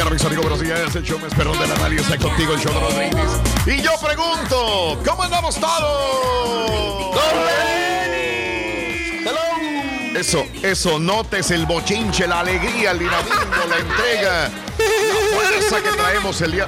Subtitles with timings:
[0.00, 0.96] Mañana, mis amigos, buenos días.
[0.96, 3.30] El show más de la radio está contigo, el show de brindis.
[3.66, 7.16] Y yo pregunto, ¿cómo andamos todos?
[10.14, 16.40] Eso, eso, notes el bochinche, la alegría, el dinamismo, la entrega, la fuerza que traemos
[16.40, 16.66] el día.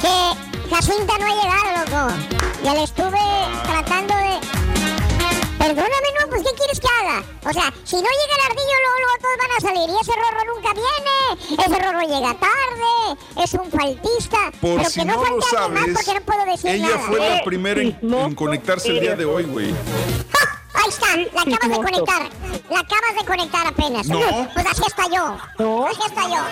[0.00, 2.14] Que Jacinta no ha llegado, loco.
[2.64, 3.20] Ya le estuve
[3.64, 4.27] tratando de.
[5.68, 7.22] Perdóname, no, pues ¿qué quieres que haga?
[7.44, 9.90] O sea, si no llega el ardillo, luego, luego todos van a salir.
[9.90, 11.62] Y ese rorro nunca viene.
[11.62, 13.44] Ese rorro llega tarde.
[13.44, 14.38] Es un faltista.
[14.62, 16.98] Por Pero si que no, no lo sabes, porque no puedo decir ella nada.
[17.00, 19.74] fue la primera en, en conectarse el día de hoy, güey.
[20.90, 21.12] ¡Ja!
[21.12, 22.22] Ahí está, la acabas de conectar.
[22.70, 24.06] La acabas de conectar apenas.
[24.06, 24.48] No.
[24.54, 25.36] Pues así está yo.
[25.58, 25.86] No.
[25.86, 26.42] Así está yo.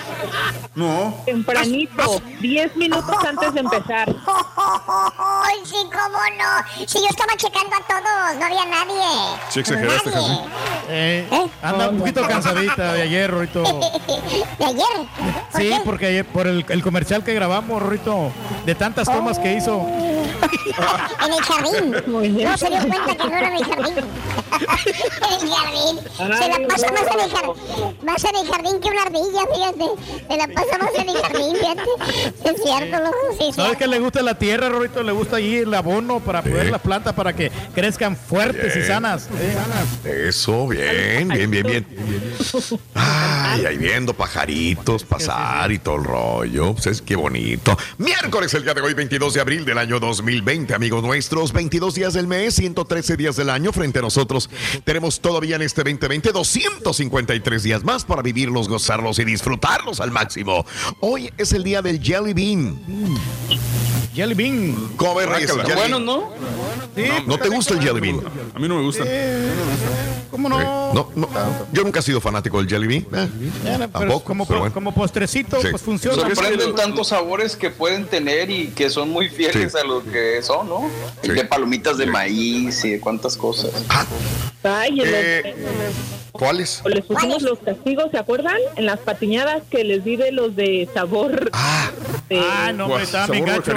[0.74, 1.14] No.
[1.24, 4.08] Tempranito, 10 minutos antes de empezar.
[4.08, 6.86] Ay, sí, cómo no.
[6.86, 9.38] Si yo estaba checando a todos, no había nadie.
[9.48, 10.26] Sí exageraste, Nadie.
[10.28, 10.50] Jacinta.
[10.88, 13.62] Eh, anda un poquito cansadita de ayer, Rorito.
[14.58, 14.86] ¿De ayer?
[15.53, 15.80] ¿Por Sí, qué?
[15.84, 18.30] porque ayer, por el, el comercial que grabamos, Rorito,
[18.64, 19.86] de tantas tomas que hizo.
[21.26, 21.97] En el jardín.
[22.06, 22.50] Muy bien.
[22.50, 23.94] No se dio cuenta que no era en el jardín.
[24.26, 26.00] En el jardín.
[26.16, 27.97] Se la pasa más en el jardín.
[28.03, 30.28] Más en el jardín que una ardilla, fíjate.
[30.28, 32.50] Se la pasa más en el jardín, fíjate.
[32.50, 33.76] Es cierto, loco, sí, ¿Sabes sí.
[33.78, 35.03] que le gusta la tierra, Rorito?
[35.03, 39.28] Le gusta allí el abono para poner las plantas para que crezcan fuertes y sanas.
[40.04, 41.86] Eh, Eso, bien, bien, bien, bien.
[42.94, 46.72] Ay, ahí viendo pajaritos pasar y todo el rollo.
[46.75, 47.76] Pues es que bonito.
[47.98, 51.53] Miércoles, el día de hoy, 22 de abril del año 2020, amigos nuestros.
[51.53, 53.72] 22 días del mes, 113 días del año.
[53.72, 54.16] Frente a nosotros
[54.84, 60.65] tenemos todavía en este 2020 253 días más para vivirlos, gozarlos y disfrutarlos al máximo.
[61.00, 63.85] Hoy es el día del Jelly Bean.
[64.16, 64.75] Jelly Bean.
[64.97, 66.06] ¿Cómo ves, Reyes, el Está Jelly bueno, Bean?
[66.06, 67.27] ¿no?
[67.27, 68.21] ¿No te gusta el Jelly Bean?
[68.54, 69.04] A mí no me gusta.
[70.31, 70.59] ¿Cómo no?
[70.94, 71.28] No, no,
[71.72, 73.06] yo nunca he sido fanático del Jelly Bean.
[73.15, 73.28] Eh,
[73.62, 74.75] pero tampoco, como, pero bueno.
[74.75, 75.69] como postrecito, Sí.
[75.71, 76.16] pues funciona.
[76.16, 79.78] Sorprenden tantos sabores que pueden tener y que son muy fieles Sí.
[79.78, 80.88] a lo que son, ¿no?
[81.22, 81.33] Sí.
[81.33, 83.71] De palomitas de maíz y de cuántas cosas.
[84.62, 85.54] Ay, y los- Eh,
[86.33, 86.83] ¿Cuáles?
[86.86, 88.57] les pusimos los castigos, ¿se acuerdan?
[88.77, 91.51] En las patiñadas que les di de los de sabor.
[91.53, 91.91] Ah,
[92.28, 93.72] de- Ah, no, hombre, estaba bien gacho.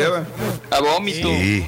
[0.71, 1.27] A vómito.
[1.29, 1.65] sí.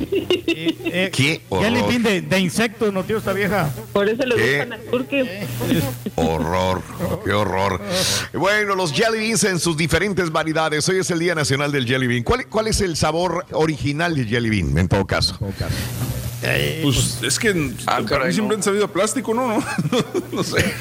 [0.54, 1.90] Eh, Qué Jelly horror.
[1.90, 3.70] Bean de, de insectos, no, tío, esta vieja.
[3.94, 4.50] Por eso le ¿Qué?
[4.58, 5.48] gustan al turque.
[6.16, 6.82] Horror,
[7.24, 7.82] qué horror.
[8.34, 10.88] Bueno, los jelly beans en sus diferentes variedades.
[10.90, 12.24] Hoy es el Día Nacional del Jelly Bean.
[12.24, 15.38] ¿Cuál, cuál es el sabor original del jelly bean, en todo caso?
[16.42, 17.50] Pues es que
[17.86, 18.60] Ah, para caray, mí siempre no.
[18.60, 19.42] han sabido a plástico, ¿no?
[19.92, 20.74] No, no sé.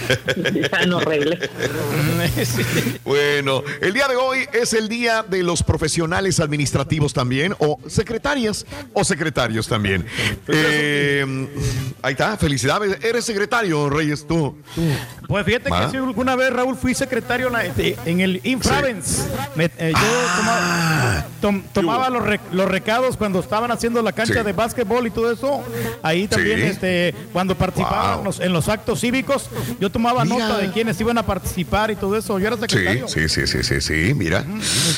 [0.94, 1.50] Horribles.
[3.04, 8.64] Bueno, el día de hoy es el día de los profesionales administrativos también, o secretarias
[8.92, 10.06] o secretarios también.
[10.48, 11.48] Eh,
[12.02, 13.02] ahí está, felicidades.
[13.04, 14.56] Eres secretario, Reyes, tú.
[15.26, 15.84] Pues fíjate ¿Va?
[15.86, 17.50] que sí, alguna vez, Raúl, fui secretario
[18.04, 19.26] en, el Infravens.
[19.56, 20.36] Me- eh, yo Ah.
[20.38, 24.42] tomaba, tom- tomaba los, re- los recados cuando estaban haciendo la cancha Sí.
[24.44, 25.49] de básquetbol y todo eso.
[26.02, 26.66] Ahí también, Sí.
[26.66, 28.24] este, cuando participaban Wow.
[28.24, 29.48] los- en los actos cívicos,
[29.80, 30.48] yo tomaba Mira.
[30.48, 32.38] nota de quiénes iban a participar y todo eso.
[32.38, 33.08] Yo era Sí, secretario.
[33.08, 34.44] sí, sí, sí, sí, sí, mira.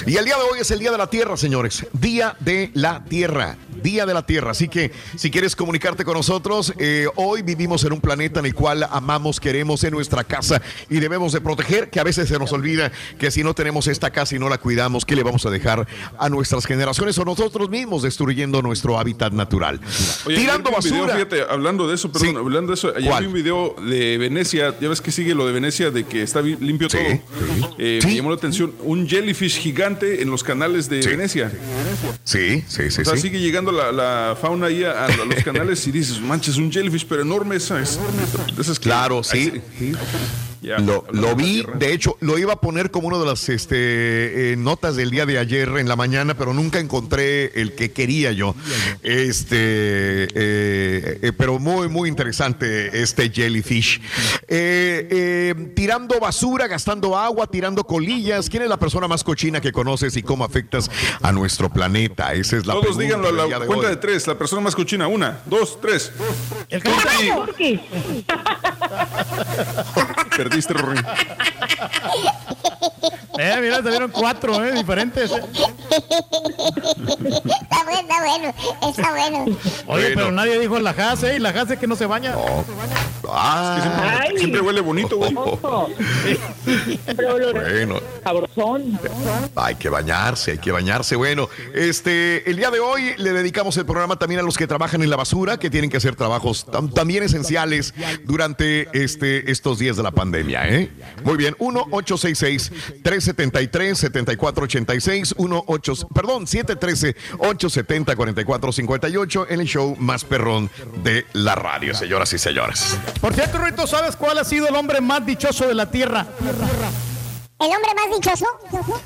[0.06, 1.86] Y el día de hoy es el Día de la Tierra, señores.
[1.92, 3.56] Día de la Tierra.
[3.82, 4.52] Día de la Tierra.
[4.52, 8.54] Así que si quieres comunicarte con nosotros, eh, hoy vivimos en un planeta en el
[8.54, 12.52] cual amamos, queremos en nuestra casa y debemos de proteger, que a veces se nos
[12.52, 15.50] olvida que si no tenemos esta casa y no la cuidamos, ¿qué le vamos a
[15.50, 15.86] dejar
[16.18, 19.80] a nuestras generaciones o nosotros mismos destruyendo nuestro hábitat natural?
[20.26, 21.14] Oye, Tirando vi un video, basura.
[21.14, 22.36] fíjate, hablando de eso, perdón, Sí.
[22.36, 23.22] hablando de eso, ayer ¿Cuál?
[23.22, 26.40] vi un video de Venecia, ya ves que sigue lo de Venecia, de que está
[26.42, 27.74] limpio Sí, todo.
[27.78, 28.00] Eh.
[28.04, 31.00] Me llamó la atención un jellyfish gigante en los canales de.
[31.00, 31.50] Venecia.
[32.24, 35.86] Sí, sí, sí, O sea, sigue llegando la, la fauna ahí a, a los canales
[35.86, 37.98] y dices, manches, un jellyfish, pero enorme esa es.
[38.58, 39.52] esas Claro, sí.
[40.62, 44.96] Lo, vi, de hecho, lo iba a poner como una de las este, eh, notas
[44.96, 48.54] del día de ayer en la mañana, pero nunca encontré el que quería yo.
[49.02, 54.00] Este, eh, eh, pero muy, muy interesante este jellyfish.
[54.48, 58.48] Eh, eh, tirando basura, gastando agua, tirando colillas.
[58.48, 62.34] ¿Quién es la persona más cochina que conoces y cómo afectas a nuestro planeta?
[62.34, 63.94] Esa es la Todos díganlo a la de cuenta hoy.
[63.94, 65.08] de tres, la persona más cochina.
[65.08, 66.12] Una, dos, tres.
[66.68, 66.82] El.
[70.52, 70.98] Perdiste, Rory.
[73.38, 75.30] Eh, mira, salieron cuatro, eh, diferentes.
[75.30, 75.42] Está
[77.84, 78.54] bueno, está bueno,
[78.88, 79.38] está bueno.
[79.44, 79.56] Oye,
[79.86, 80.14] Bueno.
[80.16, 81.36] pero nadie dijo la jase, ¿eh?
[81.36, 82.34] Y la jase que no se baña.
[83.28, 84.36] Ah, Ay.
[84.38, 85.32] Siempre huele bonito, güey.
[87.14, 88.00] Bueno.
[88.22, 88.98] sabrosón.
[89.56, 91.16] Hay que bañarse, hay que bañarse.
[91.16, 95.02] Bueno, este, el día de hoy le dedicamos el programa también a los que trabajan
[95.02, 97.94] en la basura, que tienen que hacer trabajos tam- también esenciales
[98.24, 100.68] durante este, estos días de la pandemia.
[100.68, 100.90] ¿eh?
[101.24, 101.54] Muy bien,
[103.02, 110.70] 1-866-373-7486, 18, perdón, 713-870-4458 en el show más perrón
[111.02, 112.98] de la radio, señoras y señores.
[113.20, 116.26] Por cierto, Rito, ¿sabes cuál ha sido el hombre más dichoso de la tierra?
[117.62, 118.46] ¿El hombre más dichoso?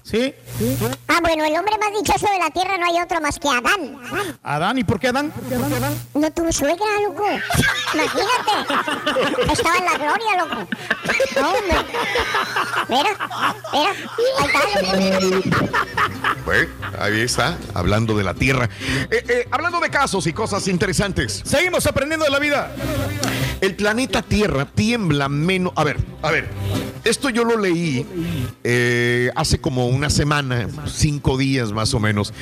[0.03, 0.35] ¿Sí?
[1.09, 3.99] Ah, bueno, el hombre más dichoso de la tierra no hay otro más que Adán.
[4.43, 5.31] Adán, ¿y por qué Adán?
[6.15, 7.27] No tuvo suegra, loco.
[7.93, 9.53] Imagínate.
[9.53, 10.69] Estaba en la gloria, loco.
[11.39, 11.77] No, hombre.
[12.89, 13.11] Mira,
[13.73, 13.91] mira.
[14.55, 15.49] Ahí está, loco.
[16.47, 18.71] Bueno, ahí está, hablando de la tierra.
[19.11, 21.43] Eh, eh, hablando de casos y cosas interesantes.
[21.45, 22.75] Seguimos aprendiendo de la vida.
[23.61, 25.73] El planeta Tierra tiembla menos.
[25.77, 26.49] A ver, a ver.
[27.07, 28.05] Esto yo lo leí
[28.65, 32.33] eh, hace como una semana, cinco días más o menos.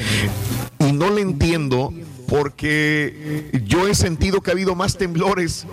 [0.78, 1.92] Y no le entiendo
[2.28, 5.66] porque yo he sentido que ha habido más temblores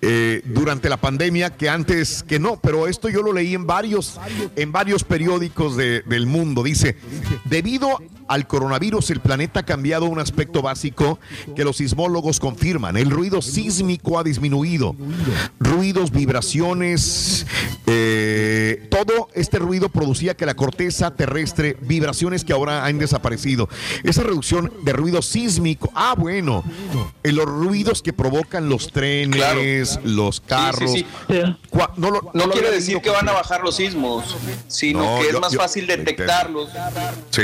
[0.00, 4.18] eh, durante la pandemia que antes que no, pero esto yo lo leí en varios,
[4.56, 6.62] en varios periódicos de- del mundo.
[6.62, 6.96] Dice,
[7.44, 7.98] debido
[8.32, 11.18] al coronavirus el planeta ha cambiado un aspecto básico
[11.54, 12.96] que los sismólogos confirman.
[12.96, 14.96] El ruido sísmico ha disminuido.
[15.60, 17.46] Ruidos, vibraciones,
[17.86, 23.68] eh, todo este ruido producía que la corteza terrestre, vibraciones que ahora han desaparecido.
[24.02, 26.64] Esa reducción de ruido sísmico, ah, bueno,
[27.22, 30.90] eh, los ruidos que provocan los trenes, los carros.
[30.92, 31.04] sí,
[31.70, 34.36] Cua- No, lo- No lo quiere decir que van a bajar los sismos,
[34.68, 36.70] sino No, que es yo- más yo- fácil detectarlos.
[37.30, 37.42] Sí.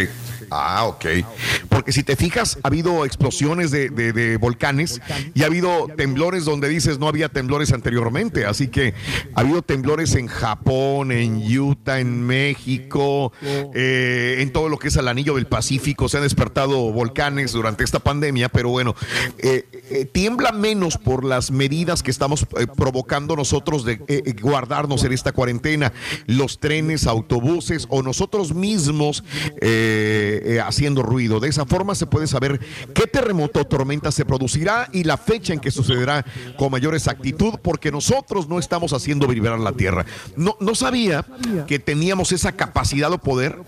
[0.51, 1.07] Ah, ok.
[1.69, 5.01] Porque si te fijas, ha habido explosiones de, volcanes
[5.35, 8.47] y ha habido temblores donde dices no había temblores anteriormente.
[8.47, 8.95] Así que
[9.35, 14.97] ha habido temblores en Japón, en Utah, en México, eh, en todo lo que es
[14.97, 16.09] el anillo del Pacífico.
[16.09, 18.95] Se han despertado volcanes durante esta pandemia, pero bueno,
[19.39, 23.99] eh, eh, tiembla menos por las medidas que estamos provocando nosotros de
[24.41, 25.93] guardarnos en esta cuarentena.
[26.27, 29.25] Los trenes, autobuses o nosotros mismos
[29.61, 31.41] eh, eh, haciendo ruido.
[31.41, 32.61] De esa forma se puede saber
[32.95, 36.25] qué terremoto o tormenta se producirá y la fecha en que sucederá
[36.57, 40.07] con mayor exactitud porque nosotros no estamos haciendo vibrar la tierra.
[40.37, 41.25] No, no sabía
[41.67, 43.59] que teníamos esa capacidad o poder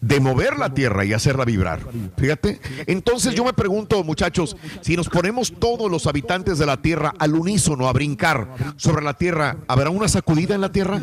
[0.00, 1.80] de mover la tierra y hacerla vibrar.
[2.16, 2.60] Fíjate.
[2.86, 7.34] Entonces yo me pregunto, muchachos, si nos ponemos todos los habitantes de la tierra al
[7.34, 11.02] unísono a brincar sobre la tierra, ¿habrá una sacudida en la tierra?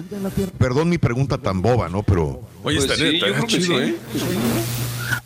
[0.58, 2.04] Perdón mi pregunta tan boba, ¿no?
[2.04, 2.42] Pero...
[2.64, 3.84] Oye, Pues estaría, sí, estaría chido, sí.
[3.84, 3.96] ¿eh?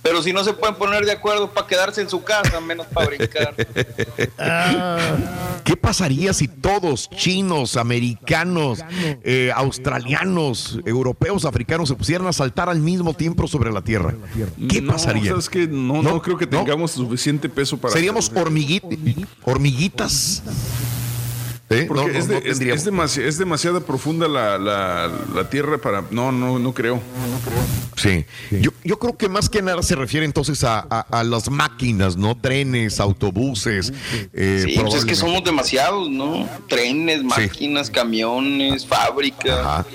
[0.01, 3.07] Pero si no se pueden poner de acuerdo para quedarse en su casa, menos para
[3.07, 3.55] brincar.
[5.63, 8.79] ¿Qué pasaría si todos, chinos, americanos,
[9.23, 14.13] eh, australianos, europeos, africanos, se pusieran a saltar al mismo tiempo sobre la Tierra?
[14.69, 15.31] ¿Qué No, pasaría?
[15.31, 15.67] ¿sabes qué?
[15.67, 17.93] No, no, creo que tengamos suficiente peso para.
[17.93, 20.43] Seríamos hormiguit- hormiguitas.
[21.71, 21.85] ¿Eh?
[21.87, 22.81] Porque No, no, es, de- no es- tendríamos.
[22.81, 26.03] es demasi- es demasiado profunda la, la- la tierra para.
[26.11, 26.99] No, no, no creo.
[27.95, 28.25] Sí.
[28.49, 32.15] Yo, yo creo que más que nada se refiere entonces a, a- a las máquinas,
[32.15, 32.35] ¿no?
[32.37, 33.91] Trenes, autobuses.
[34.33, 36.47] eh, Sí, pues es que somos demasiados, ¿no?
[36.69, 39.59] Trenes, máquinas, camiones, fábricas.
[39.59, 39.85] Ajá.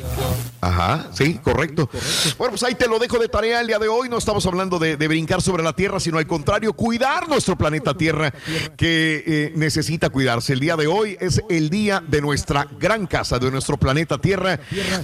[0.61, 1.91] Ajá, sí, correcto.
[2.39, 4.09] Bueno, pues ahí te lo dejo de tarea el día de hoy.
[4.09, 7.95] No estamos hablando de, de brincar sobre la Tierra, sino al contrario, cuidar nuestro planeta
[7.95, 8.33] Tierra
[8.77, 10.55] que eh, necesita cuidarse.
[10.55, 14.59] El día de hoy es el día de nuestra gran casa, de nuestro planeta Tierra.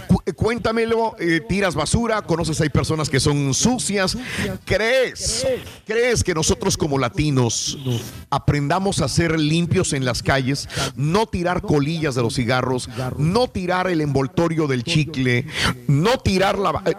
[0.06, 4.16] Cu- eh, cuéntamelo, eh, tiras basura, conoces hay personas que son sucias.
[4.64, 5.46] ¿Crees?
[5.86, 7.78] ¿Crees que nosotros como latinos
[8.30, 10.68] aprendamos a ser limpios en las calles?
[10.96, 12.88] No tirar colillas de los cigarros,
[13.18, 15.46] no tirar el envoltorio del chicle,
[15.88, 16.82] no tirar la...
[16.86, 16.94] eh,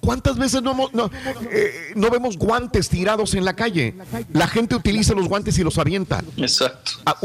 [0.00, 1.10] ¿Cuántas veces no, hemos- no,
[1.50, 3.94] eh, no vemos guantes tirados en la calle?
[4.32, 6.22] La gente utiliza los guantes y los avienta.
[6.36, 6.92] Exacto.
[7.06, 7.16] Ah,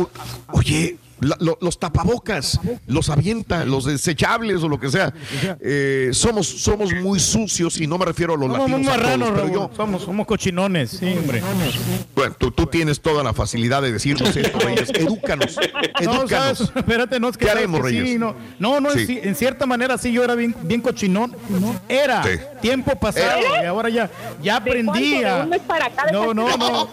[0.54, 5.14] oye, la- lo- los tapabocas, los avienta, los desechables o lo que sea.
[5.62, 9.30] Eh, somos, somos muy sucios y no me refiero a los Somos latinos.
[9.30, 11.42] a todos, yo, Somos, somos cochinones, sí, hombre.
[12.16, 14.90] bueno, tú, tú tienes toda la facilidad de decirnos esto, Reyes.
[14.94, 16.30] Edúcanos, No, edúcanos.
[16.58, 16.62] ¿sabes?
[16.76, 17.46] Espérate, no es que.
[17.46, 18.20] ¿Qué haremos, que sí, Reyes?
[18.20, 19.20] no, no, no, en Sí.
[19.22, 21.36] en, cierta manera sí, yo era bien, bien cochinón.
[21.88, 22.30] Era Sí.
[22.62, 24.10] tiempo pasado y ahora ya,
[24.42, 25.36] ya aprendía.
[25.38, 26.88] ¿De un mes para acá No, no, no.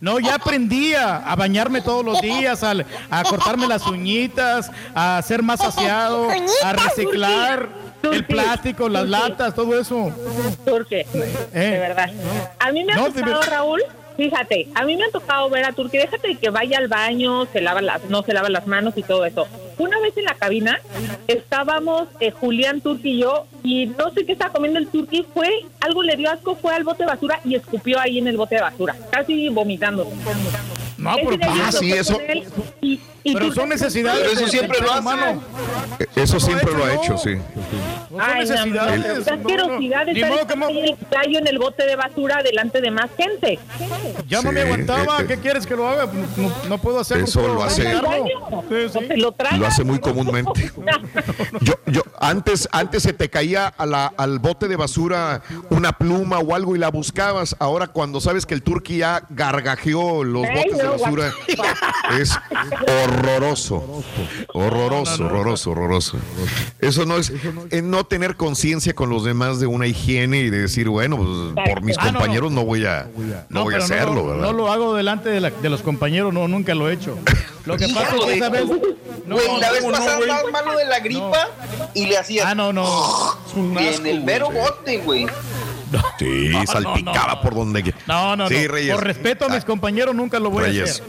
[0.00, 5.42] No, ya aprendía a bañarme todos los días, al- a, cortarme las uñitas, a ser
[5.42, 6.28] más aseado,
[6.64, 7.68] a reciclar
[8.02, 10.12] el plástico, las latas, todo eso.
[10.64, 11.06] Turque,
[11.52, 12.10] de verdad.
[12.58, 13.82] A mí me ha No, de tocado, ver- Raúl,
[14.16, 17.46] fíjate, a mí me ha tocado ver a Turque, déjate de que vaya al baño,
[17.52, 19.46] se lava las, no se lava las manos y todo eso.
[19.78, 20.80] Una vez en la cabina
[21.28, 25.50] estábamos eh, Julián Turque y yo y no sé qué estaba comiendo el Turque, fue,
[25.80, 28.54] algo le dio asco, fue al bote de basura y escupió ahí en el bote
[28.56, 30.10] de basura, casi vomitando.
[30.98, 32.18] No, pero ah, sí, eso-
[32.80, 34.20] y- y Pero son necesidades.
[34.22, 35.00] Pero eso siempre lo hace.
[35.00, 35.42] humano.
[36.14, 37.34] Eso siempre lo ha hecho, sí.
[37.34, 39.26] No son Ay, no, no, necesidades.
[40.14, 43.58] Ni modo que el gallo en el bote de basura delante de más gente.
[44.28, 45.18] Ya no me aguantaba.
[45.18, 45.26] eh, eh.
[45.26, 46.06] ¿Qué quieres que lo haga?
[46.36, 47.24] No, no puedo hacerlo.
[47.24, 47.92] Eso lo hace-
[49.16, 49.34] lo.
[49.58, 50.70] Lo hace muy comúnmente.
[51.62, 56.38] Yo, yo, antes, antes se te caía a la- al bote de basura una pluma
[56.38, 57.56] o algo y la buscabas.
[57.58, 61.32] Ahora, cuando sabes que el turqui ya gargajeó los botes de no, basura,
[62.20, 62.32] es
[63.04, 64.02] horroroso.
[64.52, 66.18] Horroroso, horroroso, horroroso.
[66.80, 67.32] Eso no es,
[67.70, 71.68] es no tener conciencia con los demás de una higiene y de decir, bueno, pues,
[71.68, 72.18] por mis Ah, no, no.
[72.18, 73.08] compañeros no voy a,
[73.48, 74.42] no voy a hacerlo, no, ¿verdad?
[74.42, 77.18] No lo hago delante de, la- de los compañeros, no, nunca lo he hecho.
[77.64, 78.64] Lo que pasa es que esa vez.
[79.26, 81.48] No, Güey, la vez de la gripa
[81.94, 82.84] y le hacías Ah, no, no.
[83.56, 85.26] Y en el mero bote, güey.
[86.18, 87.40] Sí, No, no, salpicaba no.
[87.42, 87.98] por donde quiera.
[88.06, 88.72] No, no, Sí, no.
[88.72, 88.94] Reyes.
[88.94, 91.04] Por respeto a mis Ah, compañeros, nunca lo voy a Reyes, hacer.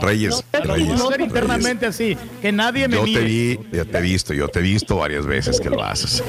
[0.00, 1.20] Reyes, Reyes, hacer Reyes.
[1.20, 2.16] internamente así.
[2.42, 5.26] Que nadie me Yo te vi, ya te he visto, yo te he visto varias
[5.26, 6.22] veces que lo haces.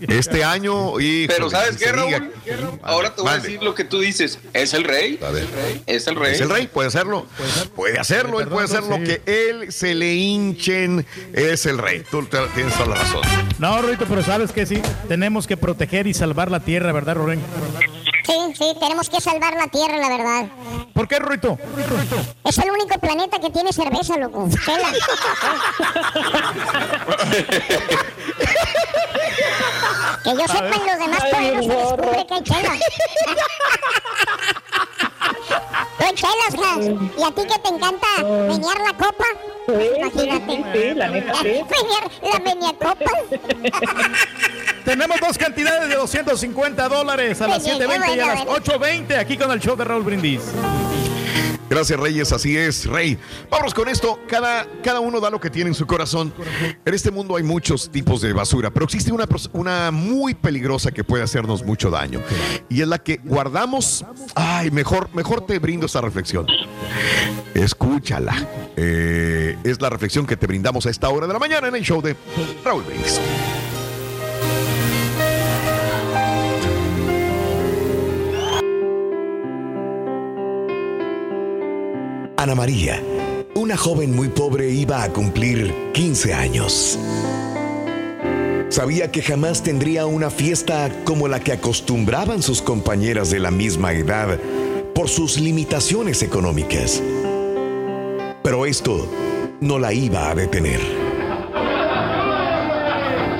[0.00, 2.18] Este año, híjole, Pero ¿sabes qué, diga.
[2.60, 2.80] Raúl?
[2.82, 4.38] Ahora te voy a decir lo que tú dices.
[4.52, 5.18] ¿Es el rey?
[5.26, 5.46] A ver.
[5.86, 6.34] Es el rey.
[6.34, 7.26] Es el rey, puede hacerlo.
[7.76, 9.04] Puede hacerlo, él puede hacer lo sí.
[9.04, 11.04] que él se le hinchen.
[11.32, 12.02] Es el rey.
[12.10, 13.20] Tú te- tienes toda la razón.
[13.58, 14.80] No, Rito, pero sabes que sí.
[15.08, 17.42] Tenemos que proteger y salvar la tierra, ¿verdad, Rorén?
[18.24, 20.46] Sí, sí, tenemos que salvar la tierra, la verdad.
[20.94, 21.58] ¿Por qué, Rito?
[22.44, 24.48] Es el único planeta que tiene cerveza, loco.
[24.64, 24.92] Chela.
[30.22, 32.78] que yo sepa, en los demás planetas se descubre que hay chela.
[35.98, 36.54] Hay chelas.
[37.16, 39.24] Y a ti que te encanta menear la copa.
[39.68, 40.56] Imagínate.
[40.56, 41.60] sí, sí, la neta, sí.
[42.32, 43.10] La meneacopa.
[44.84, 48.64] Tenemos dos cantidades de 250 dólares a las Muy bien, 7.20 y a las bueno,
[48.64, 50.40] 8.20 aquí con el show de Raúl Brindis.
[51.68, 52.32] Gracias, Reyes.
[52.32, 53.18] Así es, Rey.
[53.50, 54.20] Vámonos con esto.
[54.28, 56.32] Cada, cada uno da lo que tiene en su corazón.
[56.84, 61.04] En este mundo hay muchos tipos de basura, pero existe una, una muy peligrosa que
[61.04, 62.20] puede hacernos mucho daño.
[62.68, 64.04] Y es la que guardamos.
[64.34, 66.46] Ay, mejor, mejor te brindo esa reflexión.
[67.54, 68.46] Escúchala.
[68.76, 71.82] Eh, es la reflexión que te brindamos a esta hora de la mañana en el
[71.82, 72.16] show de
[72.64, 73.20] Raúl Brindis.
[82.38, 83.02] Ana María,
[83.56, 86.96] una joven muy pobre, iba a cumplir 15 años.
[88.68, 93.92] Sabía que jamás tendría una fiesta como la que acostumbraban sus compañeras de la misma
[93.92, 94.38] edad
[94.94, 97.02] por sus limitaciones económicas.
[98.44, 99.10] Pero esto
[99.60, 100.80] no la iba a detener.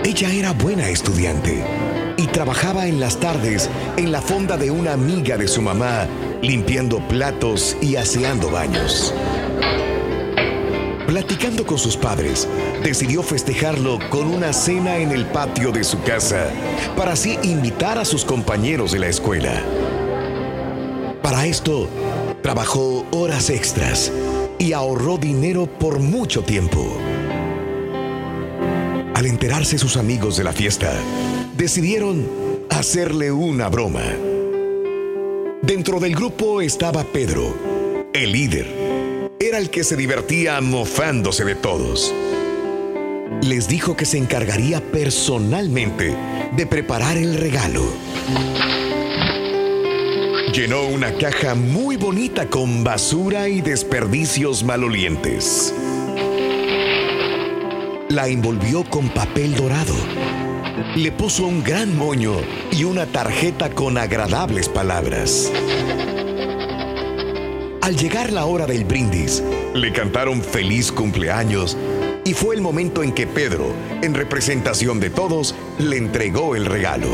[0.02, 1.62] Ella era buena estudiante
[2.28, 6.06] trabajaba en las tardes en la fonda de una amiga de su mamá,
[6.42, 9.14] limpiando platos y aseando baños.
[11.06, 12.46] Platicando con sus padres,
[12.82, 16.50] decidió festejarlo con una cena en el patio de su casa,
[16.96, 19.62] para así invitar a sus compañeros de la escuela.
[21.22, 21.88] Para esto,
[22.42, 24.12] trabajó horas extras
[24.58, 26.86] y ahorró dinero por mucho tiempo.
[29.14, 30.92] Al enterarse sus amigos de la fiesta,
[31.58, 32.24] decidieron
[32.70, 34.04] hacerle una broma.
[35.60, 37.52] Dentro del grupo estaba Pedro,
[38.14, 42.14] el líder era el que se divertía mofándose de todos.
[43.42, 46.16] Les dijo que se encargaría personalmente
[46.56, 47.82] de preparar el regalo.
[50.54, 55.74] Llenó una caja muy bonita con basura y desperdicios malolientes.
[58.10, 59.94] La envolvió con papel dorado.
[60.96, 62.34] Le puso un gran moño
[62.70, 65.50] y una tarjeta con agradables palabras.
[67.82, 69.42] Al llegar la hora del brindis,
[69.74, 71.76] le cantaron feliz cumpleaños
[72.24, 77.08] y fue el momento en que Pedro, en representación de todos, le entregó el regalo.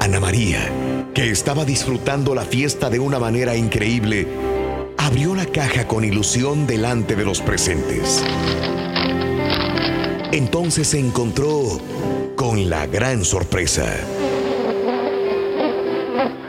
[0.00, 0.70] Ana María,
[1.14, 4.26] que estaba disfrutando la fiesta de una manera increíble,
[4.96, 8.24] abrió la caja con ilusión delante de los presentes.
[10.34, 11.78] Entonces se encontró
[12.34, 13.84] con la gran sorpresa.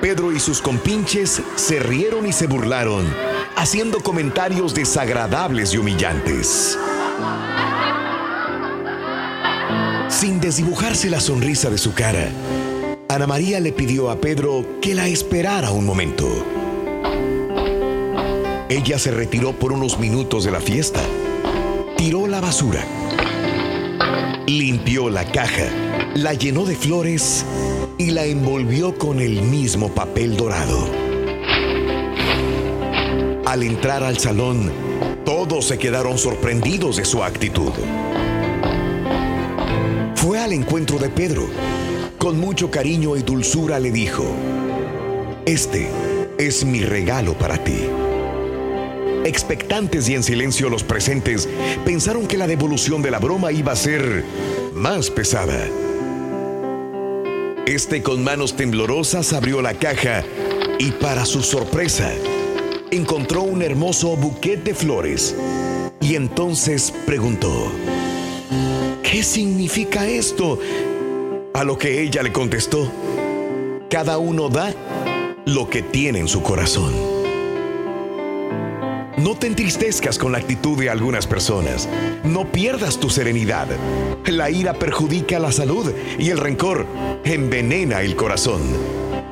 [0.02, 3.06] Pedro y sus compinches se rieron y se burlaron,
[3.56, 6.80] haciendo comentarios desagradables y humillantes.
[10.10, 12.32] Sin desdibujarse la sonrisa de su cara,
[13.08, 16.28] Ana María le pidió a Pedro que la esperara un momento.
[18.68, 21.02] Ella se retiró por unos minutos de la fiesta,
[21.98, 22.84] tiró la basura,
[24.48, 25.66] limpió la caja,
[26.14, 27.46] la llenó de flores
[27.98, 30.88] y la envolvió con el mismo papel dorado.
[33.46, 34.72] Al entrar al salón,
[35.24, 37.72] todos se quedaron sorprendidos de su actitud.
[40.16, 41.48] Fue al encuentro de Pedro.
[42.18, 44.26] Con mucho cariño y dulzura le dijo,
[45.46, 45.90] Este
[46.38, 47.78] es mi regalo para ti.
[49.26, 51.50] Expectantes y en silencio los presentes
[51.84, 54.24] pensaron que la devolución de la broma iba a ser
[54.76, 55.68] más pesada.
[57.66, 60.24] Este con manos temblorosas abrió la caja
[60.78, 62.14] y para su sorpresa
[62.92, 65.36] encontró un hermoso buquete de flores
[66.02, 67.72] y entonces preguntó,
[69.02, 70.60] ¿qué significa esto?
[71.56, 72.92] A lo que ella le contestó,
[73.90, 74.72] cada uno da
[75.48, 77.15] lo que tiene en su corazón.
[79.26, 81.90] No te entristezcas con la actitud de algunas personas.
[82.24, 83.66] No pierdas tu serenidad.
[84.28, 86.86] La ira perjudica la salud y el rencor
[87.24, 88.62] envenena el corazón.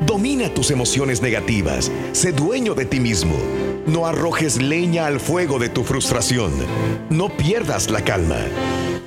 [0.04, 1.92] Domina tus emociones negativas.
[2.12, 3.36] Sé dueño de ti mismo.
[3.86, 6.52] No arrojes leña al fuego de tu frustración.
[7.12, 8.40] No pierdas la calma.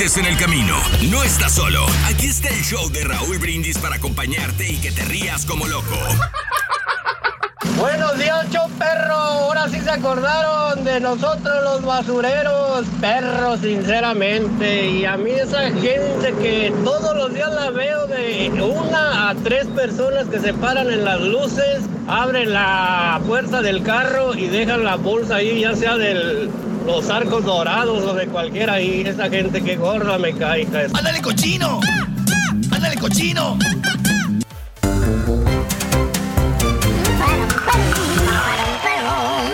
[0.00, 0.76] En el camino,
[1.10, 1.84] no estás solo.
[2.06, 5.94] Aquí está el show de Raúl Brindis para acompañarte y que te rías como loco.
[7.78, 9.12] Buenos días, show perro.
[9.12, 14.88] Ahora sí se acordaron de nosotros los basureros, perro, sinceramente.
[14.88, 19.66] Y a mí esa gente que todos los días la veo de una a tres
[19.66, 24.96] personas que se paran en las luces, abren la puerta del carro y dejan la
[24.96, 26.48] bolsa ahí, ya sea de
[26.86, 29.02] los arcos dorados o de cualquiera ahí.
[29.06, 30.66] Esa gente que gorda me cae.
[30.92, 31.80] ¡Ándale, cochino!
[32.70, 33.58] ¡Ándale, cochino!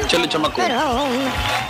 [0.08, 0.62] Chale, chamaco.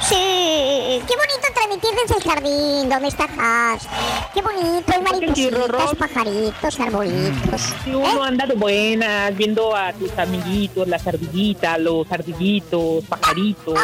[0.02, 3.88] Sí, qué bonito transmitir desde el jardín donde está Has.
[4.34, 7.62] Qué bonito, hay maripositas, pajaritos, arbolitos.
[7.82, 13.74] Si uno anda de buenas, viendo a tus amiguitos, las ardillitas, los ardillitos, pajaritos.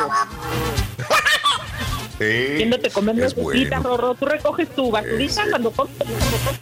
[2.57, 3.97] Viéndote comer es necesitas, bueno.
[3.97, 4.15] Rorro.
[4.15, 5.93] Tú recoges tu basurita cuando comes.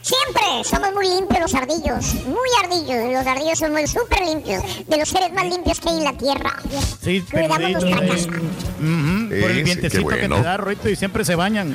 [0.03, 3.13] Siempre somos muy limpios los ardillos, muy ardillos.
[3.13, 6.13] Los ardillos son muy súper limpios, de los seres más limpios que hay en la
[6.13, 6.57] tierra.
[7.03, 8.07] Sí, Cuidamos nuestra sí.
[8.09, 8.29] casa.
[8.31, 10.37] Ujú, Por Ese, el vientecito que bueno.
[10.37, 11.75] te da, Rito, y siempre se bañan.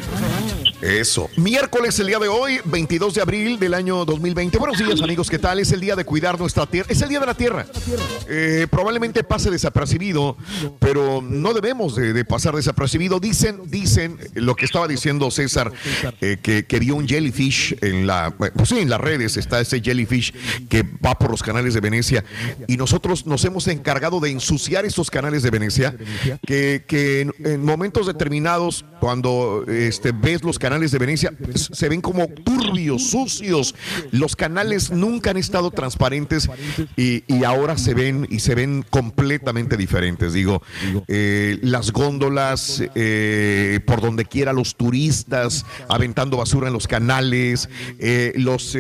[0.86, 1.32] Eso.
[1.36, 4.60] Miércoles, el día de hoy, 22 de abril del año 2020.
[4.60, 5.32] Buenos días, amigos.
[5.32, 5.60] ¿Qué tal?
[5.60, 6.88] Es el día de cuidar nuestra tierra.
[6.92, 7.66] Es el día de la tierra.
[8.30, 10.38] Eh, probablemente pase desapercibido,
[10.80, 13.20] pero no debemos de, pasar desapercibido.
[13.20, 15.72] Dicen, dicen, lo que estaba diciendo César,
[16.22, 20.34] eh, que, vio un jellyfish en la, pues sí, en las redes está ese jellyfish
[20.70, 22.24] que va por los canales de Venecia
[22.68, 25.96] y nosotros nos hemos encargado de ensuciar esos canales de Venecia,
[26.46, 32.02] que, que en, en momentos determinados, cuando este, ves los canales de Venecia, se ven
[32.02, 33.76] como turbios, sucios.
[34.12, 36.50] Los canales nunca han estado transparentes
[36.96, 40.34] y, ahora se ven y se ven completamente diferentes.
[40.34, 40.62] Digo,
[41.08, 48.34] eh, las góndolas eh, por donde quiera, los turistas aventando basura en los canales, eh,
[48.36, 48.76] los,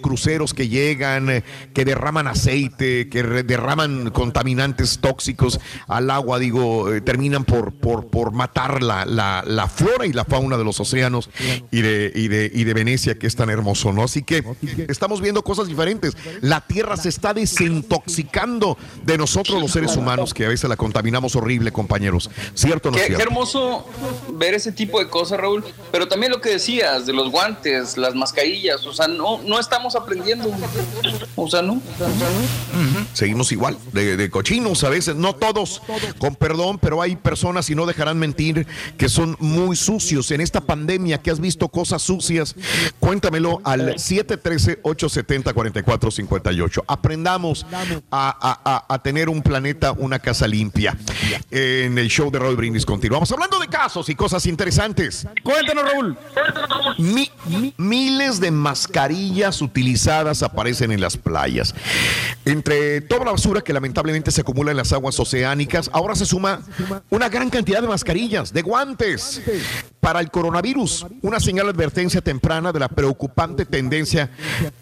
[0.00, 7.72] cruceros que llegan, que derraman aceite, que derraman contaminantes tóxicos al agua, digo, terminan por,
[7.74, 11.30] por, por matar la, la- la flora y la fauna de los océanos
[11.70, 14.04] y de, y, de, y de Venecia, que es tan hermoso, ¿no?
[14.04, 14.44] Así que
[14.88, 16.16] estamos viendo cosas diferentes.
[16.40, 21.34] La tierra se está desintoxicando de nosotros los seres humanos, que a veces la contaminamos
[21.34, 22.30] horrible, compañeros.
[22.54, 23.88] ¿Cierto o no Qué, hermoso
[24.34, 25.64] ver ese tipo de cosas, Raúl.
[25.90, 29.96] Pero también lo que decías de los guantes, las mascarillas, o sea, no, no estamos
[29.96, 30.50] aprendiendo.
[31.36, 31.80] O sea, no.
[33.14, 35.82] Seguimos igual, de, de cochinos a veces, no todos,
[36.18, 38.66] con perdón, pero hay personas, y no dejarán mentir,
[38.98, 40.30] que son muy sucios.
[40.30, 42.54] En esta pandemia que has visto cosas sucias,
[42.98, 46.84] cuéntamelo al 713-870-4458.
[46.86, 47.66] Aprendamos
[48.10, 50.96] a, a- a- a tener un planeta, una casa limpia.
[51.50, 55.26] En el show de Roy Brindis continuamos hablando de casos y cosas interesantes.
[55.42, 56.16] Cuéntanos, Raúl.
[56.98, 57.30] Mi-
[57.76, 61.74] miles de mascarillas utilizadas aparecen en las playas.
[62.44, 66.60] Entre toda la basura que lamentablemente se acumula en las aguas oceánicas, ahora se suma
[67.10, 69.40] una gran cantidad de mascarillas, de guantes
[70.00, 71.06] para el coronavirus.
[71.22, 74.30] Una señal advertencia temprana de la preocupante tendencia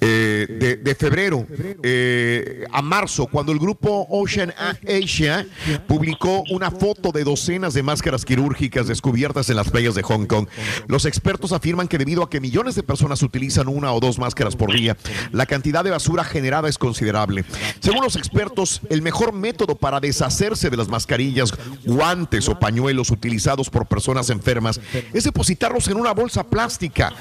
[0.00, 1.46] eh, de, febrero
[1.82, 4.52] eh, a marzo, cuando el grupo Ocean
[4.86, 5.46] Asia
[5.86, 10.48] publicó una foto de docenas de máscaras quirúrgicas descubiertas en las playas de Hong Kong.
[10.86, 14.56] Los expertos afirman que debido a que millones de personas utilizan una o dos máscaras
[14.56, 14.96] por día,
[15.32, 17.44] la cantidad de basura generada es considerable.
[17.80, 21.52] Según los expertos, el mejor método para deshacerse de las mascarillas,
[21.84, 24.80] guantes o pañuelos utilizados por personas enfermas
[25.12, 27.12] es depositarlos en una bolsa plástica.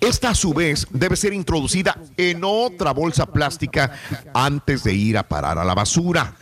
[0.00, 3.92] Esta a su vez debe ser introducida en otra bolsa plástica
[4.34, 6.34] antes de ir a parar a la basura.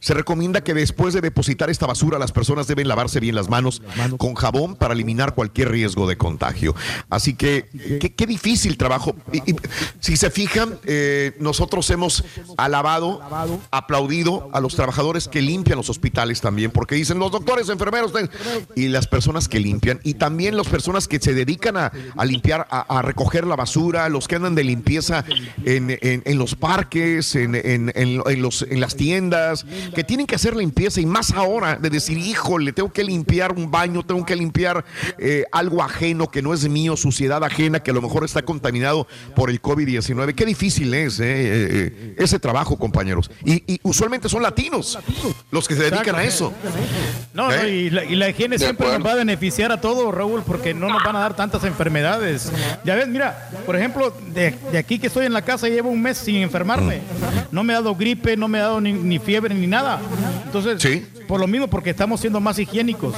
[0.00, 3.82] Se recomienda que después de depositar esta basura las personas deben lavarse bien las manos
[4.18, 6.74] con jabón para eliminar cualquier riesgo de contagio.
[7.10, 7.68] Así que
[8.16, 9.14] qué, difícil trabajo.
[10.00, 12.24] Si se fijan, eh, nosotros hemos
[12.56, 13.20] alabado,
[13.70, 18.12] aplaudido a los trabajadores que limpian los hospitales también, porque dicen los doctores, enfermeros
[18.74, 21.92] y las personas que limpian y también las personas que se dedican a,
[22.24, 25.24] limpiar, a recoger la basura, los que andan de limpieza limpieza
[25.64, 29.64] en, en- en los parques, en, los, las tiendas,
[29.94, 33.70] que tienen que hacer limpieza y más ahora de decir, híjole, tengo que limpiar un
[33.70, 34.84] baño, tengo que limpiar
[35.18, 39.06] eh, algo ajeno que no es mío, suciedad ajena que a lo mejor está contaminado
[39.34, 40.34] por el COVID-19.
[40.34, 43.30] Qué difícil es eh, eh, ese trabajo, compañeros.
[43.44, 44.98] Y, y usualmente son latinos
[45.50, 46.52] los que se dedican a eso.
[47.34, 50.42] No, no, y, la, y la higiene siempre nos va a beneficiar a todos, Raúl,
[50.46, 52.50] porque no nos van a dar tantas enfermedades.
[52.84, 56.00] Ya ves, mira, por ejemplo, de, de aquí que estoy en la casa llevo un
[56.02, 57.00] mes sin enfermarme.
[57.50, 60.00] No me ha dado gripe, no me ha dado ni, ni fiebre ni nada.
[60.44, 63.14] Entonces, por lo mismo, porque estamos siendo más higiénicos.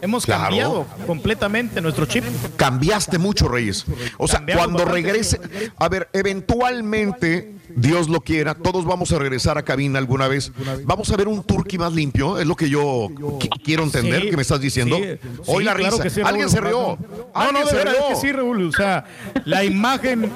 [0.00, 0.42] Hemos Claro.
[0.44, 2.24] cambiado completamente nuestro chip.
[2.56, 3.84] Cambiaste mucho, Reyes.
[4.18, 5.02] O sea, Cambiamos cuando bastante.
[5.02, 5.40] regrese,
[5.78, 10.52] a ver, eventualmente, Dios lo quiera, todos vamos a regresar a cabina alguna vez.
[10.84, 14.30] Vamos a ver un turkey más limpio, es lo que yo qui- quiero entender Sí,
[14.30, 14.96] que me estás diciendo.
[14.96, 16.08] sí, Hoy la risa.
[16.10, 16.50] sí, Alguien Raúl.
[16.50, 16.98] se rió.
[17.00, 18.02] No, Alguien no, de verdad rió.
[18.10, 18.68] es que sí, Raúl.
[18.68, 19.04] O sea,
[19.44, 20.30] la imagen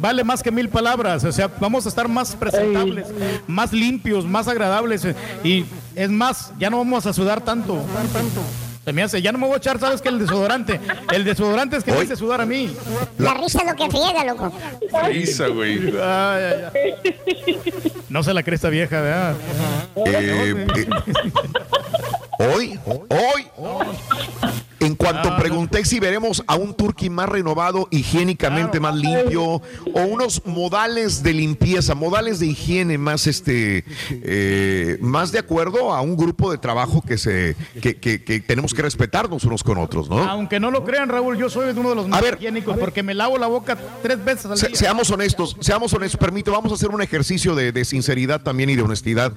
[0.00, 1.24] vale más que mil palabras.
[1.24, 3.08] O sea, vamos a estar más presentables,
[3.48, 5.04] más limpios, más agradables.
[5.04, 5.64] eh, Y
[5.96, 7.84] es más, ya no vamos a sudar tanto.
[8.84, 10.08] Se me hace, ya no me voy a echar, ¿sabes qué?
[10.08, 10.80] El desodorante.
[11.12, 12.74] El desodorante es que me hace sudar a mí.
[13.18, 14.52] La risa es lo que friega, loco.
[15.06, 15.78] Risa, güey.
[16.00, 17.60] Ay, ay, ay.
[18.08, 19.34] No se la cresta vieja, ¿verdad?
[20.04, 20.90] Eh, eh,
[22.38, 23.46] hoy, hoy,
[24.84, 30.00] en cuanto Ah, pregunté si veremos a un turkey más renovado, higiénicamente más limpio, o
[30.08, 36.16] unos modales de limpieza, modales de higiene más este, eh, más de acuerdo a un
[36.16, 40.18] grupo de trabajo que se, que, que- que tenemos que respetarnos unos con otros, ¿no?
[40.22, 43.38] Aunque no lo crean, Raúl, yo soy uno de los más higiénicos porque me lavo
[43.38, 44.76] la boca tres veces al Se- día.
[44.76, 48.76] seamos honestos, seamos honestos, permite, vamos a hacer un ejercicio de, de sinceridad también y
[48.76, 49.32] de honestidad.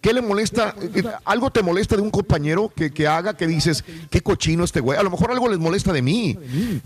[0.00, 0.74] ¿Qué le molesta?
[0.94, 4.80] eh, ¿Algo te molesta de un compañero que, que haga que dices, qué cochino este
[4.86, 4.98] güey?
[4.98, 6.38] A lo mejor algo les molesta de mí.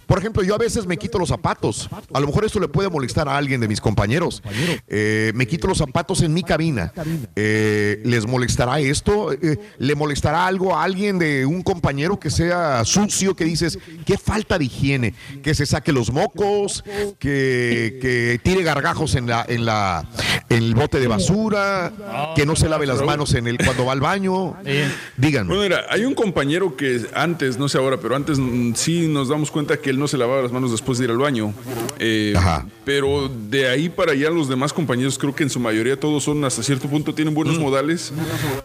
[0.07, 1.89] Por ejemplo, yo a veces me quito los zapatos.
[2.13, 4.43] A lo mejor esto le puede molestar a alguien de mis compañeros.
[4.89, 6.93] Eh, me quito los zapatos en mi cabina.
[7.37, 9.33] Eh, ¿Les molestará esto?
[9.33, 14.17] Eh, ¿Le molestará algo a alguien de un compañero que sea sucio, que dices, qué
[14.17, 15.15] falta de higiene?
[15.43, 16.83] Que se saque los mocos,
[17.19, 20.09] que, que tire gargajos en la, en la,
[20.49, 21.93] en el bote de basura,
[22.35, 24.57] que no se lave las manos en el cuando va al baño.
[25.19, 25.49] Díganme.
[25.49, 29.29] Bueno, mira, hay un compañero que antes, no sé ahora, pero antes mm, sí nos
[29.29, 31.53] damos cuenta que él no se lavaba las manos después de ir al baño.
[31.98, 32.35] Eh,
[32.85, 36.44] Pero de ahí para allá los demás compañeros, creo que en su mayoría todos son
[36.44, 38.12] hasta cierto punto tienen buenos modales.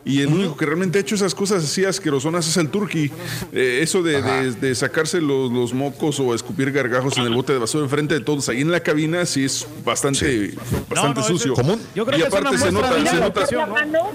[0.03, 3.11] Y el único que realmente ha hecho esas cosas así asquerosonas es el turqui.
[3.51, 7.53] Eh, eso de, de- de sacarse los, los mocos o escupir gargajos en el bote
[7.53, 10.53] de basura enfrente de todos ahí en la cabina, sí es bastante,
[10.89, 11.53] bastante No, no, sucio.
[11.53, 11.79] ¿Común?
[11.95, 13.85] yo creo y que es una aparte se nota, se la nota.
[13.85, 14.11] ¿no?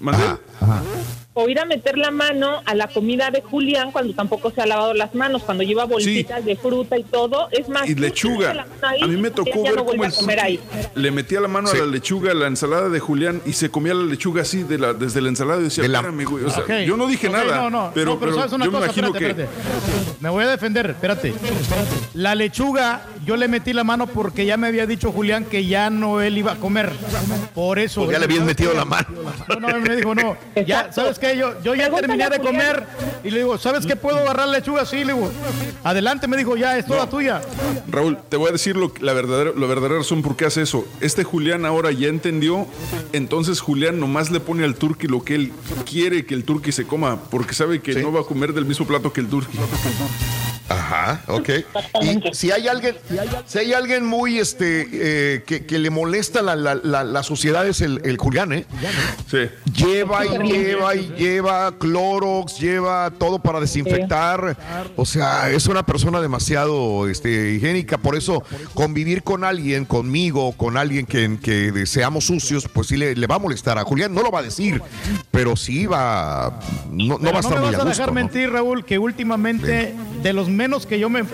[0.00, 0.24] ¿Mandé?
[1.34, 4.66] O ir a meter la mano a la comida de Julián cuando tampoco se ha
[4.66, 7.48] lavado las manos, cuando lleva bolsitas de fruta y todo.
[7.52, 8.52] Es más, Y lechuga.
[8.52, 10.60] la ahí, A mí me tocó ver no cómo el comer ahí.
[10.94, 13.94] le metía la mano a la lechuga, a la ensalada de Julián y se comía
[13.94, 16.44] la lechuga así de la, desde la ensalada y decía, espérame, güey.
[16.44, 16.70] O sea, Ok.
[16.86, 18.86] yo no dije nada, no, no, pero, no, pero pero sabes una yo me cosa,
[18.92, 19.42] imagino espérate, que...
[19.42, 20.16] espérate.
[20.20, 21.34] Me voy a defender, espérate.
[22.14, 25.88] La lechuga, yo le metí la mano porque ya me había dicho Julián que ya
[25.88, 26.92] no él iba a comer.
[27.54, 28.02] Por eso.
[28.04, 29.08] Pues ya le habías metido la mano.
[29.58, 30.36] No, no, me dijo, no.
[30.66, 31.36] Ya, ¿sabes qué?
[31.36, 32.84] Yo, yo ya terminé de comer
[33.24, 33.96] y le digo, ¿sabes qué?
[33.96, 34.84] ¿Puedo agarrar la lechuga?
[34.84, 35.30] Sí, le digo,
[35.84, 37.40] adelante, me dijo, ya, es toda tuya.
[37.88, 40.86] Raúl, te voy a decir lo, la, verdadera, la verdadera razón por qué hace eso.
[41.00, 42.66] Este Julián ahora ya entendió,
[43.12, 45.52] entonces Julián nomás le pone al turqui lo que él
[45.88, 48.86] quiere que el turqui se coma, porque sabe que no va a comer del mismo
[48.86, 49.58] plato que el turqui.
[50.72, 51.50] Ajá, ok.
[52.02, 52.96] Y si hay alguien,
[53.46, 57.66] si hay alguien muy este eh, que, que le molesta la, la, la, la suciedad
[57.66, 58.66] es el, el Julián, ¿eh?
[59.30, 59.48] Sí.
[59.74, 64.56] Lleva y lleva y lleva Clorox, lleva todo para desinfectar.
[64.96, 67.98] O sea, es una persona demasiado este, higiénica.
[67.98, 68.42] Por eso,
[68.74, 73.34] convivir con alguien, conmigo, con alguien que, que seamos sucios, pues sí le, le va
[73.36, 73.78] a molestar.
[73.78, 74.80] A Julián no lo va a decir,
[75.30, 76.60] pero sí va.
[76.90, 77.88] No, no va a estar me muy vas a a gusto.
[77.88, 78.12] dejar ¿no?
[78.14, 81.24] mentir, Raúl, que últimamente de los menos que yo me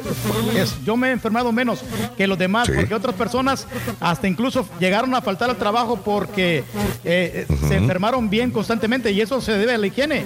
[0.54, 1.80] es- yo me he enfermado menos
[2.16, 3.66] que los demás, porque otras personas
[4.00, 6.64] hasta incluso llegaron a faltar al trabajo porque
[7.04, 10.24] eh, eh, se enfermaron bien constantemente y eso se debe a la higiene.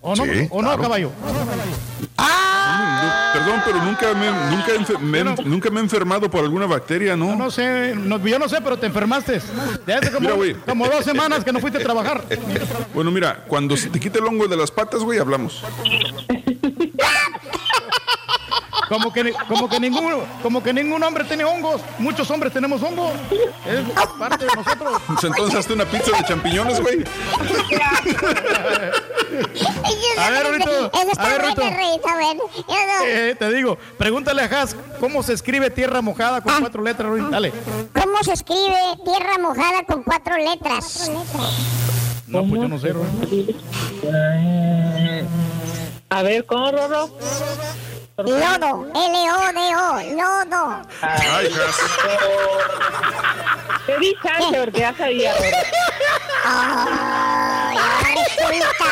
[0.00, 0.24] ¿O no?
[0.24, 1.10] Sí, ¿O no, caballo?
[2.16, 7.16] No, perdón, pero nunca me, nunca, me he- nunca me he enfermado por alguna bacteria,
[7.16, 7.36] ¿no?
[7.36, 9.40] No sé, no- yo no sé, pero te enfermaste.
[9.86, 10.54] De hace como, Mira, güey.
[10.54, 12.24] como dos semanas que no fuiste a trabajar.
[12.94, 15.62] Bueno, mira, cuando se te quite el hongo de las patas, güey, hablamos.
[18.88, 21.80] Como que, como que ningún, como que ningún hombre tiene hongos.
[21.98, 23.12] Muchos hombres tenemos hongos.
[23.66, 23.84] Es
[24.18, 25.02] parte de nosotros.
[25.06, 27.04] Pues entonces hazte una pizza de champiñones, güey.
[30.18, 30.90] A ver, Rito.
[31.18, 31.62] A ver, Rito.
[33.04, 37.30] Eh, te digo, pregúntale a Has cómo se escribe tierra mojada con cuatro letras, Ruin.
[37.30, 37.52] Dale.
[37.92, 41.10] ¿Cómo se escribe tierra mojada con cuatro letras?
[42.26, 43.08] No, pues yo no sé, Ruin.
[46.08, 47.10] A ver, ¿cómo, Rorro?
[48.18, 50.82] Lodo, L-O-D-O, lodo.
[51.02, 51.76] Ay, Has.
[53.84, 55.56] Te di chance porque ya sabía, Rorro.
[56.46, 58.88] Ay, ahora resulta.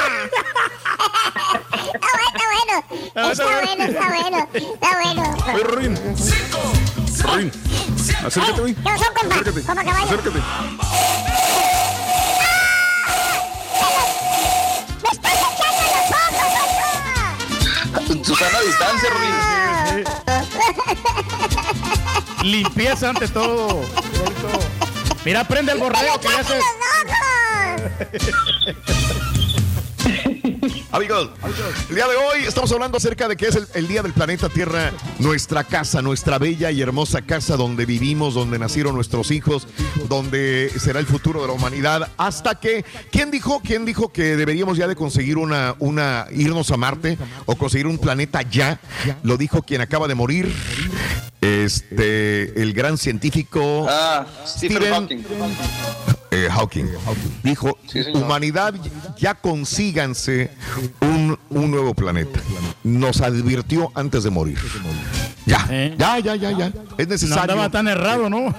[1.95, 2.11] Está
[2.53, 2.75] bueno,
[3.33, 3.85] está bueno.
[3.95, 4.39] Está bueno,
[4.75, 5.23] está bueno.
[5.55, 5.93] Oye, Rorín.
[7.23, 7.53] Rorín.
[8.27, 8.75] Acércate, güey.
[8.75, 9.35] ¿Qué pasó, compa?
[9.37, 9.63] Acércate.
[9.63, 10.05] Compa caballo.
[10.05, 10.41] Acércate.
[18.35, 20.05] Susana a distancia, Ruin.
[22.43, 23.83] Limpieza ante todo.
[25.25, 26.59] Mira, prende el borrego que ya se.
[30.93, 31.31] Amigos,
[31.91, 34.49] el día de hoy estamos hablando acerca de que es el, el día del planeta
[34.49, 39.67] Tierra, nuestra casa, nuestra bella y hermosa casa donde vivimos, donde nacieron nuestros hijos,
[40.09, 42.09] donde será el futuro de la humanidad.
[42.17, 46.77] Hasta que, ¿quién dijo, quién dijo que deberíamos ya de conseguir una, una, irnos a
[46.77, 48.81] Marte o conseguir un planeta ya?
[49.23, 50.55] Lo dijo quien acaba de morir.
[51.41, 55.25] Este, el gran científico Ah, Stephen Stephen- Hawking.
[56.35, 56.87] Eh, Hawking.
[57.43, 57.79] Dijo,
[58.15, 58.75] humanidad,
[59.17, 60.51] ya consíganse
[61.01, 62.41] un, un nuevo planeta.
[62.83, 64.59] Nos advirtió antes de morir.
[65.47, 65.67] Ya,
[65.99, 66.67] ya, ya, ya, ya.
[66.97, 67.43] Es No necesario.
[67.43, 68.55] andaba tan errado, ¿no?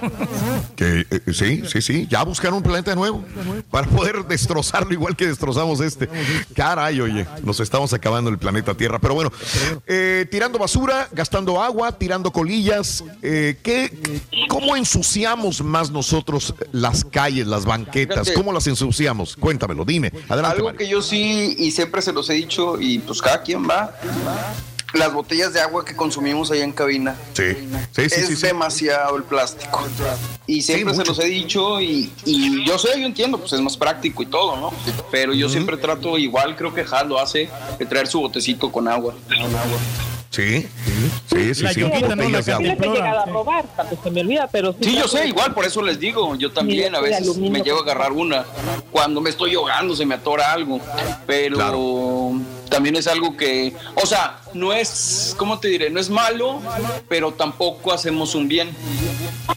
[0.76, 2.06] Que, eh, sí, sí, sí.
[2.08, 3.24] Ya buscar un planeta nuevo
[3.70, 6.08] para poder destrozarlo igual que destrozamos este.
[6.54, 8.98] Caray, oye, nos estamos acabando el planeta Tierra.
[9.00, 9.32] Pero bueno,
[9.86, 13.02] eh, tirando basura, gastando agua, tirando colillas.
[13.22, 13.90] eh, ¿qué,
[14.48, 18.20] ¿Cómo ensuciamos más nosotros las calles, las banquetas?
[18.20, 18.34] Fíjate.
[18.34, 19.36] ¿Cómo las ensuciamos?
[19.36, 20.12] Cuéntamelo, dime.
[20.28, 20.78] Adelante, Algo Mario.
[20.78, 23.94] que yo sí, y siempre se los he dicho, y pues cada quien va.
[24.94, 27.16] Las botellas de agua que consumimos allá en cabina.
[27.34, 28.02] Sí, sí, sí.
[28.02, 28.46] es sí, sí.
[28.46, 29.84] demasiado el plástico.
[30.46, 33.76] Y siempre se los he dicho, y, y yo sé, yo entiendo, pues es más
[33.76, 34.72] práctico y todo, ¿no?
[35.10, 38.88] Pero yo siempre trato, igual creo que Hal lo hace, de traer su botecito con
[38.88, 39.12] agua.
[40.36, 40.68] Sí,
[41.30, 41.80] sí, sí, La sí.
[41.80, 42.28] yoguita, ¿no?
[42.28, 44.90] La Sí he llegado a robar, tanto se me olvida, pero sí.
[44.90, 47.82] Sí, yo sé, igual, por eso les digo, yo también a veces me llevo a
[47.82, 48.44] agarrar una.
[48.90, 50.78] Cuando me estoy ahogando se me atora algo,
[51.26, 52.34] pero
[52.68, 55.90] también es algo que, o sea, no es, ¿cómo te diré?
[55.90, 56.60] No es malo,
[57.08, 58.70] pero tampoco hacemos un bien.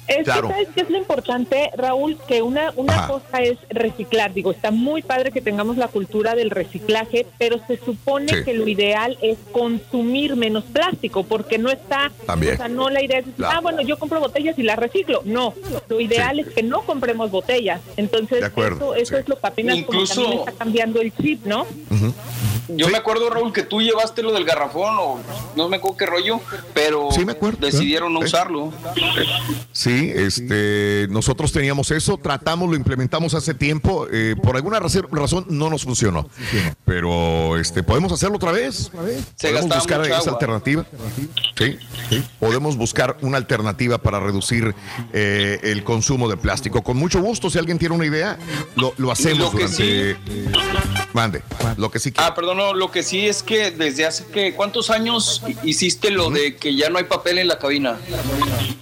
[0.07, 0.47] Es Claro.
[0.47, 2.17] que, ¿sabes qué es lo importante, Raúl?
[2.27, 3.07] Que una, una Ajá.
[3.07, 4.33] cosa es reciclar.
[4.33, 8.43] Digo, está muy padre que tengamos la cultura del reciclaje, pero se supone Sí.
[8.43, 12.11] que lo ideal es consumir menos plástico, porque no está.
[12.25, 12.55] También.
[12.55, 13.57] O sea, no la idea es decir, Claro.
[13.57, 15.21] ah, bueno, yo compro botellas y las reciclo.
[15.25, 15.53] No,
[15.87, 17.81] lo ideal es que no compremos botellas.
[17.97, 21.13] Entonces, De acuerdo, eso, eso es lo que apenas Incluso- como también está cambiando el
[21.15, 21.65] chip, ¿no?
[22.69, 25.19] Yo me acuerdo, Raúl, que tú llevaste lo del garrafón o
[25.55, 26.39] no me acuerdo qué rollo,
[26.73, 28.71] pero Sí, me acuerdo, decidieron no usarlo.
[29.71, 35.69] Sí, este, nosotros teníamos eso, tratamos, lo implementamos hace tiempo, eh, por alguna razón no
[35.69, 36.29] nos funcionó,
[36.85, 38.91] pero este, podemos hacerlo otra vez.
[39.35, 40.33] Se podemos buscar esa agua.
[40.33, 40.85] alternativa.
[41.57, 41.77] Sí,
[42.39, 44.75] podemos buscar una alternativa para reducir
[45.13, 46.83] eh, el consumo de plástico.
[46.83, 48.37] Con mucho gusto, si alguien tiene una idea,
[48.75, 50.17] lo, lo hacemos Lo que durante.
[51.13, 51.41] Mande,
[51.77, 52.21] lo que sí que.
[52.21, 56.29] Ah, perdón, no, lo que sí es que desde hace que, ¿cuántos años hiciste lo
[56.29, 57.97] de que ya no hay papel en la cabina?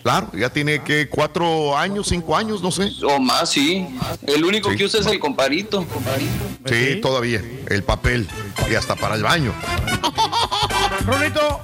[0.02, 2.90] Claro, ya tiene que cuatro años, cinco años, no sé.
[3.04, 3.86] O más, sí.
[4.26, 4.78] El único Sí.
[4.78, 5.86] que usa es el comparito.
[6.66, 7.42] Sí, todavía.
[7.70, 8.28] El papel
[8.70, 9.54] y hasta para el baño.
[11.06, 11.62] Rolito,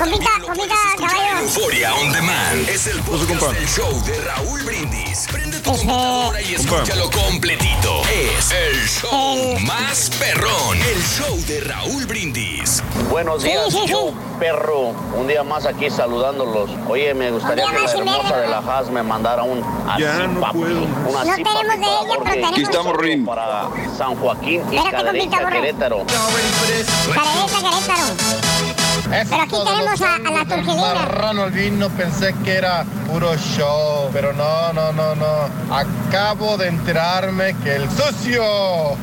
[0.00, 1.40] Compita, compita, caballo.
[1.42, 5.26] Euforia On Demand es el podcast del show de Raúl Brindis.
[5.30, 8.00] Prende tu computadora y escúchalo completito.
[8.08, 10.78] Es el show más perrón.
[10.78, 12.82] El show de Raúl Brindis.
[13.10, 14.94] Buenos días, show perro.
[15.14, 16.70] Un día más aquí saludándolos.
[16.88, 20.02] Oye, me gustaría que la hermosa de la Haas me mandara un así,
[20.40, 23.26] papi, un No así, tenemos de ella, pero tenemos- Rin.
[23.26, 23.68] Para
[23.98, 25.60] San Joaquín y Espérate, Cadereyta, compita.
[25.60, 26.06] Querétaro.
[26.06, 28.79] Careta, Querétaro.
[29.08, 30.94] Pero aquí tenemos a, a la turquilina.
[30.94, 35.48] Marrano el vino, pensé que era puro show, pero no, no, no, no.
[35.74, 38.42] Acabo de enterarme que el sucio.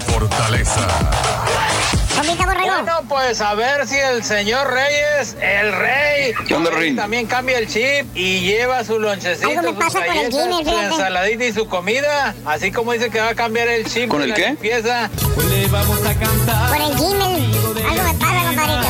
[0.07, 0.87] Fortaleza.
[2.59, 6.87] Bueno, pues a ver si el señor Reyes, el rey, ¿Qué onda, a ver si
[6.89, 6.95] Rin?
[6.95, 12.33] también cambia el chip y lleva su lonchecito, sus galletas, su ensaladita y su comida.
[12.45, 14.47] Así como dice que va a cambiar el chip ¿Con el la qué?
[14.47, 15.09] limpieza.
[15.35, 16.69] Pues le vamos a cantar.
[16.69, 17.55] Por el Gmail.
[17.87, 18.87] Algo me pasa, compadrito.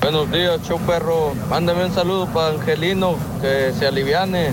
[0.00, 1.34] Buenos días, show perro.
[1.48, 4.50] Mándame un saludo para Angelino, que se aliviane.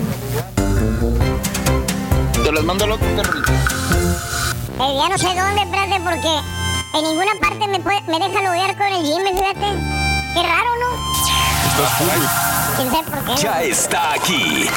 [2.44, 3.40] Te las mando al otro carro.
[3.40, 8.76] Eh, ya no sé dónde, espérate, porque en ninguna parte me, puede- me deja loguear
[8.76, 9.66] con el Gmail, fíjate.
[10.34, 10.88] Qué raro, ¿no?
[12.76, 13.42] ¿Quién sabe por qué?
[13.42, 14.68] Ya está aquí.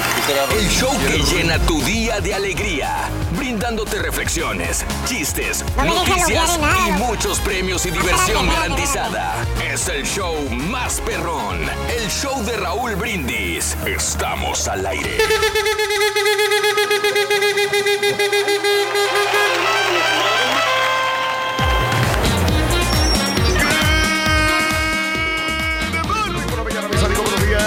[0.58, 3.10] El show que llena tu día de alegría.
[3.42, 9.34] Brindándote reflexiones, chistes, No noticias nada, y muchos premios y diversión garantizada.
[9.60, 11.58] Es el show más perrón.
[11.90, 13.76] El show de Raúl Brindis.
[13.88, 15.18] Estamos al aire.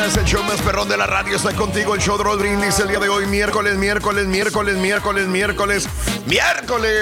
[0.05, 1.95] El show más perrón de la radio está contigo.
[1.95, 5.89] El show de Roll Brindis el día de hoy, miércoles, miércoles, miércoles, miércoles, miércoles,
[6.27, 6.93] miércoles.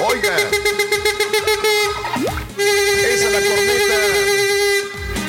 [0.00, 0.36] Oiga.
[2.56, 3.94] Esa es la corneta.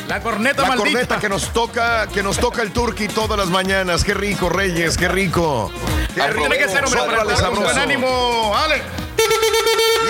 [0.07, 0.91] La corneta La maldita.
[0.91, 4.03] corneta que nos toca, que nos toca el turqui todas las mañanas.
[4.03, 5.72] Qué rico, Reyes, qué rico.
[6.13, 6.41] Qué rico.
[6.41, 8.55] Tiene que ser, hombre, para con buen ánimo.
[8.55, 9.07] ¡Ale!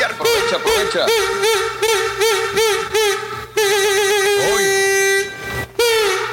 [0.06, 1.06] Aprovecha, aprovecha.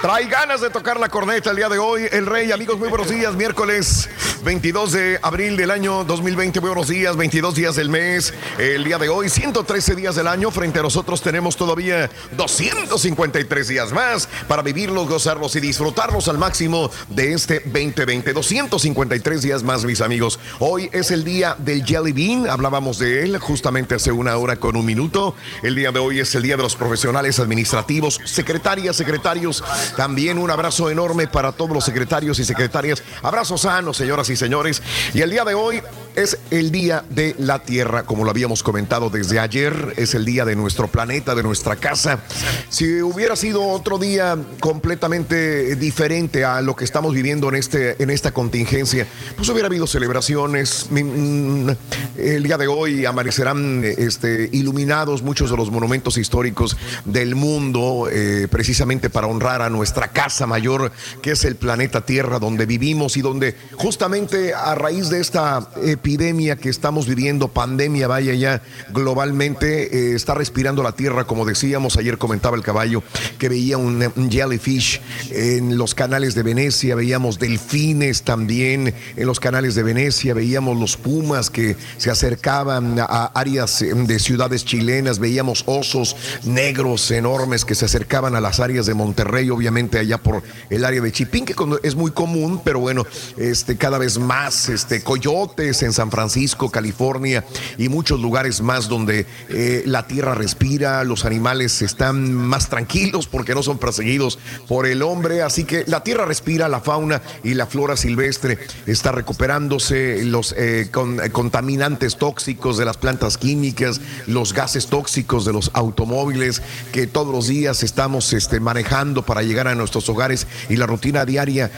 [0.00, 2.06] Trae ganas de tocar la corneta el día de hoy.
[2.12, 3.34] El Rey, amigos, muy buenos días.
[3.34, 4.08] Miércoles
[4.44, 6.60] 22 de abril del año 2020.
[6.60, 8.34] Muy buenos días, 22 días del mes.
[8.58, 10.50] El día de hoy, 113 días del año.
[10.50, 16.90] Frente a nosotros tenemos todavía 253 días más para vivirlos, gozarlos y disfrutarlos al máximo
[17.08, 18.34] de este 2020.
[18.34, 20.38] 253 días más, mis amigos.
[20.58, 22.46] Hoy es el día del Jelly Bean.
[22.46, 25.34] Hablábamos de él justamente hace una hora con un minuto.
[25.62, 29.64] El día de hoy es el día de los profesionales administrativos, secretarias, secretarios.
[29.96, 33.02] También un abrazo enorme para todos los secretarios y secretarias.
[33.22, 34.82] Abrazo sano, señoras y señores.
[35.12, 35.82] Y el día de hoy
[36.16, 39.94] es el día de la Tierra, como lo habíamos comentado desde ayer.
[39.96, 42.20] Es el día de nuestro planeta, de nuestra casa.
[42.68, 48.10] Si hubiera sido otro día completamente diferente a lo que estamos viviendo en, este, en
[48.10, 49.06] esta contingencia,
[49.36, 50.86] pues hubiera habido celebraciones.
[50.90, 51.70] Mm,
[52.16, 58.46] El día de hoy amanecerán este, iluminados muchos de los monumentos históricos del mundo, eh,
[58.50, 63.22] precisamente para honrar a nuestra casa mayor, que es el planeta Tierra, donde vivimos y
[63.22, 64.23] donde justamente
[64.56, 70.82] a raíz de esta epidemia que estamos viviendo, pandemia, vaya ya globalmente, eh, está respirando
[70.82, 73.02] la Tierra, como decíamos, ayer comentaba el caballo,
[73.38, 75.00] que veía un, un jellyfish
[75.30, 80.96] en los canales de Venecia, veíamos delfines también en los canales de Venecia, veíamos los
[80.96, 87.74] pumas que se acercaban a áreas eh, de ciudades chilenas, veíamos osos negros enormes que
[87.74, 91.54] se acercaban a las áreas de Monterrey, obviamente allá por el área de Chipín, que
[91.82, 93.04] es muy común, pero bueno,
[93.36, 97.42] este, cada vez más este, coyotes en San Francisco, California
[97.78, 103.54] y muchos lugares más donde eh, la tierra respira, los animales están más tranquilos porque
[103.54, 104.38] no son perseguidos
[104.68, 109.10] por el hombre, así que la tierra respira, la fauna y la flora silvestre está
[109.10, 115.70] recuperándose, los eh, eh, contaminantes tóxicos de las plantas químicas, los gases tóxicos de los
[115.72, 116.60] automóviles
[116.92, 121.24] que todos los días estamos este, manejando para llegar a nuestros hogares y la rutina
[121.24, 121.70] diaria,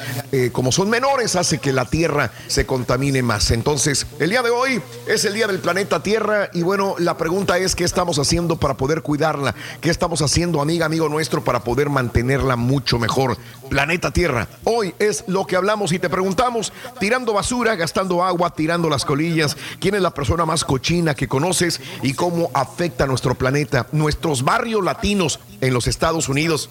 [0.52, 2.15] como son menores, hace que la tierra
[2.46, 3.50] se contamine más.
[3.50, 7.58] Entonces, el día de hoy es el día del planeta Tierra y bueno, la pregunta
[7.58, 11.90] es qué estamos haciendo para poder cuidarla, qué estamos haciendo, amiga, amigo nuestro, para poder
[11.90, 13.36] mantenerla mucho mejor.
[13.68, 18.88] Planeta Tierra, hoy es lo que hablamos y te preguntamos, tirando basura, gastando agua, tirando
[18.88, 23.34] las colillas, quién es la persona más cochina que conoces y cómo afecta a nuestro
[23.34, 26.70] planeta, nuestros barrios latinos en los Estados Unidos.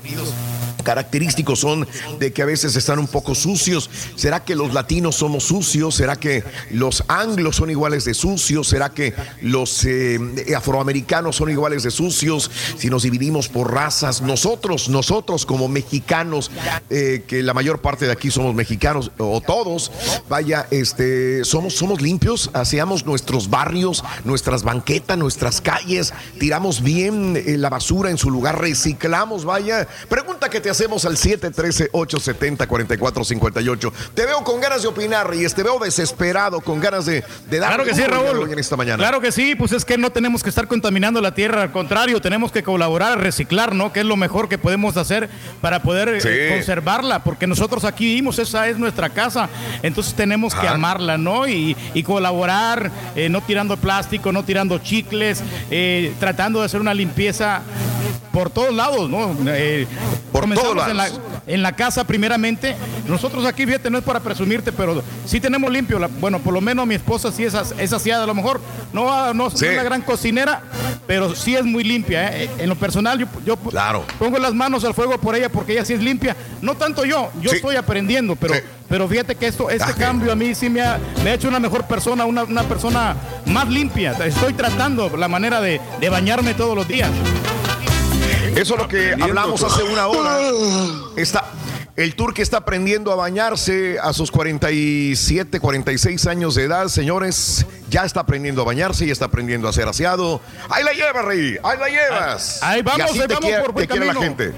[0.86, 1.86] Característicos son
[2.20, 3.90] de que a veces están un poco sucios.
[4.16, 5.96] ¿Será que los latinos somos sucios?
[5.96, 8.70] ¿Será que los anglos son iguales de sucios?
[8.70, 10.18] ¿Será que los eh,
[10.56, 12.50] afroamericanos son iguales de sucios?
[12.78, 16.52] Si nos dividimos por razas, nosotros, nosotros como mexicanos,
[16.90, 19.92] eh, que la mayor parte de aquí somos mexicanos, o todos,
[20.30, 27.58] vaya, este, somos, somos limpios, hacíamos nuestros barrios, nuestras banquetas, nuestras calles, tiramos bien eh,
[27.58, 29.88] la basura en su lugar, reciclamos, vaya.
[30.08, 33.92] Pregunta que te hacemos al 713-870-4458.
[34.14, 37.70] Te veo con ganas de opinar, y te veo desesperado, con ganas de, de dar
[37.70, 38.52] Claro que sí, Raúl.
[38.52, 38.98] en esta mañana.
[38.98, 42.22] Claro que sí, pues es que no tenemos que estar contaminando la tierra, al contrario,
[42.22, 43.92] tenemos que colaborar, reciclar, ¿no?
[43.94, 45.30] Que es lo mejor que podemos hacer
[45.62, 46.30] para poder eh, Sí.
[46.54, 49.50] conservarla, porque nosotros aquí vivimos, esa es nuestra casa,
[49.84, 51.48] entonces tenemos que amarla, ¿no?
[51.48, 56.94] Y, y colaborar, eh, no tirando plástico, no tirando chicles, eh, tratando de hacer una
[56.94, 57.62] limpieza
[58.32, 59.36] por todos lados, ¿no?
[59.48, 59.88] Eh,
[60.32, 61.22] comenzamos todos en la, lados.
[61.48, 62.76] en la casa primeramente.
[63.08, 66.00] Nosotros aquí, fíjate, no es para presumirte, pero sí tenemos limpio.
[66.00, 68.60] la- bueno, por lo menos mi esposa sí es, es aseada, a lo mejor
[68.92, 69.66] no, no, no Sí.
[69.68, 70.64] es la gran cocinera,
[71.08, 72.36] pero sí es muy limpia.
[72.38, 72.50] ¿eh?
[72.58, 75.94] En lo personal, yo, yo pongo las manos al fuego por ella porque ella sí
[75.94, 76.36] es limpia.
[76.62, 77.58] No tanto yo, yo Sí.
[77.58, 78.56] estoy aprendiendo, pero,
[78.90, 81.60] pero fíjate que esto, este cambio a mí sí me ha, me ha hecho una
[81.60, 84.12] mejor persona, una, una persona más limpia.
[84.26, 87.10] Estoy tratando la manera de, de bañarme todos los días.
[88.56, 90.38] Eso es lo que hablamos hace una hora.
[91.18, 91.46] Está,
[91.96, 97.66] el turque está aprendiendo a bañarse a sus 47, 46 años de edad, señores.
[97.90, 100.42] Ya está aprendiendo a bañarse y está aprendiendo a ser aseado.
[100.70, 101.58] Ahí la llevas, Rey.
[101.64, 102.62] Ahí la llevas.
[102.64, 104.54] Ahí vamos, y así ahí te vamos quiere, por buen te quiere la gente.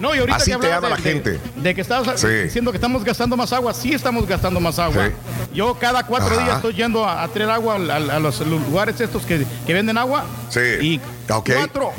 [0.00, 1.40] No, y ahorita Así que te ama de- la de- gente.
[1.56, 2.26] De, que Sí.
[2.44, 5.06] diciendo que estamos gastando más agua, sí estamos gastando más agua.
[5.06, 5.12] Sí.
[5.54, 6.42] Yo cada cuatro Ajá.
[6.44, 9.72] días estoy yendo a, a traer agua a, a- a los lugares estos que, que
[9.72, 10.24] venden agua.
[10.50, 10.60] Sí.
[10.80, 11.92] Y cuatro,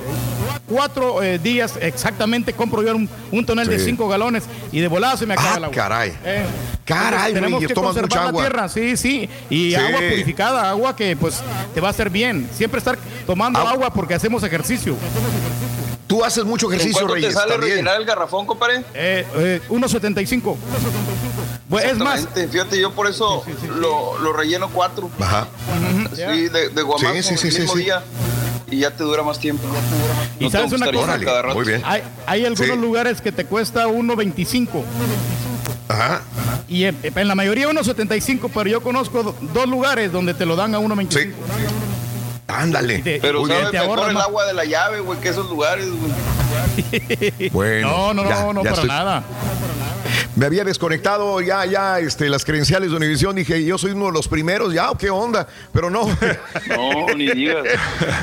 [0.68, 3.86] cuatro eh, días exactamente compro yo un, un tonel de Sí.
[3.86, 5.76] cinco galones y de volada se me acaba Ah, el agua.
[5.76, 6.14] caray.
[6.26, 6.46] Eh,
[6.86, 8.42] Caray, tenemos que tomas conservar mucha la agua.
[8.44, 9.30] tierra, sí, sí.
[9.50, 9.76] Y Sí.
[9.76, 11.42] agua purificada, agua que pues
[11.74, 12.50] te va a hacer bien.
[12.54, 14.96] Siempre estar tomando agua porque hacemos ejercicio.
[16.08, 17.72] Tú haces mucho ¿En ejercicio, cuánto te sale también.
[17.72, 18.84] rellenar el garrafón, compadre?
[18.94, 20.58] Eh, eh, 1.75.
[21.70, 22.28] Pues, es más.
[22.52, 23.44] Fíjate, yo por eso
[23.80, 25.10] Lo, lo relleno cuatro.
[25.20, 25.48] Ajá.
[26.14, 27.84] Sí, de, de Sí, sí, sí, el sí, mismo sí.
[27.84, 28.04] día.
[28.72, 29.64] Y ya te dura más tiempo.
[30.40, 31.56] Y No sabes tengo una cosa, yendo cada rato.
[31.56, 31.82] Muy bien.
[31.86, 32.82] hay, hay algunos Sí.
[32.82, 34.84] lugares que te cuesta 1.25
[35.90, 36.22] Ajá.
[36.68, 40.56] y en, en la mayoría 1.75, pero yo conozco do- dos lugares donde te lo
[40.56, 41.34] dan a 1.25.
[42.48, 43.00] Ándale.
[43.00, 44.24] te- Pero sabe Te mejor ahorras el más.
[44.26, 47.50] agua de la llave, güey, que esos lugares, güey.
[47.52, 47.88] Bueno.
[47.90, 49.24] No, no, ya, no, no, ya para estoy- nada.
[50.36, 53.36] Me había desconectado ya, ya, este, las credenciales de Univisión.
[53.36, 55.48] Dije, yo soy uno de los primeros, ya, ¿qué onda?
[55.72, 56.08] Pero no.
[56.68, 57.64] No, ni digas.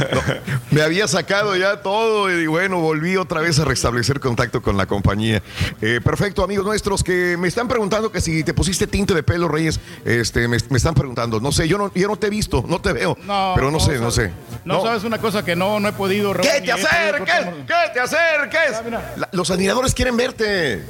[0.71, 4.87] Me había sacado ya todo y bueno, volví otra vez a restablecer contacto con la
[4.87, 5.43] compañía.
[5.81, 9.47] Eh, perfecto, amigos nuestros que me están preguntando que si te pusiste tinte de pelo,
[9.49, 11.39] Reyes, este, me, me están preguntando.
[11.41, 13.17] No sé, yo no, yo no te he visto, no te veo.
[13.25, 14.31] No, pero no, no, sé, no sé.
[14.65, 16.33] No, sabes una cosa que no, no he podido.
[16.35, 17.47] ¿Qué te podido acerques?
[17.67, 18.83] ¿Qué te acerques?
[19.17, 20.85] La- los admiradores quieren verte.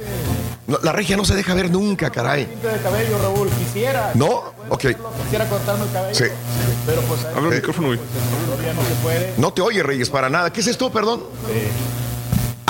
[0.71, 2.45] No, la regia no se deja ver nunca, caray.
[2.45, 4.11] De cabello, Raúl, quisiera.
[4.15, 4.53] ¿No?
[4.69, 4.85] Ok.
[5.23, 6.15] Quisiera cortarme el cabello.
[6.15, 6.25] Sí.
[6.85, 7.55] Pero pues Habla el Eh.
[7.57, 7.99] micrófono, güey.
[9.37, 10.51] no te oye, Reyes, para nada.
[10.51, 11.23] ¿Qué es esto, perdón?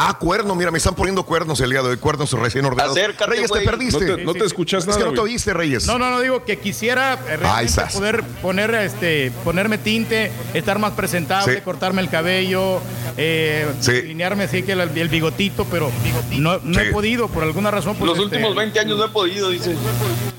[0.04, 2.98] Ah, cuerno, mira, me están poniendo cuernos el día de hoy, cuernos recién ordenados.
[2.98, 4.04] Acércate, Reyes, te perdiste.
[4.08, 5.86] No te, no te escuchas Es que nada, no te oíste, Reyes.
[5.86, 11.56] No, no, no digo que quisiera realmente poder poner este ponerme tinte, estar más presentable,
[11.58, 11.62] Sí.
[11.62, 12.80] cortarme el cabello,
[13.16, 13.92] eh, Sí.
[13.92, 15.92] alinearme así que el, el bigotito, pero
[16.32, 17.96] no, no he podido por alguna razón.
[17.96, 19.76] pues, Los este, últimos 20 años no he podido, dice.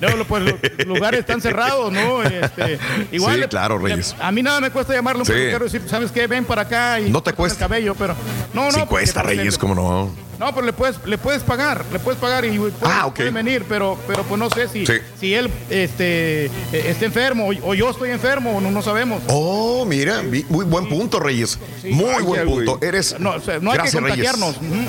[0.00, 0.54] no, pues los
[0.88, 2.22] lugares están cerrados, ¿no?
[2.24, 2.80] Este,
[3.12, 4.16] igual Sí, claro, Reyes.
[4.20, 5.32] A mí nada me cuesta llamarle a un Sí.
[5.32, 6.26] peluquero y decir, ¿sabes qué?
[6.26, 7.64] Ven para acá y No te cuesta.
[7.64, 8.16] el cabello, pero
[8.52, 8.70] no, no.
[8.72, 10.11] sí cuesta, pues, Reyes, le- ¿cómo no?
[10.38, 13.14] No, pero le puedes, le puedes pagar, le puedes pagar y puede, Ah, ok.
[13.14, 14.94] puede venir, pero, pero pues no sé si, Sí.
[15.20, 19.22] si él este, eh, está enfermo o, yo estoy enfermo, no, no sabemos.
[19.28, 21.61] Oh, mira, muy buen punto, Reyes.
[21.84, 22.66] Muy buen güey.
[22.66, 22.84] punto.
[22.84, 23.14] Eres.
[23.20, 24.30] No, o sea, no hay Gracias, que Reyes.
[24.32, 24.57] contagiarnos.
[24.57, 24.86] Ujú.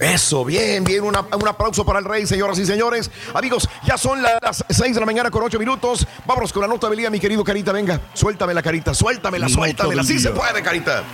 [0.00, 1.02] Eso, bien, bien.
[1.02, 3.10] Una- un aplauso para el rey, señoras y señores.
[3.32, 6.06] Amigos, ya son la- las 6 de la mañana con 8 minutos.
[6.26, 7.72] Vámonos con la nota del día, mi querido Carita.
[7.72, 10.04] Venga, suéltame la carita, suéltamela, suéltamela.
[10.04, 11.04] Sí se puede, Carita.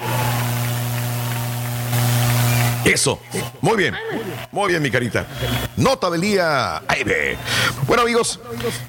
[2.86, 3.18] Eso.
[3.60, 3.94] Muy bien.
[4.52, 5.26] Muy bien, mi carita.
[5.76, 6.80] Nota del día.
[7.04, 7.36] Ve.
[7.86, 8.38] Bueno, amigos,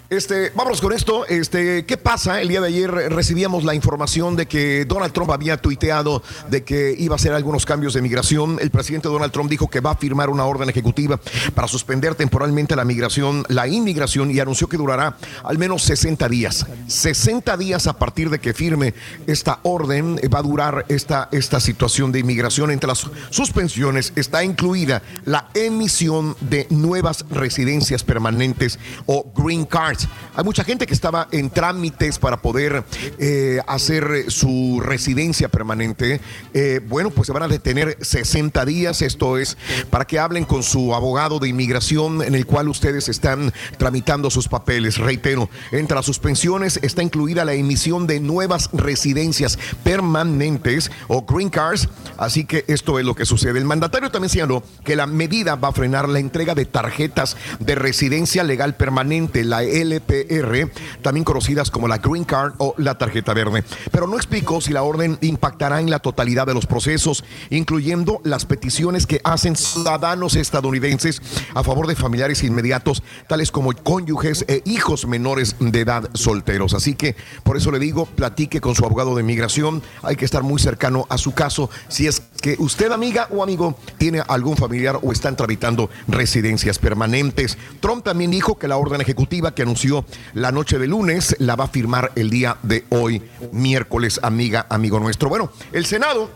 [0.09, 1.25] este, vámonos con esto.
[1.25, 2.39] Este, ¿qué pasa?
[2.39, 6.95] El día de ayer recibíamos la información de que Donald Trump había tuiteado de que
[6.97, 8.59] iba a hacer algunos cambios de migración.
[8.61, 11.19] El presidente Donald Trump dijo que va a firmar una orden ejecutiva
[11.55, 16.67] para suspender temporalmente la migración, la inmigración y anunció que durará al menos 60 días.
[16.85, 18.93] 60 días a partir de que firme
[19.25, 24.43] esta orden eh, va a durar esta, esta situación de inmigración entre las suspensiones está
[24.43, 30.07] incluida la emisión de nuevas residencias permanentes o green cards.
[30.35, 32.83] Hay mucha gente que estaba en trámites para poder
[33.19, 36.19] eh, hacer su residencia permanente.
[36.53, 39.01] Eh, bueno, pues se van a detener 60 días.
[39.01, 39.57] Esto es
[39.89, 44.47] para que hablen con su abogado de inmigración en el cual ustedes están tramitando sus
[44.47, 44.97] papeles.
[44.97, 51.89] Reitero, entre las suspensiones está incluida la emisión de nuevas residencias permanentes o green cards.
[52.17, 53.59] Así que esto es lo que sucede.
[53.59, 57.75] El mandatario también señaló que la medida va a frenar la entrega de tarjetas de
[57.75, 60.71] residencia legal permanente, la LPR,
[61.03, 63.63] también conocidas como la Green Card o la tarjeta verde.
[63.91, 68.45] Pero no explicó si la orden impactará en la totalidad de los procesos, incluyendo las
[68.45, 71.21] peticiones que hacen ciudadanos estadounidenses
[71.53, 76.73] a favor de familiares inmediatos, tales como cónyuges e hijos menores de edad solteros.
[76.73, 79.83] Así que por eso le digo, platique con su abogado de inmigración.
[80.01, 83.77] Hay que estar muy cercano a su caso si es que usted, amiga o amigo,
[83.97, 87.57] tiene algún familiar o están tramitando residencias permanentes.
[87.79, 91.65] Trump también dijo que la orden ejecutiva que anunció la noche de lunes la va
[91.65, 93.21] a firmar el día de hoy,
[93.51, 95.29] miércoles, amiga, amigo nuestro.
[95.29, 96.29] Bueno, el Senado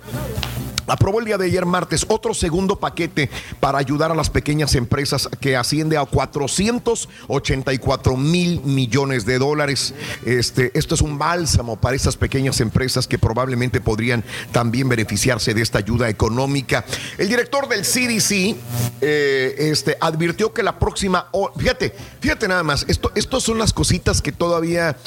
[0.91, 3.29] aprobó el día de ayer martes otro segundo paquete
[3.59, 9.93] para ayudar a las pequeñas empresas que asciende a 484 mil millones de dólares.
[10.25, 15.61] Este, esto es un bálsamo para estas pequeñas empresas que probablemente podrían también beneficiarse de
[15.61, 16.83] esta ayuda económica.
[17.17, 18.57] El director del CDC
[19.01, 21.27] eh, este, advirtió que la próxima,
[21.57, 24.97] fíjate, fíjate nada más, esto, estos son las cositas que todavía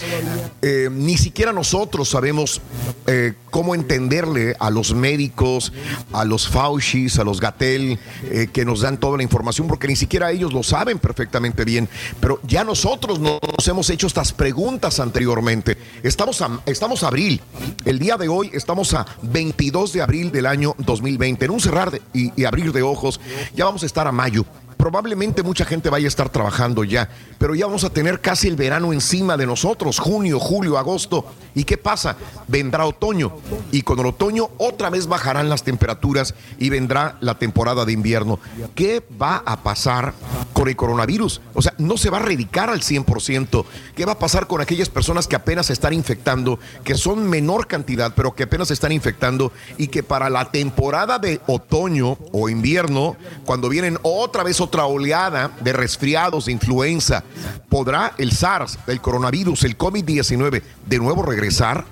[0.62, 2.61] eh, ni siquiera nosotros sabemos
[3.07, 5.74] eh, cómo entenderle a los médicos,
[6.12, 7.99] a los Faucis, a los Gatel,
[8.31, 11.89] eh, que nos dan toda la información, porque ni siquiera ellos lo saben perfectamente bien.
[12.20, 15.77] Pero ya nosotros nos hemos hecho estas preguntas anteriormente.
[16.03, 17.41] Estamos a, estamos abril.
[17.85, 21.45] El día de hoy estamos a 22 de abril del año 2020.
[21.45, 23.20] En un cerrar y abrir de ojos,
[23.55, 24.45] ya vamos a estar a mayo
[24.85, 27.09] probablemente mucha gente vaya a estar trabajando ya,
[27.39, 31.24] pero ya vamos a tener casi el verano encima de nosotros, junio, julio, agosto.
[31.55, 32.16] ¿Y qué pasa?
[32.49, 33.32] Vendrá otoño
[33.72, 38.39] y con el otoño otra vez bajarán las temperaturas y vendrá la temporada de invierno.
[38.74, 40.12] ¿Qué va a pasar
[40.53, 41.41] con el coronavirus?
[41.55, 43.64] O sea, no se va a erradicar al 100%.
[43.97, 47.68] ¿Qué va a pasar con aquellas personas que apenas se están infectando, que son menor
[47.68, 52.51] cantidad, pero que apenas se están infectando y que para la temporada de otoño o
[52.51, 53.16] invierno,
[53.47, 57.22] cuando vienen otra vez otra otra oleada de resfriados, de influenza,
[57.68, 61.85] ¿podrá el SARS, el coronavirus, el COVID-19 de nuevo regresar?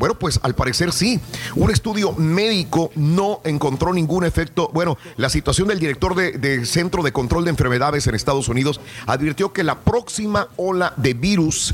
[0.00, 1.20] Bueno, pues al parecer sí.
[1.54, 4.68] Un estudio médico no encontró ningún efecto.
[4.74, 9.52] Bueno, la situación del director de, Centro de Control de Enfermedades en Estados Unidos advirtió
[9.52, 11.72] que la próxima ola de virus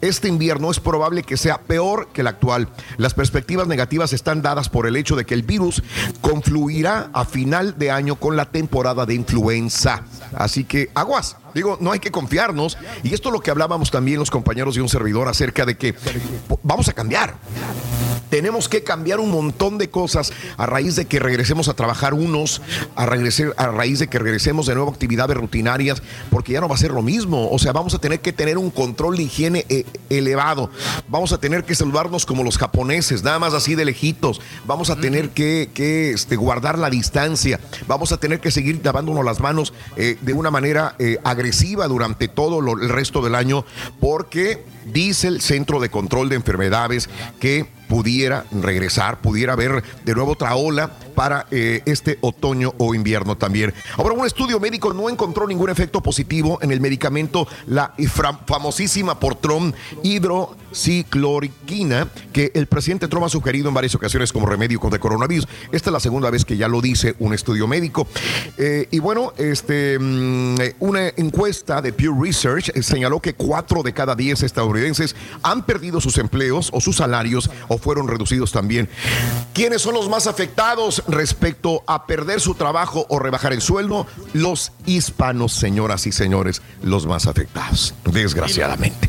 [0.00, 2.68] este invierno es probable que sea peor que la actual.
[2.96, 5.82] Las perspectivas negativas están dadas por el hecho de que el virus
[6.20, 9.85] confluirá a final de año con la temporada de influenza.
[10.34, 11.36] Así que aguas.
[11.54, 12.76] Digo, no hay que confiarnos.
[13.02, 15.94] Y esto es lo que hablábamos también los compañeros de un servidor acerca de que
[16.62, 17.34] vamos a cambiar.
[18.30, 22.60] Tenemos que cambiar un montón de cosas a raíz de que regresemos a trabajar unos,
[22.94, 26.68] a, regresar, a raíz de que regresemos de nuevo a actividades rutinarias, porque ya no
[26.68, 27.48] va a ser lo mismo.
[27.50, 30.70] O sea, vamos a tener que tener un control de higiene eh, elevado.
[31.08, 34.40] Vamos a tener que saludarnos como los japoneses, nada más así de lejitos.
[34.66, 35.70] Vamos a tener que,
[36.12, 37.60] este, guardar la distancia.
[37.86, 42.28] Vamos a tener que seguir lavándonos las manos eh, de una manera eh, agresiva durante
[42.28, 43.64] todo el resto del año,
[44.00, 47.08] porque dice el Centro de Control de Enfermedades
[47.40, 53.36] que pudiera regresar, pudiera haber de nuevo otra ola para eh, este otoño o invierno
[53.36, 53.72] también.
[53.96, 57.94] Ahora, un estudio médico no encontró ningún efecto positivo en el medicamento, la
[58.46, 64.78] famosísima por Trump hidrocicloriquina, que el presidente Trump ha sugerido en varias ocasiones como remedio
[64.78, 65.48] contra el coronavirus.
[65.72, 68.06] Esta es la segunda vez que ya lo dice un estudio médico.
[68.58, 74.14] Eh, y bueno, este, mm, una encuesta de Pew Research señaló que cuatro de cada
[74.14, 78.88] diez estadounidenses han perdido sus empleos o sus salarios o fueron reducidos también.
[79.54, 84.06] ¿Quiénes son los más afectados respecto a perder su trabajo o rebajar el sueldo?
[84.32, 89.08] Los hispanos, señoras y señores, los más afectados, desgraciadamente.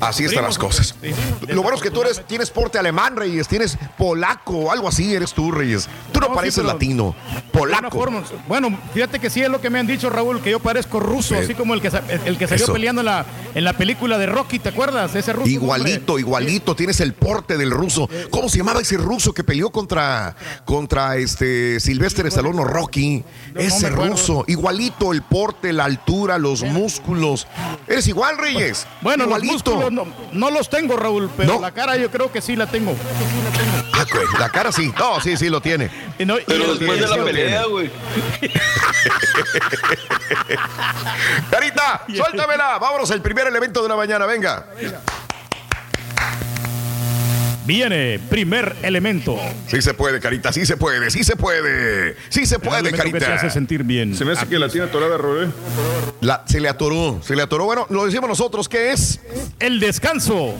[0.00, 0.94] Así están las cosas.
[1.48, 5.32] Lo bueno es que tú eres, tienes porte alemán, Reyes, tienes polaco, algo así eres
[5.32, 5.88] tú, Reyes.
[6.12, 7.14] Tú no, pareces latino,
[7.52, 8.06] polaco.
[8.48, 11.36] bueno, fíjate que sí es lo que me han dicho, Raúl, que yo parezco ruso,
[11.36, 11.90] así como el que,
[12.24, 15.14] el que salió peleando en la, en la película de Rocky, ¿te acuerdas?
[15.14, 15.48] Ese ruso.
[15.48, 17.81] Igualito, igualito, tienes el porte del ruso.
[18.30, 23.24] ¿Cómo se llamaba ese ruso que peleó contra, contra este Silvestre Stallone Rocky?
[23.56, 27.46] ese ruso, igualito el porte, la altura, los músculos.
[27.88, 28.86] Eres igual, Reyes.
[29.00, 29.54] Bueno, igualito.
[29.76, 31.60] músculos no, no los tengo, Raúl, pero No.
[31.60, 32.94] la cara yo creo que sí la tengo.
[33.92, 34.04] Ah,
[34.38, 34.92] la cara sí.
[34.98, 35.90] No, sí, sí lo tiene.
[36.18, 37.90] Y no- y- Pero después de la pelea, güey.
[41.50, 42.78] Carita, suéltamela.
[42.78, 44.66] Vámonos al primer elemento de la mañana, venga.
[47.64, 49.38] Viene primer elemento.
[49.68, 52.16] Sí se puede, Carita, sí se puede, sí se puede.
[52.28, 53.34] Sí se puede, elemento que te Carita.
[53.36, 54.16] hace sentir bien.
[54.16, 55.48] Se me hace que la tiene atorada, Robé.
[56.20, 57.64] La- se le atoró, se le atoró.
[57.66, 59.20] Bueno, lo decimos nosotros, ¿qué es?
[59.60, 60.54] El descanso.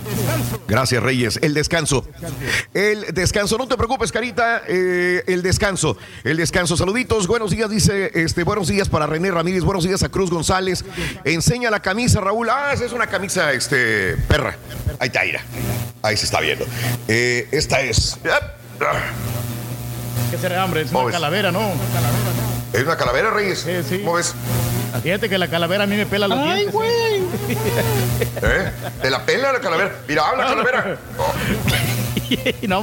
[0.69, 1.39] Gracias, Reyes.
[1.43, 2.07] El descanso.
[2.73, 3.59] El descanso.
[3.59, 4.63] No te preocupes, Carita.
[4.69, 5.97] eh, el descanso.
[6.23, 6.77] El descanso.
[6.77, 7.27] Saluditos.
[7.27, 8.13] Buenos días, dice.
[8.15, 9.65] Este, buenos días para René Ramírez.
[9.65, 10.85] Buenos días a Cruz González.
[11.25, 12.49] Enseña la camisa, Raúl.
[12.49, 14.57] Ah, esa es una camisa, este, perra.
[15.01, 15.23] Ahí está.
[16.03, 16.65] Ahí se está viendo.
[17.09, 18.19] Eh, esta es.
[20.31, 20.83] ¿Qué será, hombre?
[20.83, 21.15] Es ¿Cómo una ves?
[21.15, 21.61] calavera, ¿no?
[22.73, 23.61] ¿Es una calavera, Reyes?
[23.61, 23.99] Sí, sí.
[23.99, 24.35] ¿Cómo ves?
[25.03, 26.73] Fíjate que la calavera a mí me pela los Ay, dientes.
[26.75, 27.17] güey.
[28.43, 28.73] ¿Eh?
[29.01, 29.93] ¿Te la pela la calavera?
[30.07, 30.97] Mira, habla, calavera.
[32.69, 32.83] no.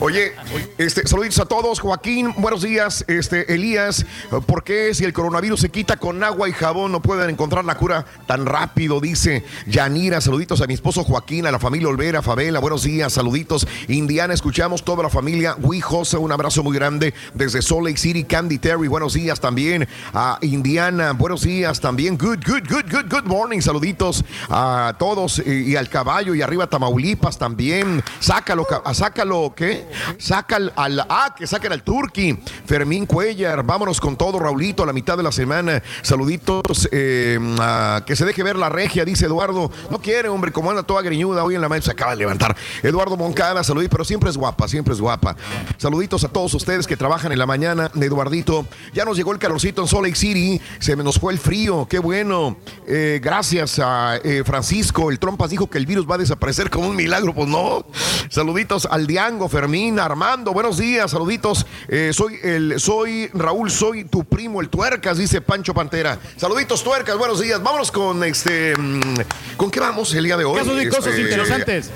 [0.00, 0.32] Oye,
[0.78, 1.80] este, saluditos a todos.
[1.80, 3.04] Joaquín, buenos días.
[3.08, 4.04] Este, Elías,
[4.46, 7.76] ¿por qué si el coronavirus se quita con agua y jabón no pueden encontrar la
[7.76, 9.00] cura tan rápido?
[9.00, 10.20] Dice Yanira.
[10.20, 12.58] Saluditos a mi esposo Joaquín, a la familia Olvera, Fabela.
[12.60, 13.66] Buenos días, saluditos.
[13.88, 15.56] Indiana, escuchamos toda la familia.
[15.58, 18.24] Wii Jose, un abrazo muy grande desde Salt Lake City.
[18.24, 19.88] Candy Terry, buenos días también.
[20.14, 22.16] A Indiana, buenos días también.
[22.16, 23.60] Good, good, good, good, good morning.
[23.60, 24.61] Saluditos a
[24.98, 28.02] todos y, al caballo y arriba Tamaulipas también.
[28.20, 29.86] Sácalo, ca- ah, sácalo, ¿qué?
[30.18, 32.38] Saca al, ah, que saquen al Turqui.
[32.66, 35.82] Fermín Cuellar, vámonos con todo, Raulito, a la mitad de la semana.
[36.02, 39.70] Saluditos, eh, a- que se deje ver la regia, dice Eduardo.
[39.90, 42.56] No quiere, hombre, como anda toda greñuda hoy en la mañana, se acaba de levantar.
[42.82, 45.36] Eduardo Moncada, saluditos, pero siempre es guapa, siempre es guapa.
[45.78, 48.66] Saluditos a todos ustedes que trabajan en la mañana, Eduardito.
[48.92, 51.98] Ya nos llegó el calorcito en Salt Lake City, se nos fue el frío, qué
[51.98, 52.56] bueno.
[52.86, 56.88] Eh, gracias a eh, Francisco, el Trompas dijo que el virus va a desaparecer como
[56.88, 57.86] un milagro, pues no.
[58.28, 61.66] Saluditos al Diango, Fermín, Armando, buenos días, saluditos.
[61.88, 66.18] Eh, soy el, soy Raúl, soy tu primo, el Tuercas, dice Pancho Pantera.
[66.36, 67.62] Saluditos, Tuercas, buenos días.
[67.62, 70.58] Vámonos con este, mm, ¿con qué vamos el día de hoy?
[70.58, 71.90] Casos y cosas Este, interesantes.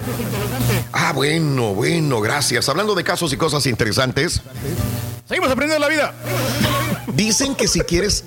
[0.92, 2.68] Ah, bueno, bueno, gracias.
[2.68, 4.42] Hablando de casos y cosas interesantes,
[5.28, 6.14] Seguimos aprendiendo la vida.
[7.14, 8.24] dicen que si quieres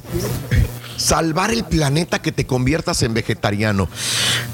[1.00, 3.88] salvar el planeta que te conviertas en vegetariano.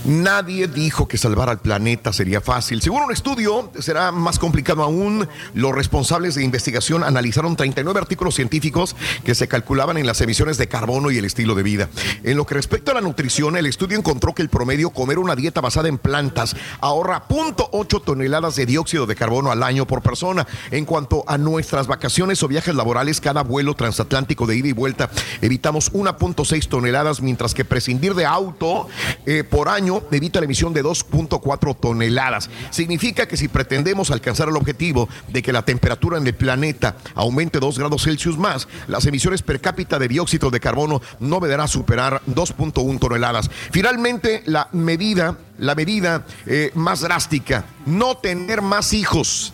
[0.06, 2.82] Nadie dijo que salvar al planeta sería fácil.
[2.82, 5.28] Según un estudio, será más complicado aún.
[5.54, 10.68] Los responsables de investigación analizaron 39 artículos científicos que se calculaban en las emisiones de
[10.68, 11.90] carbono y el estilo de vida.
[12.24, 15.36] En lo que respecta a la nutrición, el estudio encontró que el promedio comer una
[15.36, 20.46] dieta basada en plantas ahorra 0.8 toneladas de dióxido de carbono al año por persona.
[20.70, 25.10] En cuanto a nuestras vacaciones o viajes laborales, cada vuelo transatlántico de ida y vuelta
[25.42, 25.90] evitamos
[26.36, 28.88] 1.6 toneladas, mientras que prescindir de auto
[29.26, 32.50] eh, por año evita la emisión de 2.4 toneladas.
[32.70, 37.60] Significa que si pretendemos alcanzar el objetivo de que la temperatura en el planeta aumente
[37.60, 42.22] 2 grados Celsius más, las emisiones per cápita de dióxido de carbono no deberá superar
[42.28, 43.50] 2.1 toneladas.
[43.72, 49.54] Finalmente, la medida la medida eh, más drástica, no tener más hijos.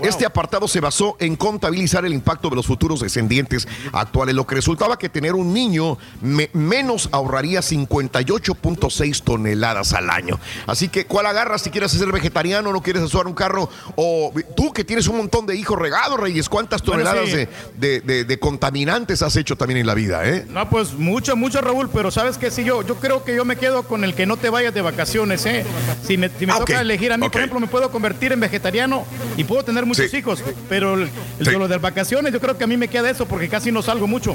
[0.00, 4.54] Este apartado se basó en contabilizar el impacto de los futuros descendientes actuales, lo que
[4.56, 10.38] resultaba que tener un niño me- menos ahorraría 58.6 toneladas al año.
[10.66, 13.68] Así que, ¿cuál agarras si quieres ser vegetariano, no quieres usar un carro?
[13.96, 17.36] O tú que tienes un montón de hijos regados, Reyes, ¿cuántas Bueno, toneladas sí.
[17.36, 20.26] de, de- de- de contaminantes has hecho también en la vida?
[20.28, 20.46] Eh?
[20.48, 22.50] No, pues mucho, mucho, Raúl, pero ¿sabes qué?
[22.50, 24.80] Si yo, yo creo que yo me quedo con el que no te vayas de
[24.82, 25.64] vacaciones, ¿eh?
[26.06, 28.40] Si me, si me Ah, toca elegir a mí, por ejemplo, me puedo convertir en
[28.40, 29.04] vegetariano
[29.36, 30.16] y puedo tener muchos Sí.
[30.18, 31.10] hijos, pero el,
[31.40, 31.50] el- Sí.
[31.52, 33.82] lo de las vacaciones, yo creo que a mí me queda eso porque casi no
[33.82, 34.34] salgo mucho.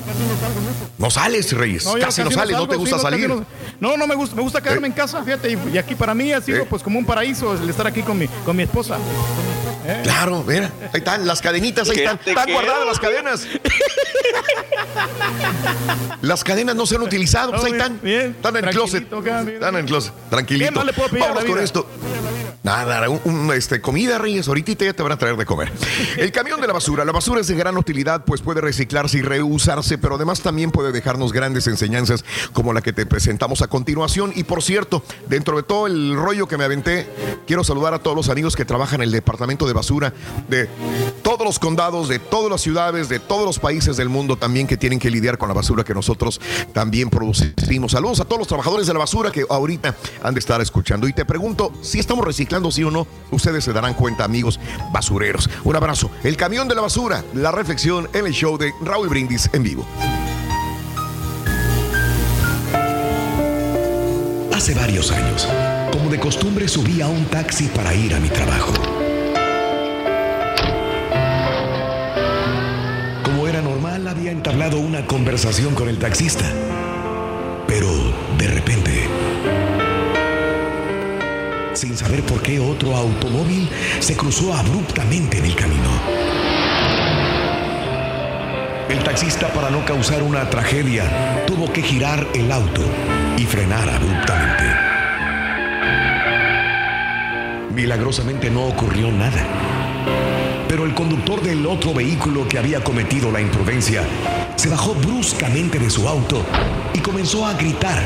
[0.97, 1.85] No sales, Reyes.
[1.99, 3.27] casi, no sales, no te gusta sí, salir.
[3.29, 3.45] No,
[3.79, 4.91] no, no me gusta, me gusta quedarme Eh.
[4.91, 6.67] en casa, fíjate, y, y aquí para mí ha sido Eh.
[6.69, 8.97] pues como un paraíso el estar aquí con mi, con mi esposa.
[9.85, 10.01] ¿Eh?
[10.03, 13.47] Claro, mira, ahí están las cadenitas, ahí ¿Qué están, están guardadas las cadenas.
[16.21, 17.99] las cadenas no se han utilizado, pues ahí están.
[18.01, 19.09] bien, están en el closet.
[19.09, 19.53] tranquilito acá, mira.
[19.55, 20.69] Están en el closet, tranquilito.
[20.71, 21.87] ¿Qué más le puedo pedir a la Vámonos con esto.
[22.63, 25.71] Nada, un- un, este, comida, Reyes, ahorita ya te van a traer de comer.
[26.17, 27.03] El camión de la basura.
[27.03, 30.91] La basura es de gran utilidad, pues puede reciclarse y reusarse, pero además también puede
[30.91, 34.31] dejarnos grandes enseñanzas como la que te presentamos a continuación.
[34.35, 37.09] Y por cierto, dentro de todo el rollo que me aventé,
[37.47, 40.13] quiero saludar a todos los amigos que trabajan en el departamento de basura
[40.47, 40.69] de
[41.23, 44.77] todos los condados, de todas las ciudades, de todos los países del mundo también que
[44.77, 46.39] tienen que lidiar con la basura que nosotros
[46.73, 47.93] también producimos.
[47.93, 51.07] Saludos a todos los trabajadores de la basura que ahorita han de estar escuchando.
[51.07, 54.59] Y te pregunto, si estamos reciclando sí o no, ustedes se darán cuenta, amigos
[54.91, 55.49] basureros.
[55.63, 56.11] Un abrazo.
[56.23, 59.85] El camión de la basura, la reflexión en el show de Raúl Brindis en vivo.
[64.53, 65.47] Hace varios años,
[65.91, 68.73] como de costumbre, subí a un taxi para ir a mi trabajo.
[73.23, 76.45] Como era normal, había entablado una conversación con el taxista.
[77.65, 77.87] Pero
[78.37, 79.07] de repente,
[81.73, 83.69] sin saber por qué otro automóvil
[83.99, 85.89] se cruzó abruptamente en el camino.
[88.89, 92.81] El taxista, para no causar una tragedia, tuvo que girar el auto
[93.37, 94.63] y frenar abruptamente.
[97.73, 99.45] Milagrosamente no ocurrió nada.
[100.67, 104.03] Pero el conductor del otro vehículo que había cometido la imprudencia
[104.55, 106.45] se bajó bruscamente de su auto
[106.93, 108.01] y comenzó a gritar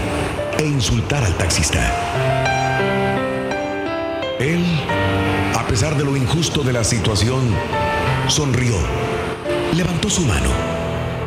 [0.58, 2.35] e insultar al taxista.
[4.40, 4.66] Él,
[5.58, 7.56] a pesar de lo injusto de la situación,
[8.28, 8.76] sonrió,
[9.74, 10.50] levantó su mano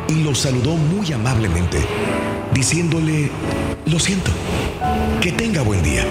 [0.07, 1.79] y lo saludó muy amablemente,
[2.53, 3.31] diciéndole,
[3.87, 4.29] lo siento,
[5.21, 6.05] que tenga buen día.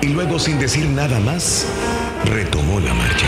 [0.00, 1.66] Y luego, sin decir nada más,
[2.24, 3.26] retomó la marcha.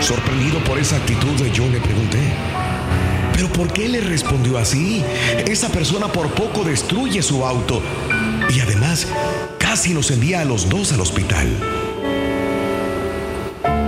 [0.00, 2.18] Sorprendido por esa actitud, yo le pregunté,
[3.32, 5.04] ¿pero por qué le respondió así?
[5.46, 7.80] Esa persona por poco destruye su auto
[8.50, 9.06] y además
[9.72, 11.48] casi nos envía a los dos al hospital.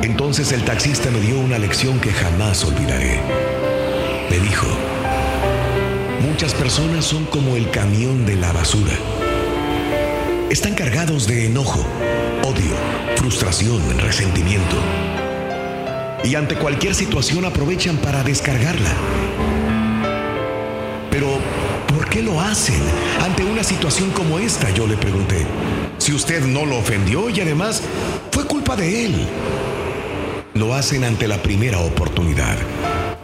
[0.03, 3.21] Entonces el taxista me dio una lección que jamás olvidaré.
[4.31, 4.67] Me dijo,
[6.27, 8.95] muchas personas son como el camión de la basura.
[10.49, 11.87] Están cargados de enojo,
[12.45, 12.75] odio,
[13.17, 14.77] frustración, resentimiento.
[16.25, 18.95] Y ante cualquier situación aprovechan para descargarla.
[21.11, 21.64] Pero, ¿por
[22.15, 22.81] qué lo hacen
[23.25, 24.71] ante una situación como esta?
[24.71, 25.45] Yo le pregunté.
[25.99, 27.83] Si usted no lo ofendió y además
[28.31, 29.27] fue culpa de él.
[30.55, 32.57] Lo hacen ante la primera oportunidad,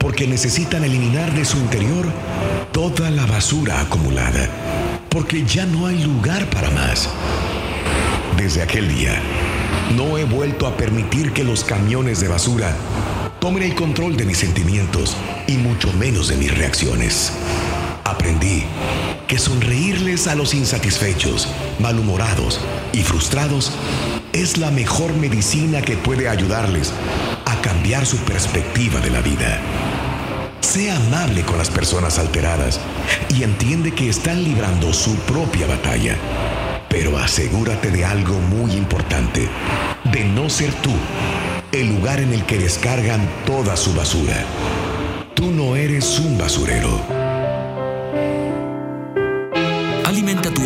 [0.01, 2.05] porque necesitan eliminar de su interior
[2.73, 4.49] toda la basura acumulada,
[5.09, 7.09] porque ya no hay lugar para más.
[8.37, 9.23] Desde aquel día,
[9.97, 12.75] no he vuelto a permitir que los camiones de basura
[13.39, 15.17] tomen el control de mis sentimientos
[15.47, 17.33] y mucho menos de mis reacciones.
[19.27, 22.61] Que sonreírles a los insatisfechos, malhumorados
[22.93, 23.73] y frustrados
[24.33, 26.93] es la mejor medicina que puede ayudarles
[27.47, 29.61] a cambiar su perspectiva de la vida.
[30.61, 32.81] Sea amable con las personas alteradas
[33.29, 36.17] y entiende que están librando su propia batalla.
[36.89, 39.49] Pero asegúrate de algo muy importante,
[40.05, 40.93] de no ser tú
[41.73, 44.45] el lugar en el que descargan toda su basura.
[45.35, 47.20] Tú no eres un basurero.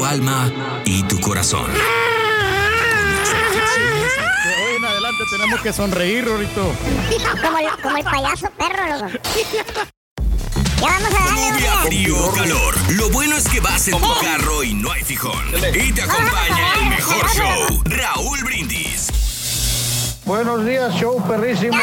[0.04, 0.52] Tu alma
[0.84, 1.66] y tu corazón.
[1.72, 1.80] De
[4.62, 6.74] hoy en adelante tenemos que sonreír, Rorito.
[7.42, 9.08] Como el, como el payaso perro, loco.
[10.80, 11.86] Ya vamos a darle.
[11.86, 12.74] Frío o calor.
[12.90, 15.42] Lo bueno es que vas en tu carro y no hay fijón.
[15.74, 19.23] Y te acompaña el mejor show, Raúl Brindis.
[20.26, 21.76] Buenos días, show perrísimo.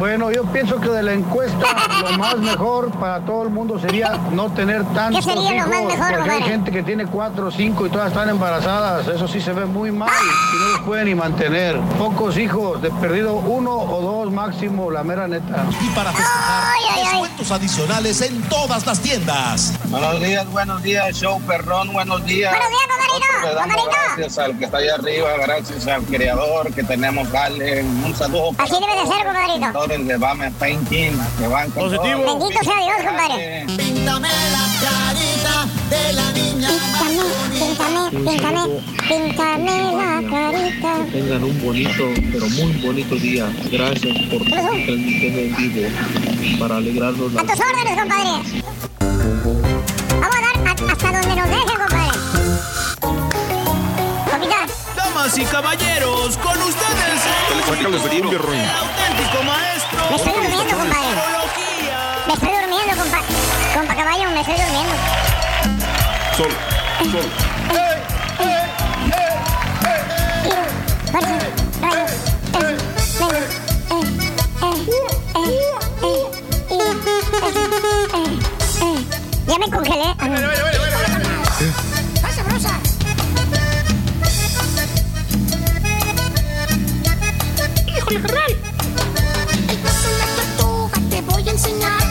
[0.00, 1.66] Bueno, yo pienso que de la encuesta
[2.02, 5.80] lo más mejor para todo el mundo sería no tener tantos ¿Qué sería lo más
[5.80, 9.06] hijos, mejor, porque hay gente que tiene cuatro o cinco y todas están embarazadas.
[9.06, 11.78] Eso sí se ve muy mal y no los pueden ni mantener.
[11.98, 15.64] Pocos hijos, de perdido uno o dos máximo, la mera neta.
[15.80, 19.74] Y para festejar, descuentos adicionales en todas las tiendas.
[19.88, 22.52] Buenos días, buenos días, show perrón, buenos días.
[22.52, 27.28] Buenos días, gracias al que está allá arriba, gracias al creador que tenemos,
[27.76, 30.04] Un saludo Así debe de ser, compadrito.
[30.04, 32.22] de Bame Painting, que van con Positivo.
[32.22, 32.38] todo.
[32.38, 33.66] Bendito sea Dios, compadre.
[33.76, 36.68] Píntame la carita de la niña.
[37.52, 38.62] Píntame, píntame,
[39.08, 40.92] píntame la carita.
[41.12, 43.52] Tengan un bonito, pero muy bonito día.
[43.70, 45.88] Gracias por transmitirme en vivo
[46.58, 48.30] para alegrarnos la A tus órdenes, compadre.
[50.20, 52.37] Vamos a dar a- hasta donde nos deje, compadre.
[55.28, 57.20] Damas y caballeros, con ustedes.
[57.68, 58.56] Cumbia, Roy.
[58.56, 60.10] Auténtico maestro.
[60.10, 61.08] Me estoy durmiendo, compadre.
[62.26, 63.20] Me estoy durmiendo, compa.
[63.74, 64.94] Compa caballo, me estoy durmiendo.
[66.34, 66.52] Sol,
[67.12, 67.26] sol.
[79.46, 80.77] Ya me congelé.
[88.10, 88.56] Híjole, carnal.
[89.68, 92.02] Esta es una tortuga, te voy a enseñar.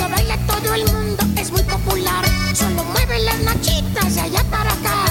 [0.00, 2.24] Lo baila todo el mundo, es muy popular.
[2.54, 5.04] Solo mueve las nachitas de allá para acá.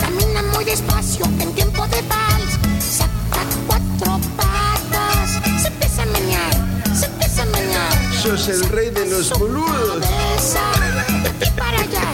[0.00, 2.58] Camina muy despacio en tiempo de vals.
[2.78, 5.40] Saca cuatro patas.
[5.62, 6.52] Se empieza a menear,
[6.94, 8.14] se empieza a menear.
[8.22, 10.00] Sos el rey de los boludos.
[10.00, 12.02] De aquí para allá.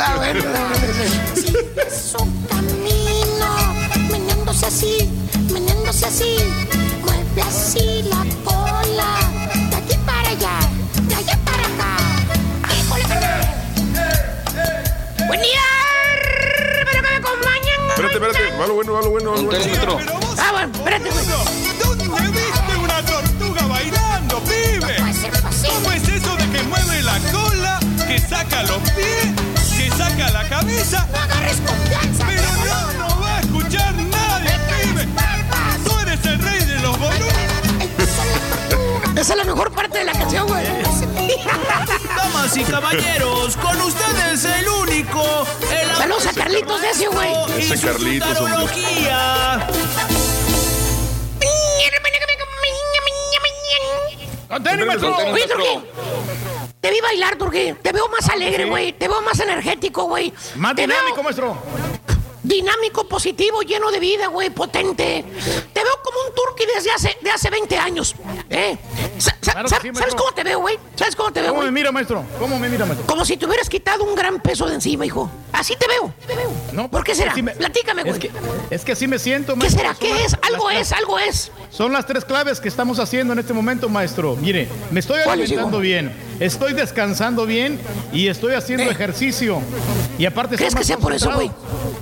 [0.00, 0.20] Ah,
[1.90, 3.50] Su camino,
[4.10, 5.08] meneándose así,
[5.52, 6.36] meneándose así,
[7.42, 9.18] así la cola,
[9.70, 10.58] de aquí para allá,
[11.02, 11.96] de allá para acá.
[12.74, 13.04] Híjole,
[15.26, 15.60] Buen día,
[16.84, 17.90] pero que me acompañan.
[17.90, 18.56] Espérate, espérate.
[18.58, 19.30] Va lo bueno, va lo bueno.
[19.32, 20.10] va lo bueno.
[20.38, 21.26] Ah, bueno, espérate, güey.
[21.82, 24.96] ¿Dónde viste una tortuga bailando, pibe?
[25.68, 29.28] ¿Cómo es eso de que mueve la cola, que saca los pies,
[29.76, 31.06] que saca la cabeza?
[31.12, 32.27] No agarres confianza.
[39.28, 40.64] Esa es la mejor parte de la canción, güey.
[42.16, 45.46] Damas y caballeros, con ustedes el único.
[45.70, 47.30] El Saludos a Carlitos Decio, güey.
[47.58, 48.52] y Ese Carlitos, hombre.
[48.54, 49.68] tarología.
[54.48, 55.14] ¡Contén, maestro!
[55.14, 55.84] Oye, Turquí.
[56.80, 57.74] Te vi bailar, Turquí.
[57.82, 58.70] Te veo más alegre, sí.
[58.70, 58.92] güey.
[58.94, 60.32] Te veo más energético, güey.
[60.56, 61.54] Más Te veo dinámico, maestro.
[62.48, 65.24] Dinámico, positivo, lleno de vida, güey, potente.
[65.72, 68.14] Te veo como un turqui desde hace, de hace 20 años.
[68.48, 68.76] ¿Eh?
[69.52, 70.78] Claro sí, ¿Sabes cómo te veo, güey?
[70.94, 72.24] ¿Sabes cómo te veo, ¿Cómo me mira, maestro?
[72.38, 73.06] ¿Cómo me mira, maestro?
[73.06, 75.30] Como si te hubieras quitado un gran peso de encima, hijo.
[75.52, 76.12] Así te veo.
[76.72, 77.34] No, ¿Por qué será?
[77.36, 78.14] me- Platícame, güey.
[78.14, 78.30] Es que,
[78.70, 79.80] es que así me siento, ¿Qué maestro.
[79.80, 79.94] será?
[79.94, 80.36] Son ¿Qué es?
[80.42, 81.50] Algo es, algo es.
[81.70, 84.36] Son las tres claves que estamos haciendo en este momento, maestro.
[84.36, 87.80] Mire, me estoy ¿Cuáles, alimentando bien, estoy descansando bien
[88.12, 88.90] y estoy haciendo Eh.
[88.92, 89.60] ejercicio.
[90.18, 91.50] Y aparte ¿Crees que sea por eso, güey?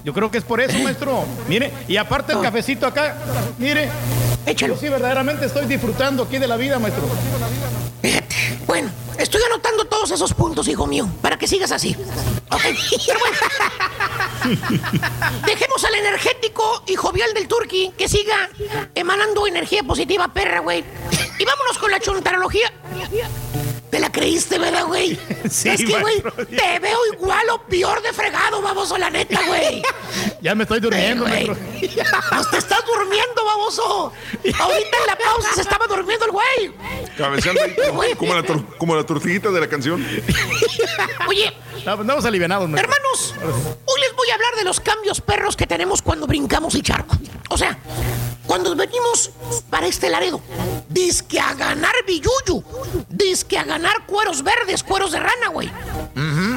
[0.04, 1.24] Yo creo que es por eso, maestro.
[1.48, 3.16] Mire, y aparte el cafecito acá,
[3.58, 3.88] mire.
[4.46, 4.76] Échalo.
[4.76, 7.02] Sí verdaderamente estoy disfrutando aquí de la vida, maestro.
[8.00, 8.36] Fíjate.
[8.66, 11.96] Bueno, estoy anotando todos esos puntos, hijo mío, para que sigas así.
[12.50, 12.62] Ok,
[13.06, 13.36] pero bueno.
[15.46, 18.48] Dejemos al energético y jovial del turqui que siga
[18.94, 20.84] emanando energía positiva, perra, güey.
[21.38, 22.72] Y vámonos con la chontarología.
[23.96, 25.18] ¿Te la creíste, verdad, güey?
[25.50, 26.22] Sí, es que, güey,
[26.54, 29.82] te veo igual o peor de fregado, baboso, la neta, güey.
[30.42, 31.56] Ya me estoy durmiendo, Eh, güey.
[32.28, 34.12] Pues te estás durmiendo, baboso.
[34.60, 36.72] Ahorita en la pausa se estaba durmiendo el güey.
[37.16, 40.06] Cabeceando ahí como, como la tor- como la tortiguita de la canción.
[41.26, 42.92] Oye, Andamos alivianados, maestro.
[42.92, 43.34] Hermanos,
[43.86, 47.16] hoy les voy a hablar de los cambios perros que tenemos cuando brincamos el charco.
[47.48, 47.78] O sea,
[48.46, 49.30] cuando venimos
[49.70, 50.40] para este Laredo,
[50.88, 52.62] disque a ganar billuyu,
[53.08, 55.70] disque a ganar cueros verdes, cueros de rana, güey.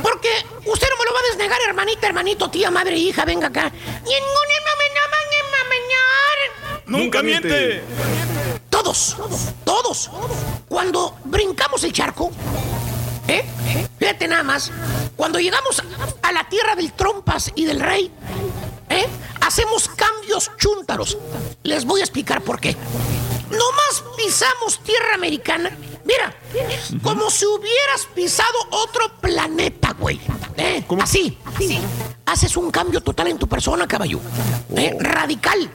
[0.01, 0.29] Porque
[0.65, 3.71] usted no me lo va a desnegar, hermanita, hermanito, tía, madre, hija, venga acá.
[6.85, 7.83] Nunca miente.
[8.69, 9.17] Todos,
[9.63, 10.09] todos.
[10.67, 12.31] Cuando brincamos el charco,
[13.27, 13.45] ¿eh?
[13.99, 14.71] Fíjate nada más,
[15.15, 15.83] cuando llegamos
[16.21, 18.11] a la tierra del Trompas y del Rey,
[18.89, 19.07] ¿eh?
[19.41, 21.17] Hacemos cambios chúntaros.
[21.63, 22.75] Les voy a explicar por qué.
[23.49, 25.75] Nomás pisamos tierra americana.
[26.05, 26.33] Mira,
[27.03, 30.19] como si hubieras pisado otro planeta, güey.
[30.57, 30.83] ¿Eh?
[31.01, 31.37] Así.
[32.25, 34.19] Haces un cambio total en tu persona, caballo.
[34.75, 34.95] ¿Eh?
[34.99, 35.69] Radical.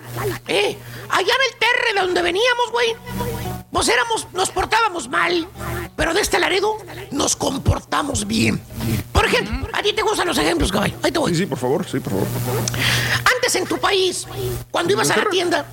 [0.46, 0.76] ¿Eh?
[1.10, 2.96] Allá en el terre de donde veníamos, güey.
[3.74, 5.48] Pues éramos, nos portábamos mal.
[5.96, 6.76] Pero de este Laredo
[7.10, 8.62] nos comportamos bien.
[9.12, 10.94] Por ejemplo, a ti te gustan los ejemplos, caballo.
[11.02, 11.32] Ahí te voy.
[11.32, 12.28] Sí, sí, por favor, sí, por favor.
[13.34, 14.28] Antes en tu país,
[14.70, 15.66] cuando ibas a la tienda,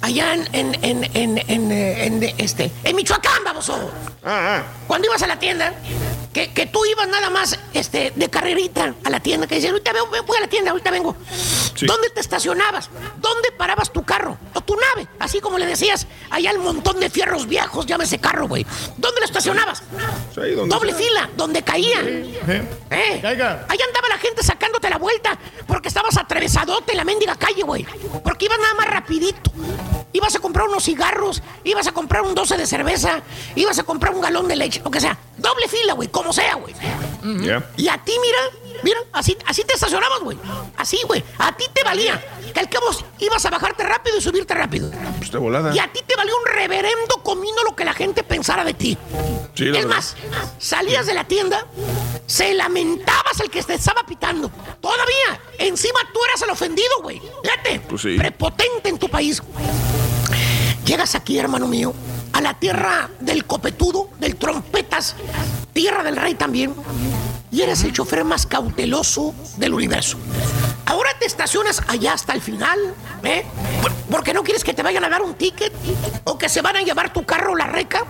[0.00, 3.72] allá en, en, en, eh, eh, este, en Michoacán, vamos.
[4.86, 5.74] Cuando ibas a la tienda,
[6.32, 9.92] que, que tú ibas nada más este, de carrerita a la tienda, que dices, ahorita
[9.92, 11.16] veo- voy a la tienda, ahorita vengo.
[11.82, 12.90] ¿Dónde te estacionabas?
[13.18, 14.36] ¿Dónde parabas tu carro?
[14.54, 18.46] O tu nave, así como le decías allá al montón de fierros viejos, llámese carro,
[18.48, 18.64] güey.
[18.96, 19.82] ¿Dónde lo estacionabas?
[20.40, 21.00] ahí donde Doble sea.
[21.00, 22.00] fila, donde caía.
[22.02, 23.20] ¿Eh?
[23.68, 27.84] Ahí andaba la gente sacándote la vuelta porque estabas atravesadote en la mendiga calle, güey.
[28.22, 29.50] Porque ibas nada más rapidito.
[30.12, 33.22] Ibas a comprar unos cigarros, ibas a comprar un 12 de cerveza,
[33.54, 35.16] ibas a comprar un galón de leche, lo que sea.
[35.40, 36.74] Doble fila, güey, como sea, güey.
[37.76, 38.38] Y a ti, mira,
[38.82, 40.38] mira, así, así te estacionabas, güey.
[40.76, 41.22] Así, güey.
[41.38, 42.22] A ti te valía.
[42.52, 42.86] Que al cabo
[43.18, 44.90] ibas a bajarte rápido y subirte rápido.
[45.18, 45.74] Pues de volada.
[45.74, 48.98] Y a ti te valió un reverendo comino lo que la gente pensara de ti.
[49.54, 49.88] Sí, es verdad.
[49.88, 50.16] más,
[50.58, 51.66] salías de la tienda,
[52.26, 54.50] se lamentabas el que te estaba pitando.
[54.80, 57.20] Todavía, encima tú eras el ofendido, güey.
[57.42, 58.16] Fíjate, Pues sí.
[58.16, 59.42] prepotente en tu país.
[60.84, 61.92] Llegas aquí, hermano mío,
[62.32, 65.16] a la tierra del copetudo, del trompetas,
[65.72, 66.74] tierra del rey también,
[67.50, 70.18] y eres el chofer más cauteloso del universo.
[70.86, 72.78] Ahora te estacionas allá hasta el final,
[73.22, 73.44] ¿eh?
[73.82, 75.72] Por- Porque no quieres que te vayan a dar un ticket
[76.24, 78.04] o que se van a llevar tu carro la reca.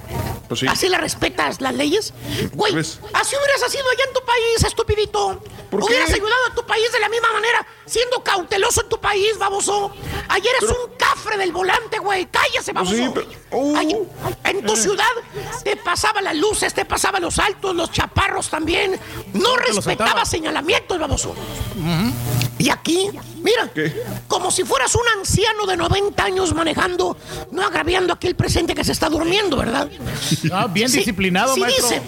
[0.49, 0.66] Pues sí.
[0.66, 2.12] Así le respetas las leyes.
[2.55, 2.99] Güey, ¿Ves?
[3.12, 5.41] así hubieras sido allá en tu país, estupidito.
[5.70, 5.86] ¿Por qué?
[5.86, 9.93] hubieras ayudado a tu país de la misma manera, siendo cauteloso en tu país, baboso.
[10.28, 12.26] Ayer eres un cafre del volante, güey.
[12.26, 12.93] Cállese, vamos.
[14.45, 15.05] en tu ciudad
[15.62, 18.99] te pasaba las luces, te pasaba los altos, los chaparros también.
[19.35, 21.35] No respetaba señalamientos, baboso.
[22.59, 23.11] Y aquí,
[23.43, 23.70] mira,
[24.28, 27.16] como si fueras un anciano de 90 años manejando,
[27.51, 29.88] no agraviando aquí el presente que se está durmiendo, ¿verdad?
[30.53, 31.88] Ah, bien disciplinado, si maestro.
[31.88, 32.03] Dice,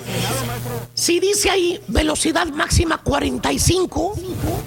[0.95, 4.15] si dice ahí velocidad máxima 45,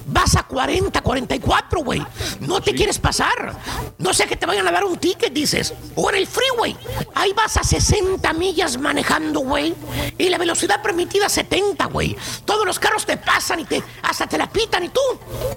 [0.07, 2.05] vas a 40, 44, güey.
[2.39, 3.55] No te quieres pasar.
[3.97, 5.73] No sé que te vayan a dar un ticket, dices.
[5.95, 6.75] O en el freeway.
[7.13, 9.75] Ahí vas a 60 millas manejando, güey.
[10.17, 12.15] Y la velocidad permitida 70, güey.
[12.45, 15.01] Todos los carros te pasan y te hasta te la pitan y tú.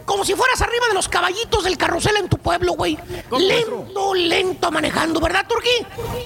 [0.04, 2.98] Como si fueras arriba de los caballitos del carrusel en tu pueblo, güey.
[3.38, 5.68] Lento, lento manejando, ¿verdad, Turquí?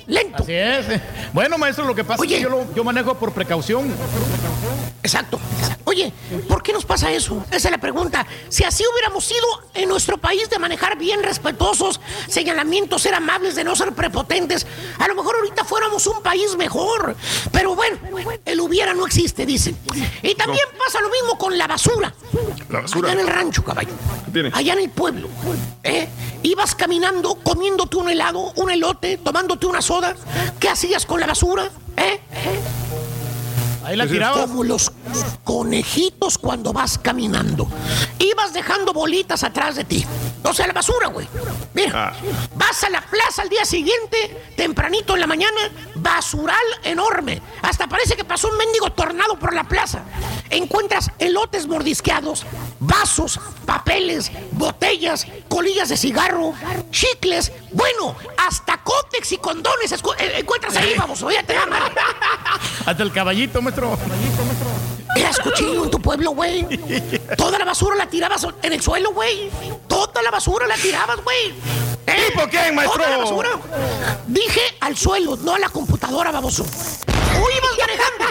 [0.06, 0.42] Lento.
[0.44, 0.86] Así es.
[1.34, 3.94] Bueno, maestro, lo que pasa es que yo, lo- yo manejo por precaución.
[5.02, 5.40] Exacto.
[5.84, 6.12] Oye,
[6.48, 7.44] ¿por qué nos pasa eso?
[7.50, 8.24] Esa es la pregunta.
[8.48, 13.64] Si así hubiéramos sido en nuestro país de manejar bien respetuosos, señalamientos, ser amables, de
[13.64, 14.66] no ser prepotentes,
[14.98, 17.16] a lo mejor ahorita fuéramos un país mejor.
[17.50, 17.98] Pero bueno,
[18.44, 19.76] el hubiera no existe, dicen.
[20.22, 22.14] Y también pasa lo mismo con la basura.
[22.70, 23.10] La basura.
[23.10, 23.92] Allá en el rancho, caballo.
[24.52, 25.28] Allá en el pueblo.
[25.82, 26.08] ¿eh?
[26.44, 30.14] Ibas caminando, comiéndote un helado, un elote, tomándote una soda.
[30.60, 31.70] ¿Qué hacías con la basura?
[31.96, 32.20] ¿Eh?
[33.84, 34.42] Ahí la tirabas.
[34.48, 34.92] Como los
[35.44, 37.68] conejitos cuando vas caminando.
[38.18, 40.04] Ibas dejando bolitas atrás de ti.
[40.44, 41.26] O sea, la basura, güey.
[41.74, 42.12] Mira,
[42.54, 45.60] vas a la plaza al día siguiente, tempranito en la mañana,
[46.02, 47.40] basural enorme.
[47.62, 50.02] Hasta parece que pasó un mendigo tornado por la plaza.
[50.50, 52.44] Encuentras elotes mordisqueados,
[52.80, 56.54] vasos, papeles, botellas, colillas de cigarro,
[56.90, 61.54] chicles, bueno, hasta cótex y condones eh, encuentras ahí, vamos, oíate,
[62.86, 63.96] Hasta el caballito, maestro.
[65.16, 66.66] Eras cuchillo en tu pueblo, güey.
[67.36, 69.50] Toda la basura la tirabas en el suelo, güey.
[69.88, 71.54] Toda la basura la tirabas, güey.
[72.06, 72.30] ¿Eh?
[72.30, 72.98] ¿Tipo quién, maestro?
[72.98, 73.50] Toda la basura.
[74.26, 76.64] Dije al suelo, no a la computadora, baboso.
[76.64, 78.24] O ibas manejando.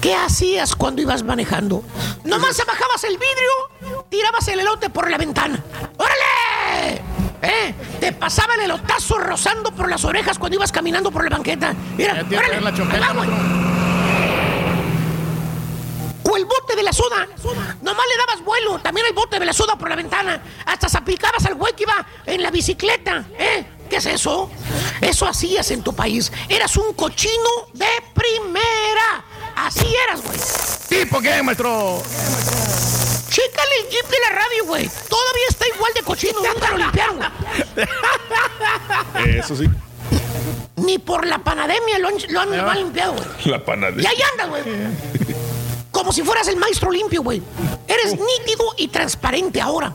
[0.00, 1.82] ¿Qué hacías cuando ibas manejando?
[2.24, 5.62] Nomás bajabas el vidrio, tirabas el elote por la ventana.
[5.96, 7.02] ¡Órale!
[7.42, 7.74] ¿Eh?
[8.00, 11.74] Te pasaba el elotazo rozando por las orejas cuando ibas caminando por la banqueta.
[11.96, 13.28] Mira, órale, ahí va, güey.
[16.30, 17.26] O el bote de la soda.
[17.82, 18.78] Nomás le dabas vuelo.
[18.80, 20.42] También el bote de la soda por la ventana.
[20.66, 23.24] Hasta se aplicabas al güey que iba en la bicicleta.
[23.38, 23.64] ¿Eh?
[23.88, 24.50] ¿Qué es eso?
[25.00, 26.30] Eso hacías en tu país.
[26.48, 29.24] Eras un cochino de primera.
[29.56, 30.38] Así eras, güey.
[30.88, 32.02] ¿Tipo qué, maestro?
[33.30, 34.90] Chécale el jeep de la radio, güey.
[35.08, 36.40] Todavía está igual de cochino.
[36.40, 37.20] Nunca lo limpiaron.
[39.26, 39.68] Eso sí.
[40.76, 43.26] Ni por la panademia lo han, lo han- lo han limpiado, güey.
[43.46, 44.10] La Y panadería.
[44.10, 44.62] ahí andas, güey.
[45.98, 47.42] Como si fueras el maestro limpio, güey.
[47.88, 49.92] Eres nítido y transparente ahora.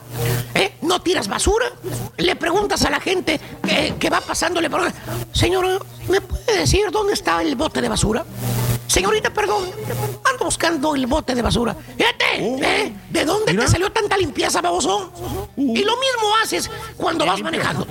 [0.54, 0.74] ¿Eh?
[0.82, 1.72] No tiras basura.
[2.18, 5.00] Le preguntas a la gente que, que va pasando, le preguntas,
[5.32, 5.78] señora,
[6.10, 8.22] ¿me puede decir dónde está el bote de basura?
[8.86, 9.70] Señorita, perdón,
[10.30, 11.74] ando buscando el bote de basura.
[11.96, 12.92] Fíjate, ¿eh?
[13.08, 15.10] ¿de dónde te salió tanta limpieza, baboso?
[15.56, 17.86] Y lo mismo haces cuando vas manejando.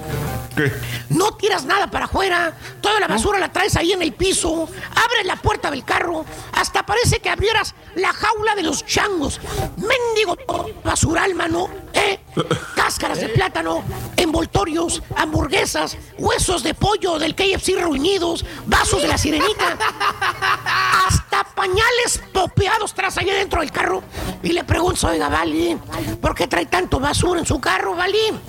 [1.10, 5.26] No tiras nada para afuera, toda la basura la traes ahí en el piso, abres
[5.26, 9.40] la puerta del carro, hasta parece que abrieras la jaula de los changos.
[9.78, 10.38] Mendigo
[10.84, 12.20] basural, mano, ¿eh?
[12.76, 13.84] Cáscaras de plátano,
[14.18, 19.78] envoltorios, hamburguesas, huesos de pollo del KFC reunidos, vasos de la sirenita,
[21.08, 24.04] hasta pañales popeados tras allá dentro del carro.
[24.42, 25.78] Y le pregunto, oiga, Vali,
[26.22, 28.40] ¿por qué trae tanto basura en su carro, Vali?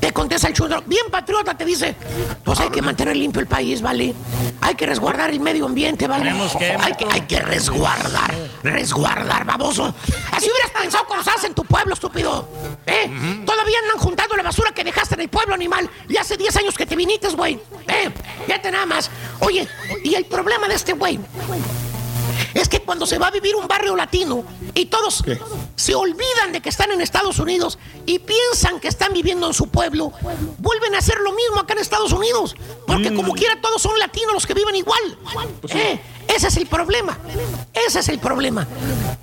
[0.00, 1.96] Te contesta el chulo, bien patriota, te dice,
[2.44, 4.14] pues hay que mantener limpio el país, ¿vale?
[4.60, 6.32] Hay que resguardar el medio ambiente, ¿vale?
[6.58, 8.32] Que, hay, que, hay que resguardar,
[8.62, 9.94] resguardar, baboso.
[10.32, 12.48] Así hubieras pensado cuando estás en tu pueblo, estúpido.
[12.86, 13.10] ¿Eh?
[13.44, 15.88] Todavía andan juntando la basura que dejaste en el pueblo, animal.
[16.08, 17.58] Y hace 10 años que te viniste, güey.
[17.88, 18.10] ¿Eh?
[18.46, 19.10] Fíjate nada más.
[19.40, 19.66] Oye,
[20.04, 21.18] y el problema de este güey
[22.54, 25.22] es que cuando se va a vivir un barrio latino y todos
[25.76, 29.68] se olvidan de que están en Estados Unidos y piensan que están viviendo en su
[29.68, 30.12] pueblo,
[30.58, 32.54] vuelven a hacer lo mismo acá en Estados Unidos.
[32.86, 35.18] Porque como quiera todos son latinos los que viven igual.
[35.70, 37.18] Eh, Ese es el problema.
[37.72, 38.66] Ese es el problema.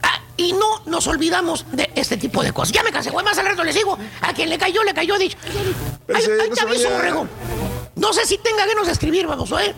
[0.02, 2.74] Ah, y no nos olvidamos de este tipo de cosas.
[2.74, 3.24] Ya me cansé, güey.
[3.26, 3.98] Más al rato les digo.
[4.22, 5.18] A quien le cayó, le cayó.
[5.18, 5.38] Dicho.
[6.14, 7.28] Ahí, ahí te aviso, borrego.
[7.96, 9.76] No sé si tenga ganas de escribir, vamos, ¿eh?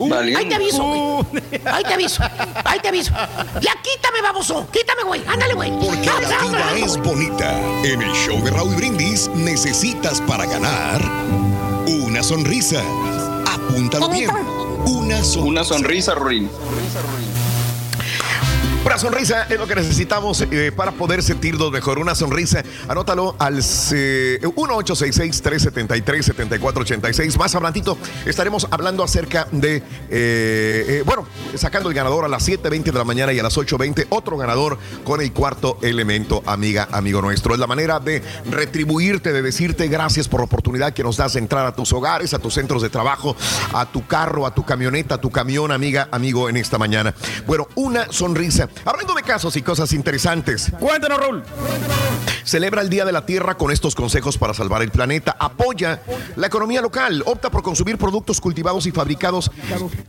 [0.00, 1.42] Ahí te aviso, güey.
[1.66, 2.22] Ahí te aviso.
[2.64, 3.12] Ahí te aviso.
[3.60, 4.66] Ya quítame, baboso.
[4.72, 5.22] Quítame, güey.
[5.26, 5.70] Ándale, güey.
[5.72, 7.60] Porque la vida es bonita.
[7.84, 11.02] En el show de Raúl Brindis necesitas para ganar
[11.86, 12.82] una sonrisa.
[13.46, 14.30] Apúntalo bien.
[14.86, 15.40] Una sonrisa.
[15.40, 16.50] Una sonrisa, Ruin.
[18.82, 21.98] Una sonrisa es lo que necesitamos eh, para poder sentirnos mejor.
[21.98, 23.58] Una sonrisa, anótalo al
[23.92, 27.36] eh, 1866-373-7486.
[27.36, 31.26] Más adelantito estaremos hablando acerca de, eh, eh, bueno,
[31.56, 34.78] sacando el ganador a las 7.20 de la mañana y a las 8.20 otro ganador
[35.04, 37.52] con el cuarto elemento, amiga, amigo nuestro.
[37.52, 41.40] Es la manera de retribuirte, de decirte gracias por la oportunidad que nos das de
[41.40, 43.36] entrar a tus hogares, a tus centros de trabajo,
[43.74, 47.14] a tu carro, a tu camioneta, a tu camión, amiga, amigo, en esta mañana.
[47.46, 48.69] Bueno, una sonrisa.
[48.84, 50.72] Hablando de casos y cosas interesantes.
[50.78, 51.42] Cuéntanos, Raúl.
[52.44, 55.36] Celebra el Día de la Tierra con estos consejos para salvar el planeta.
[55.38, 56.02] Apoya
[56.36, 57.22] la economía local.
[57.26, 59.50] Opta por consumir productos cultivados y fabricados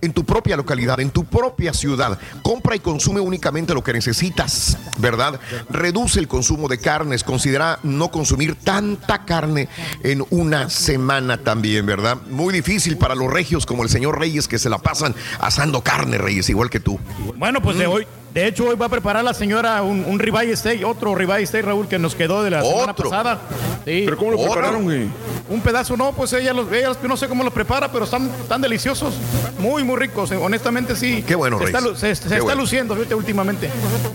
[0.01, 2.17] en tu propia localidad, en tu propia ciudad.
[2.41, 5.39] Compra y consume únicamente lo que necesitas, ¿verdad?
[5.69, 7.23] Reduce el consumo de carnes.
[7.23, 9.67] Considera no consumir tanta carne
[10.03, 12.17] en una semana también, ¿verdad?
[12.29, 16.17] Muy difícil para los regios como el señor Reyes que se la pasan asando carne,
[16.17, 16.99] Reyes, igual que tú.
[17.35, 20.55] Bueno, pues de hoy, de hecho, hoy va a preparar la señora un, un ribeye
[20.55, 23.39] steak, otro ribeye steak, Raúl, que nos quedó de la semana pasada.
[23.85, 24.03] Sí.
[24.05, 24.51] ¿Pero cómo lo ¿Otro?
[24.53, 25.07] prepararon, güey?
[25.49, 28.29] Un pedazo, no, pues ella los, ella los- no sé cómo los prepara, pero están
[28.47, 29.15] tan deliciosos,
[29.59, 30.31] muy, muy ricos.
[30.31, 31.23] eh, Honestamente, sí.
[31.27, 31.99] Qué bueno, Se está, Reyes.
[31.99, 32.61] se, está bueno.
[32.61, 33.69] luciendo, fíjate, últimamente.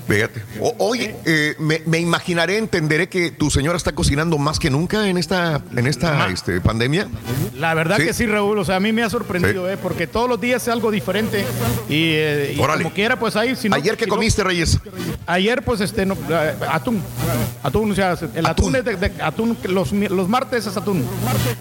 [0.09, 0.43] Fíjate.
[0.61, 5.09] O- oye, eh, me, me imaginaré, entenderé que tu señora está cocinando más que nunca
[5.09, 7.09] en esta, en esta este, pandemia.
[7.55, 8.05] La verdad Sí.
[8.07, 8.59] que sí, Raúl.
[8.59, 11.45] O sea, a mí me ha sorprendido, eh, porque todos los días es algo diferente.
[11.89, 13.57] Y, eh, y como quiera, pues ahí.
[13.57, 14.79] Si no- Ayer que no- comiste, Reyes.
[15.27, 17.03] Ayer, pues, este, no, eh, atún.
[17.63, 21.05] Atún, o sea, el atún, es de, de- atún, los, los martes es atún.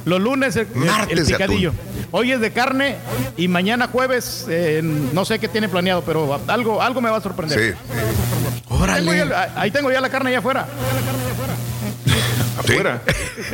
[0.06, 1.74] Los lunes el, Martes picadillo.
[2.12, 2.96] Hoy es de carne
[3.38, 7.22] y mañana jueves, eh, no sé qué tiene planeado, pero algo, algo me va a
[7.22, 7.74] sorprender.
[7.74, 7.78] Sí.
[9.30, 10.68] Ya- ahí tengo ya la carne allá afuera.
[12.72, 13.02] Afuera.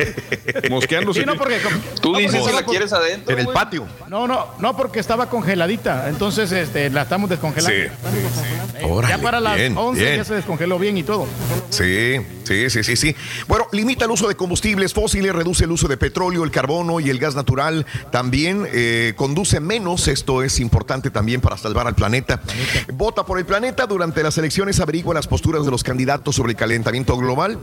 [0.70, 1.20] Mosqueándose.
[1.20, 1.58] Sí, no, porque,
[2.00, 3.32] Tú no, dices porque que la quieres adentro.
[3.32, 3.86] En el patio.
[4.08, 6.08] No, no, no, porque estaba congeladita.
[6.08, 7.76] Entonces, este, la estamos descongelando.
[7.76, 8.78] Sí.
[8.78, 10.16] Eh, Órale, ya para las bien, 11 bien.
[10.16, 11.26] ya se descongeló bien y todo.
[11.70, 13.16] Sí, sí, sí, sí, sí.
[13.48, 17.10] Bueno, limita el uso de combustibles fósiles, reduce el uso de petróleo, el carbono y
[17.10, 17.86] el gas natural.
[18.10, 22.40] También eh, conduce menos, esto es importante también para salvar al planeta.
[22.92, 23.86] Vota por el planeta.
[23.86, 27.58] Durante las elecciones averigua las posturas de los candidatos sobre el calentamiento global.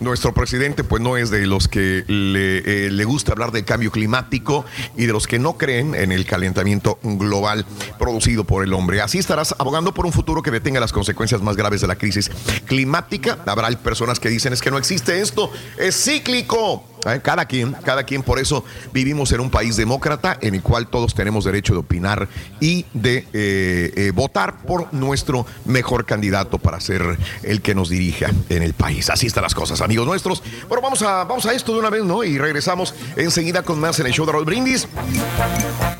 [0.00, 3.90] Nuestro presidente pues no es de los que le, eh, le gusta hablar del cambio
[3.90, 4.64] climático
[4.96, 7.66] y de los que no creen en el calentamiento global
[7.98, 9.00] producido por el hombre.
[9.00, 12.30] Así estarás abogando por un futuro que detenga las consecuencias más graves de la crisis
[12.66, 13.38] climática.
[13.46, 13.68] Habrá
[14.10, 16.89] personas que dicen es que no existe esto, es cíclico.
[17.06, 20.88] Eh, Cada quien, cada quien, por eso vivimos en un país demócrata en el cual
[20.88, 22.28] todos tenemos derecho de opinar
[22.60, 28.30] y de eh, eh, votar por nuestro mejor candidato para ser el que nos dirija
[28.48, 29.08] en el país.
[29.08, 30.42] Así están las cosas, amigos nuestros.
[30.68, 32.22] Bueno, vamos a, vamos a esto de una vez, ¿no?
[32.22, 34.86] Y regresamos enseguida con más en el show de Raúl Brindis.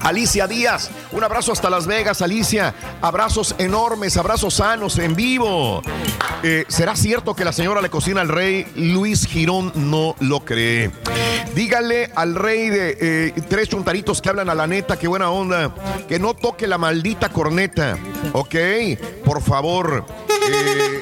[0.00, 2.74] Alicia Díaz, un abrazo hasta Las Vegas, Alicia.
[3.00, 5.82] Abrazos enormes, abrazos sanos en vivo.
[6.68, 8.66] ¿Será cierto que la señora le cocina al rey?
[8.74, 10.89] Luis Girón no lo cree.
[11.54, 15.74] Dígale al rey de eh, tres chuntaritos que hablan a la neta, qué buena onda,
[16.08, 17.98] que no toque la maldita corneta.
[18.32, 18.54] ¿Ok?
[19.24, 20.04] Por favor.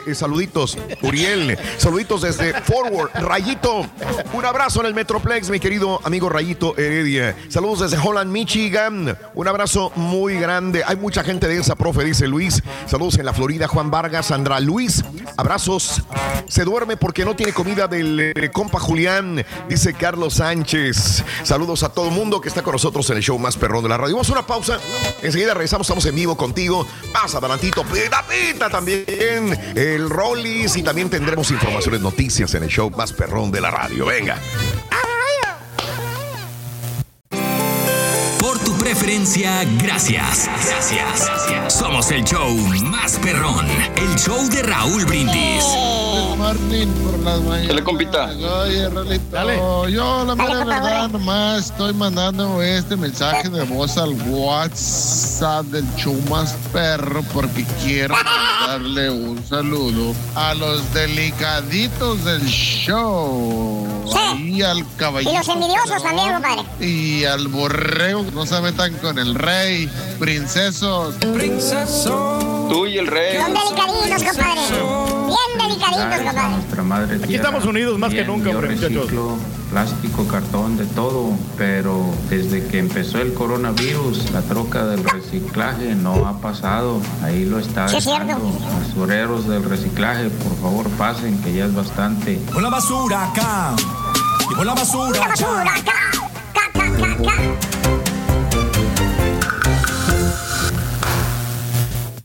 [0.07, 1.59] Eh, saluditos, Uriel.
[1.77, 3.11] Saluditos desde Forward.
[3.15, 3.87] Rayito,
[4.33, 7.37] un abrazo en el Metroplex, mi querido amigo Rayito Heredia.
[7.49, 9.17] Saludos desde Holland, Michigan.
[9.35, 10.83] Un abrazo muy grande.
[10.87, 12.63] Hay mucha gente de esa, profe, dice Luis.
[12.87, 15.05] Saludos en la Florida, Juan Vargas, Sandra Luis.
[15.37, 16.03] Abrazos.
[16.49, 21.23] Se duerme porque no tiene comida del eh, compa Julián, dice Carlos Sánchez.
[21.45, 23.89] Saludos a todo el mundo que está con nosotros en el show más perrón de
[23.89, 24.17] la radio.
[24.17, 24.81] Vamos a una pausa.
[25.23, 26.85] Enseguida regresamos, estamos en vivo contigo.
[27.13, 29.05] Más adelantito, pita pita también.
[29.77, 34.07] El Rollis y también tendremos informaciones, noticias en el show más perrón de la radio.
[34.07, 34.39] Venga.
[38.89, 40.49] Preferencia, gracias.
[40.67, 41.75] Gracias.
[41.75, 43.67] Somos el show más perrón.
[43.97, 45.63] El show de Raúl Brindis.
[46.39, 47.69] Martín por las mañanas.
[47.69, 48.31] Dale, compita.
[48.31, 55.67] Oye, Rolito, yo la mera verdad nomás estoy mandando este mensaje de voz al WhatsApp
[55.67, 58.15] del Chumas Perro porque quiero
[58.67, 63.87] darle un saludo a los delicaditos del show.
[64.39, 65.33] Y al caballito.
[65.33, 66.63] Y los envidiosos también, compadre.
[66.81, 69.91] Y al borrego, no se metan con el rey,
[70.21, 71.15] princesos.
[71.17, 72.67] Princeso.
[72.71, 73.37] Tú y el rey.
[73.41, 74.61] Son delicaditos, compadre.
[75.27, 76.49] Bien delicaditos, compadre.
[76.51, 77.45] Nuestra madre Aquí tierra.
[77.49, 79.11] estamos unidos más que nunca, hombre, muchachos.
[79.71, 86.27] plástico, cartón, de todo, pero desde que empezó el coronavirus, la troca del reciclaje no
[86.29, 87.01] ha pasado.
[87.25, 88.27] Ahí lo está Sí, es cierto.
[88.27, 88.59] dejando.
[88.87, 92.41] Basureros del reciclaje, por favor pasen, que ya es bastante.
[92.53, 93.75] Con la basura acá.
[94.51, 95.95] Y con la basura La basura acá.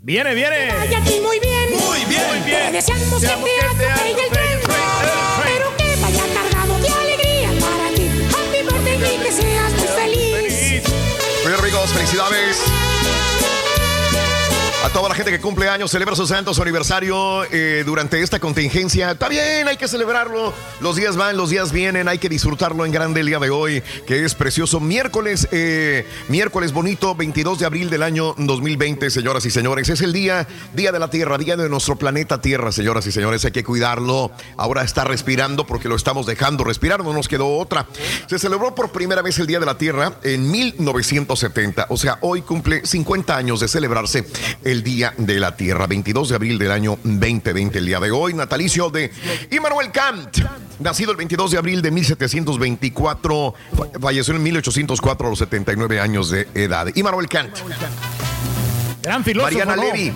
[0.05, 0.67] Viene, viene.
[0.91, 1.69] Y aquí muy bien.
[1.79, 2.27] Muy bien.
[2.27, 2.65] Muy bien.
[2.65, 4.59] Te deseamos que te atropelle el tren,
[5.45, 8.11] pero que vaya cargado de alegría para ti.
[8.35, 10.83] Happy birthday y que seas muy feliz.
[10.89, 12.82] Muy bien, amigos, felicidades.
[14.83, 18.41] A toda la gente que cumple años, celebra su santo, su aniversario eh, durante esta
[18.41, 19.11] contingencia.
[19.11, 20.53] Está bien, hay que celebrarlo.
[20.81, 23.81] Los días van, los días vienen, hay que disfrutarlo en grande el día de hoy,
[24.05, 24.81] que es precioso.
[24.81, 29.87] Miércoles, eh, miércoles bonito, 22 de abril del año 2020, señoras y señores.
[29.87, 33.45] Es el día, día de la Tierra, día de nuestro planeta Tierra, señoras y señores.
[33.45, 34.31] Hay que cuidarlo.
[34.57, 37.87] Ahora está respirando porque lo estamos dejando respirar, no nos quedó otra.
[38.27, 41.85] Se celebró por primera vez el Día de la Tierra en 1970.
[41.87, 44.25] O sea, hoy cumple 50 años de celebrarse
[44.73, 48.33] el Día de la Tierra, 22 de abril del año 2020, el día de hoy,
[48.33, 49.11] natalicio de
[49.51, 50.39] Immanuel Kant,
[50.79, 56.29] nacido el 22 de abril de 1724, fa- falleció en 1804 a los 79 años
[56.31, 56.87] de edad.
[56.95, 57.55] Immanuel Kant.
[59.03, 59.51] Gran filósofo.
[59.53, 59.83] Mariana ¿no?
[59.83, 60.13] Levy.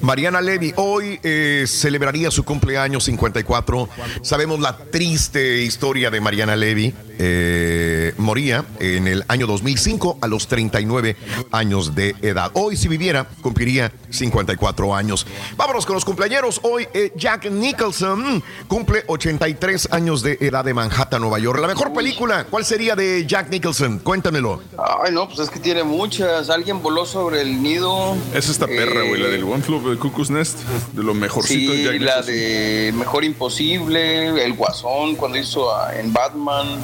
[0.00, 3.88] Mariana Levy hoy eh, celebraría su cumpleaños 54.
[4.22, 6.92] Sabemos la triste historia de Mariana Levy.
[7.18, 11.16] Eh, moría en el año 2005 a los 39
[11.50, 12.50] años de edad.
[12.54, 15.26] Hoy si viviera cumpliría 54 años.
[15.56, 16.60] Vámonos con los cumpleaños.
[16.62, 21.58] Hoy eh, Jack Nicholson cumple 83 años de edad de Manhattan, Nueva York.
[21.60, 23.98] La mejor película, ¿cuál sería de Jack Nicholson?
[24.00, 24.62] Cuéntamelo.
[25.04, 26.50] Ay, no, pues es que tiene muchas.
[26.50, 28.16] Alguien voló sobre el nido.
[28.34, 30.58] Es esta perra, güey, la del One Flew Over the Cuckoo's Nest,
[30.92, 32.34] de lo mejorcito de Sí, Jack la Nicholson.
[32.34, 36.80] de Mejor Imposible, El Guasón, cuando hizo a- en Batman.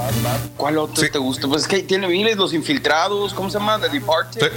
[0.56, 1.46] ¿Cuál otro te gusta?
[1.48, 3.78] Pues es que tiene miles, Los Infiltrados, ¿cómo se llama?
[3.80, 4.52] The Departed.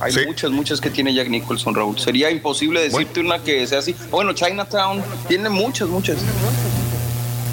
[0.00, 1.98] Hay muchas, muchas que tiene Jack Nicholson, Raúl.
[1.98, 3.94] Sería imposible decirte una que sea así.
[4.10, 6.18] Bueno, Chinatown, tiene muchas, muchas.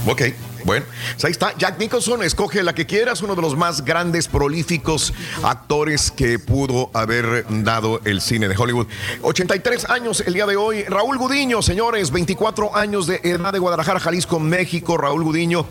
[0.08, 0.22] Ok,
[0.64, 1.56] bueno, pues ahí está.
[1.58, 5.14] Jack Nicholson, escoge la que quieras, uno de los más grandes, prolíficos
[5.44, 8.88] actores que pudo haber dado el cine de Hollywood.
[9.22, 10.84] 83 años el día de hoy.
[10.84, 14.98] Raúl Gudiño, señores, 24 años de edad de Guadalajara, Jalisco, México.
[14.98, 15.66] Raúl Gudiño,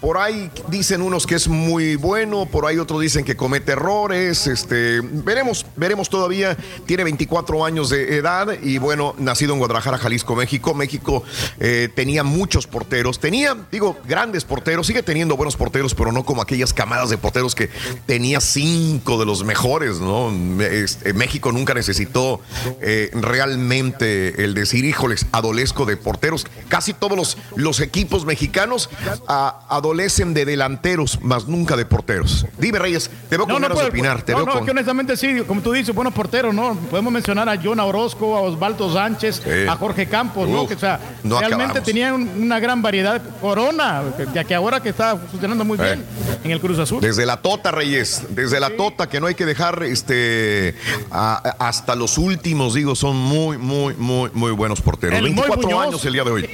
[0.00, 4.46] por ahí dicen unos que es muy bueno, por ahí otros dicen que comete errores.
[4.46, 6.56] Este, veremos, veremos todavía.
[6.86, 10.74] Tiene 24 años de edad y bueno, nacido en Guadalajara, Jalisco, México.
[10.74, 11.22] México
[11.60, 16.42] eh, tenía muchos porteros, tenía, digo, grandes porteros, sigue teniendo buenos porteros, pero no como
[16.42, 17.70] aquellas camadas de porteros que
[18.06, 20.32] tenía cinco de los mejores, ¿no?
[20.60, 22.40] Este, México nunca necesitó
[22.80, 26.46] eh, realmente el decir, híjoles, adolezco de porteros.
[26.68, 28.88] Casi todos los, los equipos mexicanos
[29.28, 32.46] ah, adolecen de delanteros, más nunca de porteros.
[32.58, 34.64] Dime, Reyes, te veo con ganas de opinar, te no, veo no, con...
[34.64, 36.74] que honestamente sí, como tú dices, buenos porteros, ¿no?
[36.90, 39.50] Podemos mencionar a John Orozco, a Osvaldo Sánchez, Sí.
[39.68, 40.62] a Jorge Campos, ¿no?
[40.62, 41.84] Uf, Que, o sea, no realmente acabamos.
[41.86, 43.20] tenían un- una gran variedad.
[43.40, 44.02] Corona,
[44.32, 46.04] ya que ahora que está funcionando muy bien
[46.42, 47.00] en el Cruz Azul.
[47.00, 50.74] Desde la Tota, Reyes, desde la Tota, que no hay que dejar este
[51.10, 55.18] a- hasta los últimos, digo, son muy, muy, muy, muy buenos porteros.
[55.18, 55.86] El Moy 24 Muñoz.
[55.86, 56.50] años el día de hoy.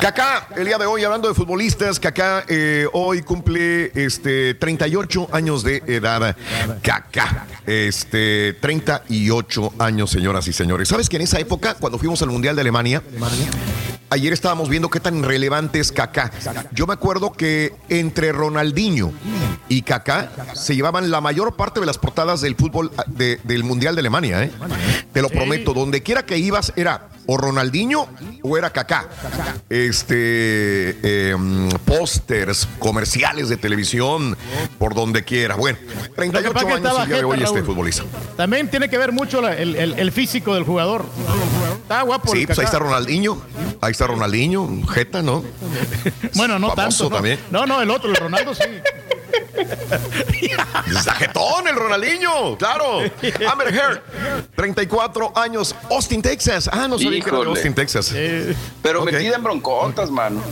[0.00, 5.62] Kaká, el día de hoy, hablando de futbolistas, Kaká eh, hoy cumple este 38 años
[5.62, 6.36] de edad.
[6.82, 10.88] Kaká, este 38 años, señoras y señores.
[10.88, 13.02] ¿Sabes que en esa época, cuando fuimos al Mundial de Alemania,
[14.08, 16.30] Ayer estábamos viendo qué tan relevante es Kaká.
[16.70, 19.12] Yo me acuerdo que entre Ronaldinho
[19.68, 23.64] y Kaká se llevaban la mayor parte de las portadas del fútbol ah, de- del
[23.64, 24.42] Mundial de Alemania.
[24.44, 24.50] ¿eh?
[25.12, 28.06] Te lo prometo, donde quiera que ibas era o Ronaldinho
[28.42, 29.08] o era Kaká.
[29.68, 31.36] Este, eh,
[31.84, 34.36] pósters, comerciales de televisión,
[34.78, 35.56] por donde quiera.
[35.56, 35.78] Bueno,
[36.14, 38.04] 38 pasa que años el día de hoy este futbolista.
[38.36, 41.04] También tiene que ver mucho el, el- el físico del jugador.
[41.82, 42.32] Está guapo.
[42.32, 43.40] el Sí, pues ahí está Ronaldinho.
[43.80, 45.44] Ahí está Ronaldinho, Jeta, ¿no?
[46.34, 47.10] Bueno, no Famoso tanto.
[47.10, 47.16] No.
[47.16, 47.40] también.
[47.50, 48.62] no, no, el otro, el Ronaldo sí.
[51.02, 53.00] Zajetón, el Ronaldinho, claro.
[53.50, 54.00] Amber Heard,
[54.54, 56.68] 34 años, Austin, Texas.
[56.72, 57.46] Ah, no sabía que era de.
[57.46, 58.14] Austin, Texas.
[58.82, 60.42] Pero metida en broncotas, mano.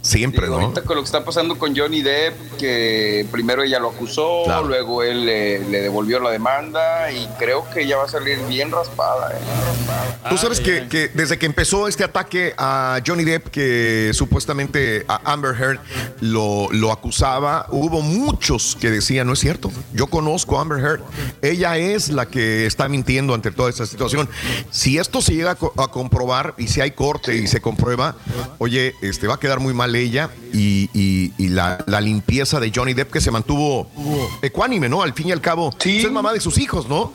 [0.00, 0.62] Siempre, Digo, ¿no?
[0.66, 4.64] Ahorita con lo que está pasando con Johnny Depp, que primero ella lo acusó, Claro.
[4.64, 8.70] luego él le, le devolvió la demanda y creo que ya va a salir bien
[8.70, 9.32] raspada.
[9.32, 10.28] ¿eh?
[10.28, 15.32] Tú sabes que, que desde que empezó este ataque a Johnny Depp, que supuestamente a
[15.32, 15.80] Amber Heard
[16.20, 21.00] lo, lo acusaba, hubo muchos que decían, no es cierto, yo conozco a Amber Heard,
[21.42, 24.28] ella es la que está mintiendo ante toda esta situación.
[24.70, 28.16] Si esto se llega a, co- a comprobar y si hay corte y se comprueba,
[28.58, 32.72] oye, este va a quedar muy mal ella y, y- y la, la limpieza de
[32.74, 33.88] Johnny Depp que se mantuvo
[34.40, 35.02] ecuánime, ¿no?
[35.02, 37.12] Al fin y al cabo, pues es mamá de sus hijos, ¿no?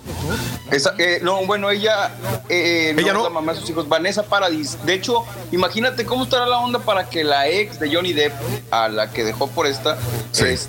[0.71, 2.13] Esa- eh, no, bueno, ella,
[2.49, 3.23] eh, no Ella es no.
[3.23, 4.77] la mamá de sus hijos, Vanessa Paradis.
[4.85, 8.33] De hecho, imagínate cómo estará la onda para que la ex de Johnny Depp,
[8.71, 9.97] a la que dejó por esta,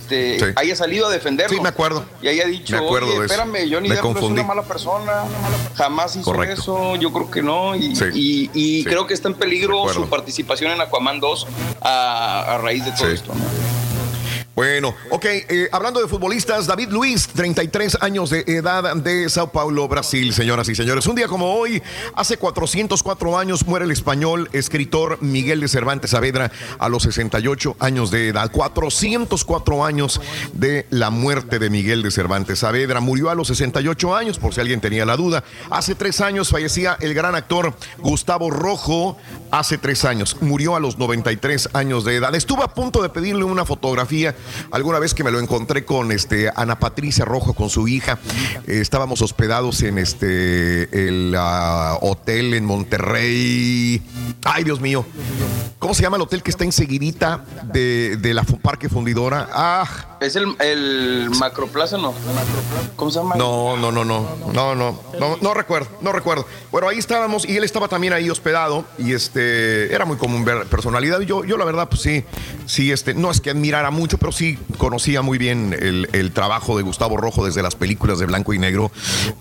[0.00, 1.54] este, haya salido a defenderlo.
[1.56, 2.04] Sí, me acuerdo.
[2.22, 5.24] Y haya dicho, Me acuerdo oye, de espérame, Johnny Depp no es una mala persona,
[5.74, 6.60] jamás hizo Correcto.
[6.62, 7.74] eso, yo creo que no.
[7.76, 8.04] Y, Sí.
[8.52, 11.46] y- creo que está en peligro su participación en Aquaman 2
[11.80, 13.34] a, a raíz de todo esto.
[13.34, 13.77] ¿no?
[14.58, 19.86] Bueno, ok, eh, hablando de futbolistas, David Luiz, 33 años de edad de Sao Paulo,
[19.86, 21.06] Brasil, señoras y señores.
[21.06, 21.80] Un día como hoy,
[22.16, 28.10] hace 404 años, muere el español escritor Miguel de Cervantes Saavedra a los 68 años
[28.10, 28.50] de edad.
[28.50, 30.20] 404 años
[30.54, 32.98] de la muerte de Miguel de Cervantes Saavedra.
[32.98, 35.44] Murió a los 68 años, por si alguien tenía la duda.
[35.70, 39.18] Hace tres años fallecía el gran actor Gustavo Rojo.
[39.52, 42.34] Hace tres años, murió a los 93 años de edad.
[42.34, 44.34] Estuve a punto de pedirle una fotografía
[44.70, 48.18] alguna vez que me lo encontré con este Ana Patricia Rojo con su hija.
[48.66, 54.02] Eh, estábamos hospedados en este el ah, hotel en Monterrey.
[54.44, 55.04] Ay, Dios mío.
[55.78, 59.48] ¿Cómo se llama el hotel que está enseguidita de, de la Parque Fundidora?
[59.52, 62.12] Ah, Es el, el Macroplaza, ¿no?
[62.96, 63.36] ¿Cómo se llama?
[63.36, 66.46] no, no, no, no, no, no, no, no recuerdo, no recuerdo.
[66.72, 70.66] Bueno, ahí estábamos y él estaba también ahí hospedado y este era muy común ver
[70.66, 71.20] personalidad.
[71.20, 72.24] Yo, yo la verdad, pues sí,
[72.66, 76.76] sí, este, no es que admirara mucho, pero sí conocía muy bien el, el trabajo
[76.76, 78.90] de Gustavo Rojo desde las películas de blanco y negro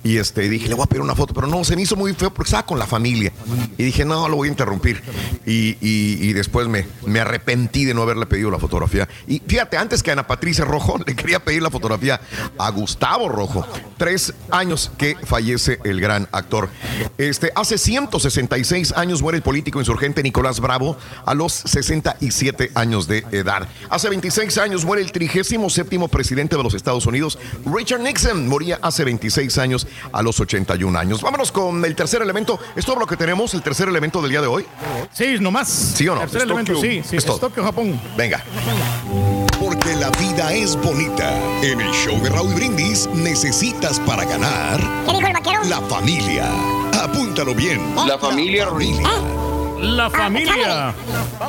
[0.04, 2.14] y este dije le voy a pedir una foto, pero no, se me hizo muy
[2.14, 3.32] feo porque estaba con la familia
[3.78, 5.02] y dije no, lo voy a interrumpir
[5.46, 9.08] y, y- y después me, me arrepentí de no haberle pedido la fotografía.
[9.28, 12.20] Y fíjate, antes que a Ana Patricia Rojo le quería pedir la fotografía
[12.58, 13.66] a Gustavo Rojo.
[13.98, 16.70] Tres años que fallece el gran actor.
[17.18, 23.26] Este, hace 166 años muere el político insurgente Nicolás Bravo a los 67 años de
[23.32, 23.68] edad.
[23.90, 28.48] Hace 26 años muere el 37 presidente de los Estados Unidos, Richard Nixon.
[28.48, 31.22] Moría hace 26 años a los 81 años.
[31.22, 32.58] Vámonos con el tercer elemento.
[32.74, 33.54] ¿Es todo lo que tenemos?
[33.54, 34.66] ¿El tercer elemento del día de hoy?
[35.12, 35.68] Sí, nomás.
[35.68, 36.22] ¿Sí o no?
[36.22, 37.18] Tercer Es elemento, sí, sí.
[37.18, 37.36] Es todo.
[37.36, 38.00] Es Tokio, Japón.
[38.16, 38.42] Venga.
[39.60, 41.38] Porque la vida es bonita.
[41.62, 45.64] En el show de Raúl Brindis necesitas para ganar ¿Qué dijo el vaquero?
[45.66, 46.46] la familia.
[47.04, 47.82] Apúntalo bien.
[48.08, 49.04] La familia, Rolín.
[49.82, 50.96] La familia.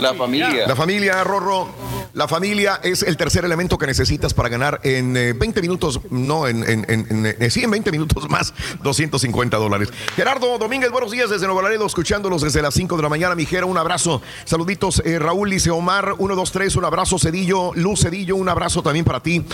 [0.01, 0.67] La familia.
[0.67, 1.88] La familia, Rorro.
[2.15, 6.49] La familia es el tercer elemento que necesitas para ganar en eh, 20 minutos, no,
[6.49, 8.53] en, en, en- eh, sí, en 20 minutos más,
[8.83, 9.91] 250 dólares.
[10.17, 13.35] Gerardo Domínguez, buenos días desde Nuevo Laredo, escuchándolos desde las 5 de la mañana.
[13.35, 14.21] Mijera, un abrazo.
[14.47, 18.83] Saluditos, eh, Raúl, dice Omar, 1, 2, 3, un abrazo, Cedillo, Luz Cedillo, un abrazo
[18.83, 19.45] también para ti.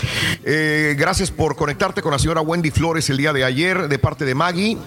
[0.43, 4.25] Eh, gracias por conectarte con la señora Wendy Flores el día de ayer, de parte
[4.25, 4.77] de Maggie.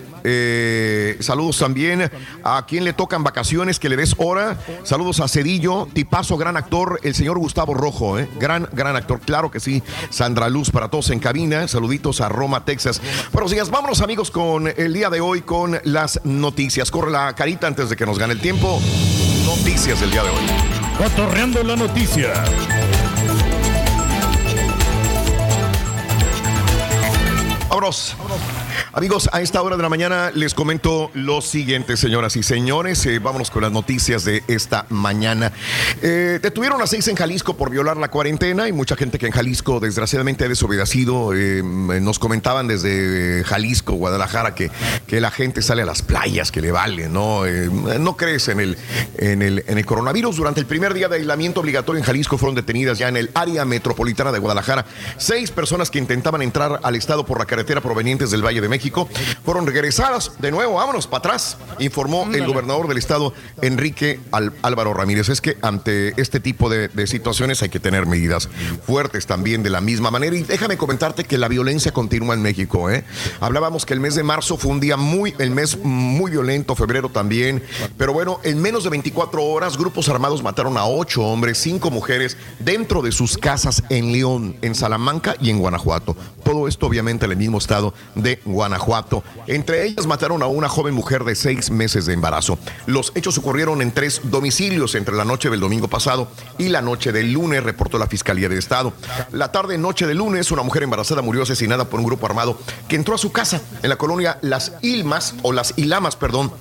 [1.21, 2.11] Saludos también
[2.45, 4.59] a quien le tocan vacaciones, que le des hora.
[4.85, 8.29] Saludos a Cedillo, tipazo, gran actor, el señor Gustavo Rojo, ¿eh?
[8.39, 9.83] gran, gran actor, claro que sí.
[10.11, 11.67] Sandra Luz para todos en cabina.
[11.67, 13.03] Saluditos a Roma, Texas.
[13.33, 16.93] Buenos días, vámonos amigos con el día de hoy con las noticias.
[16.93, 18.81] Corre la carita antes de que nos gane el tiempo.
[19.45, 20.47] Noticias del día de hoy.
[20.99, 22.33] Cotorreando la noticia.
[27.69, 28.17] Vámonos.
[28.95, 33.05] Amigos, a esta hora de la mañana les comento lo siguiente, señoras y señores.
[33.05, 35.53] Eh, vámonos con las noticias de esta mañana.
[36.01, 39.33] Eh, detuvieron a seis en Jalisco por violar la cuarentena y mucha gente que en
[39.33, 41.35] Jalisco desgraciadamente ha desobedecido.
[41.35, 44.71] Eh, nos comentaban desde Jalisco, Guadalajara, que,
[45.07, 47.43] que la gente sale a las playas, que le vale, ¿no?
[47.45, 48.79] No crees en el,
[49.19, 50.37] en, el, en el coronavirus.
[50.37, 53.67] Durante el primer día de aislamiento obligatorio en Jalisco fueron detenidas ya en el área
[53.67, 54.87] metropolitana de Guadalajara
[55.19, 58.78] seis personas que intentaban entrar al estado por la carretera provenientes del Valle de México.
[59.45, 63.33] Fueron regresadas de nuevo, vámonos para atrás, informó el gobernador del estado,
[63.63, 65.29] Enrique Al- Álvaro Ramírez.
[65.29, 68.49] Es que ante este tipo de, de situaciones hay que tener medidas
[68.87, 70.37] fuertes también de la misma manera.
[70.37, 72.91] Y déjame comentarte que la violencia continúa en México.
[72.91, 73.05] ¿eh?
[73.41, 77.09] Hablábamos que el mes de marzo fue un día muy, el mes muy violento, febrero
[77.09, 77.63] también.
[77.97, 82.37] Pero bueno, en menos de 24 horas, grupos armados mataron a ocho hombres, cinco mujeres
[82.59, 86.17] dentro de sus casas en León, en Salamanca y en Guanajuato.
[86.45, 88.68] Todo esto obviamente en el mismo estado de Guanajuato.
[89.47, 92.59] Entre ellas mataron a una joven mujer de seis meses de embarazo.
[92.87, 96.29] Los hechos ocurrieron en tres domicilios entre la noche del domingo pasado
[96.59, 98.93] y la noche del lunes, reportó la Fiscalía del Estado.
[99.33, 102.59] La tarde noche del lunes, una mujer embarazada murió asesinada por un grupo armado
[102.89, 106.53] que entró a su casa en la colonia Las Ilmas, o Las Ilamas, perdón,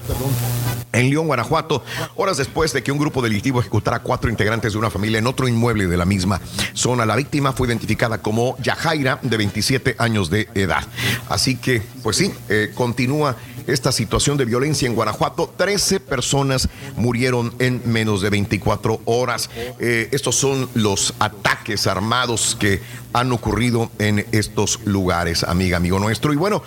[0.93, 1.83] en León, Guanajuato,
[2.15, 5.27] horas después de que un grupo delictivo ejecutara a cuatro integrantes de una familia en
[5.27, 6.41] otro inmueble de la misma
[6.73, 7.05] zona.
[7.05, 10.83] La víctima fue identificada como Yajaira, de 27 años de edad.
[11.29, 13.35] Así que, pues sí, eh, continúa
[13.67, 15.53] esta situación de violencia en Guanajuato.
[15.55, 19.49] 13 personas murieron en menos de 24 horas.
[19.79, 22.81] Eh, estos son los ataques armados que
[23.13, 26.33] han ocurrido en estos lugares, amiga, amigo nuestro.
[26.33, 26.61] Y bueno,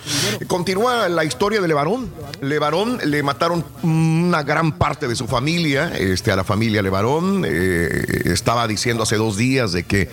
[0.47, 2.11] continúa la historia de Levarón.
[2.41, 7.45] Levarón le mataron una gran parte de su familia, este, a la familia Levarón.
[7.47, 10.09] Eh, estaba diciendo hace dos días de que,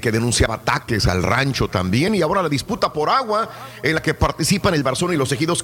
[0.00, 2.14] que denunciaba ataques al rancho también.
[2.14, 3.50] Y ahora la disputa por agua
[3.82, 5.62] en la que participan el Barzón y los ejidos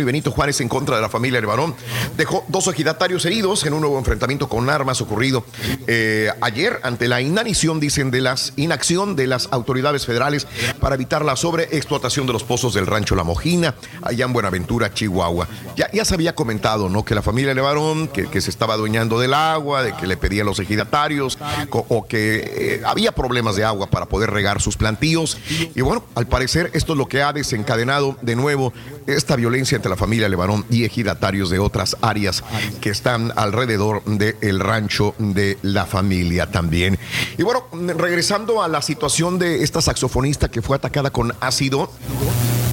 [0.00, 1.74] Y Benito Juárez en contra de la familia Levarón
[2.16, 5.44] dejó dos ejidatarios heridos en un nuevo enfrentamiento con armas ocurrido
[5.86, 10.46] eh, ayer ante la inanición, dicen, de las inacción de las autoridades federales
[10.80, 15.48] para evitar la sobreexplotación de los pozos del rancho La Mojina, allá en Buenaventura, Chihuahua.
[15.76, 17.04] Ya, ya se había comentado, ¿no?
[17.04, 20.46] Que la familia Levarón, que, que se estaba adueñando del agua, de que le pedían
[20.46, 21.38] los ejidatarios,
[21.70, 25.38] o que eh, había problemas de agua para poder regar sus plantíos.
[25.74, 28.72] Y bueno, al parecer esto es lo que ha desencadenado de nuevo
[29.06, 32.44] esta violencia entre la familia Levarón y ejidatarios de otras áreas
[32.80, 36.98] que están alrededor del rancho de la familia también.
[37.38, 41.90] Y bueno, regresando a la situación de esta saxofonista que fue atacada con ácido.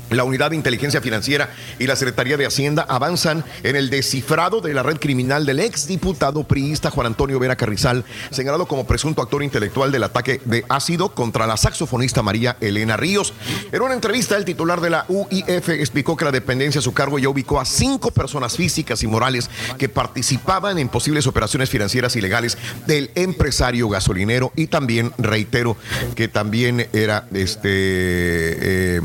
[0.10, 1.50] La Unidad de Inteligencia Financiera
[1.80, 6.44] y la Secretaría de Hacienda avanzan en el descifrado de la red criminal del exdiputado
[6.44, 11.48] priista Juan Antonio Vera Carrizal, señalado como presunto actor intelectual del ataque de ácido contra
[11.48, 13.34] la saxofonista María Elena Ríos.
[13.72, 17.20] En una entrevista, el titular de la UIF explicó que la dependencia a su cargo
[17.20, 22.58] ya ubicó a cinco personas físicas y morales que participaban en posibles operaciones financieras ilegales
[22.86, 25.76] del empresario gasolinero y también reitero
[26.16, 29.02] que también era este eh,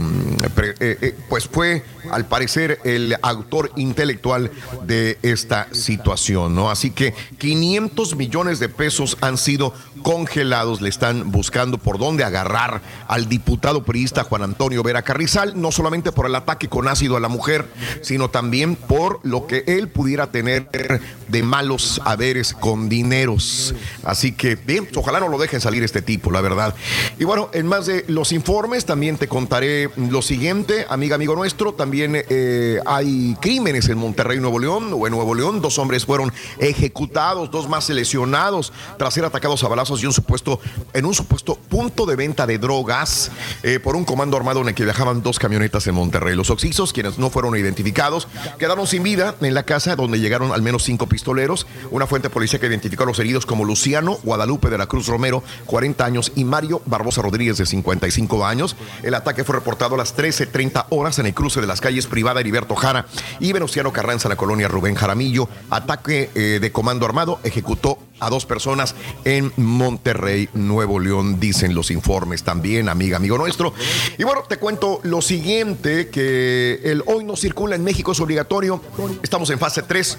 [1.01, 4.51] eh, pues fue al parecer el autor intelectual
[4.87, 6.71] de esta situación, ¿no?
[6.71, 12.81] Así que 500 millones de pesos han sido congelados, le están buscando por dónde agarrar
[13.07, 17.21] al diputado priista Juan Antonio Vera Carrizal, no solamente por el ataque con ácido a
[17.21, 17.67] la mujer,
[18.03, 20.69] sino también por lo que él pudiera tener
[21.29, 23.75] de malos haberes con dineros.
[24.05, 26.75] Así que, bien, ojalá no lo dejen salir este tipo, la verdad.
[27.19, 31.73] Y bueno, en más de los informes, también te contaré lo siguiente, amiga, amigo nuestro,
[31.75, 36.33] también eh, hay crímenes en Monterrey, Nuevo León, o en Nuevo León, dos hombres fueron
[36.59, 40.61] ejecutados, dos más lesionados tras ser atacados a balazos y un supuesto,
[40.93, 43.31] en un supuesto punto de venta de drogas
[43.63, 46.35] eh, por un comando armado en el que viajaban dos camionetas en Monterrey.
[46.35, 48.29] Los oxisos, quienes no fueron identificados,
[48.59, 51.67] quedaron sin vida en la casa donde llegaron al menos cinco pistoleros.
[51.91, 55.43] Una fuente policial que identificó a los heridos como Luciano Guadalupe de la Cruz Romero,
[55.67, 58.77] 40 años, y Mario Barbosa Rodríguez, de 55 años.
[59.03, 62.41] El ataque fue reportado a las 13.30 horas en el cruce de las calles Privada
[62.41, 63.07] Heriberto Jara
[63.41, 65.49] y Venustiano Carranza en la colonia Rubén Jaramillo.
[65.71, 71.91] Ataque eh, de comando armado ejecutó a dos personas en Monterrey, Nuevo León, dicen los
[71.91, 73.73] informes también, amiga, amigo nuestro.
[74.17, 78.83] Y bueno, te cuento lo siguiente, que el hoy no circula en México es obligatorio.
[79.23, 80.19] Estamos en fase 3.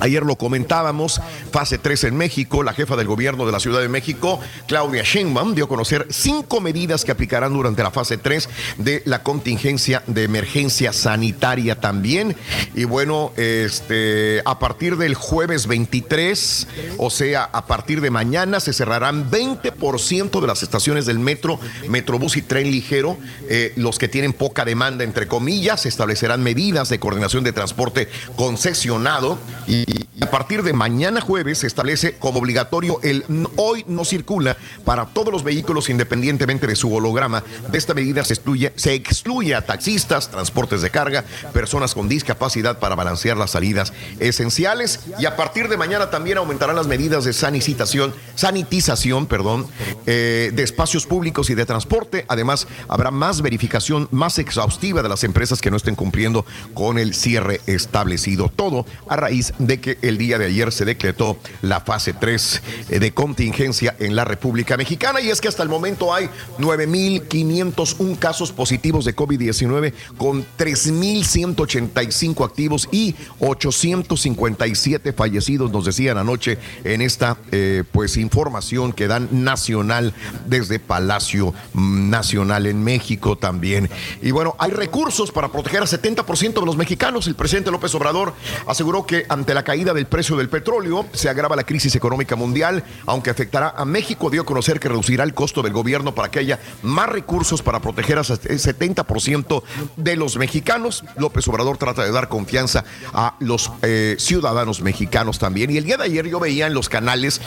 [0.00, 2.62] Ayer lo comentábamos, fase 3 en México.
[2.62, 6.60] La jefa del gobierno de la Ciudad de México, Claudia Sheinbaum, dio a conocer cinco
[6.60, 8.48] medidas que aplicarán durante la fase 3
[8.78, 12.36] de la contingencia de emergencia sanitaria también.
[12.74, 16.68] Y bueno, este, a partir del jueves 23,
[16.98, 21.58] o sea, a partir de mañana se cerrarán 20% de las estaciones del metro,
[21.88, 23.18] metrobús y tren ligero,
[23.48, 28.08] eh, los que tienen poca demanda, entre comillas, se establecerán medidas de coordinación de transporte
[28.36, 29.84] concesionado y,
[30.20, 33.24] a partir de mañana jueves se establece como obligatorio el
[33.56, 37.44] hoy no circula para todos los vehículos independientemente de su holograma.
[37.70, 42.78] De esta medida se excluye, se excluye a taxistas, transportes de carga, personas con discapacidad
[42.78, 47.32] para balancear las salidas esenciales y a partir de mañana también aumentarán las medidas de
[47.32, 49.66] sanitización, sanitización, perdón,
[50.06, 52.24] eh, de espacios públicos y de transporte.
[52.28, 56.44] Además, habrá más verificación más exhaustiva de las empresas que no estén cumpliendo
[56.74, 58.50] con el cierre establecido.
[58.54, 63.12] Todo a raíz de que el día de ayer se decretó la fase 3 de
[63.12, 66.28] contingencia en la República Mexicana y es que hasta el momento hay
[66.58, 76.97] 9.501 casos positivos de COVID-19 con 3.185 activos y 857 fallecidos, nos decían anoche en
[77.02, 80.14] esta eh, pues información que dan nacional
[80.46, 83.90] desde Palacio Nacional en México también.
[84.22, 87.26] Y bueno, hay recursos para proteger a 70% de los mexicanos.
[87.26, 88.34] El presidente López Obrador
[88.66, 92.84] aseguró que ante la caída del precio del petróleo se agrava la crisis económica mundial,
[93.06, 96.38] aunque afectará a México, dio a conocer que reducirá el costo del gobierno para que
[96.40, 99.62] haya más recursos para proteger a el 70%
[99.96, 101.04] de los mexicanos.
[101.16, 105.70] López Obrador trata de dar confianza a los eh, ciudadanos mexicanos también.
[105.70, 107.40] Y el día de ayer yo veía en los canales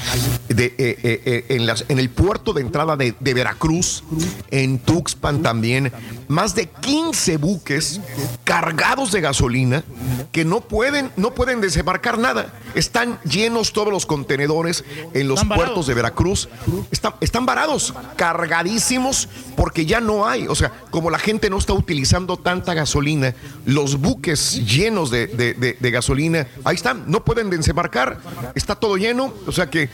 [0.50, 4.04] de eh, eh, eh, en, las, en el puerto de entrada de, de Veracruz,
[4.50, 5.92] en Tuxpan también,
[6.28, 8.02] más de 15 buques
[8.44, 9.84] cargados de gasolina
[10.32, 12.54] que no pueden, no pueden desembarcar nada.
[12.76, 15.88] Están llenos todos los contenedores en los puertos varados.
[15.88, 16.50] de Veracruz.
[16.92, 20.48] Están, están varados, cargadísimos, porque ya no hay.
[20.48, 23.36] O sea, como la gente no está utilizando tanta gasolina,
[23.66, 28.20] los buques llenos de, de- de- de gasolina, ahí están, no pueden desembarcar.
[28.56, 29.21] Está todo lleno.
[29.48, 29.90] O sea que eh,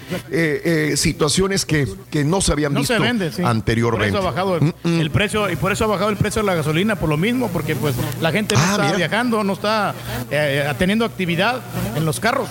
[0.92, 3.42] eh, situaciones que, que no se habían No visto se vende, sí.
[3.44, 4.12] anteriormente.
[4.12, 6.46] Por eso ha bajado el, el precio y por eso ha bajado el precio de
[6.48, 8.98] la gasolina por lo mismo, porque pues la gente no Ah, está mira.
[8.98, 9.94] viajando, no está
[10.32, 11.62] eh, teniendo actividad
[11.96, 12.48] en los carros.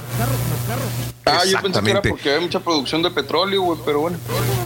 [1.28, 4.16] Ah, yo pensé que era porque hay mucha producción de petróleo, güey, pero bueno.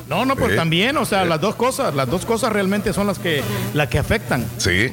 [0.08, 0.56] No, no, pues Eh.
[0.56, 3.42] también, o sea, las dos cosas, las dos cosas realmente son las que,
[3.72, 4.44] las que afectan.
[4.58, 4.92] Sí.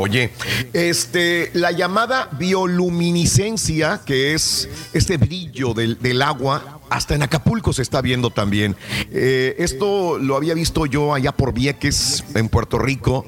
[0.00, 0.30] Oye,
[0.72, 7.82] este, la llamada bioluminiscencia, que es este brillo del, del agua, hasta en Acapulco se
[7.82, 8.76] está viendo también.
[9.10, 13.26] Eh, esto lo había visto yo allá por Vieques, en Puerto Rico.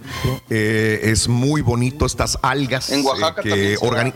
[0.49, 2.91] Eh, es muy bonito estas algas.
[2.91, 3.91] En Oaxaca eh, que también se da.
[3.91, 4.15] organi-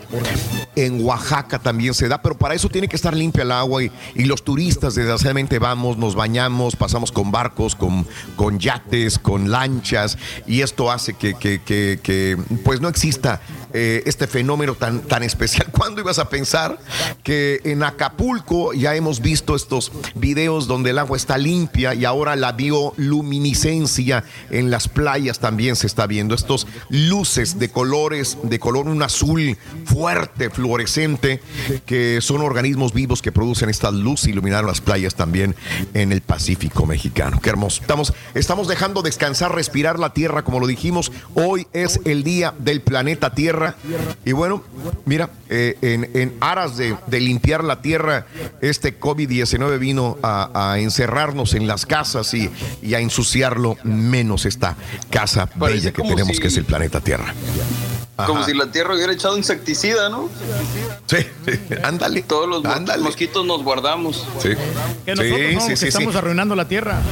[0.77, 3.91] En Oaxaca también se da, pero para eso tiene que estar limpia el agua y,
[4.15, 8.07] y los turistas desgraciadamente vamos, nos bañamos, pasamos con barcos, con,
[8.37, 13.41] con yates, con lanchas y esto hace que, que- que- que, pues no exista
[13.77, 15.69] eh, este fenómeno tan, tan especial.
[15.73, 16.79] ¿Cuándo ibas a pensar
[17.25, 22.37] que en Acapulco ya hemos visto estos videos donde el agua está limpia y ahora
[22.37, 26.37] la bioluminiscencia en las playas también se está viendo?
[26.37, 31.41] Estos luces de colores, de color un azul fuerte, fluorescente,
[31.85, 35.57] que son organismos vivos que producen esta luz y iluminaron las playas también
[35.95, 37.41] en el Pacífico mexicano.
[37.43, 37.81] Qué hermoso.
[37.81, 41.11] Estamos, estamos dejando descansar, respirar la tierra, como lo dijimos.
[41.35, 43.64] Hoy es el día del planeta Tierra.
[44.25, 44.63] Y bueno,
[45.05, 48.27] mira, eh, en, en aras de, de limpiar la tierra,
[48.61, 52.51] este COVID-19 vino a, a encerrarnos en las casas y,
[52.83, 54.77] y a ensuciarlo menos esta
[55.11, 57.33] casa Parece bella que tenemos, si- que es el planeta Tierra.
[58.17, 60.29] Como si la tierra hubiera echado insecticida, ¿no?
[61.07, 61.17] Sí,
[61.83, 62.23] ándale.
[62.23, 64.25] Todos los mo- mosquitos nos guardamos.
[64.41, 64.51] Sí.
[65.05, 66.19] Que nosotros Sí, somos sí, que sí, estamos sí.
[66.19, 67.03] arruinando la tierra.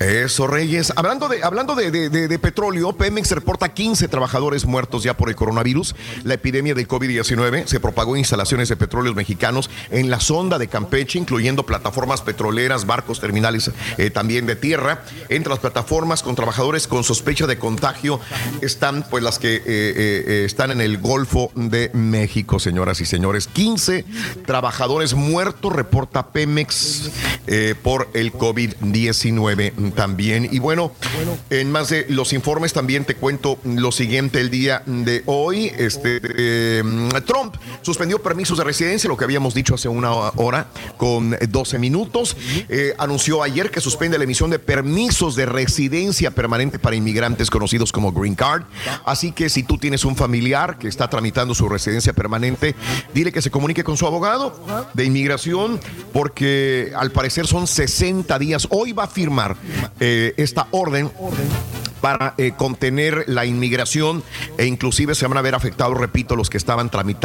[0.00, 0.92] Eso, Reyes.
[0.96, 5.28] Hablando de, hablando de, de- de- de petróleo, Pemex reporta 15 trabajadores muertos ya por
[5.28, 5.94] el coronavirus.
[6.24, 11.18] La epidemia del COVID-19 se propagó instalaciones de petróleos mexicanos en la sonda de Campeche,
[11.18, 15.02] incluyendo plataformas petroleras, barcos, terminales eh, también de tierra.
[15.28, 18.20] Entre las plataformas con trabajadores con sospecha de contagio
[18.60, 23.46] están pues las que eh, eh, están en el Golfo de México, señoras y señores.
[23.48, 24.04] 15
[24.46, 27.10] trabajadores muertos, reporta Pemex
[27.82, 30.48] por el COVID-19 también.
[30.50, 30.92] Y bueno,
[31.50, 35.72] en más de los informes también te cuento lo siguiente el día de hoy.
[35.76, 36.20] Este,
[37.26, 42.36] Trump suspendió permisos de residencia, lo que habíamos dicho hace una hora con 12 minutos.
[42.68, 47.92] Eh, anunció ayer que suspende la emisión de permisos de residencia permanente para inmigrantes conocidos
[47.92, 48.62] como Green Card.
[49.04, 52.74] Así que si tú tienes un familiar que está tramitando su residencia permanente,
[53.12, 54.58] dile que se comunique con su abogado
[54.94, 55.80] de inmigración
[56.12, 58.68] porque al parecer son 60 días.
[58.70, 59.56] Hoy va a firmar
[60.00, 61.10] eh, esta orden
[62.00, 64.22] para eh, contener la inmigración
[64.58, 67.15] e inclusive se van a ver afectados, repito, los que estaban tramitando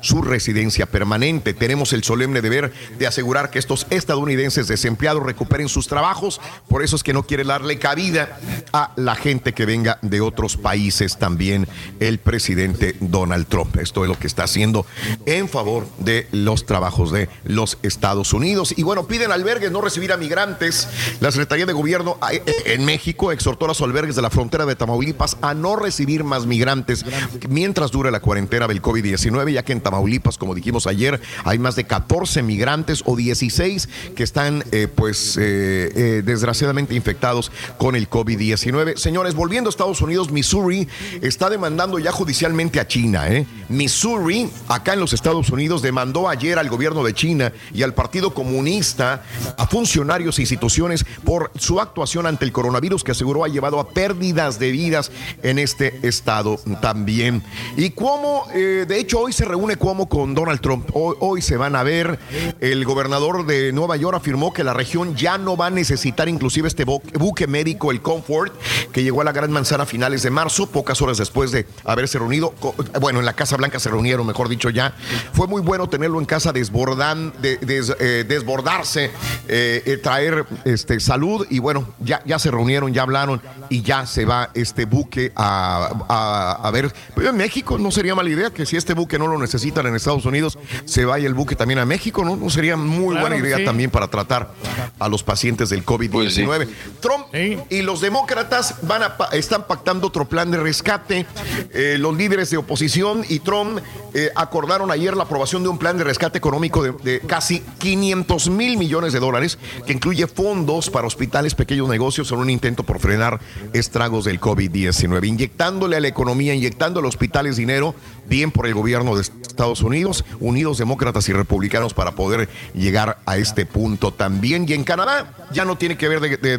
[0.00, 1.54] su residencia permanente.
[1.54, 6.96] Tenemos el solemne deber de asegurar que estos estadounidenses desempleados recuperen sus trabajos, por eso
[6.96, 8.38] es que no quiere darle cabida
[8.72, 11.66] a la gente que venga de otros países también
[12.00, 13.76] el presidente Donald Trump.
[13.76, 14.86] Esto es lo que está haciendo
[15.26, 18.74] en favor de los trabajos de los Estados Unidos.
[18.76, 20.88] Y bueno, piden albergues no recibir a migrantes.
[21.20, 24.76] La Secretaría de Gobierno eh, en México exhortó a los albergues de la frontera de
[24.76, 27.04] Tamaulipas a no recibir más migrantes
[27.48, 31.76] mientras dure la cuarentena del COVID-19, ya que en Tamaulipas, como dijimos ayer, hay más
[31.76, 38.08] de 14 migrantes o 16 que están, eh, pues, eh, eh, desgraciadamente infectados con el
[38.08, 38.96] COVID-19.
[38.96, 40.88] Señores, volviendo a Estados Unidos, Missouri
[41.20, 43.26] está demandando ya judicialmente a China.
[43.68, 48.32] Missouri, acá en los Estados Unidos, demandó ayer al gobierno de China y al Partido
[48.32, 49.22] Comunista,
[49.56, 53.90] a funcionarios e instituciones por su actuación ante el coronavirus que aseguró ha llevado a
[53.90, 55.10] pérdidas de vidas
[55.42, 57.42] en este estado también.
[57.76, 60.88] Y como, de hecho, hoy se reúne como con Donald Trump.
[60.92, 62.16] Hoy, se van a ver.
[62.60, 66.68] El gobernador de Nueva York afirmó que la región ya no va a necesitar inclusive
[66.68, 68.52] este bu- buque médico, el Comfort,
[68.92, 72.20] que llegó a la Gran Manzana a finales de marzo, pocas horas después de haberse
[72.20, 72.54] reunido.
[73.00, 74.94] Bueno, en la Casa Blanca se reunieron, mejor dicho, ya.
[75.32, 79.10] Fue muy bueno tenerlo en casa desbordan, de- des- eh, desbordarse,
[79.48, 84.24] eh, eh, traer este, salud y bueno, ya, se reunieron, ya hablaron y ya se
[84.24, 86.92] va este buque a- a ver.
[87.16, 89.94] Pero en México no sería mala idea que si este buque no lo necesitan en
[89.94, 92.36] Estados Unidos, se vaya el buque también a México, ¿no?
[92.36, 93.64] No sería muy Claro, buena idea sí.
[93.64, 94.52] también para tratar
[94.98, 96.68] a los pacientes del COVID-19.
[97.00, 97.26] Trump
[97.70, 101.26] y los demócratas van a pa- están pactando otro plan de rescate.
[101.72, 103.78] Eh, los líderes de oposición y Trump
[104.14, 108.48] eh, acordaron ayer la aprobación de un plan de rescate económico de, de casi 500
[108.50, 112.98] mil millones de dólares, que incluye fondos para hospitales, pequeños negocios, en un intento por
[112.98, 113.40] frenar
[113.72, 117.94] estragos del COVID-19, inyectándole a la economía, inyectando a los hospitales dinero,
[118.28, 123.36] bien por el gobierno de Estados Unidos, unidos demócratas y republicanos para poder llegar a
[123.38, 124.66] este punto también.
[124.68, 126.36] Y en Canadá ya no tiene que ver de-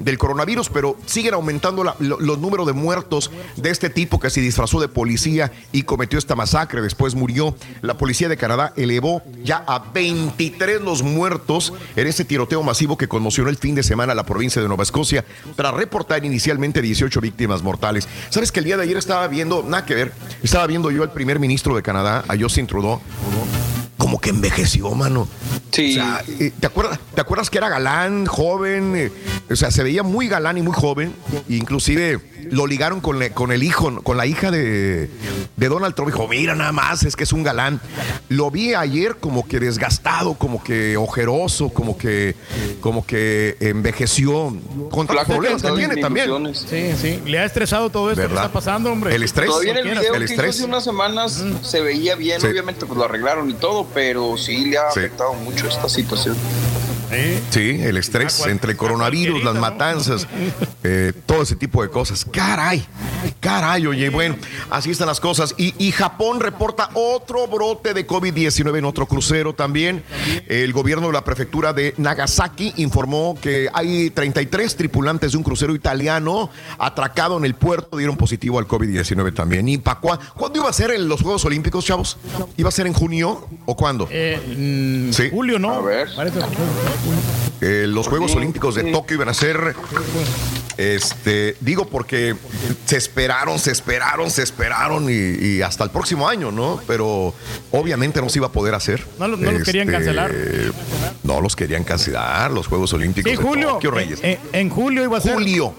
[0.00, 4.80] del, coronavirus, pero siguen aumentando los números de muertos de este tipo que se disfrazó
[4.80, 6.80] de policía y cometió esta masacre.
[6.82, 7.54] Después murió.
[7.82, 13.08] La policía de Canadá elevó ya a 23 los muertos en este tiroteo masivo que
[13.08, 15.24] conmocionó el fin de semana a la provincia de Nueva Escocia,
[15.56, 18.08] tras reportar inicialmente 18 víctimas mortales.
[18.30, 20.12] ¿Sabes que el día de ayer estaba viendo, nada que ver,
[20.42, 23.00] estaba viendo yo al primer ministro de Canadá, a Justin Trudeau,
[23.98, 25.28] como que envejeció, mano.
[25.70, 25.92] Sí.
[25.92, 28.94] O sea, eh, ¿te, acuerdas, ¿te acuerdas que era galán, joven?
[28.96, 29.12] Eh,
[29.50, 31.14] o sea, se veía muy galán y muy joven.
[31.48, 35.10] Inclusive lo ligaron con, le- con el hijo, con la hija de,
[35.56, 36.10] de Donald Trump.
[36.12, 37.80] Dijo, mira nada más, es que es un galán.
[38.28, 42.34] Lo vi ayer como que desgastado, como que ojeroso, como que,
[42.80, 44.54] como que envejeció.
[44.90, 46.30] Con tantos problemas que tiene también.
[46.54, 47.20] Sí, sí.
[47.26, 48.44] Le ha estresado todo esto que ¿Verdad?
[48.46, 49.14] está pasando, hombre.
[49.14, 49.48] El estrés.
[49.48, 50.56] Todavía en el video el que hizo estrés.
[50.56, 52.46] hace unas semanas se veía bien, Sí.
[52.46, 55.00] obviamente pues lo arreglaron y todo, pero sí le ha Sí.
[55.00, 56.36] afectado mucho esta situación.
[57.50, 60.26] Sí, el estrés entre el coronavirus, las matanzas,
[60.82, 62.24] eh, todo ese tipo de cosas.
[62.30, 62.84] Caray,
[63.40, 64.36] caray, oye, bueno,
[64.70, 65.54] así están las cosas.
[65.56, 70.02] Y, y Japón reporta otro brote de COVID-19 en otro crucero también.
[70.48, 75.74] El gobierno de la prefectura de Nagasaki informó que hay 33 tripulantes de un crucero
[75.74, 79.68] italiano atracado en el puerto, dieron positivo al COVID-19 también.
[79.68, 82.16] ¿Y pa' cuá- cuándo iba a ser en los Juegos Olímpicos, chavos?
[82.56, 84.08] ¿Iba a ser en junio o cuándo?
[84.10, 84.38] Eh,
[85.08, 85.28] mm, Sí.
[85.30, 85.72] Julio, ¿no?
[85.74, 86.08] A ver.
[86.14, 86.40] Parece-
[87.60, 89.74] Eh, los Juegos Olímpicos de Tokio iban a ser,
[90.76, 92.34] este, digo porque
[92.86, 96.80] se esperaron, se esperaron, se esperaron y, y hasta el próximo año, ¿no?
[96.86, 97.34] Pero
[97.70, 99.04] obviamente no se iba a poder hacer.
[99.18, 100.32] No lo- no los querían cancelar.
[101.22, 103.68] No los querían cancelar los Juegos Olímpicos Sí, de Julio.
[103.74, 104.20] Tokio, Reyes.
[104.22, 105.34] En, en julio iba a ser.
[105.34, 105.74] Julio.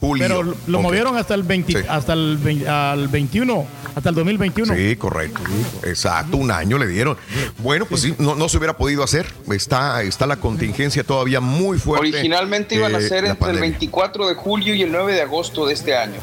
[0.00, 0.24] Julio.
[0.26, 3.64] Pero lo movieron hasta el 20, hasta el, 20 al 21,
[3.94, 4.74] hasta el 2021.
[4.74, 5.40] Sí, correcto.
[5.84, 7.16] Exacto, un año le dieron.
[7.58, 9.26] Bueno, pues sí, no, no se hubiera podido hacer.
[9.52, 12.08] Está, está la contingencia todavía muy fuerte.
[12.08, 13.60] Originalmente iban a eh, ser entre el.
[13.86, 16.14] 24 de julio y el 9 de agosto de este año.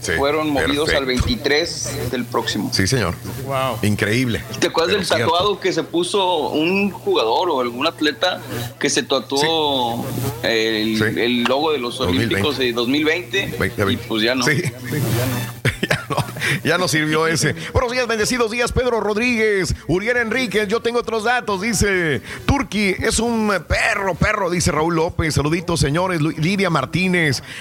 [0.00, 0.98] Sí, Fueron movidos perfecto.
[0.98, 2.70] al 23 del próximo.
[2.72, 3.14] Sí, señor.
[3.44, 3.78] Wow.
[3.82, 4.42] Increíble.
[4.58, 5.24] ¿Te acuerdas Pero del cierto.
[5.26, 8.40] tatuado que se puso un jugador o algún atleta
[8.80, 10.04] que se tatuó
[10.42, 11.20] el, Sí.
[11.20, 12.34] el logo de los 2020.
[12.34, 13.40] Olímpicos de 2020?
[13.58, 13.92] 2020.
[13.92, 14.44] Y pues ya no.
[14.44, 14.62] Sí.
[15.88, 16.16] ya, no,
[16.64, 17.54] ya no sirvió ese.
[17.72, 20.66] Buenos días, bendecidos días, Pedro Rodríguez, Uriel Enríquez.
[20.68, 25.34] Yo tengo otros datos, dice Turki, es un perro, perro, dice Raúl López.
[25.34, 26.20] Saluditos, señores.
[26.20, 26.95] Lidia Martínez.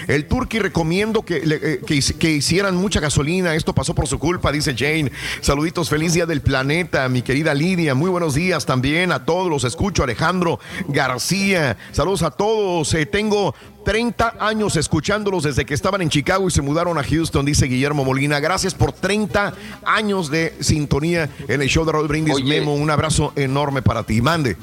[0.07, 3.53] El Turki recomiendo que, eh, que hicieran mucha gasolina.
[3.55, 5.11] Esto pasó por su culpa, dice Jane.
[5.41, 7.95] Saluditos, feliz día del planeta, mi querida Lidia.
[7.95, 9.49] Muy buenos días también a todos.
[9.49, 11.77] Los escucho, Alejandro García.
[11.91, 12.93] Saludos a todos.
[12.93, 13.53] Eh, tengo
[13.85, 18.03] 30 años escuchándolos desde que estaban en Chicago y se mudaron a Houston, dice Guillermo
[18.03, 18.39] Molina.
[18.41, 19.53] Gracias por 30
[19.85, 22.35] años de sintonía en el show de Raúl Brindis.
[22.35, 22.59] Oye.
[22.59, 24.21] Memo, un abrazo enorme para ti.
[24.21, 24.57] Mande.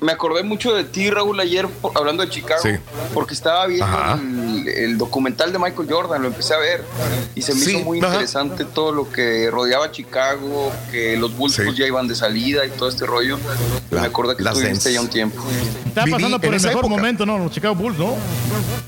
[0.00, 2.70] Me acordé mucho de ti, Raúl, ayer por- hablando de Chicago, Sí.
[3.14, 6.84] porque estaba viendo el, el documental de Michael Jordan, lo empecé a ver
[7.34, 8.08] y se me Sí, hizo muy ajá.
[8.08, 11.62] interesante todo lo que rodeaba a Chicago, que los Bulls Sí.
[11.64, 13.38] pues, ya iban de salida y todo este rollo.
[13.90, 15.42] La- me acordé que las estuviste ya un tiempo.
[15.86, 16.88] Está Viví pasando por el mejor época.
[16.88, 17.38] momento, ¿no?
[17.38, 18.14] Los Chicago Bulls, ¿no?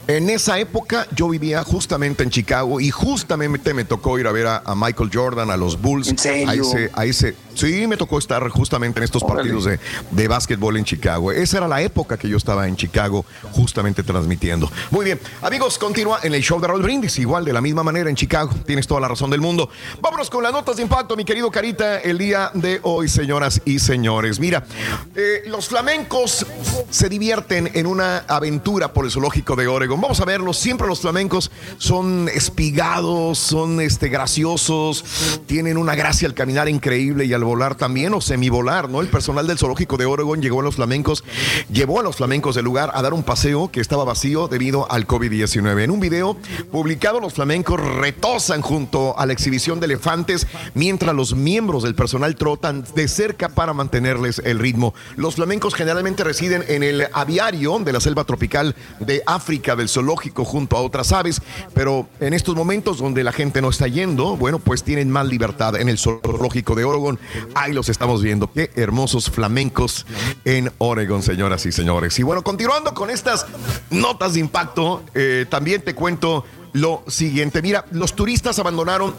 [0.07, 4.47] En esa época yo vivía justamente en Chicago y justamente me tocó ir a ver
[4.47, 6.09] a, a Michael Jordan, a los Bulls.
[6.09, 6.49] ¿En serio?
[6.49, 9.41] A ese, a ese, sí, me tocó estar justamente en estos Órale.
[9.43, 9.79] partidos de,
[10.11, 11.31] de básquetbol en Chicago.
[11.31, 14.71] Esa era la época que yo estaba en Chicago justamente transmitiendo.
[14.91, 18.09] Muy bien, amigos, continúa en el show de Raúl Brindis, igual de la misma manera
[18.09, 18.51] en Chicago.
[18.67, 19.69] Tienes toda la razón del mundo.
[20.01, 23.79] Vámonos con las notas de impacto, mi querido Carita, el día de hoy, señoras y
[23.79, 24.41] señores.
[24.41, 24.65] Mira,
[25.15, 26.47] eh, los flamencos
[26.89, 30.01] se divierten en una aventura por el zoológico de Oregon.
[30.01, 30.57] Vamos a verlos.
[30.57, 35.05] Siempre los flamencos son espigados, son este, graciosos,
[35.47, 39.01] tienen una gracia al caminar increíble y al volar también, o semivolar, ¿no?
[39.01, 41.24] El personal del zoológico de Oregon llegó a los flamencos,
[41.70, 45.07] llevó a los flamencos del lugar a dar un paseo que estaba vacío debido al
[45.07, 45.82] COVID-19.
[45.82, 46.36] En un video
[46.70, 52.36] publicado, los flamencos retosan junto a la exhibición de elefantes mientras los miembros del personal
[52.36, 54.95] trotan de cerca para mantenerles el ritmo.
[55.16, 60.45] Los flamencos generalmente residen en el aviario de la selva tropical de África del zoológico
[60.45, 61.43] junto a otras aves,
[61.75, 65.77] pero en estos momentos donde la gente no está yendo, bueno, pues tienen más libertad
[65.77, 67.19] en el zoológico de Oregon.
[67.55, 68.51] Ahí los estamos viendo.
[68.53, 70.07] Qué hermosos flamencos
[70.45, 72.19] en Oregon, señoras y señores.
[72.19, 73.47] Y bueno, continuando con estas
[73.91, 77.63] notas de impacto, eh, también te cuento lo siguiente.
[77.63, 79.15] Mira, los turistas abandonaron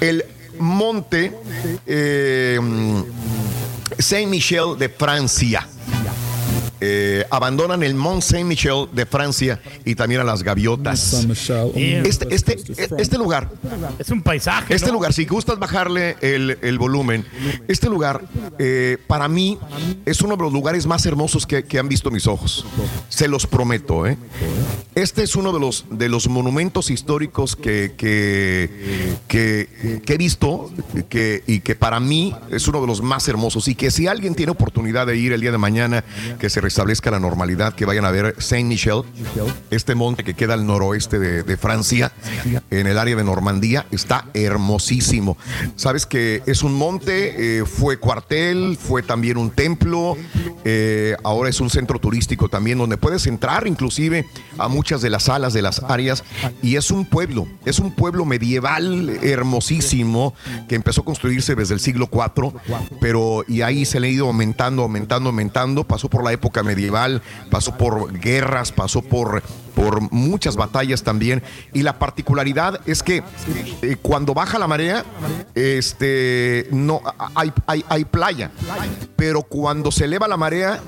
[0.00, 0.24] el
[0.58, 1.34] monte
[1.86, 2.58] eh,
[3.98, 5.66] Saint-Michel de Francia.
[6.80, 11.26] Eh, abandonan el Mont Saint-Michel de Francia y también a las gaviotas.
[11.74, 12.58] Este, este,
[12.98, 13.50] este lugar.
[13.98, 14.74] Es un paisaje.
[14.74, 17.26] Este lugar, si gustas bajarle el, el volumen,
[17.66, 18.22] este lugar
[18.58, 19.58] eh, para mí
[20.06, 22.64] es uno de los lugares más hermosos que, que han visto mis ojos.
[23.08, 24.06] Se los prometo.
[24.06, 24.16] ¿eh?
[24.94, 30.70] Este es uno de los, de los monumentos históricos que, que, que, que he visto
[31.08, 33.66] que, y que para mí es uno de los más hermosos.
[33.68, 36.04] Y que si alguien tiene oportunidad de ir el día de mañana,
[36.38, 39.02] que se restablezca la normalidad, que vayan a ver Saint Michel,
[39.70, 42.12] este monte que queda al noroeste de, de Francia,
[42.70, 45.38] en el área de Normandía, está hermosísimo.
[45.76, 50.18] Sabes que es un monte, eh, fue cuartel, fue también un templo,
[50.66, 54.26] eh, ahora es un centro turístico también donde puedes entrar inclusive
[54.58, 56.22] a muchas de las salas de las áreas
[56.62, 60.34] y es un pueblo, es un pueblo medieval hermosísimo
[60.68, 62.52] que empezó a construirse desde el siglo IV,
[63.00, 67.22] pero y ahí se le ha ido aumentando, aumentando, aumentando, pasó por la época medieval,
[67.50, 69.42] pasó por guerras, pasó por,
[69.78, 71.40] por muchas batallas también.
[71.72, 73.22] Y la particularidad es que
[73.82, 75.04] eh, cuando baja la marea,
[75.54, 77.00] este, no,
[77.36, 77.52] hay,
[77.88, 78.50] hay, playa,
[79.14, 80.80] pero cuando se eleva la marea,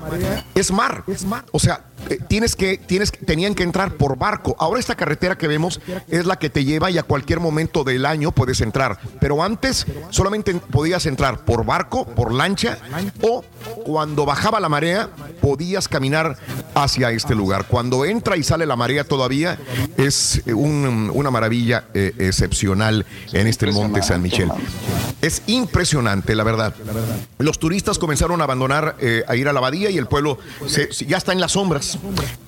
[0.55, 1.05] es mar.
[1.53, 4.55] O sea, eh, tienes que, tienes, tenían que entrar por barco.
[4.59, 8.05] Ahora esta carretera que vemos es la que te lleva y a cualquier momento del
[8.05, 8.99] año puedes entrar.
[9.19, 12.77] Pero antes solamente podías entrar por barco, por lancha
[13.21, 13.43] o
[13.85, 15.09] cuando bajaba la marea
[15.41, 16.37] podías caminar
[16.75, 17.67] hacia este lugar.
[17.67, 19.59] Cuando entra y sale la marea todavía
[19.97, 24.49] es un- una maravilla eh, excepcional en este monte San Michel.
[25.21, 26.73] Es impresionante, la verdad.
[27.37, 30.39] Los turistas comenzaron a abandonar, eh, a ir a la abadía y el pueblo
[31.07, 31.99] ya está en las sombras.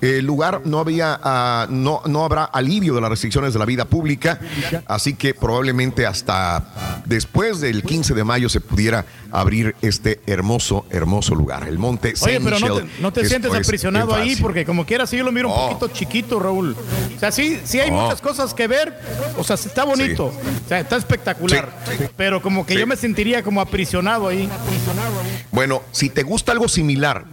[0.01, 3.85] El lugar no había, ah, no, no habrá alivio de las restricciones de la vida
[3.85, 4.39] pública,
[4.87, 11.35] así que probablemente hasta después del 15 de mayo se pudiera abrir este hermoso, hermoso
[11.35, 14.63] lugar, el monte Oye, Saint pero no te, no te sientes después aprisionado ahí porque
[14.65, 15.69] como quieras, sí, yo lo miro un Oh.
[15.69, 16.75] poquito chiquito, Raúl.
[17.15, 17.93] O sea, sí, sí hay Oh.
[17.93, 18.97] muchas cosas que ver.
[19.37, 20.25] O sea, está bonito.
[20.27, 21.69] O sea, está espectacular.
[22.15, 22.79] Pero como que Sí.
[22.79, 24.47] yo me sentiría como aprisionado ahí.
[25.51, 27.25] Bueno, si te gusta algo similar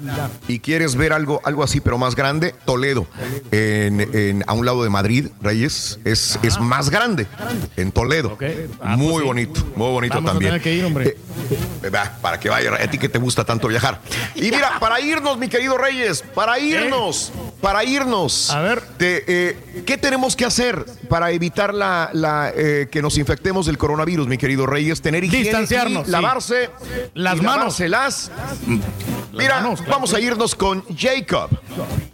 [0.48, 3.06] y quieres ver algo, algo así, pero más grande, Toledo,
[3.50, 7.26] en, en- a un lado de Madrid, Reyes, es, es más grande,
[7.76, 8.36] en Toledo.
[8.96, 10.50] muy bonito, muy bonito Vamos a también.
[10.52, 11.16] tener que ir, hombre.
[11.82, 11.89] Eh, va,
[12.20, 14.00] para que vaya, a ti que te gusta tanto viajar.
[14.34, 18.50] Y mira, para irnos, mi querido Reyes, para irnos, para irnos.
[18.50, 18.82] A ver.
[18.98, 24.38] ¿Qué tenemos que hacer para evitar la, la, eh, que nos infectemos del coronavirus, mi
[24.38, 25.00] querido Reyes?
[25.02, 26.10] Tener higiene, Distanciarnos, y sí.
[26.10, 26.70] lavarse
[27.14, 27.56] Las y manos.
[27.80, 28.30] lavárselas.
[29.32, 31.50] Mira, vamos a irnos con Jacob.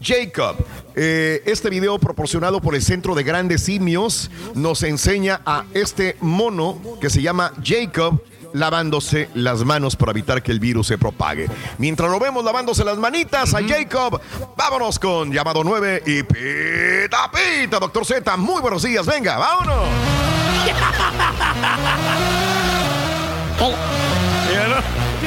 [0.03, 0.57] Jacob.
[0.94, 6.81] eh, este video proporcionado por el Centro de Grandes Simios nos enseña a este mono
[7.01, 8.23] que se llama Jacob
[8.57, 11.49] lavándose las manos para evitar que el virus se propague.
[11.78, 14.20] Mientras lo vemos lavándose las manitas a Jacob,
[14.57, 18.37] vámonos con llamado 9 y pita pita, doctor Z.
[18.37, 19.87] Muy buenos días, venga, vámonos.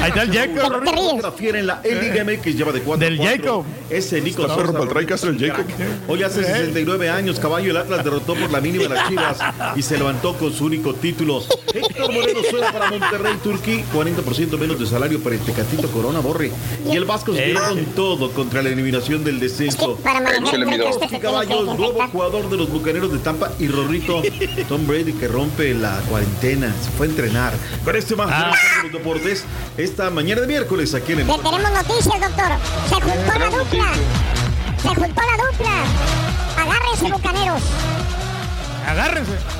[0.02, 0.84] Ahí está el Jacob.
[0.84, 3.64] Fotografía en la Liga MX lleva de 4 Del Jacob.
[3.88, 4.82] Ese Nico Sosa.
[4.82, 5.64] el Trae Castro, el Jacob.
[6.08, 9.38] Hoy hace 69 años, caballo, el Atlas derrotó por la mínima a las Chivas
[9.76, 11.42] y se levantó con su único título.
[11.74, 16.50] Héctor Moreno suena para Monterrey, Turquí, 40% menos de salario para el Tecatito Corona Borre.
[16.90, 19.98] Y el Vasco se quedó con todo contra la eliminación del descenso.
[20.02, 24.22] este se tiene Caballo, que nuevo jugador de los Bucaneros de Tampa y Rorrito,
[24.68, 27.52] Tom Brady que rompe la cuarentena, se fue a entrenar.
[27.84, 28.52] Con este más Ah.
[28.78, 29.44] de los deportes,
[29.90, 32.52] esta mañana de miércoles aquí en el Le tenemos noticias, doctor.
[32.88, 33.92] Se juntó la dupla.
[34.80, 36.62] Se juntó la dupla.
[36.62, 37.62] Agárrense, bucaneros.
[38.86, 39.59] Agárrense.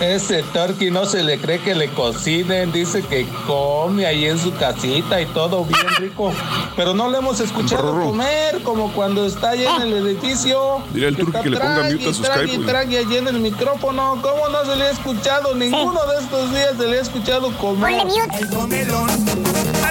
[0.00, 4.54] Ese turkey no se le cree que le cocinen, dice que come ahí en su
[4.54, 6.32] casita y todo bien rico,
[6.76, 10.82] pero no le hemos escuchado comer como cuando está ahí en el edificio.
[10.92, 12.62] Dile al que turqui está que le ponga trague mute a y su trague Skype,
[12.62, 14.18] y trague allí en el micrófono.
[14.22, 15.54] ¿Cómo no se le ha escuchado?
[15.56, 17.98] Ninguno de estos días se le ha escuchado comer.
[17.98, 18.84] Ponle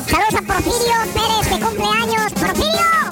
[0.08, 2.32] Saludos a Porfirio Pérez, que cumple años.
[2.34, 3.07] ¡Porfirio!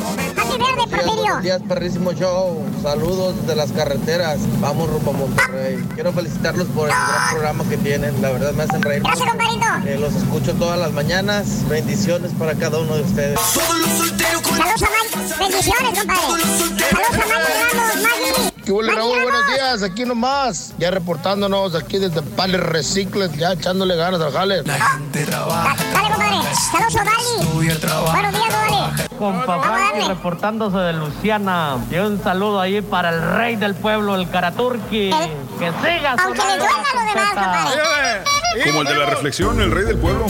[1.25, 2.63] Buenos días, perrísimo show.
[2.83, 4.37] Saludos desde las carreteras.
[4.59, 5.83] Vamos rumbo a Monterrey.
[5.95, 8.21] Quiero felicitarlos por el gran programa que tienen.
[8.21, 9.01] La verdad me hacen reír.
[9.01, 9.65] Gracias, compadrito.
[9.87, 11.67] Eh, los escucho todas las mañanas.
[11.67, 13.39] Bendiciones para cada uno de ustedes.
[13.39, 15.39] Saludos a Maggie.
[15.39, 16.21] Bendiciones, compadre.
[16.21, 18.54] Saludos a Ramos, Maggie.
[18.65, 19.21] ¿Qué huele, Raúl?
[19.21, 20.73] Buenos días, aquí nomás.
[20.79, 24.63] Ya reportándonos aquí desde Pales Recicles, ya echándole ganas al jale.
[24.63, 24.83] Dale,
[25.13, 26.25] compadre.
[26.71, 27.47] Saludos Dali.
[27.53, 29.07] Buenos días, Dali.
[29.19, 31.77] Compa Frankie reportándose de Luciana.
[31.91, 35.11] Y un saludo ahí para el rey del pueblo, el Karaturki.
[35.59, 38.65] Que siga Aunque le duela lo demás, compadre.
[38.65, 40.25] Como el de la reflexión, el rey del pueblo.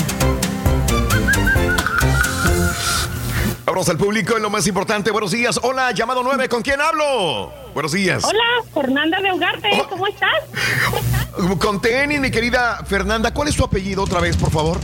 [3.76, 5.12] Al público en lo más importante.
[5.12, 5.60] Buenos días.
[5.62, 6.48] Hola, llamado 9.
[6.48, 7.52] ¿Con quién hablo?
[7.74, 8.24] Buenos días.
[8.24, 8.42] Hola,
[8.74, 11.60] Fernanda de Ugarte, ¿cómo estás?
[11.60, 13.34] Con tenis, mi querida Fernanda.
[13.34, 14.80] ¿Cuál es tu apellido otra vez, por favor?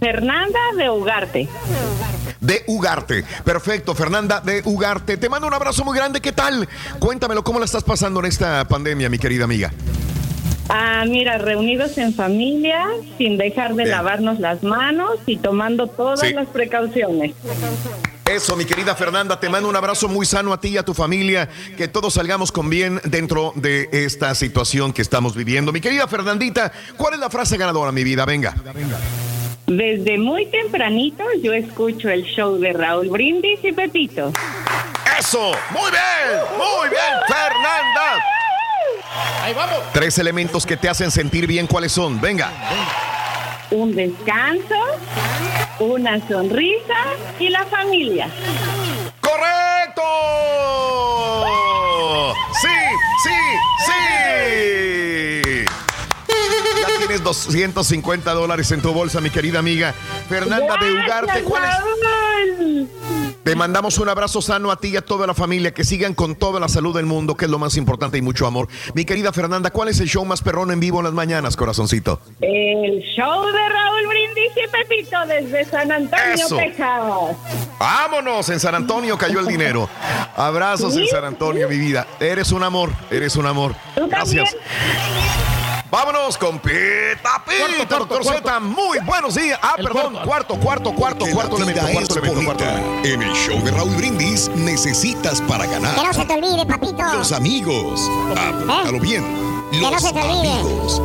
[0.00, 1.48] Fernanda de Ugarte.
[2.40, 3.22] De Ugarte.
[3.44, 5.16] Perfecto, Fernanda de Ugarte.
[5.16, 6.20] Te mando un abrazo muy grande.
[6.20, 6.68] ¿Qué tal?
[6.98, 9.70] Cuéntamelo, ¿cómo la estás pasando en esta pandemia, mi querida amiga?
[10.68, 12.86] Ah, mira, reunidos en familia,
[13.18, 13.90] sin dejar de Bien.
[13.90, 16.32] lavarnos las manos y tomando todas Sí.
[16.32, 17.32] las precauciones.
[18.24, 20.92] Eso, mi querida Fernanda, te mando un abrazo muy sano a ti y a tu
[20.94, 25.72] familia, que todos salgamos con bien dentro de esta situación que estamos viviendo.
[25.72, 28.24] Mi querida Fernandita, ¿cuál es la frase ganadora, mi vida?
[28.24, 28.54] Venga.
[29.68, 34.32] Desde muy tempranito yo escucho el show de Raúl Brindis y Pepito.
[35.18, 38.22] Eso, muy bien, muy bien, Fernanda.
[39.42, 39.78] Ahí vamos.
[39.92, 42.20] Tres elementos que te hacen sentir bien, ¿cuáles son?
[42.20, 42.50] Venga.
[43.70, 44.74] Un descanso,
[45.80, 46.94] una sonrisa
[47.38, 48.28] y la familia.
[49.20, 50.02] ¡Correcto!
[52.60, 52.68] Sí,
[53.24, 53.34] sí,
[53.86, 55.64] sí.
[56.80, 59.94] Ya tienes 250 dólares en tu bolsa, mi querida amiga.
[60.28, 61.70] Fernanda de Ugarte, ¿cuál es?
[63.46, 65.72] Te mandamos un abrazo sano a ti y a toda la familia.
[65.72, 68.44] Que sigan con toda la salud del mundo, que es lo más importante y mucho
[68.44, 68.66] amor.
[68.92, 72.18] Mi querida Fernanda, ¿cuál es el show más perrón en vivo en las mañanas, corazoncito?
[72.40, 76.56] El show de Raúl Brindis y Pepito desde San Antonio, Eso.
[76.56, 77.02] Texas.
[77.78, 79.88] Vámonos, en San Antonio cayó el dinero.
[80.34, 82.04] Abrazos en San Antonio, mi vida.
[82.18, 83.76] Eres un amor, eres un amor.
[84.08, 84.56] Gracias.
[85.96, 88.60] Vámonos con Pita Pita, doctor Z.
[88.60, 89.58] Muy buenos días.
[89.62, 92.70] Ah, perdón, cuarto, cuarto, cuarto, cuarto elemento, cuarto elemento, cuarto bonita.
[92.74, 93.08] elemento.
[93.08, 95.94] En el show de Raúl Brindis necesitas para ganar.
[95.94, 97.02] Que no se te olvide, papito.
[97.14, 98.10] Los amigos.
[98.36, 99.24] Apúntalo bien.
[99.72, 100.52] Que no Los se te olvide.
[100.60, 101.02] amigos.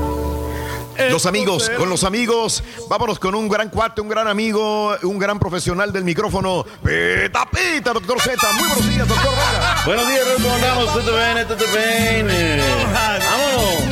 [1.09, 5.39] Los amigos, con los amigos, vámonos con un gran cuate, un gran amigo, un gran
[5.39, 6.65] profesional del micrófono.
[6.83, 8.35] Pita Pita, doctor Z.
[8.55, 9.31] Muy buenos días, doctor.
[9.31, 9.81] Venga.
[9.85, 10.85] Buenos días, ¿cómo andamos?
[10.93, 11.47] ¿Todo bien?
[11.47, 12.27] ¿Todo bien?
[12.29, 13.90] Eh, ¡Vámonos!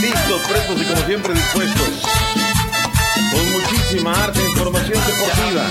[0.00, 1.88] Listos, prestos y como siempre dispuestos.
[3.32, 5.64] Con muchísima arte e información deportiva.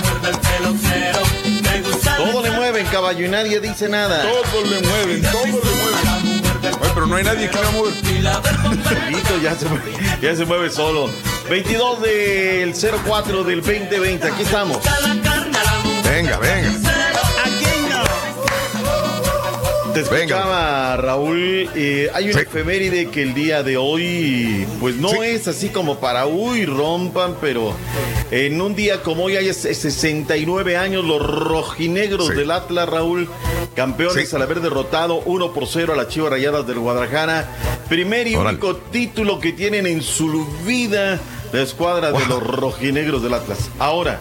[2.17, 4.23] Todo le mueven, caballo, y nadie dice nada.
[4.23, 6.43] Todo le mueven, todo le mueven.
[6.63, 7.93] Ay, pero no hay nadie que le va a mover.
[7.93, 11.09] Solito ya se, mueve, ya se mueve solo.
[11.49, 14.79] 22 del 04 del 2020, aquí estamos.
[16.03, 16.86] Venga, venga.
[19.97, 21.71] Te escuchaba, Raúl.
[21.73, 26.27] eh, hay una efeméride que el día de hoy, pues no es así como para
[26.27, 27.73] uy, rompan, pero
[28.29, 33.27] en un día como hoy hay 69 años, los rojinegros del Atlas, Raúl,
[33.75, 37.47] campeones al haber derrotado 1 por 0 a las Chivas Rayadas del Guadalajara.
[37.89, 41.19] Primer y único título que tienen en su vida.
[41.53, 43.69] La escuadra de los rojinegros del Atlas.
[43.79, 44.19] Ahora,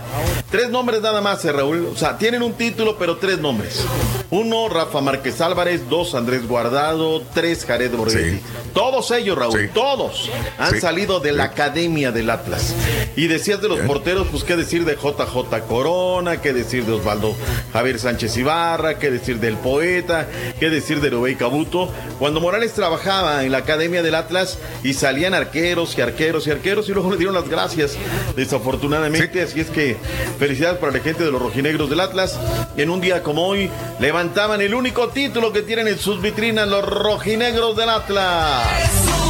[0.51, 1.89] tres nombres nada más, eh, Raúl.
[1.93, 3.85] O sea, tienen un título, pero tres nombres.
[4.31, 5.89] Uno, Rafa Márquez Álvarez.
[5.89, 7.23] Dos, Andrés Guardado.
[7.35, 8.41] Tres, Jared Borghetti.
[8.75, 10.81] Todos ellos, Raúl, todos han Sí.
[10.81, 12.75] salido de la academia del Atlas.
[13.17, 17.35] Y decías de los porteros, pues qué decir de JJ Corona, qué decir de Osvaldo
[17.73, 20.29] Javier Sánchez Ibarra, qué decir del poeta,
[20.61, 21.89] qué decir de Rubén Cabuto.
[22.19, 26.89] Cuando Morales trabajaba en la academia del Atlas y salían arqueros y arqueros y arqueros
[26.89, 27.97] y luego le dieron las gracias,
[28.37, 29.43] desafortunadamente.
[29.43, 29.97] Así es que
[30.39, 32.39] felicidades para la gente de los rojinegros del Atlas.
[32.77, 36.85] En un día como hoy levantaban el único título que tienen en sus vitrinas los
[36.85, 39.26] rojinegros del Atlas.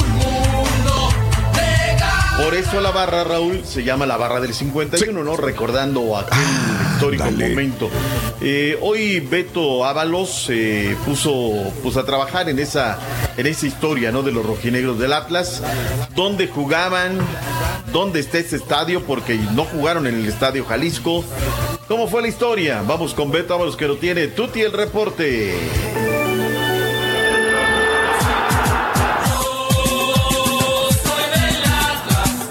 [2.37, 5.37] Por eso la barra, Raúl, se llama la barra del 51, ¿no?
[5.37, 6.39] Recordando aquel
[6.93, 7.91] histórico momento.
[8.41, 12.99] Eh, hoy Beto Ábalos se puso pues, a trabajar en esa,
[13.37, 14.23] en esa historia ¿no?
[14.23, 15.63] de los rojinegros del Atlas,
[16.15, 17.19] dónde jugaban,
[17.93, 21.25] dónde está ese estadio, porque no jugaron en el estadio Jalisco.
[21.89, 22.83] ¿Cómo fue la historia?
[22.87, 24.29] Vamos con Beto Ábalos que lo tiene.
[24.29, 25.55] Tuti el reporte.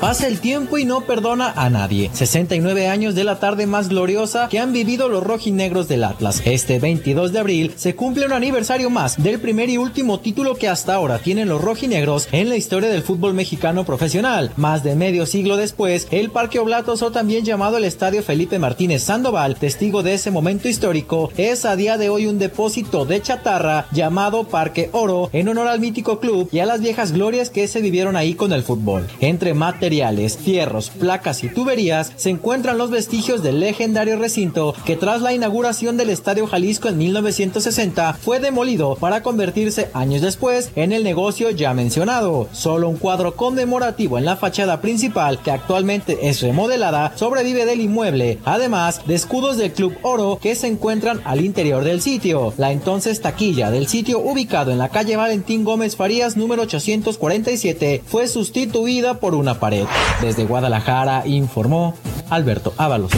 [0.06, 2.12] Pasa el tiempo y no perdona a nadie.
[2.14, 6.44] 69 años de la tarde más gloriosa que han vivido los rojinegros del Atlas.
[6.46, 10.70] Este 22 de abril se cumple un aniversario más del primer y último título que
[10.70, 14.52] hasta ahora tienen los rojinegros en la historia del fútbol mexicano profesional.
[14.58, 19.02] Más de medio siglo después, el Parque Oblatos o también llamado el Estadio Felipe Martínez
[19.02, 23.88] Sandoval, testigo de ese momento histórico, es a día de hoy un depósito de chatarra
[23.92, 27.82] llamado Parque Oro en honor al mítico club y a las viejas glorias que se
[27.82, 29.08] vivieron ahí con el fútbol.
[29.20, 29.56] Entre
[29.96, 35.32] materiales fierros, placas y tuberías se encuentran los vestigios del legendario recinto que tras la
[35.32, 41.50] inauguración del Estadio Jalisco en 1960 fue demolido para convertirse años después en el negocio
[41.50, 42.50] ya mencionado.
[42.52, 48.40] Solo un cuadro conmemorativo en la fachada principal que actualmente es remodelada sobrevive del inmueble,
[48.44, 52.54] además de escudos del Club Oro que se encuentran al interior del sitio.
[52.58, 58.28] La entonces taquilla del sitio ubicado en la calle Valentín Gómez Farías número 847 fue
[58.28, 59.75] sustituida por una pared.
[60.22, 61.96] Desde Guadalajara informó
[62.30, 63.12] Alberto Ábalos.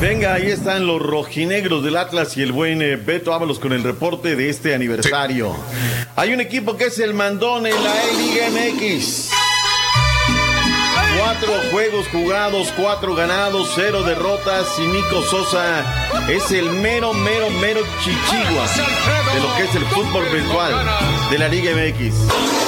[0.00, 3.82] Venga, ahí están los rojinegros del Atlas y el buen eh, Beto Ábalos con el
[3.82, 5.54] reporte de este aniversario.
[6.16, 9.30] Hay un equipo que es el mandón en la Liga MX.
[11.18, 15.84] Cuatro juegos jugados, cuatro ganados, cero derrotas y Nico Sosa
[16.30, 18.66] es el mero, mero, mero chichigua
[19.34, 20.72] de lo que es el fútbol virtual
[21.30, 22.59] de la Liga MX.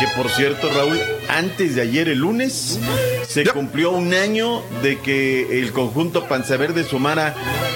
[0.00, 0.98] Que por cierto, Raúl,
[1.36, 2.78] antes de ayer, el lunes,
[3.28, 7.34] se cumplió un año de que el conjunto Panzaverde sumara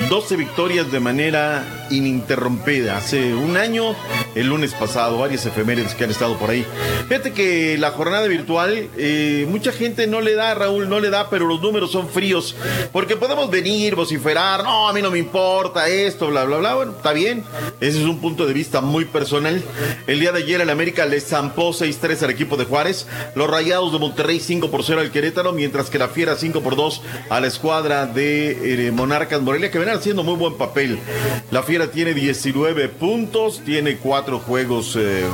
[0.08, 2.96] 12 victorias de manera ininterrumpida.
[2.96, 3.94] Hace un año,
[4.34, 6.66] el lunes pasado, varias efemérides que han estado por ahí.
[7.08, 11.30] Fíjate que la jornada virtual, eh, mucha gente no le da, Raúl, no le da,
[11.30, 12.56] pero los números son fríos.
[12.92, 16.74] Porque podemos venir, vociferar, no, a mí no me importa esto, bla, bla, bla.
[16.74, 17.44] Bueno, está bien.
[17.80, 19.62] Ese es un punto de vista muy personal.
[20.06, 23.06] El día de ayer el América le zampó 6-3 al equipo de Juárez.
[23.44, 26.76] Los Rayados de Monterrey 5 por 0 al Querétaro, mientras que la Fiera 5 por
[26.76, 30.98] 2 a la escuadra de eh, Monarcas Morelia, que vienen haciendo muy buen papel.
[31.50, 35.26] La Fiera tiene 19 puntos, tiene 4 juegos eh,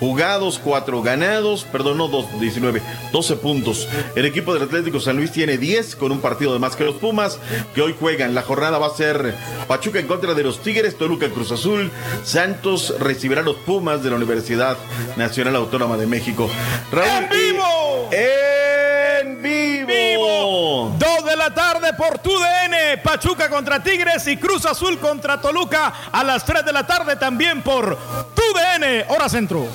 [0.00, 2.82] jugados, 4 ganados, perdón, no 2, 19,
[3.12, 3.88] 12 puntos.
[4.16, 6.96] El equipo del Atlético San Luis tiene 10 con un partido de más que los
[6.96, 7.38] Pumas,
[7.72, 8.34] que hoy juegan.
[8.34, 9.36] La jornada va a ser
[9.68, 11.92] Pachuca en contra de los Tigres, Toluca Cruz Azul,
[12.24, 14.76] Santos recibirá a los Pumas de la Universidad
[15.16, 16.50] Nacional Autónoma de México.
[16.90, 18.08] Raúl, ¡En vivo!
[18.10, 20.94] ¡En vivo!
[20.98, 26.24] Dos de la tarde por TUDN, Pachuca contra Tigres y Cruz Azul contra Toluca a
[26.24, 27.96] las 3 de la tarde también por
[28.34, 29.66] TUDN, hora centro.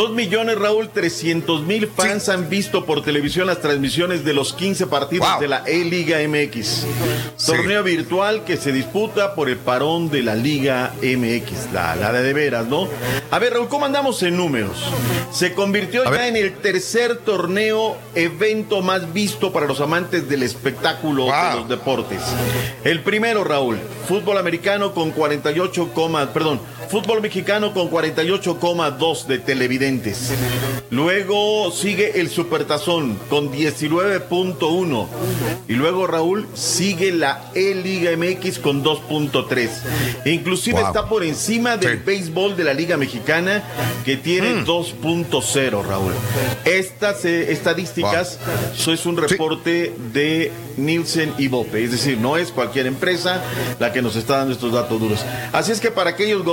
[0.00, 4.86] Dos millones, Raúl, trescientos mil fans han visto por televisión las transmisiones de los 15
[4.86, 6.86] partidos de la E-Liga MX.
[7.44, 12.32] Torneo virtual que se disputa por el parón de la Liga MX, la, la de
[12.32, 12.88] veras, ¿no?
[13.30, 14.90] A ver, Raúl, ¿cómo andamos en números?
[15.30, 21.26] Se convirtió ya en el tercer torneo, evento más visto para los amantes del espectáculo
[21.26, 22.22] de los deportes.
[22.84, 23.78] El primero, Raúl,
[24.08, 25.90] fútbol americano con 48,
[26.32, 26.58] perdón,
[26.90, 30.32] fútbol mexicano con 48,2 de televidentes.
[30.90, 35.06] Luego sigue el Supertazón con 19.1.
[35.68, 39.68] Y luego, Raúl, sigue la E-Liga MX con 2.3.
[40.24, 40.86] E inclusive Wow.
[40.88, 43.62] está por encima del béisbol de la Liga Mexicana
[44.04, 46.12] que tiene 2.0, Raúl.
[46.64, 48.38] Estas eh, estadísticas,
[48.74, 51.84] eso es un reporte de Nielsen y Bope.
[51.84, 53.42] Es decir, no es cualquier empresa
[53.78, 55.20] la que nos está dando estos datos duros.
[55.52, 56.44] Así es que para aquellos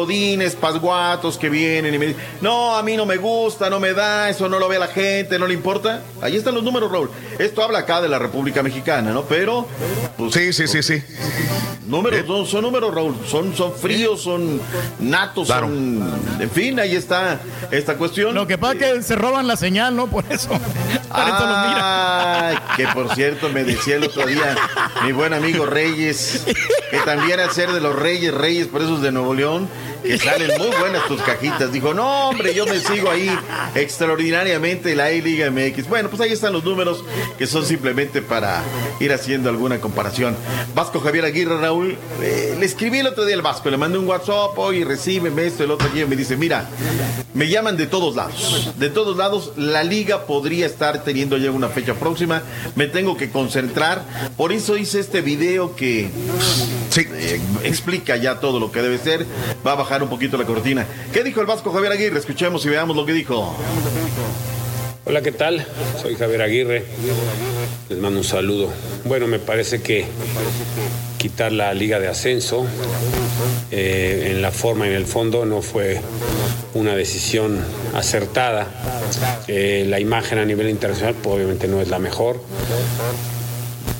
[0.59, 4.29] pasguatos que vienen y me dicen, no, a mí no me gusta, no me da,
[4.29, 6.01] eso no lo ve la gente, no le importa.
[6.21, 7.09] Ahí están los números, Raúl.
[7.39, 9.23] Esto habla acá de la República Mexicana, ¿no?
[9.23, 9.67] Pero...
[10.17, 11.01] pues, sí, sí, sí, sí.
[11.85, 13.15] Números, son, son números, Raúl.
[13.25, 14.59] Son, son fríos, son
[14.99, 16.19] natos, son...
[16.39, 17.39] En fin, ahí está
[17.71, 18.35] esta cuestión.
[18.35, 20.07] Lo que pasa es que se roban la señal, ¿no?
[20.07, 20.49] Por eso.
[20.49, 22.49] Por eso los mira.
[22.49, 24.55] Ay, que por cierto me decía el otro día
[25.03, 26.43] mi buen amigo Reyes,
[26.91, 29.69] que también al ser de los Reyes, Reyes por esos de Nuevo León,
[30.03, 31.71] que salen muy buenas tus cajitas.
[31.71, 33.29] Dijo, no, hombre, yo me sigo ahí
[33.75, 35.87] extraordinariamente la E-Liga MX.
[35.87, 37.03] Bueno, pues ahí están los números
[37.37, 38.63] que son simplemente para
[38.99, 40.35] ir haciendo alguna comparación.
[40.73, 44.07] Vasco Javier Aguirre, Raúl, eh, le escribí el otro día al Vasco, le mandé un
[44.07, 46.67] WhatsApp, y recíbeme esto, el otro día me dice, mira,
[47.33, 51.69] me llaman de todos lados, de todos lados, la liga podría estar teniendo ya una
[51.69, 52.41] fecha próxima,
[52.75, 54.03] me tengo que concentrar,
[54.35, 56.09] por eso hice este video que
[56.95, 59.25] eh, explica ya todo lo que debe ser,
[59.65, 60.85] va a bajar un poquito la cortina.
[61.13, 62.19] ¿Qué dijo el Vasco Javier Aguirre?
[62.19, 63.55] Escuchemos y veamos lo que dijo.
[65.05, 65.65] Hola, ¿qué tal?
[66.01, 66.83] Soy Javier Aguirre.
[67.87, 68.69] Les mando un saludo.
[69.05, 70.05] Bueno, me parece que
[71.17, 72.67] quitar la liga de ascenso
[73.71, 76.01] eh, en la forma y en el fondo no fue
[76.73, 77.63] una decisión
[77.95, 78.67] acertada.
[79.47, 82.41] Eh, la imagen a nivel internacional pues, obviamente no es la mejor.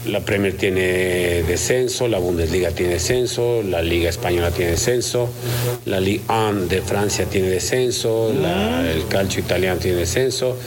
[0.07, 5.29] La Premier tiene descenso, la Bundesliga tiene descenso, la Liga Española tiene descenso,
[5.85, 10.57] la Ligue 1 de Francia tiene descenso, la- el calcio italiano tiene descenso,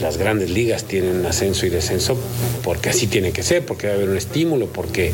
[0.00, 2.18] las grandes ligas tienen ascenso y descenso
[2.62, 5.12] porque así tiene que ser, porque debe haber un estímulo, porque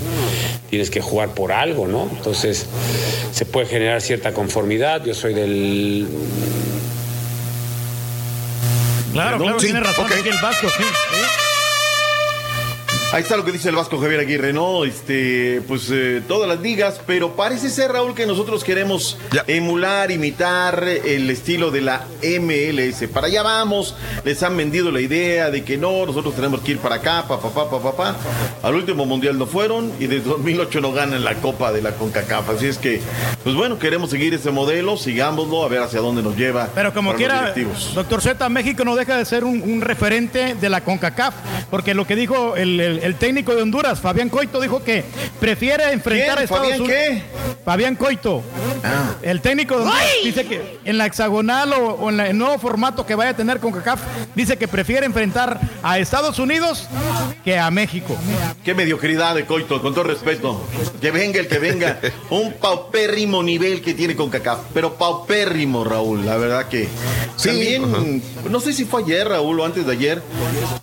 [0.70, 2.08] tienes que jugar por algo, ¿no?
[2.10, 2.66] Entonces
[3.32, 5.04] se puede generar cierta conformidad.
[5.04, 6.06] Yo soy del
[9.12, 10.12] Claro, claro, Sí, tiene razón ok.
[10.18, 10.82] aquí el Vasco, sí.
[13.14, 14.84] Ahí está lo que dice el Vasco Javier Aguirre, ¿no?
[14.84, 19.16] Este, pues eh, todas las ligas, pero parece ser, Raúl, que nosotros queremos
[19.46, 23.06] emular, imitar el estilo de la MLS.
[23.12, 26.78] Para allá vamos, les han vendido la idea de que no, nosotros tenemos que ir
[26.78, 28.16] para acá, pa, pa, pa, pa, pa, pa.
[28.64, 32.50] Al último mundial no fueron y desde 2008 no ganan la Copa de la CONCACAF.
[32.50, 33.00] Así es que,
[33.44, 36.68] pues bueno, queremos seguir ese modelo, sigámoslo, a ver hacia dónde nos lleva.
[36.74, 37.54] Pero como quiera,
[37.94, 41.32] doctor Z, México no deja de ser un, un referente de la CONCACAF,
[41.70, 45.04] porque lo que dijo el, el- el técnico de Honduras, Fabián Coito, dijo que
[45.38, 46.38] prefiere enfrentar ¿Quién?
[46.38, 47.00] a Estados ¿Fabián Unidos.
[47.08, 47.22] qué?
[47.64, 48.42] Fabián Coito.
[49.22, 52.58] El técnico de Honduras dice que en la hexagonal o, o en la- el nuevo
[52.58, 54.00] formato que vaya a tener CONCACAF,
[54.34, 56.88] dice que prefiere enfrentar a Estados Unidos
[57.44, 58.16] que a México.
[58.64, 60.60] Qué mediocridad de Coito, con todo respeto.
[61.00, 62.00] Que venga el que venga.
[62.30, 64.60] Un paupérrimo nivel que tiene con CACAF.
[64.72, 66.24] Pero paupérrimo, Raúl.
[66.24, 66.88] La verdad que.
[67.42, 70.22] También, no sé si fue ayer, Raúl, o antes de ayer.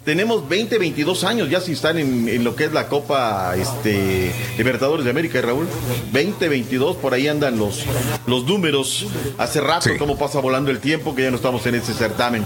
[0.04, 4.32] Tenemos 20, 22 años ya si están en, en lo que es la Copa este,
[4.58, 5.68] Libertadores de América, Raúl.
[6.12, 7.86] 20, 22, por ahí andan los,
[8.28, 9.08] los números.
[9.38, 12.46] Hace rato, cómo pasa volando el tiempo, que ya no estamos en ese certamen.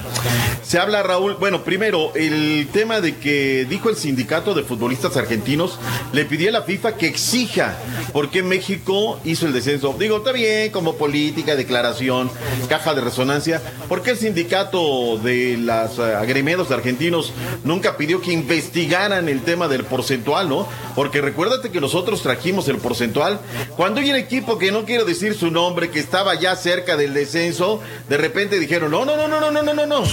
[0.63, 5.79] Se habla, Raúl, bueno, primero, el tema de que dijo el sindicato de futbolistas argentinos,
[6.13, 7.77] le pidió a la FIFA que exija
[8.13, 9.95] por qué México hizo el descenso.
[9.99, 12.29] Digo, está bien, como política, declaración,
[12.69, 13.61] caja de resonancia.
[13.87, 17.33] ¿Por qué el sindicato de los agremiados argentinos
[17.63, 20.67] nunca pidió que investigaran el tema del porcentual, no?
[20.95, 23.39] Porque recuérdate que nosotros trajimos el porcentual.
[23.77, 27.13] Cuando hay un equipo que no quiero decir su nombre, que estaba ya cerca del
[27.13, 30.03] descenso, de repente dijeron, no, no, no, no, no, no, no, no, no.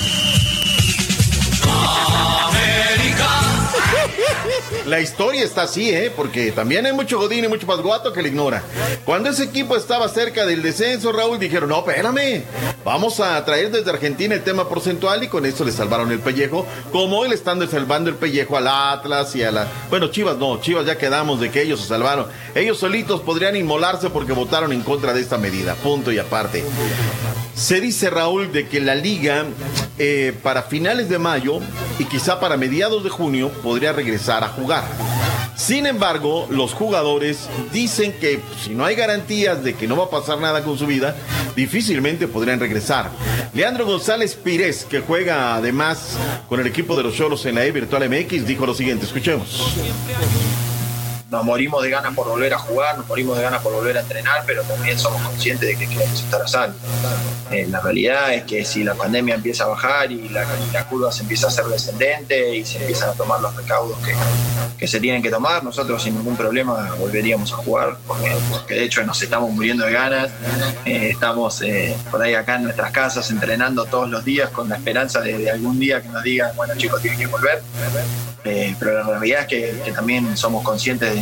[4.86, 6.12] La historia está así, ¿eh?
[6.14, 8.62] Porque también hay mucho godín y mucho pasguato que le ignora.
[9.04, 12.42] Cuando ese equipo estaba cerca del descenso, Raúl, dijeron, no, espérame,
[12.84, 16.66] vamos a traer desde Argentina el tema porcentual y con eso le salvaron el pellejo,
[16.90, 19.68] como hoy le están salvando el pellejo al Atlas y a la...
[19.88, 22.26] Bueno, Chivas no, Chivas ya quedamos de que ellos se salvaron.
[22.54, 26.64] Ellos solitos podrían inmolarse porque votaron en contra de esta medida, punto y aparte.
[27.54, 29.44] Se dice, Raúl, de que la liga
[29.98, 31.60] eh, para finales de mayo
[31.98, 34.84] y quizá para mediados de junio podría regresar a jugar.
[35.56, 40.10] Sin embargo, los jugadores dicen que si no hay garantías de que no va a
[40.10, 41.14] pasar nada con su vida,
[41.54, 43.10] difícilmente podrían regresar.
[43.54, 46.16] Leandro González Pires, que juega además
[46.48, 49.76] con el equipo de los Cholos en la E Virtual MX, dijo lo siguiente, escuchemos.
[51.32, 54.02] Nos morimos de ganas por volver a jugar, nos morimos de ganas por volver a
[54.02, 56.76] entrenar, pero también somos conscientes de que queremos estar a salvo.
[57.50, 60.84] Eh, la realidad es que si la pandemia empieza a bajar y la, y la
[60.84, 63.96] curva se empieza a hacer descendente y se empiezan a tomar los recaudos
[64.78, 69.02] que, se tienen que tomar, nosotros sin ningún problema volveríamos a jugar, porque, de hecho
[69.04, 70.30] nos estamos muriendo de ganas,
[70.84, 74.76] eh, estamos eh, por ahí acá en nuestras casas entrenando todos los días con la
[74.76, 77.62] esperanza de, algún día que nos digan, bueno chicos, tienen que volver.
[78.42, 81.21] Pero la realidad es que también somos conscientes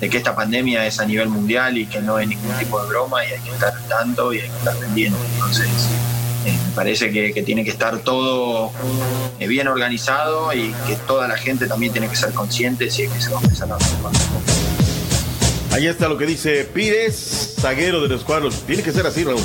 [0.00, 2.88] de que esta pandemia es a nivel mundial y que no hay ningún tipo de
[2.88, 5.18] broma y hay que estar tanto y hay que estar pendiente.
[5.34, 5.68] Entonces,
[6.46, 8.70] eh, me parece que, que tiene que estar todo
[9.38, 13.12] eh, bien organizado y que toda la gente también tiene que ser consciente si es
[13.12, 14.12] que se va a empezar a tomar.
[15.74, 18.62] Ahí está lo que dice Pires, zaguero de los cuadros.
[18.64, 19.42] Tiene que ser así, Raúl.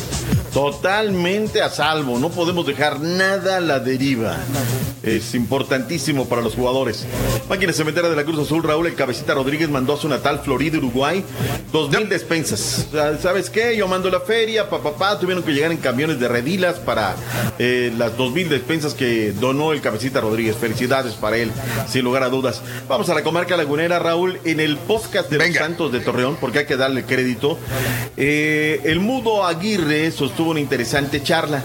[0.53, 2.19] Totalmente a salvo.
[2.19, 4.38] No podemos dejar nada a la deriva.
[5.01, 7.06] Es importantísimo para los jugadores.
[7.47, 10.77] Máquina cementera de la Cruz Azul, Raúl, el cabecita Rodríguez mandó a su natal Florida,
[10.77, 11.23] Uruguay,
[11.72, 12.88] dos mil despensas.
[12.89, 13.77] O sea, ¿Sabes qué?
[13.77, 17.15] Yo mando la feria, papá, papá, tuvieron que llegar en camiones de redilas para
[17.57, 20.57] eh, las dos mil despensas que donó el cabecita Rodríguez.
[20.57, 21.51] Felicidades para él,
[21.88, 22.61] sin lugar a dudas.
[22.88, 26.60] Vamos a la comarca lagunera, Raúl, en el podcast de los Santos de Torreón, porque
[26.60, 27.58] hay que darle crédito.
[28.18, 31.64] Eh, el Mudo Aguirre sostuvo una interesante charla.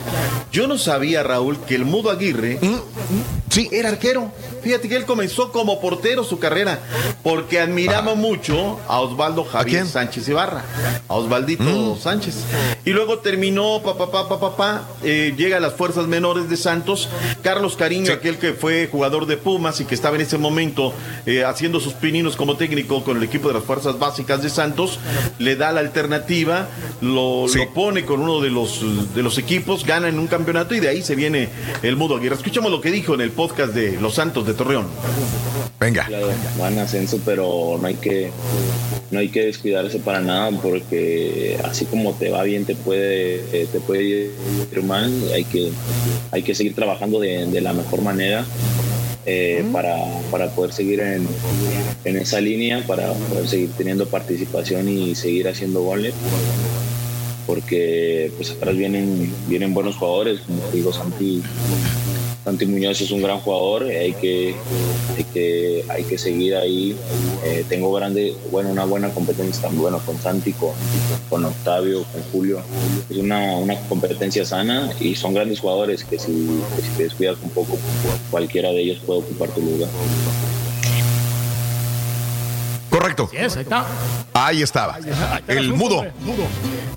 [0.53, 2.59] Yo no sabía, Raúl, que el Mudo Aguirre
[3.51, 3.69] sí.
[3.73, 4.33] era arquero.
[4.65, 6.79] Fíjate que él comenzó como portero su carrera,
[7.23, 10.65] porque admiraba mucho a Osvaldo Javier Sánchez Ibarra,
[11.07, 12.35] a Osvaldito Sánchez.
[12.87, 17.11] Y luego terminó, papá, papá, papá, eh, llega a las fuerzas menores de Santos.
[17.43, 20.95] Carlos Cariño, aquel que fue jugador de Pumas y que estaba en ese momento
[21.27, 24.99] eh, haciendo sus pininos como técnico con el equipo de las fuerzas básicas de Santos,
[25.39, 26.69] le da la alternativa,
[27.03, 30.81] lo, lo pone con uno de los, de los equipos, gana en un campeonato y
[30.81, 31.51] de ahí se viene
[31.83, 32.37] el Mudo Aguirre.
[32.37, 34.87] Escuchamos lo que dijo en el podcast de Los Santos de Torreón.
[35.81, 36.09] Venga.
[36.59, 38.31] Van ascenso, pero no hay que
[39.11, 43.69] no hay que descuidarse para nada porque así como te va bien te puede eh,
[43.71, 44.03] te puede
[44.73, 45.13] ir mal.
[45.33, 45.71] Hay que
[46.31, 48.45] hay que seguir trabajando de, de la mejor manera.
[49.27, 49.97] eh, para,
[50.31, 51.27] para poder seguir en,
[52.05, 56.13] en esa línea, para poder seguir teniendo participación y seguir haciendo goles
[57.47, 61.43] porque pues atrás vienen vienen buenos jugadores como te digo Santi
[62.45, 64.55] Santi Muñoz es un gran jugador hay que
[65.17, 66.95] hay que hay que seguir ahí
[67.45, 70.73] Eh, tengo grande bueno una buena competencia tan bueno con Santi con,
[71.29, 72.61] con Octavio con Julio
[73.11, 76.33] es una, una competencia sana y son grandes jugadores que si,
[76.77, 77.79] que si te descuidas un poco
[78.31, 79.89] cualquiera de ellos puede ocupar tu lugar
[82.91, 83.29] Correcto.
[83.37, 83.87] ahí está.
[84.33, 84.99] Ahí estaba.
[85.49, 86.07] El mudo.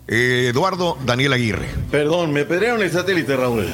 [0.08, 1.66] Eh, Eduardo Daniel Aguirre.
[1.92, 3.68] Perdón, me pedrearon el satélite, Raúl.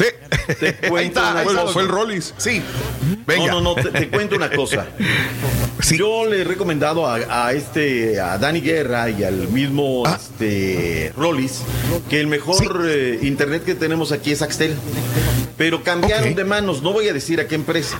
[0.00, 0.54] Sí.
[0.58, 1.72] Te cuento Ahí está, una fue el- cosa.
[1.72, 2.34] fue el Rollis.
[2.38, 2.62] Sí.
[3.26, 3.52] Venga.
[3.52, 4.86] No, no, no, te, te cuento una cosa.
[5.90, 10.18] Yo le he recomendado a, a este, a Dani Guerra y al mismo Ah.
[10.20, 11.60] este, Rollis
[12.08, 14.74] que el mejor eh, internet que tenemos aquí es Axtel.
[15.56, 17.98] Pero cambiaron de manos, no voy a decir a qué empresa.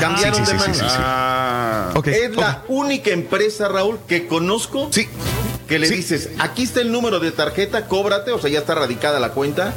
[0.00, 0.76] cambiaron Ah, sí, sí, de sí, manos.
[0.78, 0.96] sí, sí, sí.
[0.98, 1.90] Ah.
[1.94, 4.88] Ok, es la única empresa, Raúl, que conozco
[5.68, 9.20] que le dices, aquí está el número de tarjeta, cóbrate, o sea, ya está radicada
[9.20, 9.74] la cuenta.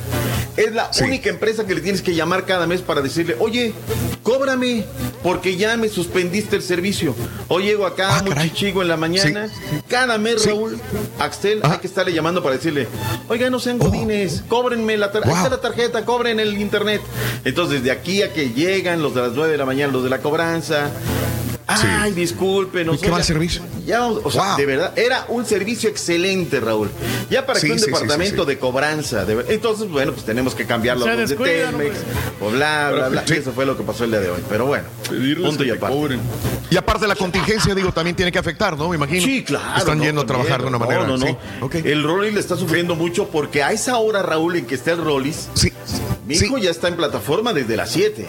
[0.58, 3.74] Es la única empresa que le tienes que llamar cada mes para decirle, oye,
[4.22, 4.84] cóbrame,
[5.24, 7.16] porque ya me suspendiste el servicio.
[7.48, 9.48] O llego acá Ah, muy chichigo en la mañana.
[9.88, 10.78] Cada mes, Raúl,
[11.20, 12.88] Axel, hay que estarle llamando para decirle,
[13.30, 17.02] oiga, no sean godines, cóbrenme la tarjeta, está la tarjeta, cobren el internet.
[17.46, 20.10] Entonces, de aquí a que llegan los de las 9 de la mañana, los de
[20.10, 20.90] la cobranza.
[21.80, 23.00] Ay, discúlpenos.
[23.02, 23.62] qué mal servicio.
[23.86, 24.58] Ya, o sea, Wow.
[24.58, 26.90] de verdad, era un servicio excelente, Raúl.
[27.30, 28.56] Ya para Sí, que un sí, sí, departamento sí, sí.
[28.56, 31.96] de cobranza, de ver- entonces, bueno, pues tenemos que cambiarlo los de Telmex,
[32.40, 33.24] o bla, bla, bla.
[33.28, 34.42] Y eso fue lo que pasó el día de hoy.
[34.50, 34.86] Pero bueno,
[35.42, 36.20] punto y aparte.
[36.70, 38.90] Y aparte la contingencia, digo, también tiene que afectar, ¿no?
[38.90, 39.24] Me imagino.
[39.26, 39.78] Sí, claro.
[39.78, 40.46] Están no, yendo a también.
[40.48, 41.06] trabajar de una manera.
[41.08, 41.36] No, no, sí.
[41.60, 41.70] no.
[41.74, 45.04] El Rollis le está sufriendo mucho porque a esa hora, Raúl, en que está el
[45.04, 45.50] Rollis,
[46.26, 48.26] mi hijo ya está en plataforma desde las 7.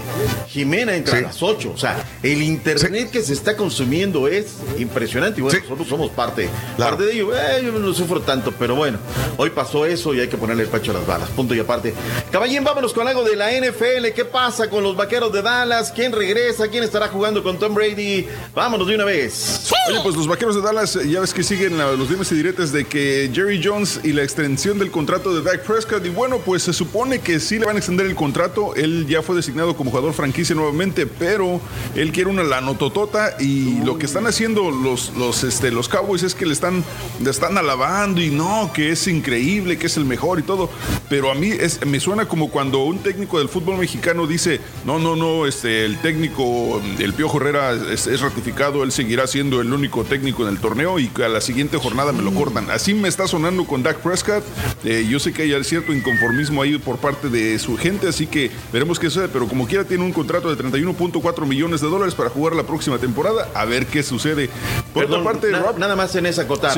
[0.48, 1.72] Jimena entra a las 8.
[1.74, 5.40] O sea, el internet que se está consumiendo es impresionante.
[5.40, 6.48] Y bueno, nosotros somos parte,
[6.78, 7.34] parte de ello.
[7.34, 8.98] Eh, yo no sufro tanto, pero bueno,
[9.36, 11.28] hoy pasó eso y hay que ponerle el pecho a las balas.
[11.30, 11.94] Punto y aparte.
[12.30, 14.12] Caballín, vámonos con algo de la NFL.
[14.14, 15.92] ¿Qué pasa con los vaqueros de Dallas?
[15.92, 16.68] ¿Quién regresa?
[16.68, 18.26] ¿Quién estará jugando con Tom Brady?
[18.54, 19.70] Vámonos de una vez.
[19.88, 22.72] Oye, pues los vaqueros de Dallas, ya ves que siguen la- los dimes y diretes
[22.72, 26.04] de que Jerry Jones y la extensión del contrato de Dak Prescott.
[26.06, 28.74] Y bueno, pues se supone que sí le van a extender el contrato.
[28.74, 31.60] Él ya fue designado como jugador franquicia nuevamente, pero
[31.94, 33.11] él quiere una lanototota.
[33.40, 36.82] Y lo que están haciendo los, los, este, los Cowboys es que le están,
[37.22, 40.70] le están alabando y no, que es increíble, que es el mejor y todo.
[41.08, 44.98] Pero a mí es, me suena como cuando un técnico del fútbol mexicano dice: No,
[44.98, 50.04] no, no, este, el técnico, el Piojo Herrera es, ratificado, él seguirá siendo el único
[50.04, 52.70] técnico en el torneo y a la siguiente jornada me lo cortan.
[52.70, 54.44] Así me está sonando con Dak Prescott.
[54.84, 58.50] Eh, yo sé que hay cierto inconformismo ahí por parte de su gente, así que
[58.72, 59.28] veremos qué sucede.
[59.28, 62.98] Pero como quiera, tiene un contrato de 31.4 millones de dólares para jugar la próxima
[63.02, 63.48] temporada.
[63.54, 64.48] A ver qué sucede.
[64.94, 66.74] Por Perdón, otra parte, na- Rob- nada más en esa cota.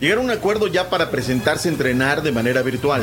[0.00, 3.02] Llegaron a un acuerdo ya para presentarse a entrenar de manera virtual.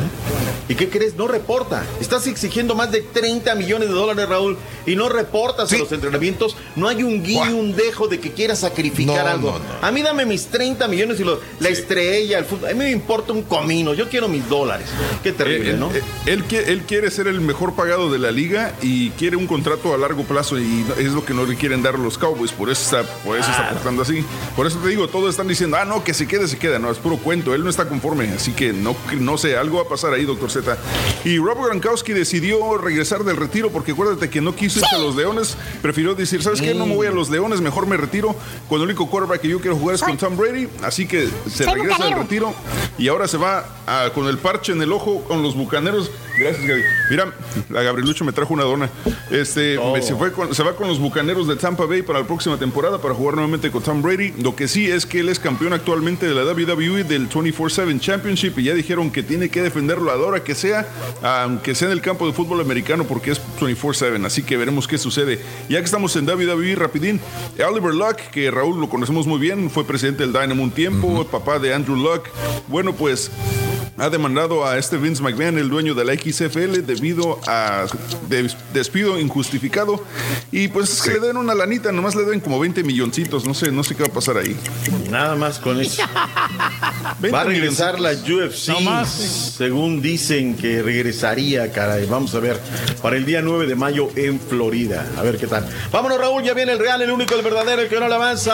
[0.70, 1.16] ¿Y qué crees?
[1.16, 1.84] No reporta.
[2.00, 4.56] Estás exigiendo más de 30 millones de dólares, Raúl,
[4.86, 6.56] y no reportas a los entrenamientos.
[6.76, 9.52] No hay un guiño, un dejo de que quieras sacrificar No, algo.
[9.54, 12.70] no, A mí dame mis 30 millones y lo- la estrella, el fútbol.
[12.70, 13.96] A mí me importa un comino.
[13.96, 14.88] Yo quiero mis dólares.
[15.24, 15.90] Qué terrible, él, ¿no?
[15.91, 19.48] él- él qui- él quiere ser el mejor pagado de la liga y quiere un
[19.48, 22.52] contrato a largo plazo y es lo que no le quieren dar los Cowboys.
[22.60, 24.23] Por eso está, por eso está portando así.
[24.56, 26.77] Por eso te digo, todos están diciendo, ah, no, que se quede, se queda.
[26.77, 27.56] No, es puro cuento.
[27.56, 28.26] Él no está conforme.
[28.36, 30.77] Así que no, no sé, algo va a pasar ahí, doctor Z.
[31.26, 35.15] Y Rob Gronkowski decidió regresar del retiro porque acuérdate que no quiso irse a los
[35.15, 35.56] Leones.
[35.81, 36.73] Prefirió decir, ¿sabes qué?
[36.76, 38.36] No me voy a los Leones, mejor me retiro.
[38.68, 40.68] Cuando el único quarterback que yo quiero jugar es con Tom Brady.
[40.84, 42.53] Así que se regresa del retiro
[42.98, 46.11] y ahora se va a- con el parche en el ojo con los bucaneros.
[46.40, 46.82] Gracias, Gaby.
[47.10, 47.34] Mira,
[47.70, 48.90] la Gabrielucho me trajo una dona.
[49.30, 52.26] Este, me- se, fue con- se va con los bucaneros de Tampa Bay para la
[52.28, 54.34] próxima temporada para jugar nuevamente con Tom Brady.
[54.41, 58.57] Lo que sí es que él es campeón actualmente de la WWE del 24-7 Championship
[58.60, 60.88] y ya dijeron que tiene que defenderlo a la hora que sea,
[61.22, 64.26] aunque sea en el campo de fútbol americano, porque es 24-7.
[64.26, 65.40] Así que veremos qué sucede.
[65.68, 67.20] Ya que estamos en WWE, rapidín,
[67.68, 71.60] Oliver Luck, que Raúl lo conocemos muy bien, fue presidente del Dynamo un tiempo, papá
[71.60, 72.24] de Andrew Luck.
[72.68, 73.30] Bueno, pues
[74.00, 77.86] ha demandado a este Vince McMahon, el dueño de la XFL, debido a
[78.30, 80.04] des- despido injustificado.
[80.52, 83.54] Y pues es que le den una lanita, nomás le den como 20 milloncitos, no
[83.54, 84.56] sé, no sé qué va a pasar ahí.
[85.10, 86.02] Nada más con eso.
[87.20, 88.12] 20 Va a regresar la.
[88.12, 89.10] UFC, No más.
[89.58, 92.06] según dicen que regresaría, caray.
[92.06, 92.60] Vamos a ver,
[93.02, 95.06] para el día 9 de mayo en Florida.
[95.18, 95.68] A ver qué tal.
[95.92, 98.54] Vámonos, Raúl, ya viene el real, el único, el verdadero, el que no le avanza.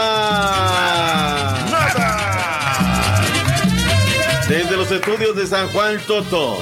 [4.48, 6.60] Desde los estudios de San Juan Toto.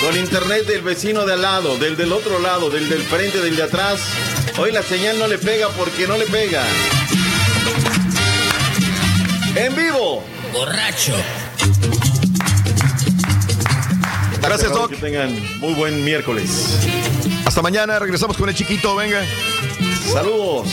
[0.00, 3.56] Con internet del vecino de al lado, del del otro lado, del del frente, del
[3.56, 4.00] de atrás.
[4.58, 6.64] Hoy la señal no le pega porque no le pega.
[9.54, 10.24] En vivo.
[10.52, 11.14] Borracho.
[14.40, 14.90] Gracias, Doc.
[14.90, 16.78] Que tengan muy buen miércoles.
[17.44, 19.20] Hasta mañana, regresamos con el chiquito, venga.
[20.10, 20.68] Saludos.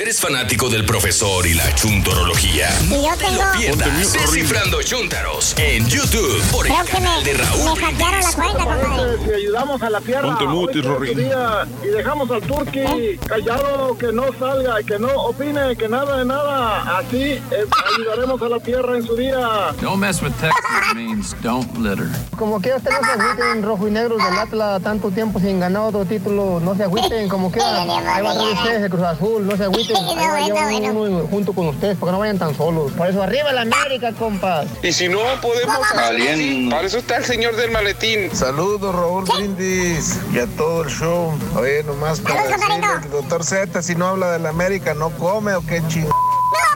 [0.00, 2.68] ¿Eres fanático del profesor y la chuntorología?
[2.82, 3.42] Y yo tengo.
[3.58, 8.20] Pierdas Descifrando Chuntaros en YouTube por el Creo que canal de me, Raúl me hackearon
[8.20, 9.18] la cuenta, compadre.
[9.24, 14.26] Si ayudamos a la tierra Ponte mutis, que y dejamos al turqui callado, que no
[14.38, 16.98] salga, que no opine, que nada de nada.
[16.98, 17.66] Así eh,
[17.96, 19.74] ayudaremos a la tierra en su día.
[19.82, 22.06] Don't mess with Texas means don't litter.
[22.36, 25.82] Como quiera, usted no se agüiten, rojo y negro del Atlas, tanto tiempo sin ganar
[25.82, 27.82] otro título, no se agüiten, como quiera.
[28.14, 31.26] Ahí va a traer ustedes el Cruz Azul, no se agüiten, ahí va llevar uno
[31.28, 32.92] junto con ustedes, porque no vayan tan solos.
[32.92, 34.66] Por eso, arriba la América, compas.
[34.82, 38.34] Y si no podemos así, para eso está el señor del maletín.
[38.34, 41.38] Saludos, Raúl Brindis, y a todo el show.
[41.56, 45.62] Oye, nomás para al doctor Z, si no habla de la América, ¿no come o
[45.62, 46.08] qué ching...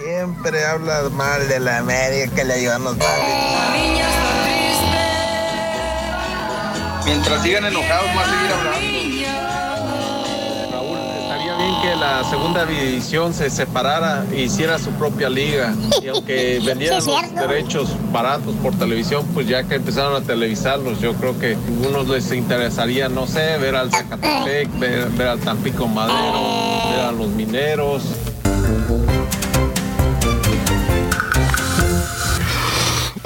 [0.03, 2.97] Siempre habla mal de la América, que le ayudan los
[7.05, 9.02] Mientras sigan enojados, va a seguir hablando.
[11.83, 15.75] Que la segunda división se separara e hiciera su propia liga.
[16.01, 21.01] Y aunque vendieran Sí, los derechos baratos por televisión, pues ya que empezaron a televisarlos,
[21.01, 25.41] yo creo que a algunos les interesaría, no sé, ver al Zacatepec, ver, ver al
[25.41, 28.05] Tampico Madero, ver a los mineros.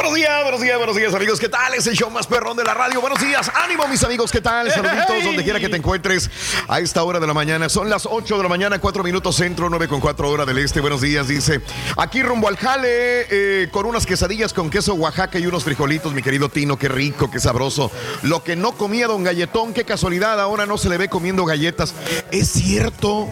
[0.07, 1.41] Buenos días, buenos días, buenos días, amigos.
[1.41, 1.75] ¿Qué tal?
[1.75, 3.01] Es el show más perrón de la radio.
[3.01, 4.31] Buenos días, ánimo, mis amigos.
[4.31, 4.71] ¿Qué tal?
[4.71, 6.31] Saluditos donde quiera que te encuentres
[6.69, 7.69] a esta hora de la mañana.
[7.69, 10.81] Son las 8 de la mañana, 4 minutos centro, 9 con 4 horas del este.
[10.81, 11.61] Buenos días, dice.
[11.97, 16.23] Aquí rumbo al jale eh, con unas quesadillas con queso Oaxaca y unos frijolitos, mi
[16.23, 16.79] querido Tino.
[16.79, 17.91] Qué rico, qué sabroso.
[18.23, 20.41] Lo que no comía don Galletón, qué casualidad.
[20.41, 21.95] Ahora no se le ve comiendo galletas.
[22.31, 23.29] Es cierto.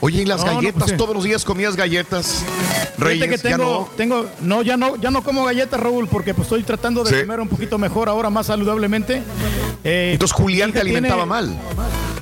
[0.00, 0.78] Oye, ¿y las No, no, galletas?
[0.78, 0.96] pues sí.
[0.96, 2.44] Todos los días comías galletas.
[2.98, 3.88] Reyes, que ya tengo, no.
[3.96, 7.20] tengo, no, ya no, ya no como galletas, Raúl, porque pues estoy tratando de Sí.
[7.22, 9.22] comer un poquito mejor ahora, más saludablemente.
[9.84, 11.56] Eh, Entonces Julián te tiene- alimentaba mal.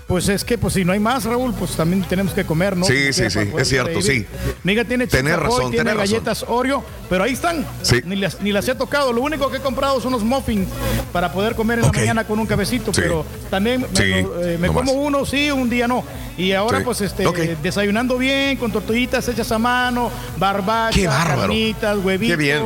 [0.06, 2.84] Pues es que, pues si no hay más, Raúl, pues también tenemos que comer, ¿no?
[2.84, 4.26] Sí, sí, sí, es cierto, sí.
[4.62, 5.96] Mi hija tiene Roy, razón, tiene tenés razón.
[5.96, 7.66] galletas Oreo, pero ahí están.
[7.80, 8.02] Sí.
[8.04, 9.12] Ni, las, ni las he tocado.
[9.14, 10.68] Lo único que he comprado son los muffins
[11.10, 13.00] para poder comer en la mañana con un cabecito, Sí.
[13.02, 15.06] pero también me, Sí, eh, me no como más.
[15.06, 16.04] uno sí, un día no.
[16.36, 17.24] Y ahora pues este
[17.62, 22.62] desayunando bien, con tortillitas hechas a mano, barbacha, carnitas, huevitos, Qué bien,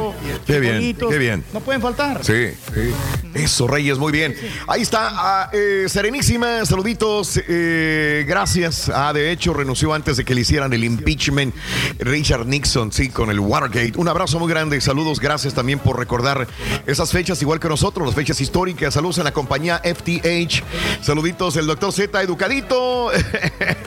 [0.46, 1.10] qué bien, frijolitos.
[1.10, 1.44] qué bien.
[1.52, 2.24] No pueden faltar.
[2.24, 2.92] Sí, sí.
[3.34, 4.34] Eso, Reyes, muy bien.
[4.66, 8.90] Ahí está, ah, eh, Serenísima, saluditos, eh, gracias.
[8.94, 11.54] Ah, de hecho, renunció antes de que le hicieran el impeachment
[11.98, 13.94] Richard Nixon, sí, con el Watergate.
[13.96, 16.46] Un abrazo muy grande, saludos, gracias también por recordar
[16.86, 18.94] esas fechas, igual que nosotros, las fechas históricas.
[18.94, 20.62] Saludos a la compañía FTH.
[21.02, 23.10] Saluditos, el doctor Z, educadito.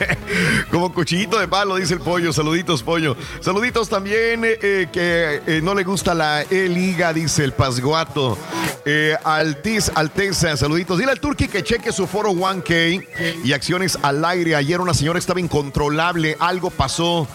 [0.70, 2.32] Como cuchillito de palo, dice el pollo.
[2.32, 3.16] Saluditos, pollo.
[3.40, 8.38] Saluditos también, eh, eh, que eh, no le gusta la E-Liga, dice el Pasguato.
[9.24, 10.98] Altiz, Alteza, saluditos.
[10.98, 14.54] Dile al Turki que cheque su foro 1K y acciones al aire.
[14.56, 17.26] Ayer una señora estaba incontrolable, algo pasó.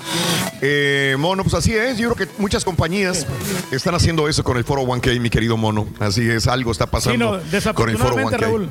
[0.62, 1.98] Eh, mono, pues así es.
[1.98, 3.28] Yo creo que muchas compañías
[3.72, 5.88] están haciendo eso con el foro 1K, mi querido Mono.
[6.00, 8.32] Así es, algo está Sí, pasando no, con el foro 1K.
[8.32, 8.70] desafortunadamente, Raúl.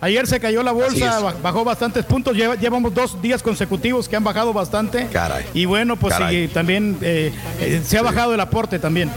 [0.00, 2.36] Ayer se cayó la bolsa, bajó bastantes puntos.
[2.36, 5.06] Lleva- Llevamos dos días consecutivos que han bajado bastante.
[5.12, 5.44] Caray.
[5.54, 9.10] Y bueno, pues sí, también eh, eh, se ha bajado el aporte también.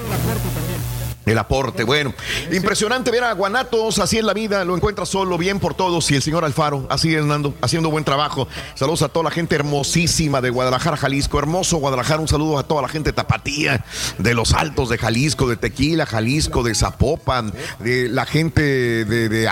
[1.24, 2.16] El aporte, bueno.
[2.52, 6.10] Impresionante ver a Guanatos, así es la vida, lo encuentra solo, bien por todos.
[6.10, 7.24] Y el señor Alfaro, así es,
[7.62, 8.48] haciendo buen trabajo.
[8.74, 11.38] Saludos a toda la gente hermosísima de Guadalajara, Jalisco.
[11.38, 13.86] Hermoso Guadalajara, un saludo a toda la gente Tapatía,
[14.18, 18.62] de los Altos de Jalisco, de Tequila, Jalisco, de Zapopan, de la gente
[19.06, 19.44] de, de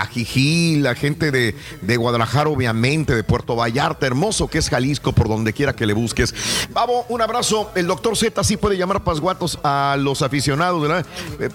[0.80, 4.06] la gente de, de Guadalajara, obviamente, de Puerto Vallarta.
[4.06, 6.34] Hermoso que es Jalisco, por donde quiera que le busques.
[6.70, 7.70] Babo, un abrazo.
[7.76, 11.06] El doctor Z sí puede llamar pasguatos a los aficionados, ¿verdad?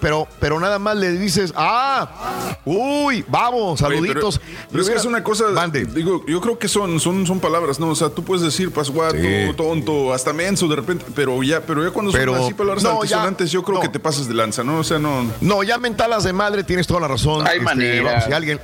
[0.06, 4.36] Pero, pero nada más le dices, ah, uy, Babo, saluditos.
[4.36, 5.46] Oye, pero, pero es que es una cosa,
[5.92, 7.88] digo, yo creo que son, son, son palabras, ¿no?
[7.88, 9.52] O sea, tú puedes decir pasguato, Sí.
[9.56, 13.00] tonto, hasta menso de repente, pero ya, pero ya cuando Pero- son así palabras no,
[13.00, 13.82] altisonantes, yo creo no.
[13.82, 14.78] que te pasas de lanza, ¿no?
[14.78, 15.26] O sea, no.
[15.40, 17.44] No, ya mentalas de madre, tienes toda la razón.
[17.44, 18.04] Hay maneras.
[18.12, 18.60] vamos, si alguien.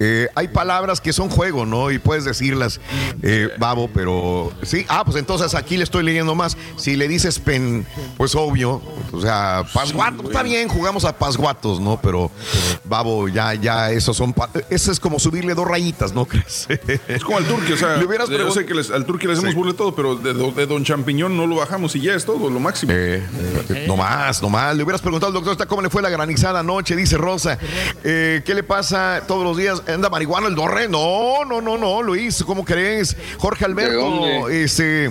[0.00, 1.90] Eh, hay palabras que son juego, ¿no?
[1.90, 2.80] Y puedes decirlas,
[3.22, 4.84] eh, babo, pero sí.
[4.88, 6.56] Ah, pues entonces aquí le estoy leyendo más.
[6.76, 8.80] Si le dices pen, pues obvio.
[9.12, 12.00] O sea, pasguato, está bien, jugamos a pasguatos, ¿no?
[12.00, 12.30] Pero
[12.84, 14.32] babo, ya, ya, esos son.
[14.32, 16.66] pa- Eso es como subirle dos rayitas, ¿no crees?
[17.08, 19.32] Es como al turque, o sea, Le hubieras yo sé que les- al turque le
[19.32, 22.24] hacemos burla de todo, pero de, de Don Champiñón no lo bajamos y ya es
[22.24, 22.92] todo, lo máximo.
[22.94, 23.22] Eh,
[23.86, 24.76] No más, no más.
[24.76, 27.58] Le hubieras preguntado al doctor ¿está cómo le fue la granizada anoche, dice Rosa.
[28.04, 29.82] Eh, ¿Qué le pasa todos los días?
[29.88, 30.86] ¿Anda marihuana el dorre?
[30.86, 33.16] No, no, no, no, Luis, ¿cómo crees?
[33.38, 35.10] Jorge Alberto, este,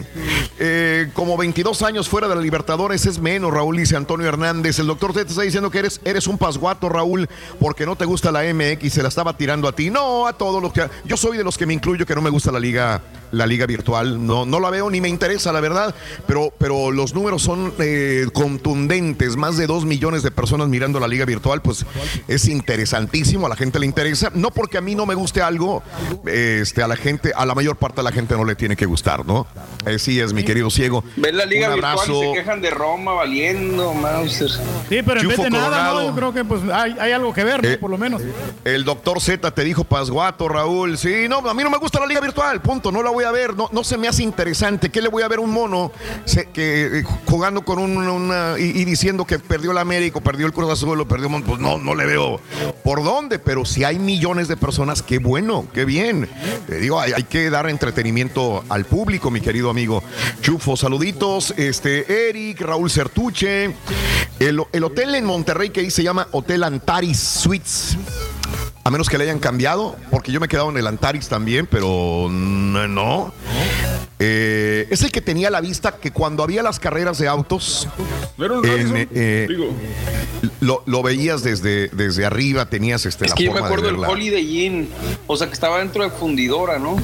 [0.60, 4.78] eh, como 22 años fuera de la Libertadores es menos, Raúl, dice Antonio Hernández.
[4.78, 7.28] El doctor te está diciendo que eres, eres un pasguato, Raúl,
[7.60, 9.90] porque no te gusta la MX y se la estaba tirando a ti.
[9.90, 10.88] No, a todos los que.
[11.06, 13.02] Yo soy de los que me incluyo que no me gusta la liga,
[13.32, 14.26] la liga virtual.
[14.26, 15.94] No, no la veo ni me interesa, la verdad.
[16.26, 19.38] Pero, pero los números son eh, contundentes.
[19.38, 21.86] Más de dos millones de personas mirando la liga virtual, pues
[22.28, 23.46] es interesantísimo.
[23.46, 24.32] A la gente le interesa.
[24.34, 25.84] No porque a mí no me guste algo,
[26.26, 28.86] este, a la gente, a la mayor parte de la gente no le tiene que
[28.86, 29.48] gustar, ¿no?
[29.86, 31.04] Así es, mi querido ciego.
[31.16, 32.22] Ves la liga Un virtual y abrazo.
[32.22, 34.50] se quejan de Roma valiendo, Mauser.
[34.52, 35.94] Sí, pero en vez de nada.
[35.94, 36.04] ¿no?
[36.04, 37.70] yo creo que pues hay, hay algo que ver, ¿no?
[37.70, 38.22] Eh, por lo menos.
[38.64, 40.98] El doctor Z te dijo pasguato, Raúl.
[40.98, 42.92] Sí, no, a mí no me gusta la liga virtual, punto.
[42.92, 44.90] No la voy a ver, no, no se me hace interesante.
[44.90, 45.92] ¿Qué le voy a ver a un mono
[46.54, 50.72] que, eh, jugando con un, una, y, diciendo que perdió el América, perdió el Cruz
[50.72, 52.40] Azul, o perdió Pues no, no le veo
[52.84, 53.40] por dónde.
[53.40, 56.30] Pero si hay millones de personas, qué bueno, qué bien.
[56.68, 60.04] Digo, hay, que dar entretenimiento al público, mi querido amigo.
[60.42, 61.54] Chufo, saluditos.
[61.58, 63.76] Este, Eric, Raúl Certuche.
[64.40, 67.98] El, el hotel en Monterrey que ahí se llama Hotel Antaris Suites.
[68.88, 71.68] A menos que le hayan cambiado, porque yo me he quedado en el Antaris también,
[71.70, 73.34] pero no.
[74.18, 77.86] Eh, es el que tenía la vista que cuando había las carreras de autos,
[78.38, 79.74] ¿Vieron en, eh, Digo,
[80.62, 83.98] lo, lo veías desde, desde arriba, tenías este, Es la que yo me acuerdo del
[83.98, 84.90] Holiday Inn.
[85.28, 86.96] O sea, que estaba dentro de fundidora, ¿no?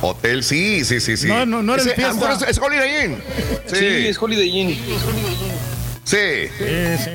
[0.00, 1.28] Hotel, sí, sí, sí, sí.
[1.28, 2.14] No, no, no era Ese- ah, Fiesta.
[2.14, 3.22] bueno, es, es Holiday Inn.
[3.66, 4.78] Sí, es Holiday Inn.
[6.02, 6.48] Sí.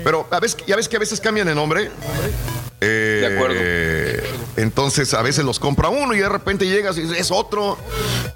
[0.06, 1.92] Pero a veces, ya ves que a veces cambian de nombre.
[2.82, 4.40] Eh, De acuerdo.
[4.58, 7.78] Entonces a veces los compra uno y de repente llegas y es otro.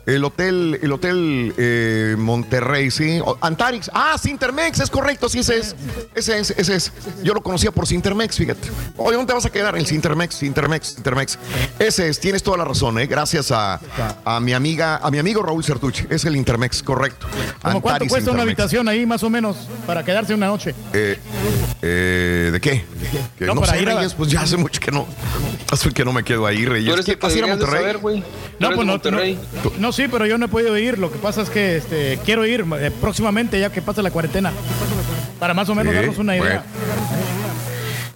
[0.05, 3.21] El hotel, el hotel eh, Monterrey, sí.
[3.41, 3.89] Antarix.
[3.93, 5.75] Ah, Sintermex, es correcto, sí, ese es.
[6.15, 6.91] Ese es, ese es.
[7.23, 8.69] Yo lo conocía por Sintermex, fíjate.
[8.97, 9.77] Oye, ¿dónde te vas a quedar?
[9.77, 11.39] El Sintermex, Sintermex, Sintermex.
[11.79, 13.07] Ese es, tienes toda la razón, ¿eh?
[13.07, 13.79] Gracias a,
[14.25, 16.05] a mi amiga, a mi amigo Raúl Sertuche.
[16.09, 17.27] Es el Intermex, correcto.
[17.61, 19.55] ¿Cómo cuánto cuesta una habitación ahí, más o menos,
[19.87, 20.75] para quedarse una noche?
[20.93, 21.17] Eh,
[21.81, 22.85] eh, ¿De qué?
[23.37, 25.05] Que No, no, para sé, ir a- Reyes, pues ya hace mucho que no.
[25.71, 26.87] Hace que no me quedo ahí, Reyes.
[26.87, 27.79] Tú eres el ¿Qué que vas a ir a Monterrey?
[27.81, 27.99] saber,
[28.59, 29.39] No, pues no, Monterrey.
[29.63, 30.97] no, no, sí, pero yo no he podido ir.
[30.99, 34.51] Lo que pasa es que este, quiero ir eh, próximamente, ya que pase la cuarentena,
[35.39, 36.63] para más o menos Sí, darnos una idea.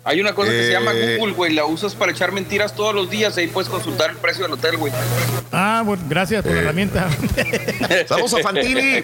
[0.07, 1.53] Hay una cosa que se llama Eh, Google, güey.
[1.53, 3.35] La usas para echar mentiras todos los días.
[3.37, 4.93] Ahí puedes consultar el precio del hotel, güey.
[5.51, 6.61] Ah, bueno, gracias por la Eh.
[6.63, 7.09] herramienta.
[8.07, 9.03] Saludos a Fantini.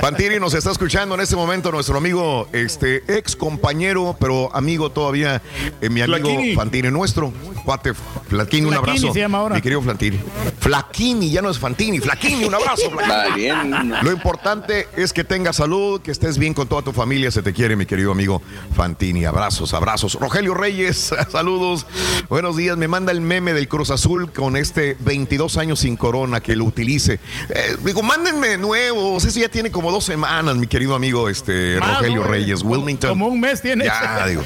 [0.00, 5.40] Fantini nos está escuchando en este momento nuestro amigo, este ex compañero, pero amigo todavía,
[5.80, 6.54] eh, mi amigo Flaquini.
[6.54, 7.32] Fantini, nuestro
[7.64, 9.12] cuate Flaquini, un Flaquini abrazo.
[9.14, 9.54] se llama ahora.
[9.54, 10.20] Mi querido Flaquini.
[10.60, 12.90] Flaquini, ya no es Fantini, Flaquini, un abrazo.
[12.90, 13.34] Flaquini.
[13.36, 13.94] Bien.
[14.02, 17.52] Lo importante es que tengas salud, que estés bien con toda tu familia, se te
[17.54, 18.42] quiere, mi querido amigo
[18.76, 19.24] Fantini.
[19.24, 20.18] Abrazos, abrazos.
[20.26, 21.86] Rogelio Reyes, saludos.
[22.28, 22.76] Buenos días.
[22.76, 26.64] Me manda el meme del Cruz Azul con este 22 años sin corona que lo
[26.64, 27.20] utilice.
[27.48, 29.24] Eh, digo, mándenme nuevos.
[29.24, 33.10] Ese ya tiene como dos semanas, mi querido amigo este, Rogelio Reyes, Wilmington.
[33.10, 33.84] Como un mes tiene.
[33.84, 34.42] Ya, digo.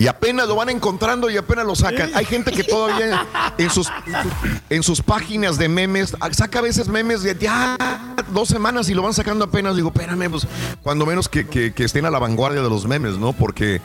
[0.00, 2.10] Y apenas lo van encontrando y apenas lo sacan.
[2.16, 3.24] Hay gente que todavía
[3.58, 3.86] en sus,
[4.70, 7.76] en sus páginas de memes saca a veces memes de ya
[8.32, 9.76] dos semanas y lo van sacando apenas.
[9.76, 10.48] Digo, espérame, pues
[10.82, 13.32] cuando menos que, que, que estén a la vanguardia de los memes, ¿no?
[13.32, 13.80] Porque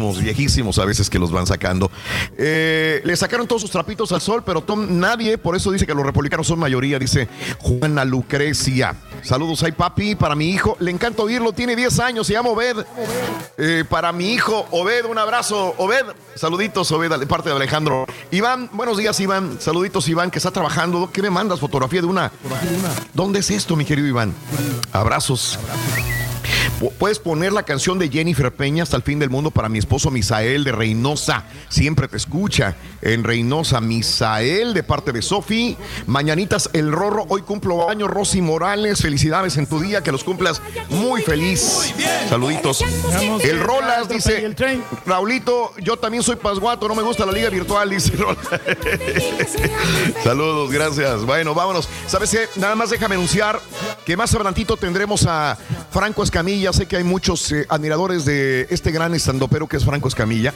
[0.00, 1.90] viejísimos, a veces que los van sacando.
[2.38, 5.94] Eh, le sacaron todos sus trapitos al sol, pero Tom, nadie, por eso dice que
[5.94, 7.28] los republicanos son mayoría, dice
[7.58, 8.94] Juana Lucrecia.
[9.22, 12.76] Saludos, hay papi, para mi hijo, le encanta oírlo, tiene 10 años, se llama Obed.
[13.58, 18.06] Eh, para mi hijo, Obed, un abrazo, Obed, saluditos, Obed, de parte de Alejandro.
[18.30, 21.10] Iván, buenos días, Iván, saluditos, Iván, que está trabajando.
[21.12, 21.60] ¿Qué me mandas?
[21.60, 22.32] Fotografía de una.
[23.12, 24.34] ¿Dónde es esto, mi querido Iván?
[24.92, 25.58] Abrazos.
[26.98, 30.10] Puedes poner la canción de Jennifer Peña hasta el fin del mundo para mi esposo
[30.10, 31.44] Misael de Reynosa.
[31.68, 33.80] Siempre te escucha en Reynosa.
[33.80, 35.76] Misael de parte de Sofi.
[36.06, 37.26] Mañanitas el Rorro.
[37.28, 39.00] Hoy cumplo año Rosy Morales.
[39.02, 40.02] Felicidades en tu día.
[40.02, 41.94] Que los cumplas muy feliz.
[42.28, 42.82] Saluditos.
[43.42, 44.54] El Rolas dice.
[45.06, 46.88] Raulito, yo también soy pasguato.
[46.88, 47.90] No me gusta la liga virtual.
[47.90, 48.12] Dice
[50.24, 51.24] Saludos, gracias.
[51.24, 51.88] Bueno, vámonos.
[52.06, 52.48] ¿Sabes qué?
[52.56, 53.60] Nada más déjame anunciar
[54.04, 55.56] que más adelantito tendremos a
[55.90, 56.39] Franco Escamilla.
[56.40, 60.54] Sé que hay muchos eh, admiradores de este gran estandopero que es Franco Escamilla.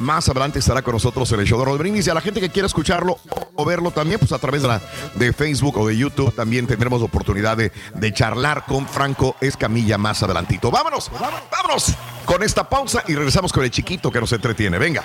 [0.00, 2.08] Más adelante estará con nosotros el show de Rod Brindis.
[2.08, 3.16] Y a la gente que quiera escucharlo
[3.54, 4.80] o verlo también, pues a través de, la,
[5.14, 10.20] de Facebook o de YouTube, también tendremos oportunidad de, de charlar con Franco Escamilla más
[10.24, 10.68] adelantito.
[10.72, 11.94] Vámonos, vámonos
[12.24, 14.78] con esta pausa y regresamos con el chiquito que nos entretiene.
[14.78, 15.04] Venga.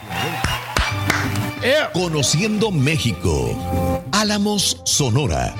[1.94, 4.04] Conociendo México.
[4.12, 5.54] Álamos, Sonora.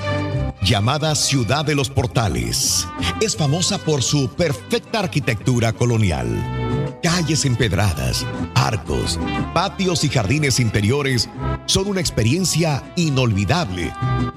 [0.66, 2.88] Llamada Ciudad de los Portales.
[3.20, 6.65] Es famosa por su perfecta arquitectura colonial.
[7.06, 8.26] Calles empedradas,
[8.56, 9.20] arcos,
[9.54, 11.28] patios y jardines interiores
[11.66, 13.92] son una experiencia inolvidable.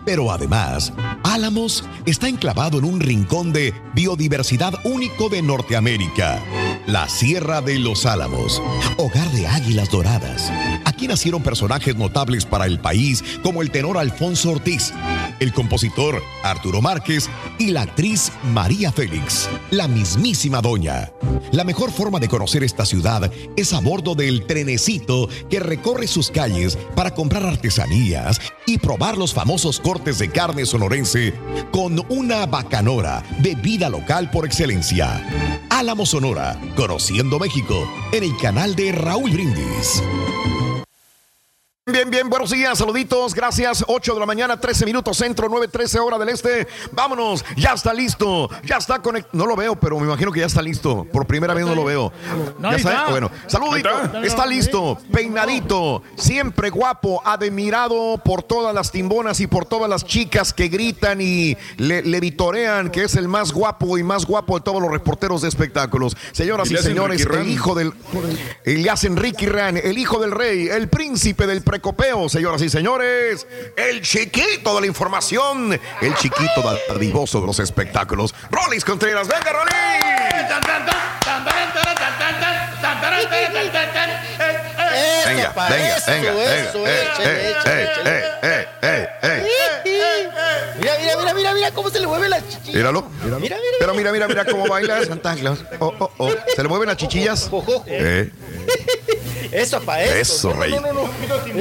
[0.05, 0.93] Pero además,
[1.23, 6.43] Álamos está enclavado en un rincón de biodiversidad único de Norteamérica.
[6.85, 8.61] La Sierra de los Álamos,
[8.97, 10.51] hogar de águilas doradas.
[10.85, 14.93] Aquí nacieron personajes notables para el país como el tenor Alfonso Ortiz,
[15.39, 21.11] el compositor Arturo Márquez y la actriz María Félix, la mismísima doña.
[21.51, 26.31] La mejor forma de conocer esta ciudad es a bordo del trenecito que recorre sus
[26.31, 31.33] calles para comprar artesanías y probar los famosos cortes de carne sonorense
[31.71, 35.25] con una bacanora, bebida local por excelencia.
[35.69, 40.01] Álamo Sonora, conociendo México, en el canal de Raúl Brindis.
[41.91, 43.83] Bien, bien, buenos días, saluditos, gracias.
[43.87, 46.67] 8 de la mañana, 13 minutos centro, 9, 13 hora del este.
[46.91, 49.35] Vámonos, ya está listo, ya está conectado.
[49.35, 51.07] No lo veo, pero me imagino que ya está listo.
[51.11, 52.11] Por primera vez no lo veo.
[52.59, 53.09] No, ya está, está.
[53.09, 53.89] bueno, saludito,
[54.23, 54.45] está.
[54.45, 60.67] listo, peinadito, siempre guapo, admirado por todas las timbonas y por todas las chicas que
[60.67, 64.81] gritan y le, le vitorean que es el más guapo y más guapo de todos
[64.81, 66.15] los reporteros de espectáculos.
[66.33, 67.93] Señoras Y señores, el hijo del.
[68.63, 73.47] Le hacen Ricky Ran, el hijo del rey, el príncipe del precopeo, señoras y señores.
[73.77, 78.35] El chiquito de la información, el chiquito dadivoso de los espectáculos.
[78.51, 79.51] Rolis Contreras, venga,
[85.25, 89.47] Venga, pa, venga, venga, venga, eh, eh, eh, eh, eh, eh.
[90.79, 92.77] Mira, mira, mira, mira, mira cómo se le mueve la chichilla.
[92.77, 93.09] Míralo.
[93.23, 93.57] Mira, mira.
[93.79, 95.63] Pero mira, mira, mira cómo baila Santa Claus.
[95.79, 96.31] Oh, oh, oh.
[96.55, 97.49] ¿Se le mueven las chichillas?
[97.85, 98.31] Eh,
[99.51, 100.15] Eso, pa, eso.
[100.35, 100.71] Eso, no, rey.
[100.71, 101.09] No, no, no.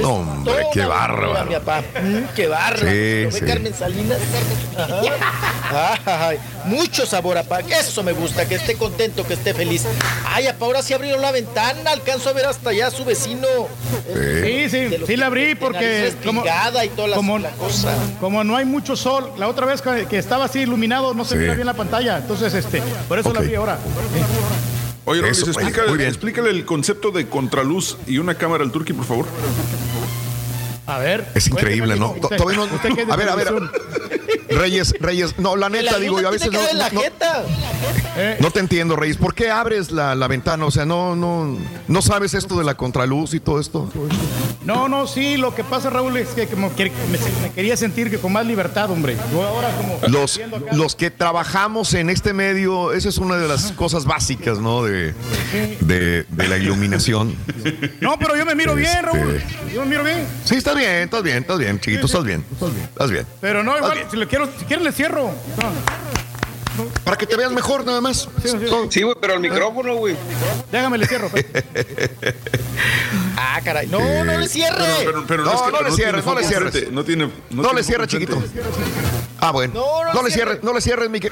[0.01, 1.29] No, hombre, Toda qué la- bárbaro.
[1.31, 1.83] Mira, mi papá.
[2.03, 2.79] Mm, qué bárbaro.
[2.91, 3.45] Sí, ¿Lo ve sí.
[3.47, 4.19] Carmen Salinas?
[5.71, 6.29] Ajá.
[6.29, 7.61] Ay, mucho sabor, apá.
[7.61, 9.85] Eso me gusta, que esté contento, que esté feliz.
[10.27, 11.91] Ay, apá, ahora sí abrieron la ventana.
[11.91, 13.47] Alcanzo a ver hasta allá a su vecino.
[14.43, 16.13] Sí, sí, los sí la abrí porque
[16.85, 17.95] y toda la, como, la cosa.
[18.21, 21.35] como no hay mucho sol, la otra vez que, que estaba así iluminado no se
[21.35, 21.41] Sí.
[21.41, 23.45] mira bien la pantalla, entonces este, por eso la Ok.
[23.45, 23.79] abrí ahora.
[25.09, 29.27] Oye, explícale, explícale el concepto de contraluz y una cámara al turqui, por favor.
[30.89, 31.25] A ver.
[31.35, 32.13] Es increíble, ¿no?
[32.13, 33.49] Usted- todavía no- usted A ver, a ver.
[34.49, 37.45] Reyes, Reyes, no, la neta, la digo, yo a veces no, no- la jeta.
[38.41, 39.19] no te entiendo, Reyes.
[39.19, 40.65] ¿Por qué abres la, la ventana?
[40.65, 43.91] O sea, no, no, no sabes esto de la contraluz y todo esto.
[44.65, 48.11] No, no, sí, lo que pasa, Raúl, es que como que me, me quería sentir
[48.11, 49.17] que con más libertad, hombre.
[49.33, 50.41] Yo ahora como Los,
[50.73, 54.83] los que trabajamos en este medio, esa es una de las cosas básicas, ¿no?
[54.83, 55.15] De,
[55.81, 57.37] de, de la iluminación.
[58.01, 59.43] No, pero yo me miro bien, Este- Raúl.
[59.75, 60.27] Yo me miro bien.
[60.45, 62.45] Sí, estás bien, estás bien, estás bien, chiquito, estás bien.
[62.53, 63.27] Estás bien.
[63.41, 64.11] Pero no, igual, bien.
[64.11, 65.25] si le quiero, si quieren le cierro.
[65.57, 66.85] No.
[67.03, 68.29] Para que te veas mejor, nada más.
[68.91, 70.15] Sí, güey, pero el micrófono, güey.
[70.71, 71.29] Déjame le cierro.
[71.29, 71.45] pues.
[73.41, 73.87] Ah, caray.
[73.87, 74.85] No, no le cierre.
[75.05, 76.91] Pero, pero No, es que- no le cierres, no le cierres.
[76.93, 77.27] No tiene.
[77.27, 78.43] No, No tiene le cierres, chiquito.
[79.41, 79.75] Ah, bueno.
[79.75, 80.51] No, no No, le cierre.
[80.53, 81.31] cierres, no le cierres, mi que-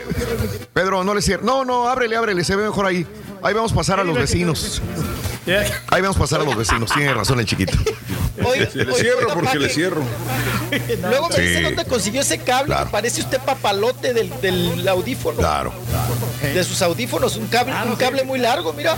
[0.73, 1.45] Pedro, no le cierres.
[1.45, 3.05] No, no, ábrele, ábrele, se ve mejor ahí.
[3.43, 4.81] Ahí vamos a pasar a los vecinos.
[5.89, 6.91] Ahí vamos a pasar a los vecinos.
[6.93, 7.73] Tiene razón el chiquito.
[8.45, 10.03] Oiga, le cierro porque le cierro.
[11.09, 11.41] Luego me Sí.
[11.43, 12.67] dice dónde consiguió ese cable.
[12.67, 12.87] Claro.
[12.87, 15.39] que Parece usted papalote del, del audífono.
[15.39, 15.73] Claro.
[16.43, 17.37] De sus audífonos.
[17.37, 18.97] Un cable, un cable muy largo, mira.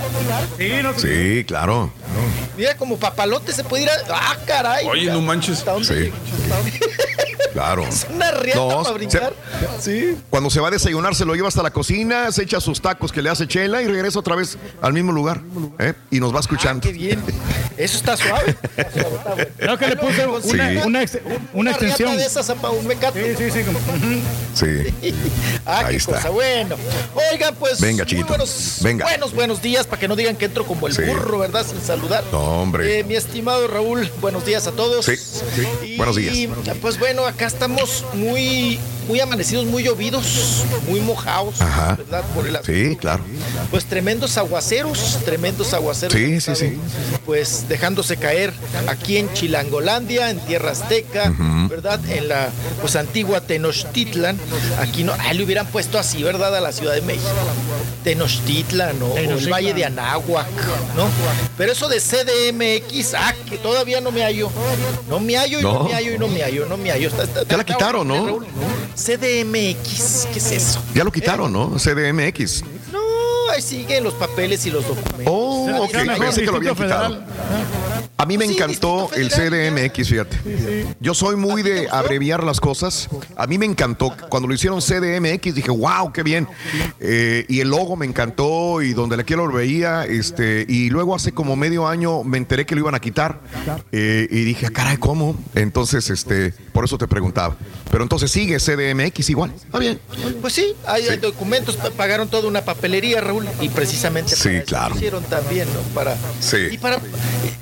[0.57, 1.93] Sí, no Sí, claro.
[2.57, 3.95] Mira, como papalote se puede ir a.
[4.11, 4.87] ¡Ah, caray!
[4.87, 5.59] Oye, no manches.
[5.59, 6.13] ¿Hasta dónde Sí.
[7.59, 7.85] Claro.
[7.87, 9.33] Es una riata No, para se- brincar.
[9.81, 10.17] Sí.
[10.31, 13.11] Cuando se va a desayunar, se lo lleva hasta la cocina, se echa sus tacos
[13.11, 15.41] que le hace chela y regresa otra vez al mismo lugar.
[15.81, 15.95] ¿eh?
[16.11, 16.83] Y nos va escuchando.
[16.83, 17.21] Qué bien.
[17.77, 18.57] Eso está suave.
[19.57, 20.77] Creo que le puse una, Sí.
[20.85, 21.19] una, ex-
[21.53, 22.17] una extensión.
[22.17, 23.37] de esas para un mecate.
[23.37, 23.65] Sí, sí, sí.
[23.65, 23.81] como-.
[24.55, 25.15] Sí.
[25.67, 26.13] Ah, Ahí qué está.
[26.17, 26.31] cosa.
[26.31, 26.77] Bueno.
[27.33, 27.79] Oigan, pues.
[27.81, 28.29] Venga, chiquito.
[28.29, 29.05] buenos, Venga.
[29.05, 31.03] Buenos, buenos días para que no digan que entro como el Sí.
[31.03, 31.67] burro, ¿verdad?
[31.69, 32.25] Sin saludar.
[32.33, 33.01] No, hombre.
[33.01, 35.05] Eh, mi estimado Raúl, buenos días a todos.
[35.05, 35.67] Sí, sí.
[35.85, 36.35] Y, Buenos días.
[36.81, 38.79] Pues bueno, acá estamos muy,
[39.09, 41.97] muy amanecidos, muy llovidos, muy mojados, Ajá.
[41.97, 42.25] ¿verdad?
[42.35, 43.25] Por el Sí, claro.
[43.71, 46.15] Pues tremendos aguaceros, tremendos aguaceros.
[46.15, 46.79] Sí, sí, sí.
[47.27, 48.53] Pues dejándose caer
[48.87, 51.33] aquí en Chilangolandia, en Tierra Azteca,
[51.69, 52.01] ¿verdad?
[52.11, 52.49] En la
[52.81, 54.39] pues antigua Tenochtitlan.
[54.81, 56.55] Aquí no, ah, le hubieran puesto así, ¿verdad?
[56.57, 57.29] A la Ciudad de México.
[58.05, 59.49] Tenochtitlan o, o el.
[59.53, 60.47] Valle de Anáhuac,
[60.97, 61.09] ¿no?
[61.57, 64.51] Pero eso de CDMX, ah, que todavía no me hallo.
[65.09, 65.85] No me hallo y no, No.
[65.85, 67.09] me hallo y no me hallo, no me hallo.
[67.09, 68.41] Está- Ya la quitaron, ¿no?
[68.95, 70.83] CDMX, ¿qué es eso?
[70.95, 71.77] Ya lo quitaron, ¿no?
[71.79, 72.65] CDMX.
[72.93, 73.01] No,
[73.53, 75.27] ahí siguen los papeles y los documentos.
[75.27, 75.93] Oh, ok.
[76.19, 77.23] Pensé que lo habían quitado.
[78.17, 80.37] A mí me encantó el CDMX, fíjate.
[81.01, 83.09] Yo soy muy de abreviar las cosas.
[83.37, 84.13] A mí me encantó.
[84.29, 86.49] Cuando lo hicieron CDMX dije, wow, qué bien.
[86.99, 90.05] Eh, y el logo me encantó y donde le quiero lo veía.
[90.05, 93.41] Este, y luego hace como medio año me enteré que lo iban a quitar.
[93.93, 95.37] Eh, y dije, ah, caray, ¿cómo?
[95.55, 97.57] Entonces, este, por eso te preguntaba.
[97.91, 99.53] Pero entonces sigue CDMX igual.
[99.55, 100.01] Está bien.
[100.41, 104.67] Pues sí, hay, documentos, pa- pagaron toda una papelería, Raúl, y precisamente Sí, para eso
[104.67, 104.89] claro.
[104.91, 105.81] lo hicieron también, ¿no?
[105.95, 106.57] Para, Sí.
[106.73, 107.01] Y para,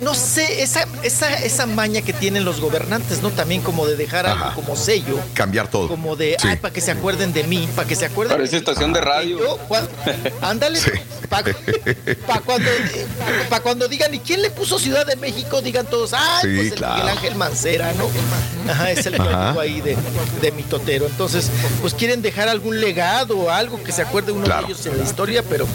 [0.00, 3.31] no sé, esa, esa, esa maña que tienen los gobernantes, ¿no?
[3.31, 4.55] También como de dejar algo Ajá.
[4.55, 5.89] como sello, Cambiar todo.
[5.89, 6.48] como de, Sí.
[6.48, 9.39] ay, para que se acuerden de mí, para que se acuerden Parece estación de radio.
[9.39, 9.58] Yo,
[10.42, 10.90] ándale, Sí.
[11.28, 12.70] para cuando,
[13.48, 15.60] pa' cuando digan, ¿y quién le puso Ciudad de México?
[15.60, 16.94] Digan todos, ay, Sí, pues el claro.
[16.97, 18.08] Miguel Ángel Mancera, ¿no?
[18.70, 19.48] Ajá, es el Ajá.
[19.48, 19.97] amigo ahí de,
[20.40, 21.06] de mi totero.
[21.06, 21.50] Entonces,
[21.81, 24.66] pues quieren dejar algún legado o algo que se acuerde uno Claro.
[24.66, 25.66] de ellos en la historia, pero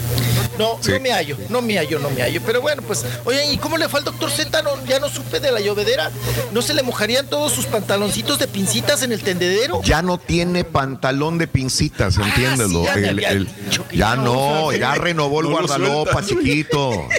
[0.58, 0.92] no, Sí.
[0.92, 2.40] no me hallo, no me hallo, no me hallo.
[2.44, 4.30] Pero bueno, pues, oye, ¿y cómo le fue al doctor?
[4.62, 6.10] No, ya no supe de la llovedera.
[6.52, 9.80] ¿No se le mojarían todos sus pantaloncitos de pincitas en el tendedero?
[9.82, 12.84] Ya no tiene pantalón de pincitas, entiéndelo.
[12.88, 13.48] Ah, sí, ya El-
[13.92, 17.08] ya no ya renovó el No lo guardalopa, chiquito.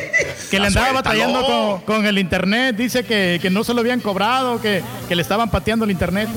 [0.50, 2.76] Que le andaba batallando con, con el internet.
[2.76, 6.30] Dice que, que no se lo habían cobrado, que, que le estaban pateando el internet.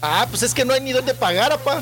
[0.00, 1.80] Ah, pues es que no hay ni dónde pagar, apá.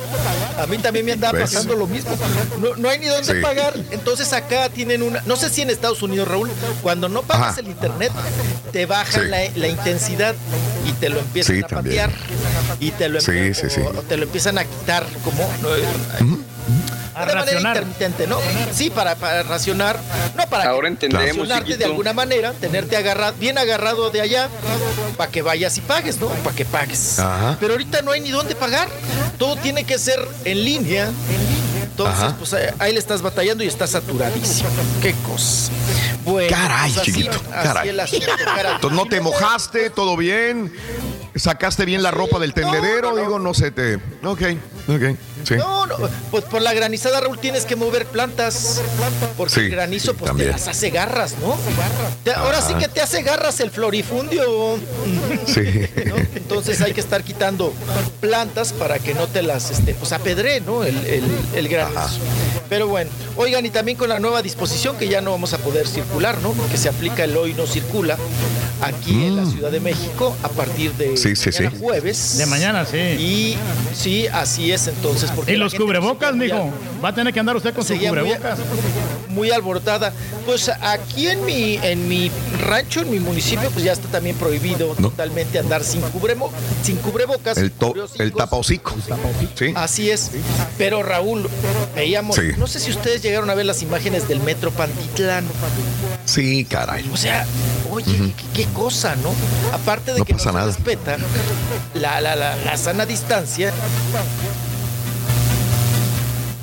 [0.58, 1.50] A mí también me andaba ¿Ves?
[1.52, 2.16] pasando lo mismo.
[2.60, 3.40] No, no hay ni dónde Sí.
[3.42, 3.74] pagar.
[3.90, 5.20] Entonces acá tienen una.
[5.26, 6.50] No sé si en Estados Unidos, Raúl,
[6.82, 7.60] cuando no pagas Ajá.
[7.60, 8.12] el internet,
[8.72, 9.28] te bajan Sí.
[9.28, 10.34] la, la intensidad
[10.86, 12.10] y te lo empiezan Sí, a patear.
[12.80, 13.80] Y te lo, Sí, empie- sí, sí.
[13.82, 15.42] o- te lo empiezan a quitar como.
[15.60, 15.68] no,
[17.14, 17.76] A de manera racionar.
[17.76, 18.38] intermitente, ¿no?
[18.72, 19.98] Sí, para, para racionar.
[20.36, 24.48] No para Ahora entendemos, racionarte de alguna manera, tenerte agarrado, bien agarrado de allá,
[25.16, 26.28] para que vayas y pagues, ¿no?
[26.28, 27.18] Para que pagues.
[27.18, 27.56] Ajá.
[27.60, 28.88] Pero ahorita no hay ni dónde pagar.
[29.38, 31.08] Todo tiene que ser en línea.
[31.82, 32.34] Entonces, Ajá.
[32.38, 34.68] pues ahí- ahí le estás batallando y está saturadísimo.
[35.00, 35.72] Qué cosa.
[36.24, 37.88] Bueno, Caray, pues, así- chiquito, así caray.
[37.88, 38.74] el asunto, caray.
[38.74, 40.70] Entonces no te mojaste, todo bien.
[41.34, 43.22] Sacaste bien la ropa del tendedero, no, no.
[43.22, 43.96] digo, no sé, te.
[44.24, 44.42] Ok,
[44.89, 45.55] ok, sí.
[45.56, 45.97] No, no,
[46.31, 48.81] pues por la granizada, Raúl, tienes que mover plantas.
[49.36, 50.50] Porque Sí, el granizo, sí, pues también.
[50.50, 51.56] te las hace garras, ¿no?
[52.24, 54.76] Te- ahora sí que te hace garras el florifundio.
[55.47, 55.62] Sí.
[56.06, 56.16] ¿no?
[56.34, 57.73] Entonces hay que estar quitando
[58.20, 60.84] plantas para que no te las, este, pues apedre, ¿no?
[60.84, 61.24] El, el,
[61.55, 61.98] el granizo.
[61.98, 62.10] Ajá.
[62.68, 65.86] Pero bueno, oigan, y también con la nueva disposición que ya no vamos a poder
[65.86, 66.52] circular, ¿no?
[66.70, 68.16] Que se aplica el hoy no circula
[68.82, 71.16] aquí en la Ciudad de México a partir de Mm.
[71.16, 71.76] Sí, sí, mañana sí.
[71.81, 72.39] jueves.
[72.39, 72.97] De mañana, sí.
[72.98, 73.56] Y
[73.94, 75.30] sí, así es entonces.
[75.34, 76.70] Porque Y los cubrebocas, mijo.
[77.05, 78.58] Va a tener que andar usted con su seguía muy, cubrebocas.
[79.28, 80.12] muy alborotada.
[80.44, 82.30] Pues aquí en mi, en mi
[82.62, 85.08] rancho, en mi municipio, pues ya está también prohibido No.
[85.10, 86.50] totalmente andar sin, cubremo,
[86.82, 87.56] sin cubrebocas.
[87.58, 88.94] El, to- el tapahocico.
[89.56, 89.72] Sí.
[89.74, 90.30] Así es.
[90.78, 91.48] Pero Raúl,
[91.94, 92.42] veíamos, Sí.
[92.58, 95.44] no sé si ustedes llegaron a ver las imágenes del metro Pantitlán.
[96.24, 97.08] Sí, caray.
[97.12, 97.46] O sea,
[97.90, 99.32] oye, qué, qué cosa, ¿no?
[99.72, 100.66] Aparte de No que pasa no se nada.
[100.72, 101.16] respeta
[101.94, 103.72] la, la, la, la sana distancia.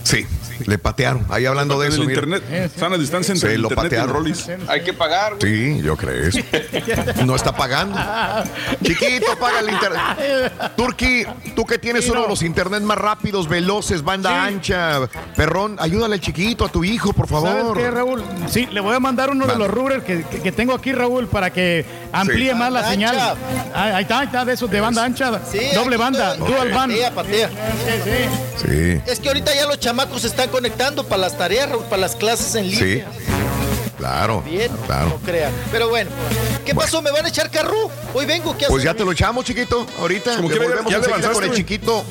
[0.03, 0.25] Sí,
[0.65, 1.25] le patearon.
[1.29, 2.21] Ahí hablando de En eso, el mira.
[2.23, 2.71] internet.
[2.77, 4.13] Sana distancia entre Se el lo internet y patearon.
[4.15, 4.49] Rollis.
[4.67, 5.75] Hay que pagar, güey.
[5.77, 6.39] Sí, yo creo eso.
[7.25, 7.97] No está pagando.
[8.83, 10.01] Chiquito, paga el internet.
[10.75, 11.23] Turki,
[11.55, 12.25] tú que tienes Sí, uno no.
[12.25, 14.99] de los internet más rápidos, veloces, banda ancha,
[15.35, 17.77] perrón, ayúdale al chiquito, a tu hijo, por ¿Sabes favor.
[17.77, 18.23] qué, Raúl?
[18.49, 21.27] Sí, le voy a mandar uno de los routers que, que- que tengo aquí, Raúl,
[21.27, 22.55] para que amplíe Sí.
[22.57, 23.15] más la Banda señal.
[23.19, 23.35] ancha.
[23.73, 25.39] Ah, ahí está, ahí está, de esos de banda ancha.
[25.49, 26.91] Sí, doble banda, dual band.
[26.93, 27.49] Patea, patea.
[28.57, 32.53] Sí, Es que ahorita ya los chamacos están conectando para las tareas, para las clases
[32.53, 32.75] en sí.
[32.85, 33.07] línea.
[33.97, 35.07] Claro, Bien, claro.
[35.09, 35.51] no crean.
[35.71, 36.11] Pero bueno,
[36.65, 37.01] ¿qué pasó?
[37.01, 37.89] ¿Me van a echar carro?
[38.13, 39.87] Hoy vengo, ¿qué Pues ya te lo echamos, chiquito.
[39.99, 42.05] Ahorita Como que ya- volvemos ya a le enseguida con el chiquito.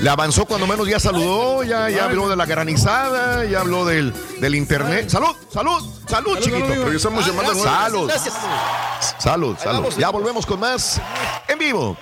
[0.00, 4.12] Le avanzó cuando menos ya saludó, ya, ya habló de la granizada, ya habló del,
[4.40, 5.08] del internet.
[5.08, 6.66] Salud, salud, salud, chiquito.
[6.84, 8.08] Regresamos Ah, llamando a gracias, Salud.
[8.08, 8.34] Gracias.
[9.18, 9.80] Salud, salud.
[9.80, 9.96] vamos.
[9.96, 11.00] Ya volvemos con más
[11.46, 11.96] en vivo.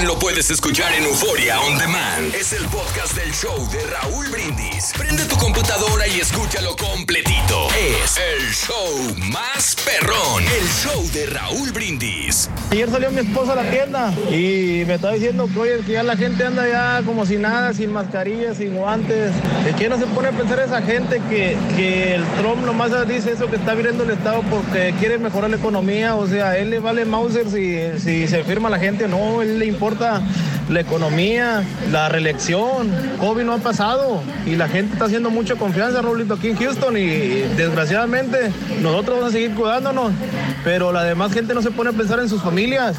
[0.00, 2.34] También lo puedes escuchar en Euforia On Demand.
[2.34, 4.94] Es el podcast del show de Raúl Brindis.
[4.96, 7.68] Prende tu computadora y escúchalo completito.
[8.02, 10.42] Es el show más perrón.
[10.58, 12.48] El show de Raúl Brindis.
[12.70, 16.02] Ayer salió mi esposa a la tienda y me estaba diciendo que, oye, que ya
[16.02, 19.32] la gente anda ya como si nada, sin mascarillas, sin guantes.
[19.64, 23.32] ¿De qué no se pone a pensar esa gente que, que el Trump nomás dice
[23.32, 26.14] eso que está viendo el Estado porque quiere mejorar la economía?
[26.14, 29.58] O sea, él le vale Mauser si, si se firma la gente o no, él
[29.58, 29.89] le importa
[30.68, 32.90] la economía, la reelección.
[33.18, 36.96] COVID no ha pasado y la gente está haciendo mucha confianza, Raulito, aquí en Houston
[36.96, 37.06] y
[37.56, 40.12] desgraciadamente nosotros vamos a seguir cuidándonos,
[40.64, 42.98] pero la demás gente no se pone a pensar en sus familias.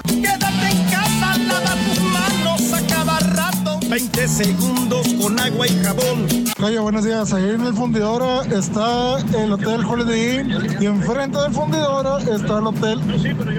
[3.92, 6.26] 20 segundos con agua y jabón.
[6.64, 7.34] Oye, buenos días.
[7.34, 12.68] Ahí en el fundidora está el Hotel Holiday Inn y enfrente del fundidora está el
[12.68, 13.02] Hotel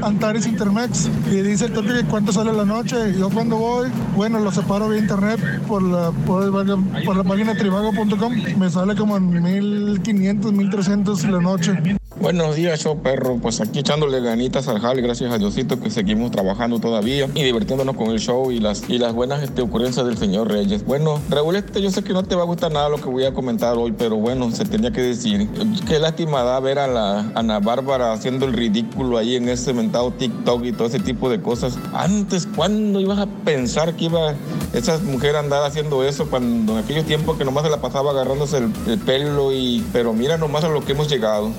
[0.02, 1.10] Antares Intermex.
[1.30, 3.12] Y dice el toque que cuánto sale la noche.
[3.18, 5.38] Yo cuando voy, bueno, lo separo vía internet
[5.68, 8.32] por la, por, el- por la página trivago.com.
[8.58, 11.78] Me sale como en 1500, 1300 la noche.
[12.20, 13.38] Buenos días, show perro.
[13.40, 17.96] Pues aquí echándole ganitas al jale, gracias a Diosito que seguimos trabajando todavía y divirtiéndonos
[17.96, 20.84] con el show y las, y las buenas este, ocurrencias del señor Reyes.
[20.84, 23.24] Bueno, Raúl, este, yo sé que no te va a gustar nada lo que voy
[23.24, 25.48] a comentar hoy, pero bueno, se tenía que decir.
[25.88, 30.12] Qué lástima da ver a la Ana Bárbara haciendo el ridículo ahí en ese mentado
[30.12, 31.78] TikTok y todo ese tipo de cosas.
[31.94, 34.34] Antes, ¿cuándo ibas a pensar que iba
[34.74, 38.10] esa mujer a andar haciendo eso cuando en aquellos tiempos que nomás se la pasaba
[38.10, 39.84] agarrándose el, el pelo y...
[39.92, 41.50] Pero mira nomás a lo que hemos llegado.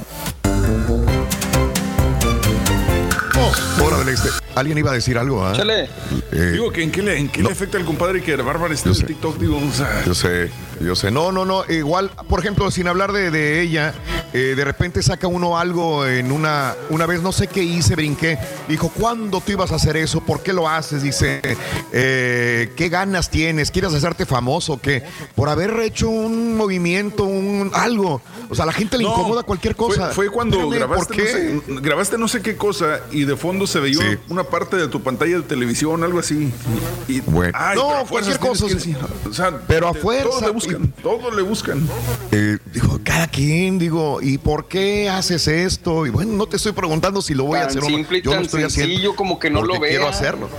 [3.81, 4.29] Hora del este.
[4.55, 5.53] Alguien iba a decir algo, ¿ah?
[5.55, 5.89] Chale.
[6.31, 8.73] Eh, Digo, que ¿en qué, le, en qué le afecta al compadre que la Bárbara
[8.73, 9.05] esté Yo en sé.
[9.07, 9.37] TikTok?
[9.39, 11.11] Digo, o sea, Yo sé, yo sé.
[11.11, 11.63] No, no, no.
[11.69, 13.93] Igual, por ejemplo, sin hablar de, de ella,
[14.33, 16.75] eh, de repente saca uno algo en una.
[16.89, 18.37] Una vez, no sé qué hice, brinqué.
[18.67, 20.21] Dijo, ¿cuándo tú ibas a hacer eso?
[20.21, 21.03] ¿Por qué lo haces?
[21.03, 21.41] Dice,
[21.91, 23.71] eh, ¿qué ganas tienes?
[23.71, 24.73] ¿Quieres hacerte famoso?
[24.73, 25.03] o ¿Qué?
[25.35, 28.21] Por haber hecho un movimiento, un algo.
[28.49, 30.07] O sea, a la gente le No, incomoda cualquier cosa.
[30.07, 31.53] Fue, fue cuando grabaste, ¿por qué?
[31.53, 34.17] No sé, grabaste no sé qué cosa y de fondo se veía Sí.
[34.29, 36.51] una parte de tu pantalla de televisión, algo así.
[37.07, 37.51] Y, Bueno.
[37.55, 38.65] ay, No, cualquier cosa.
[38.67, 38.75] que
[39.29, 40.51] o sea, Pero a fuerza.
[40.77, 41.87] Buscan, todos le buscan.
[42.31, 46.05] Eh, digo, cada quien, digo, ¿y por qué haces esto?
[46.05, 47.95] Y bueno, no te estoy preguntando si lo voy a Tan hacer o no.
[47.95, 49.89] simple y Yo lo tan estoy haciendo sencillo como que no lo vea.
[49.91, 50.49] quiero hacerlo.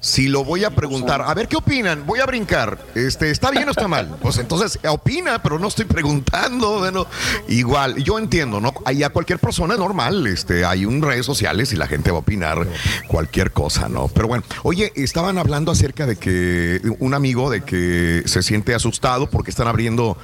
[0.00, 2.78] Si lo voy a preguntar, a ver qué opinan, voy a brincar.
[2.94, 4.16] Este, ¿está bien o está mal?
[4.20, 6.78] Pues entonces opina, pero no estoy preguntando.
[6.78, 7.06] Bueno,
[7.48, 8.72] igual, yo entiendo, ¿no?
[8.84, 12.18] Ahí a cualquier persona es normal, este, hay un redes sociales y la gente va
[12.18, 12.66] a opinar
[13.08, 14.08] cualquier cosa, ¿no?
[14.08, 19.28] Pero bueno, oye, estaban hablando acerca de que un amigo de que se siente asustado
[19.36, 20.16] porque están abriendo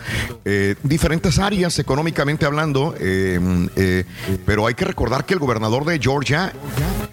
[0.46, 3.38] eh, diferentes áreas económicamente hablando, eh,
[3.76, 4.04] eh,
[4.46, 6.50] pero hay que recordar que el gobernador de Georgia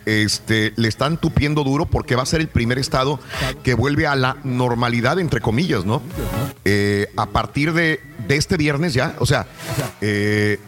[0.05, 3.19] este, le están tupiendo duro porque va a ser el primer estado
[3.63, 6.01] que vuelve a la normalidad, entre comillas, ¿no?
[6.63, 9.47] Eh, a partir de, de este viernes ya, o sea,
[10.01, 10.59] eh,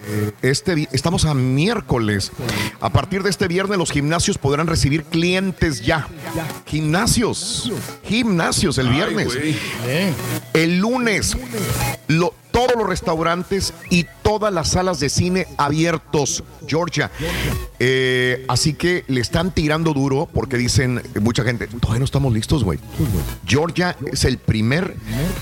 [0.42, 2.32] este, estamos a miércoles.
[2.80, 6.08] A partir de este viernes los gimnasios podrán recibir clientes ya.
[6.66, 7.72] Gimnasios,
[8.04, 9.28] gimnasios el viernes.
[10.54, 11.38] El lunes,
[12.08, 17.12] lo- todos los restaurantes y todas las salas de cine abiertos, Georgia.
[17.80, 22.64] Eh, así que le están tirando duro porque dicen mucha gente, todavía no estamos listos,
[22.64, 22.80] güey.
[23.46, 24.96] Georgia es el primer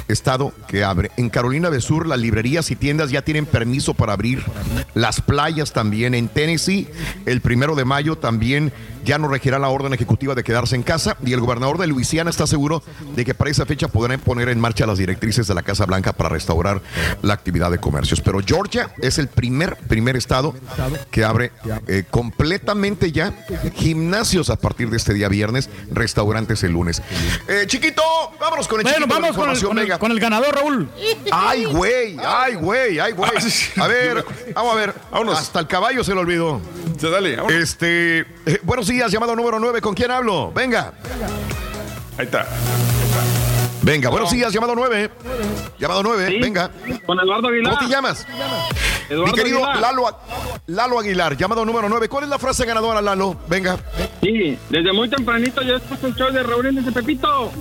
[0.08, 1.12] estado que abre.
[1.18, 4.44] En Carolina del Sur, las librerías y tiendas ya tienen permiso para abrir.
[4.94, 6.14] Las playas también.
[6.14, 6.88] En Tennessee,
[7.26, 8.72] el primero de mayo también
[9.06, 11.18] ya no regirá la orden ejecutiva de quedarse en casa.
[11.26, 12.84] Y el gobernador de Luisiana está seguro
[13.16, 16.14] de que para esa fecha podrán poner en marcha las directrices de la Casa Blanca
[16.14, 16.82] para restaurar
[17.22, 18.22] la actividad de comercios.
[18.22, 20.53] Pero Georgia es el primer, primer estado
[21.11, 21.52] que abre
[21.88, 23.34] eh, completamente ya
[23.76, 27.02] gimnasios a partir de este día viernes, restaurantes el lunes.
[27.48, 28.02] Eh, chiquito,
[28.40, 30.00] vámonos con el Bueno, chiquito vamos con el, información, con el- venga.
[30.00, 30.90] con el ganador, Raúl.
[31.32, 33.30] Ay, güey, ay, güey, ay, güey.
[33.78, 34.94] A ver, vamos a ver.
[35.34, 36.61] Hasta el caballo se lo olvidó.
[37.02, 39.82] dale, Este, eh, buenos días, llamado número 9.
[39.82, 40.52] ¿Con quién hablo?
[40.52, 40.94] Venga.
[42.18, 42.45] Ahí está.
[43.82, 45.09] Venga, buenos días, llamado 9.
[45.80, 46.69] Llamado 9, venga.
[47.06, 47.75] Con Eduardo Aguilar.
[47.75, 48.27] ¿Cómo te llamas?
[49.09, 49.93] Eduardo Mi querido Aguilar.
[49.93, 50.19] Lalo,
[50.67, 52.09] Lalo Aguilar, llamado número 9.
[52.09, 53.38] ¿Cuál es la frase ganadora, Lalo?
[53.48, 53.77] Venga.
[54.22, 57.51] Sí, desde muy tempranito ya escucho el show de y de Pepito.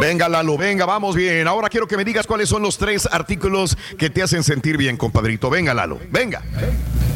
[0.00, 1.48] Venga, Lalo, venga, vamos bien.
[1.48, 4.96] Ahora quiero que me digas cuáles son los tres artículos que te hacen sentir bien,
[4.96, 5.48] compadrito.
[5.48, 6.42] Venga, Lalo, venga.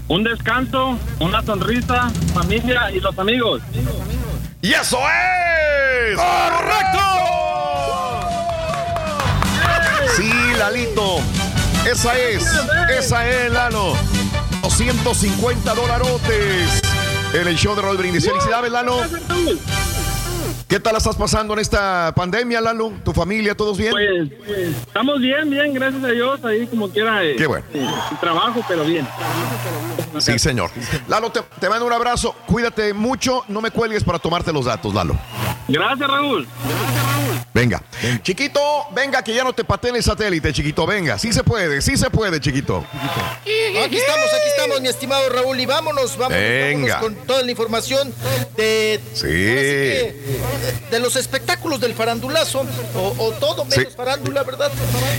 [0.09, 3.63] Un descanso, una sonrisa, familia y los amigos.
[4.63, 6.19] ¡Y eso es!
[6.19, 6.25] Sí,
[11.91, 12.45] Esa es,
[12.91, 13.95] esa es, Lalo.
[14.61, 16.83] 250 dolarotes
[17.33, 18.27] en el show de Roll Brindis.
[18.27, 19.01] Felicidades, Lalo.
[20.71, 22.93] ¿Qué tal estás pasando en esta pandemia, Lalo?
[23.05, 23.91] ¿Tu familia, todos bien?
[23.91, 27.25] Pues, estamos bien, bien, gracias a Dios, ahí como quiera.
[27.25, 27.65] eh, Qué bueno.
[27.75, 27.85] eh,
[28.21, 29.05] trabajo, pero bien.
[30.21, 30.71] Sí, señor.
[31.09, 32.37] Lalo, te, te mando un abrazo.
[32.47, 33.45] Cuídate mucho.
[33.49, 35.19] No me cuelgues para tomarte los datos, Lalo.
[35.67, 36.47] Gracias, Raúl.
[37.53, 37.83] Venga.
[38.23, 38.61] Chiquito,
[38.95, 40.87] venga, que ya no te pateen el satélite, chiquito.
[40.87, 41.19] Venga.
[41.19, 42.85] Sí se puede, sí se puede, chiquito.
[43.85, 46.95] Aquí estamos, aquí estamos, mi estimado Raúl, y vámonos, vámonos, Venga.
[46.97, 48.13] vámonos con toda la información
[48.57, 49.27] de, Sí.
[50.91, 52.65] De los espectáculos del farandulazo,
[52.95, 53.97] o, o todo menos Sí.
[53.97, 54.71] farándula, ¿verdad?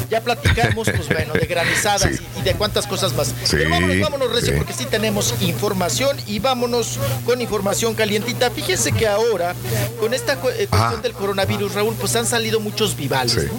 [0.09, 2.23] Ya platicamos, pues bueno, de granizadas Sí.
[2.37, 3.27] y, y de cuántas cosas más.
[3.27, 8.51] Sí, Pero vámonos, vámonos, Recio, porque sí tenemos información y vámonos con información calientita.
[8.51, 9.55] Fíjense que ahora,
[9.99, 11.01] con esta cu- eh, cuestión Ah.
[11.01, 13.51] del coronavirus, Raúl, pues han salido muchos vivales, ¿no?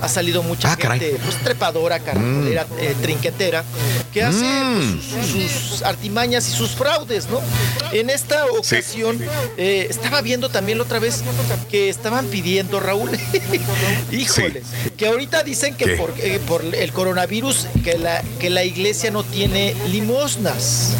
[0.00, 3.64] Ha salido mucha Ah, gente, pues trepadora, caracolera, eh, trinquetera,
[4.12, 5.00] que hace Mm.
[5.12, 7.40] pues, sus, sus artimañas y sus fraudes, ¿no?
[7.92, 9.18] En esta ocasión,
[9.56, 11.23] eh, estaba viendo también la otra vez
[11.70, 13.10] que estaban pidiendo, Raúl,
[14.12, 14.62] híjole,
[14.96, 19.74] que ahorita dicen que eh, por el coronavirus, que la, que la iglesia no tiene
[19.88, 20.94] limosnas.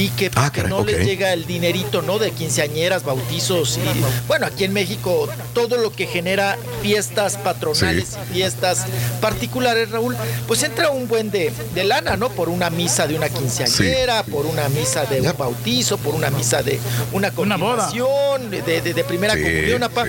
[0.00, 0.86] Y que, Ah, caray, no ok.
[0.86, 2.18] les llega el dinerito, ¿no?
[2.18, 3.80] De quinceañeras, bautizos y
[4.26, 8.16] bueno, aquí en México todo lo que genera fiestas patronales Sí.
[8.30, 8.86] y fiestas
[9.20, 12.30] particulares, Raúl, pues entra un buen de, de lana, ¿no?
[12.30, 16.62] Por una misa de una quinceañera, por una misa de un bautizo, por una misa
[16.62, 16.80] de
[17.12, 20.04] una confirmación, de, de- de primera Sí, comunión, apa.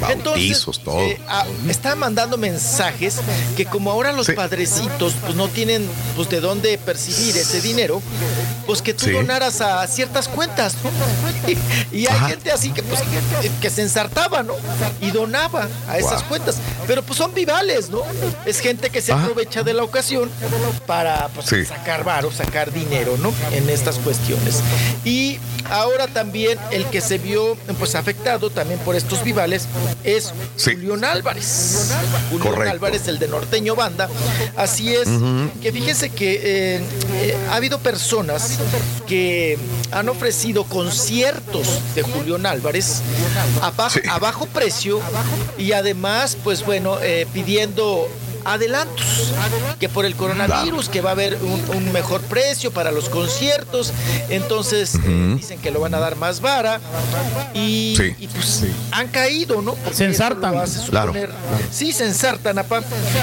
[0.00, 1.00] Bautizos, todo.
[1.00, 3.16] eh, ah, están mandando mensajes
[3.56, 8.02] que como ahora los padrecitos pues no tienen pues de dónde percibir ese dinero,
[8.66, 9.12] pues que tú Sí.
[9.42, 10.90] A ciertas cuentas, ¿no?
[11.92, 12.28] y hay Ajá.
[12.28, 14.54] gente así que pues que, que se ensartaba, ¿no?
[15.00, 16.56] Y donaba a esas cuentas,
[16.86, 18.00] pero pues son vivales, ¿no?
[18.46, 19.22] Es gente que se Ajá.
[19.24, 20.30] aprovecha de la ocasión
[20.86, 21.64] para pues, Sí.
[21.64, 23.32] sacar varo, sacar dinero, ¿no?
[23.52, 24.60] En estas cuestiones.
[25.04, 25.38] Y
[25.70, 29.66] ahora también el que se vio pues afectado también por estos vivales
[30.04, 30.32] es
[30.62, 31.90] Julián Álvarez.
[32.30, 32.70] Julián Correcto.
[32.72, 34.08] Álvarez, el de Norteño Banda.
[34.56, 35.08] Así es,
[35.62, 36.34] que fíjense que
[36.76, 36.80] eh,
[37.14, 38.58] eh, ha habido personas
[39.06, 39.23] que
[39.90, 43.02] han ofrecido conciertos de Julián Álvarez
[43.62, 45.00] a, bajo, a bajo precio
[45.58, 48.08] y además, pues bueno, eh, pidiendo
[48.44, 49.32] adelantos,
[49.80, 53.92] que por el coronavirus, que va a haber un, un mejor precio para los conciertos,
[54.28, 56.80] entonces eh, dicen que lo van a dar más vara
[57.54, 58.14] y, Sí.
[58.18, 59.74] y, pues han caído, ¿no?
[59.74, 60.52] Porque Se ensartan.
[60.90, 61.12] Claro.
[61.12, 61.30] suponer-
[61.70, 62.82] Sí, se ensartan, apa.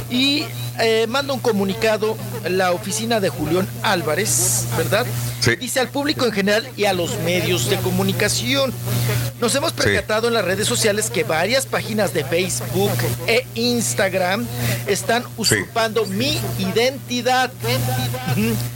[0.10, 0.46] Y
[0.80, 2.18] eh, manda un comunicado
[2.50, 5.06] la oficina de Julián Álvarez, ¿verdad?
[5.40, 5.56] Sí.
[5.56, 8.74] Dice al público en general y a los medios de comunicación.
[9.42, 12.92] Nos hemos percatado en las redes sociales que varias páginas de Facebook
[13.26, 14.46] e Instagram
[14.86, 17.52] están usurpando mi identidad.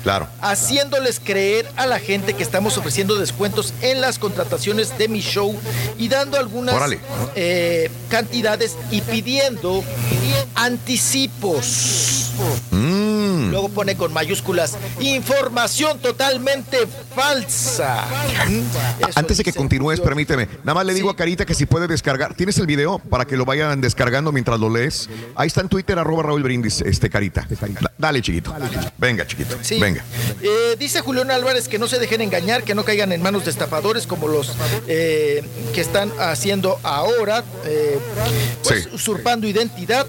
[0.01, 0.27] Claro.
[0.41, 5.55] haciéndoles creer a la gente que estamos ofreciendo descuentos en las contrataciones de mi show
[5.97, 6.75] y dando algunas
[7.35, 9.83] eh, cantidades y pidiendo
[10.55, 12.31] anticipos.
[12.71, 13.51] Mm.
[13.51, 16.79] Luego pone con mayúsculas información totalmente
[17.15, 18.05] falsa.
[19.15, 20.47] Antes de que continúes, permíteme.
[20.63, 22.33] Nada más le digo a Carita que si puede descargar.
[22.35, 25.09] ¿Tienes el video para que lo vayan descargando mientras lo lees?
[25.35, 27.47] Ahí está en Twitter, arroba Raúl Brindis, este Carita.
[27.49, 28.53] Da- dale, chiquito.
[28.97, 29.57] Venga, chiquito.
[29.61, 29.79] Sí.
[29.79, 30.03] Venga.
[30.41, 33.51] Eh, dice Julián Álvarez que no se dejen engañar, que no caigan en manos de
[33.51, 34.53] estafadores como los
[34.87, 37.43] eh, que están haciendo ahora.
[37.65, 37.99] Eh,
[38.63, 40.05] pues, usurpando identidad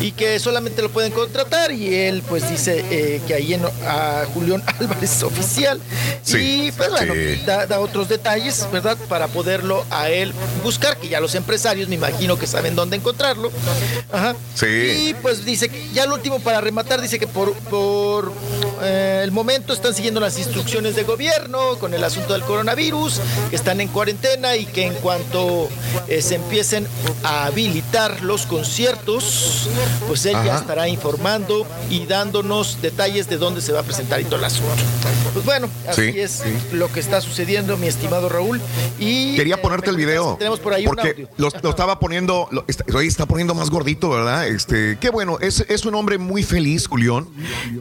[0.00, 4.24] y que solamente lo pueden contratar y él pues dice eh, que ahí en, a
[4.32, 5.80] Julián Álvarez oficial
[6.26, 6.26] y
[6.76, 7.14] pues bueno,
[7.46, 8.96] da, da otros detalles, ¿verdad?
[9.08, 10.32] Para poderlo a él
[10.62, 13.50] buscar, que ya los empresarios me imagino que saben dónde encontrarlo.
[14.12, 14.34] Ajá.
[14.54, 14.66] Sí.
[15.10, 18.32] Y pues dice que ya lo último para rematar, dice que por, por
[18.82, 23.56] eh, el momento están siguiendo las instrucciones de gobierno con el asunto del coronavirus, que
[23.56, 25.68] están en cuarentena y que en cuanto
[26.08, 26.86] eh, se empiecen
[27.22, 29.68] a habilitar los conciertos,
[30.06, 34.24] pues él ya estará informando y dándonos detalles de dónde se va a presentar y
[34.24, 34.72] todo el asunto.
[35.32, 36.20] Pues bueno, así Sí.
[36.20, 36.33] es
[36.72, 38.60] lo que está sucediendo, mi estimado Raúl.
[38.98, 40.36] Y Quería eh, ponerte el video.
[40.38, 41.28] Tenemos por ahí un porque audio.
[41.36, 44.46] lo, lo estaba poniendo, lo, está, oye, está poniendo más gordito, ¿verdad?
[44.48, 47.26] Este, qué bueno, es, es un hombre muy feliz, Julián.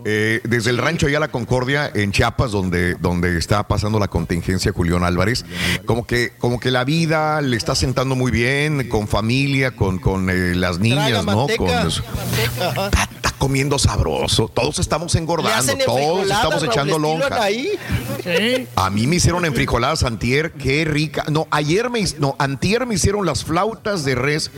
[0.05, 4.07] Eh, desde el rancho allá a la Concordia, en Chiapas, donde, donde está pasando la
[4.07, 5.45] contingencia Julián Álvarez,
[5.85, 10.29] como que, como que la vida le está sentando muy bien, con familia, con, con
[10.29, 11.47] eh, las niñas, ¿no?
[11.57, 12.03] Con los-
[12.43, 14.47] está, está comiendo sabroso.
[14.53, 17.43] Todos estamos engordando, todos estamos echando lonja.
[17.43, 17.71] ahí.
[18.75, 21.25] A mí me hicieron enfrijoladas antier, qué rica.
[21.31, 24.51] No, ayer me, no, antier me hicieron las flautas de res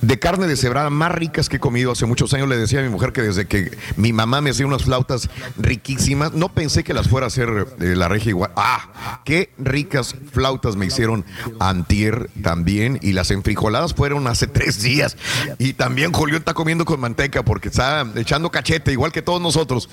[0.00, 2.48] de carne deshebrada más ricas que he comido hace muchos años.
[2.48, 6.32] Le decía a mi mujer que desde que mi mamá me hacía unas flautas riquísimas,
[6.32, 8.50] no pensé que las fuera a hacer eh, la regia igual.
[8.56, 11.24] Ah, qué ricas flautas me hicieron
[11.60, 15.16] antier también y las enfrijoladas fueron hace tres días.
[15.58, 19.88] Y también Julio está comiendo con manteca porque está echando cachete igual que todos nosotros.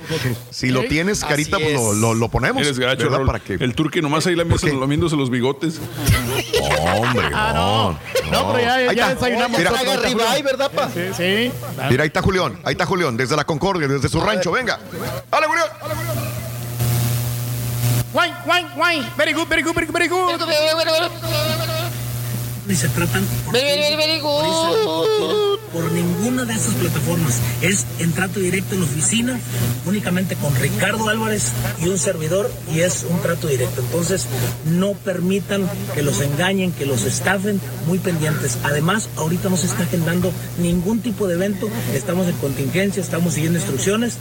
[0.52, 1.98] Si lo tienes, Carita, pues lo, es.
[1.98, 2.62] lo- lo ponemos.
[2.62, 5.80] Eres gacho, Para que El turque nomás ahí lamiéndose, lamiéndose los bigotes.
[6.82, 7.92] Hombre, no.
[8.32, 9.26] No, pero ya, Ahí ya está.
[9.28, 9.58] desayunamos.
[9.58, 9.72] Mira.
[9.72, 10.44] Julián.
[10.44, 10.90] ¿verdad, pa?
[10.90, 11.52] Sí, sí.
[11.90, 14.80] Mira, ahí está Julián, ahí está Julián, desde la Concordia, desde su rancho, venga.
[15.32, 15.68] ¡Dale, Julián!
[18.14, 19.12] Guay, guay, guay.
[19.18, 21.83] Very good, very good, very good, very good.
[22.68, 23.54] Y se tratan por,
[25.74, 27.40] por ninguna de esas plataformas.
[27.62, 29.40] Es en trato directo en la oficina,
[29.86, 31.52] únicamente con Ricardo Álvarez
[31.82, 33.82] y un servidor, y es un trato directo.
[33.82, 34.28] Entonces,
[34.66, 38.58] no permitan que los engañen, que los estafen, muy pendientes.
[38.64, 43.60] Además, ahorita no se está agendando ningún tipo de evento, estamos en contingencia, estamos siguiendo
[43.60, 44.18] instrucciones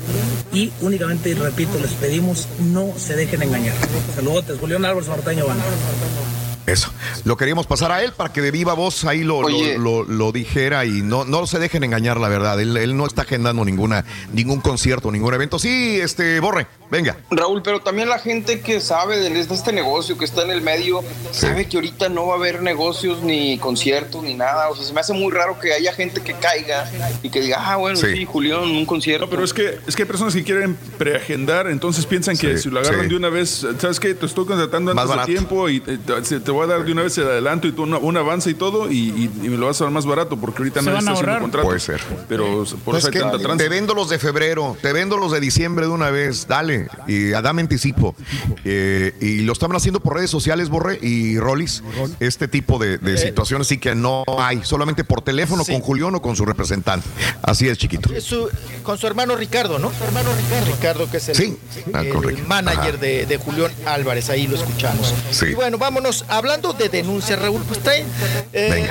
[0.52, 3.74] y únicamente, y repito, les pedimos no se dejen engañar.
[4.14, 5.64] Saludos, Julián Álvarez Martaño Banda.
[6.66, 6.92] Eso.
[7.24, 9.78] Lo queríamos pasar a él para que de viva voz ahí lo, lo- Oye.
[9.78, 12.60] lo- lo dijera y no, no se dejen engañar, la verdad.
[12.60, 15.58] Él, él no está agendando ninguna, ningún concierto, ningún evento.
[15.58, 17.16] Sí, este, Borre, venga.
[17.30, 21.02] Raúl, pero también la gente que sabe de este negocio, que está en el medio,
[21.32, 24.68] sabe que ahorita no va a haber negocios ni conciertos ni nada.
[24.70, 26.88] O sea, se me hace muy raro que haya gente que caiga
[27.24, 28.24] y que diga, ah, bueno, sí, Sí.
[28.24, 29.24] Julián, un concierto.
[29.26, 32.64] No, pero es que, es que hay personas que quieren preagendar, entonces piensan que Sí,
[32.64, 33.08] si lo agarran sí.
[33.08, 34.14] de una vez, ¿sabes qué?
[34.14, 36.92] Te estoy contratando Más antes de tiempo y eh, te, te voy a dar de
[36.92, 39.56] una vez el adelanto y tú una- un avance y todo y, y- y me
[39.56, 41.66] lo vas a dar más barato porque ahorita a está haciendo contrato.
[41.66, 42.02] Puede ser.
[42.28, 45.40] Pero por Es eso hay tanta te vendo los de febrero, te vendo los de
[45.40, 48.14] diciembre de una vez, dale, y a dame anticipo.
[48.64, 51.82] Eh, y lo estaban haciendo por redes sociales, Borre y Rollis,
[52.20, 55.72] este tipo de, de situaciones sí que no hay, solamente por teléfono Sí.
[55.72, 57.08] con Julián o con su representante.
[57.42, 58.10] Así es, chiquito.
[58.20, 58.48] Su-
[58.82, 59.90] con su hermano Ricardo, ¿no?
[59.96, 60.66] Su hermano Ricardo.
[60.72, 61.56] Ricardo, que es el, Sí.
[61.94, 62.96] Ah, el manager Ajá.
[62.98, 65.14] de, de Julián Álvarez, ahí lo escuchamos.
[65.30, 65.46] Sí.
[65.46, 68.04] Y bueno, vámonos, hablando de denuncias, Raúl, pues traen
[68.52, 68.88] eh,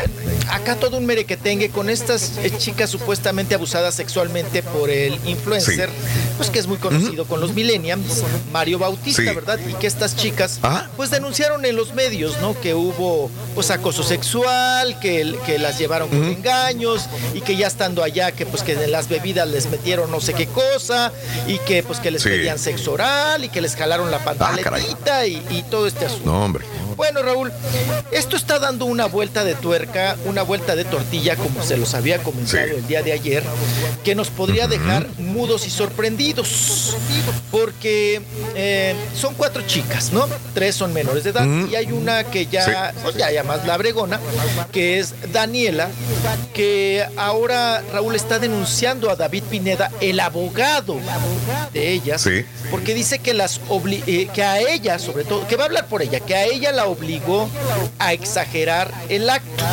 [0.49, 5.89] acá todo un merequetengue con estas eh, chicas supuestamente abusadas sexualmente por el influencer,
[6.37, 8.23] pues que es muy conocido con los millennials,
[8.53, 9.27] Mario Bautista, Sí.
[9.35, 9.59] ¿verdad?
[9.69, 10.89] Y que estas chicas Ajá.
[10.95, 12.57] pues denunciaron en los medios, ¿no?
[12.59, 18.01] Que hubo pues acoso sexual, que, que las llevaron con engaños y que ya estando
[18.03, 21.11] allá que pues que en las bebidas les metieron no sé qué cosa
[21.47, 22.29] y que pues que les Sí.
[22.29, 26.25] Ah, pedían sexo oral y que les jalaron la pantaletita y, y todo este asunto.
[26.31, 26.65] No, hombre.
[26.95, 27.40] Bueno, Raúl,
[28.11, 32.21] esto está dando una vuelta de tuerca, una vuelta de tortilla, como se los había
[32.23, 32.73] comentado Sí.
[32.75, 33.43] el día de ayer,
[34.03, 36.95] que nos podría dejar mudos y sorprendidos.
[37.51, 38.21] Porque
[38.55, 40.27] eh, son cuatro chicas, ¿no?
[40.53, 44.19] Tres son menores de edad y hay una que ya, pues ya, ya más labregona,
[44.71, 45.89] que es Daniela,
[46.53, 50.97] que ahora Raúl está denunciando a David Pineda, el abogado
[51.73, 52.45] de ellas, Sí.
[52.69, 55.87] porque dice que las obli- eh, que a ella, sobre todo, que va a hablar
[55.87, 57.30] por ella, que a ella la obligó
[57.99, 59.63] a exagerar el acto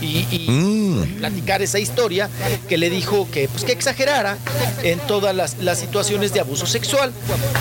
[0.00, 1.18] y, y Mm.
[1.18, 2.28] platicar esa historia
[2.68, 4.36] que le dijo que pues que exagerara
[4.82, 7.12] en todas las, las situaciones de abuso sexual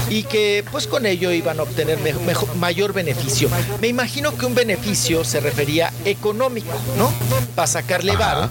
[0.09, 3.49] y que pues con ello iban a obtener mejo- mejo- mayor beneficio.
[3.81, 7.11] Me imagino que un beneficio se refería económico, ¿no?
[7.55, 8.49] Para sacarle varo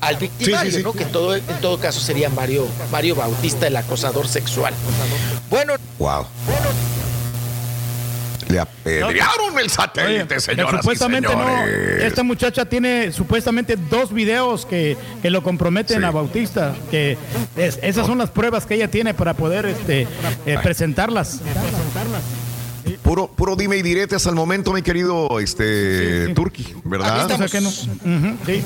[0.00, 0.82] al victimario, Sí, sí, sí.
[0.82, 0.92] ¿no?
[0.92, 4.72] Que en todo, en todo caso sería Mario, Mario Bautista, el acosador sexual.
[5.50, 6.26] Bueno, Wow.
[8.48, 11.66] Le apedrearon el satélite, Oye, señoras supuestamente y no.
[12.06, 16.74] Esta muchacha tiene supuestamente dos videos que, que lo comprometen a Bautista.
[16.90, 17.18] Que
[17.56, 20.06] es- esas son las pruebas que ella tiene para poder este,
[20.46, 21.40] eh, presentarlas.
[23.06, 27.30] Puro, puro dime y direte hasta el momento, mi querido este, Turki, ¿verdad?
[27.30, 27.70] O sea que no.
[27.70, 27.88] Sí.
[28.44, 28.64] Sí.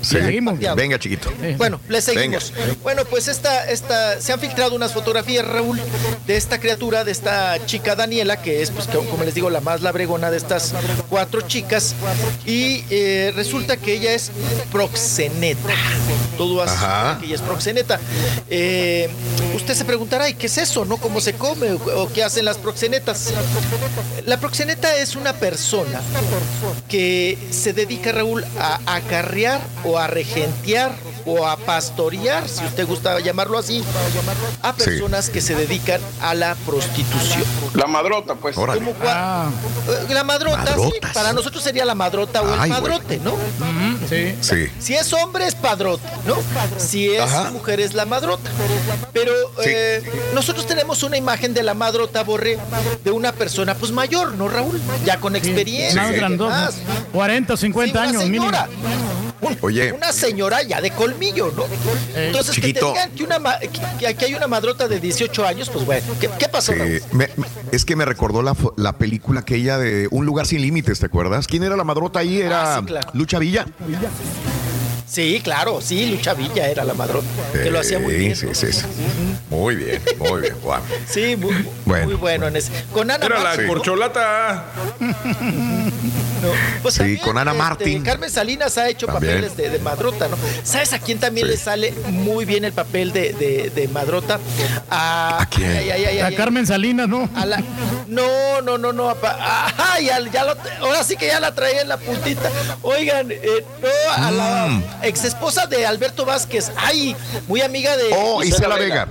[0.00, 0.58] Seguimos.
[0.74, 1.30] Venga, chiquito.
[1.58, 2.54] Bueno, le seguimos.
[2.82, 5.78] Bueno, pues esta, esta, se han filtrado unas fotografías, Raúl,
[6.26, 9.60] de esta criatura, de esta chica Daniela, que es, pues, que, como les digo, la
[9.60, 10.72] más labregona de estas
[11.10, 11.94] cuatro chicas.
[12.46, 14.30] Y eh, resulta que ella es
[14.72, 15.74] proxeneta.
[16.38, 17.18] Todo hace Ajá.
[17.20, 18.00] que ella es proxeneta.
[18.48, 19.10] Eh,
[19.54, 20.86] usted se preguntará, ¿y qué es eso?
[20.86, 20.96] ¿No?
[20.96, 21.72] ¿Cómo se come?
[21.72, 23.34] ¿O, o qué hacen las proxenetas?
[24.26, 26.00] La proxeneta es una persona
[26.88, 30.92] que se dedica, Raúl, a acarrear o a regentear
[31.24, 33.82] o a pastorear, si usted gusta llamarlo así,
[34.62, 34.84] a Sí.
[34.84, 37.44] personas que se dedican a la prostitución.
[37.74, 38.54] La madrota, pues.
[38.56, 38.94] Como Eh,
[40.10, 43.34] La madrota, sí, para nosotros sería la madrota o el Ay, padrote, ¿no?
[44.08, 44.34] Sí.
[44.40, 44.66] Sí.
[44.78, 46.36] Si es hombre es padrote, ¿no?
[46.78, 47.50] Si es Ajá.
[47.50, 48.50] mujer es la madrota.
[49.12, 49.32] Pero
[49.64, 50.02] eh,
[50.34, 52.58] nosotros tenemos una imagen de la madrota, Borre,
[53.04, 54.80] de una persona pues mayor, ¿no, Raúl?
[55.04, 56.02] Ya con experiencia.
[56.02, 56.56] Más y grandota.
[56.58, 56.74] demás.
[57.12, 58.44] 40 o 50 Sí, años mínimo.
[58.46, 58.68] señora.
[59.60, 61.64] Oye, Una señora ya de colmillo, ¿no?
[62.16, 62.88] Entonces, que te Chiquito.
[62.92, 66.04] digan que, una ma- que- que aquí hay una madrota de 18 años, pues bueno,
[66.20, 67.00] ¿qué, qué pasó, sí, Raúl?
[67.12, 70.98] me- me- es que me recordó la, la película aquella de Un lugar sin límites,
[70.98, 71.46] ¿te acuerdas?
[71.46, 72.40] ¿Quién era la madrota ahí?
[72.40, 73.08] Era Ah, sí, claro.
[73.12, 73.66] Lucha Villa.
[75.08, 78.34] Sí, claro, sí, Lucha Villa era la madrota, que lo hacía muy bien.
[78.36, 78.82] Sí, sí, sí.
[79.48, 80.56] Muy bien, muy bien.
[80.60, 80.82] Guau.
[81.08, 81.54] Sí, muy
[81.84, 82.06] Bueno.
[82.06, 82.72] muy bueno en ese.
[82.92, 84.64] Con Ana Era la corcholata.
[86.42, 86.48] No,
[86.82, 88.02] pues Sí, también, con Ana este, Martín.
[88.02, 89.34] Carmen Salinas ha hecho También.
[89.36, 90.36] papeles de, de Madrota, ¿no?
[90.64, 91.52] ¿Sabes a quién también Sí.
[91.52, 94.38] le sale muy bien el papel de, de, de Madrota?
[94.90, 95.70] A, ¿A quién?
[95.70, 97.28] ay, ay, ay, A Carmen Salinas, ¿no?
[97.34, 97.62] a la-
[98.08, 99.08] no, no, no, no.
[99.08, 102.50] apa- Ajá, ya, ya lo, ahora sí que ya la traía en la puntita.
[102.82, 104.82] Oigan, eh, no, a la Mm.
[105.02, 106.70] Ex esposa de Alberto Vázquez.
[106.76, 107.16] Ay,
[107.48, 108.10] muy amiga de.
[108.16, 109.08] Oh, Isela Vega.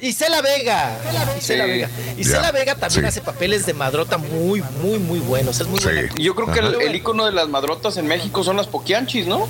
[0.00, 0.96] Isela Vega.
[1.38, 1.70] Isela Sí.
[1.70, 1.88] Vega.
[2.16, 3.08] Isela Vega también sí.
[3.08, 5.60] hace papeles de Madrota muy, muy, muy buenos.
[5.60, 5.84] Es muy Sí.
[5.84, 6.08] buena.
[6.18, 9.46] Yo creo que el, icono de las madrotas en México son las poquianchis, ¿no?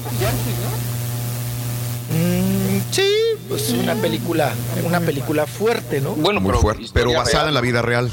[2.11, 3.09] Mm, sí,
[3.49, 4.53] pues una película,
[4.85, 6.13] una película fuerte, ¿no?
[6.13, 7.49] Bueno, Muy pero, fuerte, pero basada real.
[7.49, 8.11] en la vida real.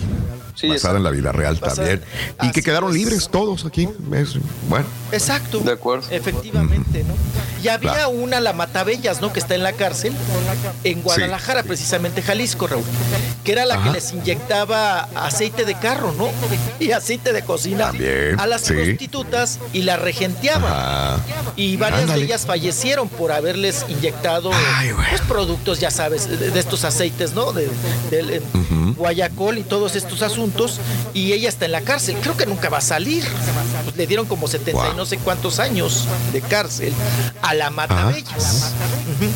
[0.56, 2.02] Sí, basada en la vida real Basada- también.
[2.42, 2.96] Y que quedaron es.
[2.98, 3.88] libres todos aquí.
[4.14, 4.36] Es-
[4.70, 5.60] bueno, Exacto.
[5.60, 6.08] De acuerdo.
[6.10, 7.14] Efectivamente, ¿no?
[7.64, 8.10] Y había Claro.
[8.12, 9.32] una, la Matabellas, ¿no?
[9.34, 10.14] Que está en la cárcel,
[10.84, 12.84] en Guadalajara, precisamente Jalisco, Raúl.
[13.44, 13.84] Que era la Ajá.
[13.86, 16.30] que les inyectaba aceite de carro, ¿no?
[16.80, 18.74] Y aceite de cocina También, a las sí.
[18.74, 20.70] prostitutas y las regenteaba.
[20.72, 21.18] ah,
[21.56, 22.20] Y varias Ándale.
[22.22, 25.08] de ellas fallecieron por haberles inyectado Ay, güey.
[25.10, 27.52] pues, productos, ya sabes, de, de estos aceites, ¿no?
[27.52, 27.70] De,
[28.12, 28.42] eh,
[28.96, 30.80] Guayacol y todos estos asuntos.
[31.14, 32.16] Y ella está en la cárcel.
[32.22, 33.24] Creo que nunca va a salir.
[33.84, 36.94] Pues, le dieron como 70 y no sé cuántos años de cárcel
[37.42, 38.74] a la Matabellas.
[39.20, 39.32] Ujú.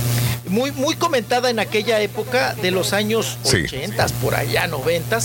[0.47, 3.63] Muy, muy comentada en aquella época de los años Sí.
[3.63, 5.19] 80, por allá 90,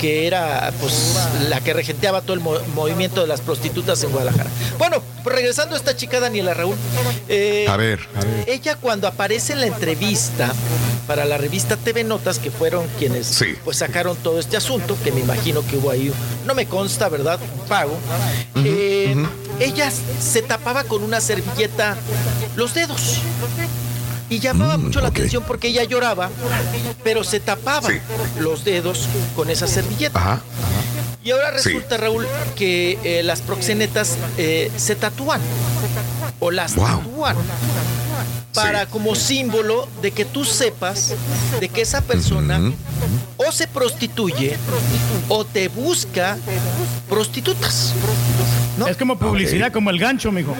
[0.00, 1.14] que era pues
[1.48, 4.50] la que regenteaba todo el mo- movimiento de las prostitutas en Guadalajara.
[4.78, 6.74] Bueno, pues regresando a esta chica Daniela Raúl.
[7.28, 8.00] eh, a ver.
[8.46, 10.52] ella cuando aparece en la entrevista
[11.06, 13.54] para la revista TV Notas, que fueron quienes Sí.
[13.64, 16.12] pues sacaron todo este asunto, que me imagino que hubo ahí,
[16.46, 17.38] no me consta, ¿verdad?
[17.60, 17.96] Un pago.
[18.56, 19.16] Eh,
[19.58, 21.96] Ella se tapaba con una servilleta
[22.56, 23.20] los dedos.
[24.28, 26.28] Y llamaba Mm, mucho la atención porque ella lloraba,
[27.02, 27.98] pero se tapaba Sí.
[28.40, 30.18] los dedos con esa servilleta.
[30.18, 30.40] Ajá.
[31.24, 31.70] Y ahora Sí.
[31.70, 35.40] resulta, Raúl, que eh, las proxenetas eh, se tatúan
[36.40, 36.86] o las Wow.
[36.98, 37.36] tatúan
[38.56, 41.14] para como símbolo de que tú sepas
[41.60, 42.72] de que esa persona
[43.36, 44.56] o se prostituye
[45.28, 46.38] o te busca
[47.08, 47.92] prostitutas.
[48.76, 48.86] ¿No?
[48.86, 50.54] Es como publicidad, como el gancho, mijo.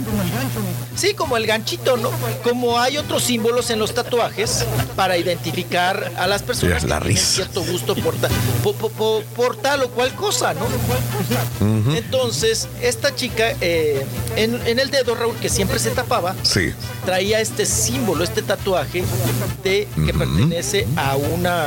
[0.97, 2.11] Sí, como el ganchito, ¿no?
[2.43, 4.65] Como hay otros símbolos en los tatuajes
[4.95, 7.35] para identificar a las personas Mira, la que tienen risa.
[7.35, 8.31] cierto gusto por, ta-
[8.63, 10.67] po- po- po- por tal o cual cosa, ¿no?
[11.95, 14.05] Entonces, esta chica eh,
[14.37, 16.73] en, en el dedo, Raúl, que siempre se tapaba, Sí.
[17.05, 19.05] traía este símbolo, este tatuaje
[19.63, 21.67] de que pertenece a una,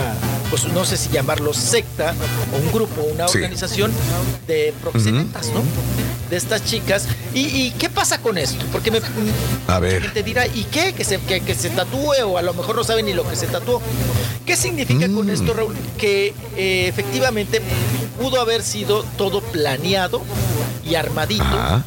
[0.49, 2.13] pues no sé si llamarlo secta,
[2.53, 3.37] o un grupo, una Sí.
[3.37, 3.91] organización
[4.47, 5.61] de proxenetas, ¿no?
[6.29, 7.05] De estas chicas.
[7.33, 8.63] ¿Y, y qué pasa con esto?
[8.71, 8.99] Porque me,
[9.67, 10.01] A ver.
[10.03, 10.93] gente dirá, ¿y qué?
[10.93, 13.35] Que se, que, que se tatúe o a lo mejor no saben ni lo que
[13.35, 13.81] se tatuó.
[14.45, 15.31] ¿Qué significa con Mm.
[15.31, 15.75] esto, Raúl?
[15.97, 17.61] Que eh, efectivamente
[18.19, 20.21] pudo haber sido todo planeado
[20.85, 21.83] y armadito Ajá.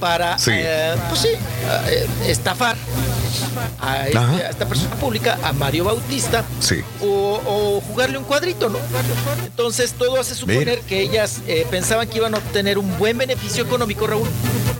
[0.00, 0.50] para, Sí.
[0.54, 1.28] eh, pues sí,
[1.88, 2.76] eh, estafar
[3.80, 6.76] a, este- a esta persona pública, a Mario Bautista, Sí.
[7.00, 8.78] o, o jugarle un cuadrito, ¿no?
[9.44, 10.80] Entonces todo hace suponer Mira.
[10.86, 14.28] que ellas eh, pensaban que iban a obtener un buen beneficio económico, Raúl,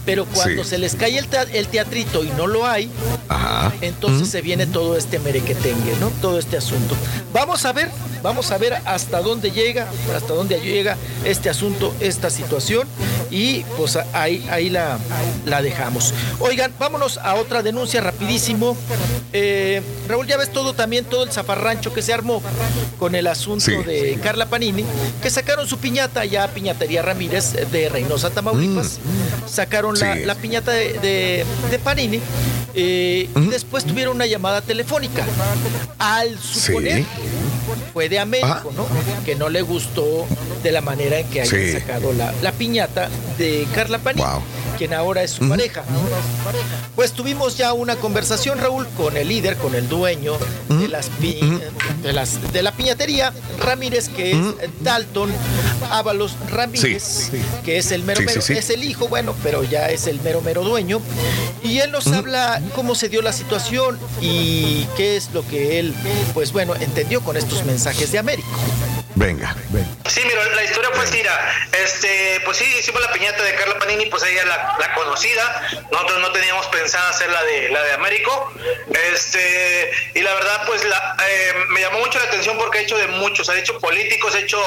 [0.04, 0.70] pero cuando Sí.
[0.70, 2.90] se les cae el, tea- el teatrito y no lo hay,
[3.28, 3.72] Ajá.
[3.80, 6.10] entonces se viene todo este merequetengue, ¿no?
[6.20, 6.94] Todo este asunto.
[7.32, 7.88] Vamos a ver,
[8.22, 12.86] vamos a ver hasta dónde llega, hasta dónde llega este asunto, esta situación,
[13.30, 14.98] y pues ahí, ahí la,
[15.46, 16.12] la dejamos.
[16.40, 18.00] Oigan, vámonos a otra denuncia
[18.42, 18.76] rapidísimo.
[19.32, 22.42] Eh, Raúl, ya ves todo también, todo el zafarrancho que se armó
[22.98, 23.72] con el asunto Sí.
[23.84, 24.84] de Carla Panini,
[25.22, 28.98] que sacaron su piñata ya Piñatería Ramírez de Reynosa, Tamaulipas.
[29.48, 30.24] Sacaron la, Sí.
[30.24, 32.20] la piñata de, de- de Panini.
[32.74, 35.24] eh, y después tuvieron una llamada telefónica.
[35.98, 37.06] Al suponer Sí.
[37.92, 38.86] fue de Américo, ¿no?
[39.26, 40.26] Que no le gustó
[40.62, 44.40] de la manera en que hayan sacado la, la piñata de Carla Panini, Wow.
[44.76, 45.82] Quien ahora es su pareja.
[46.96, 50.36] Pues tuvimos ya una conversación, Raúl, con el líder, con el dueño
[50.68, 51.40] de, las pi-
[52.02, 54.38] de, las, de la piñatería, Ramírez, que es
[54.80, 55.30] Dalton
[55.90, 57.30] Ábalos Ramírez,
[57.64, 58.52] que es el mero sí, mero, sí.
[58.54, 61.00] es el hijo, bueno, pero ya es el mero mero dueño.
[61.62, 65.94] Y él nos habla cómo se dio la situación y qué es lo que él,
[66.34, 68.48] pues bueno, entendió con estos mensajes de Américo.
[69.14, 69.54] Venga.
[70.08, 73.78] Sí, mira, la historia fue así, mira, este, pues sí, hicimos la piñata de Carla
[73.78, 77.92] Panini, pues ella la, la conocida, nosotros no teníamos pensado hacer la de la de
[77.92, 78.52] Américo,
[79.12, 82.96] este, y la verdad, pues la, eh, me llamó mucho la atención porque ha hecho
[82.98, 84.60] de muchos, ha hecho políticos, ha hecho,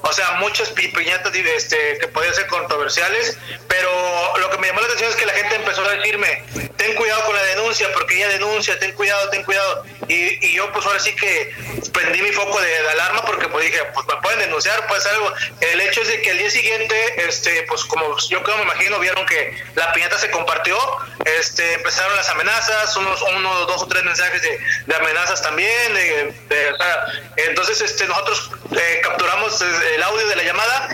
[0.00, 3.36] o sea, muchas pi- piñatas este, que podían ser controversiales,
[3.68, 3.90] pero
[4.38, 6.42] lo que me llamó la atención es que la gente empezó a decirme,
[6.76, 10.72] ten cuidado con la denuncia, porque ella denuncia, ten cuidado, ten cuidado, y, y yo
[10.72, 11.52] pues ahora sí que
[11.92, 15.12] prendí mi foco de, de alarma porque pues dije, pues me pueden denunciar, puede ser
[15.12, 15.32] algo.
[15.60, 18.98] El hecho es de que el día siguiente, este, pues como yo creo me imagino,
[18.98, 20.76] vieron que la piñata se compartió,
[21.24, 26.34] este, empezaron las amenazas, unos, uno, dos o tres mensajes de, de amenazas también, de-
[26.48, 27.04] de- o sea,
[27.36, 30.88] entonces este, nosotros eh, capturamos el audio de la llamada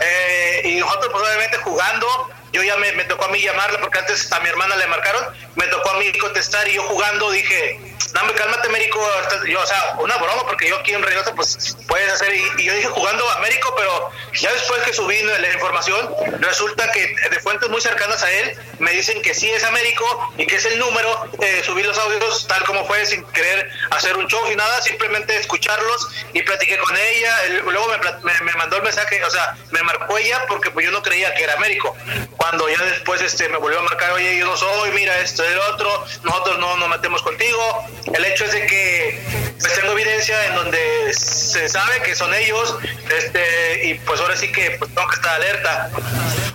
[0.00, 4.30] eh, y nosotros pues obviamente jugando yo ya me, tocó a mí llamarla porque antes
[4.32, 5.24] a mi hermana le marcaron,
[5.56, 7.80] me tocó a mí contestar y yo jugando dije,
[8.12, 9.44] dame cálmate Américo, estás-".
[9.46, 12.74] yo, o sea, una broma porque yo aquí en Reynosa pues puedes hacer, y, yo
[12.74, 17.80] dije jugando Américo, pero ya después que subí la información, resulta que de fuentes muy
[17.80, 21.62] cercanas a él me dicen que sí es Américo y que es el número, eh,
[21.64, 26.08] subí los audios tal como fue sin querer hacer un show y nada, simplemente escucharlos
[26.32, 30.18] y platiqué con ella, luego me, me- me mandó el mensaje, o sea, me marcó
[30.18, 31.96] ella porque pues yo no creía que era Américo.
[32.42, 35.58] Cuando ya después este me volvió a marcar, oye, yo no soy, mira esto, el
[35.72, 37.86] otro, nosotros no nos metemos contigo.
[38.12, 39.22] El hecho es de que
[39.60, 42.76] pues tengo evidencia en donde se sabe que son ellos,
[43.16, 45.90] este, y pues ahora sí que pues, tengo que estar alerta.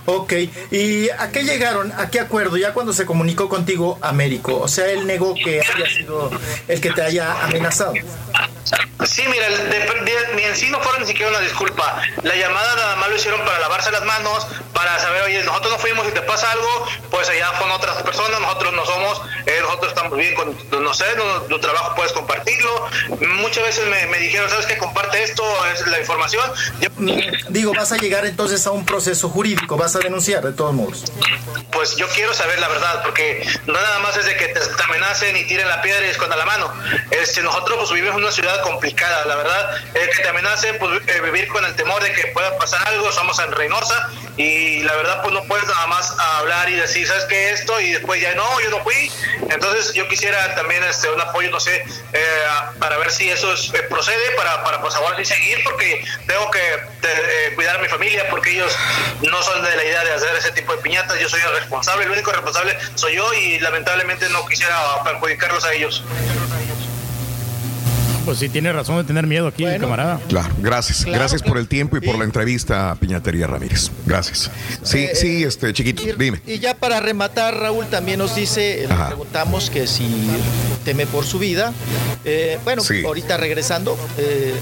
[0.06, 0.34] Ok,
[0.72, 1.94] ¿y a qué llegaron?
[1.98, 2.58] ¿A qué acuerdo?
[2.58, 6.30] Ya cuando se comunicó contigo Américo, o sea, él negó que haya sido
[6.68, 7.94] el que te haya amenazado.
[9.06, 12.02] Sí, mira, de- de- ni en sí no fueron ni siquiera una disculpa.
[12.24, 15.77] La llamada nada más lo hicieron para lavarse las manos, para saber, oye, nosotros no
[15.78, 19.90] fuimos y te pasa algo, pues allá con otras personas, nosotros no somos, eh, nosotros
[19.94, 22.88] estamos bien con, no sé, no- tu trabajo puedes compartirlo.
[23.38, 24.78] Muchas veces me, me dijeron, ¿sabes qué?
[24.78, 26.52] Comparte esto, es la información.
[26.82, 26.90] Yo-
[27.50, 31.04] Digo, vas a llegar entonces a un proceso jurídico, vas a denunciar de todos modos.
[31.72, 34.84] pues yo quiero saber la verdad, porque no nada más es de que te, te
[34.84, 36.74] amenacen y tiren la piedra y escondan la mano.
[37.12, 41.02] Este, nosotros pues vivimos en una ciudad complicada, la verdad, el que te amenacen, pues
[41.08, 44.96] eh, vivir con el temor de que pueda pasar algo, somos en Reynosa y la
[44.96, 47.80] verdad pues no puedes nada más hablar y decir, ¿sabes qué esto?
[47.82, 49.12] Y después ya no, yo no fui.
[49.50, 51.84] Entonces yo quisiera también este, un apoyo, no sé,
[52.14, 52.44] eh,
[52.80, 56.50] para ver si eso es- eh, procede, para, para pues ahora sí seguir, porque tengo
[56.52, 56.60] que
[57.04, 58.76] eh, cuidar a mi familia, porque ellos
[59.22, 62.06] no son de la idea de hacer ese tipo de piñatas, yo soy el responsable,
[62.06, 66.04] el único responsable soy yo y lamentablemente no quisiera perjudicarlos a ellos.
[68.28, 70.20] Pues sí, tiene razón de tener miedo aquí, camarada.
[70.28, 71.06] Claro, gracias.
[71.06, 73.90] Claro, gracias por el tiempo y por y- la entrevista a Piñatería Ramírez.
[74.06, 74.52] Gracias.
[74.84, 76.42] Sí, Eh, sí, este chiquito, dime.
[76.46, 79.08] Y ya para rematar, Raúl también nos dice, le Ajá.
[79.08, 80.10] preguntamos que si
[80.84, 81.72] teme por su vida.
[82.26, 83.02] Eh, bueno, Sí.
[83.06, 83.98] ahorita regresando.
[84.18, 84.54] eh,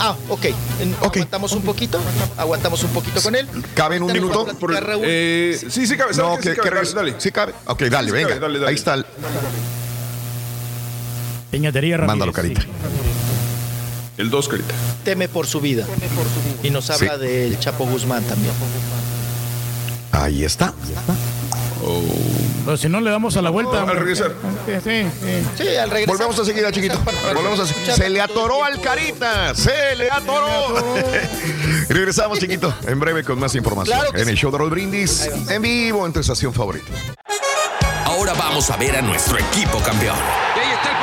[0.00, 0.46] ah, ok.
[0.80, 2.00] En- Aguantamos un poquito.
[2.36, 3.46] Aguantamos un poquito con él.
[3.74, 4.44] ¿Cabe en un minuto?
[4.60, 5.04] Raúl.
[5.06, 6.12] Eh, sí, sí cabe.
[6.14, 7.14] ¿sabe No, que, Sí cabe, dale, dale.
[7.18, 7.54] Sí cabe.
[7.66, 8.28] Ok, dale, Sí, venga.
[8.30, 8.68] cabe, dale, dale.
[8.70, 8.94] Ahí está.
[8.94, 9.06] el-
[11.54, 12.08] Piñatería Ramírez.
[12.08, 12.62] Mándalo, carita.
[12.62, 12.66] sí.
[14.18, 14.74] El 2, carita.
[15.04, 15.86] Teme por su vida.
[16.64, 17.20] Y nos habla Sí.
[17.26, 18.52] del Chapo Guzmán también.
[20.10, 20.72] Ahí está.
[22.64, 23.82] Pero si no le damos a la vuelta.
[23.82, 24.32] al regresar.
[24.66, 25.62] Sí, sí, sí.
[25.64, 26.16] Sí, al regresar.
[26.16, 26.98] Volvemos a seguir, chiquito.
[27.34, 29.54] Volvemos a Se le atoró al carita.
[29.54, 30.74] Se le atoró.
[31.88, 32.74] Regresamos, chiquito.
[32.88, 33.96] En breve con más información.
[33.98, 35.28] Claro en el show de Roll Brindis.
[35.50, 36.90] En vivo en tu estación favorita.
[38.06, 40.16] Ahora vamos a ver a nuestro equipo campeón.
[40.56, 40.96] Y ahí está el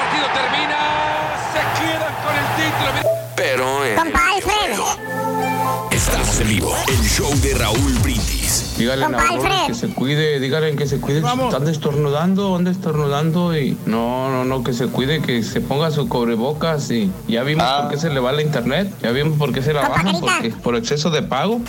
[6.42, 6.76] en vivo.
[6.88, 8.76] El show de Raúl Brindis.
[8.78, 11.20] Dígale a Raúl que se cuide, dígale que se cuide.
[11.20, 16.10] Están estornudando, anda estornudando y no, no, no, que se cuide, que se ponga su
[16.10, 19.62] cubrebocas y ya vimos por qué se le va la internet, ya vimos por qué
[19.62, 21.62] se la bajan, porque por exceso de pago.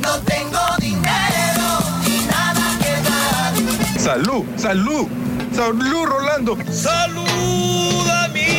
[0.00, 4.00] No tengo dinero ni nada que dar.
[4.00, 5.08] Salud, salud,
[5.52, 6.56] salud, Rolando.
[6.70, 8.50] Salud, amigo.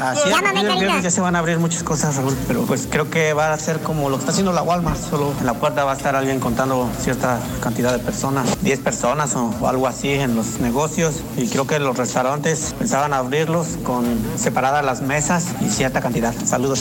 [0.00, 0.80] Así es, Llámame, a partir del Karina.
[0.80, 3.58] viernes ya se van a abrir muchas cosas, Raúl, pero pues creo que va a
[3.58, 6.14] ser como lo que está haciendo la Walmart, solo en la puerta va a estar
[6.16, 11.22] alguien contando cierta cantidad de personas, 10 personas o, o algo así en los negocios
[11.36, 14.04] y creo que los restaurantes pensaban abrirlos con
[14.36, 16.34] separadas las mesas y cierta cantidad.
[16.44, 16.80] Saludos.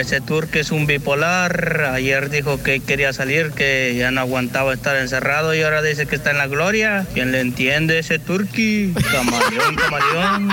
[0.00, 1.90] Ese turque es un bipolar.
[1.92, 6.16] Ayer dijo que quería salir, que ya no aguantaba estar encerrado y ahora dice que
[6.16, 7.06] está en la gloria.
[7.12, 8.94] ¿Quién le entiende ese turqui?
[9.12, 10.48] Camaleón, camaleón.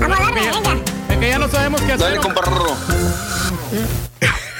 [0.00, 0.82] Vamos a darle, venga.
[1.08, 2.08] Es que ya no sabemos qué hacer.
[2.08, 2.76] Dale, compa Rorro.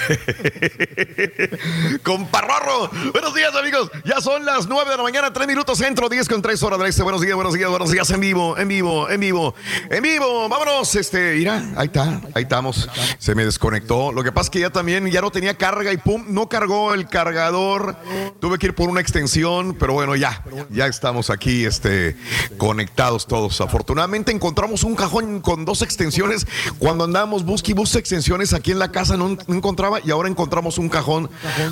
[2.03, 2.89] Comparrorro.
[3.11, 3.91] Buenos días, amigos.
[4.05, 7.03] Ya son las 9 de la mañana, 3 minutos centro, 10 con 3 horas este.
[7.03, 8.09] Buenos días, buenos días, buenos días.
[8.09, 9.53] En vivo, en vivo, en vivo,
[9.89, 10.49] en vivo.
[10.49, 12.89] Vámonos, este, mira, ahí está, ahí estamos.
[13.19, 14.11] Se me desconectó.
[14.11, 16.93] Lo que pasa es que ya también, ya no tenía carga y pum, no cargó
[16.93, 17.95] el cargador.
[18.39, 22.17] Tuve que ir por una extensión, pero bueno, ya, ya estamos aquí, este,
[22.57, 23.61] conectados todos.
[23.61, 26.47] Afortunadamente encontramos un cajón con dos extensiones.
[26.79, 30.77] Cuando andábamos busque y extensiones aquí en la casa no, no encontraba y ahora encontramos
[30.77, 31.29] un cajón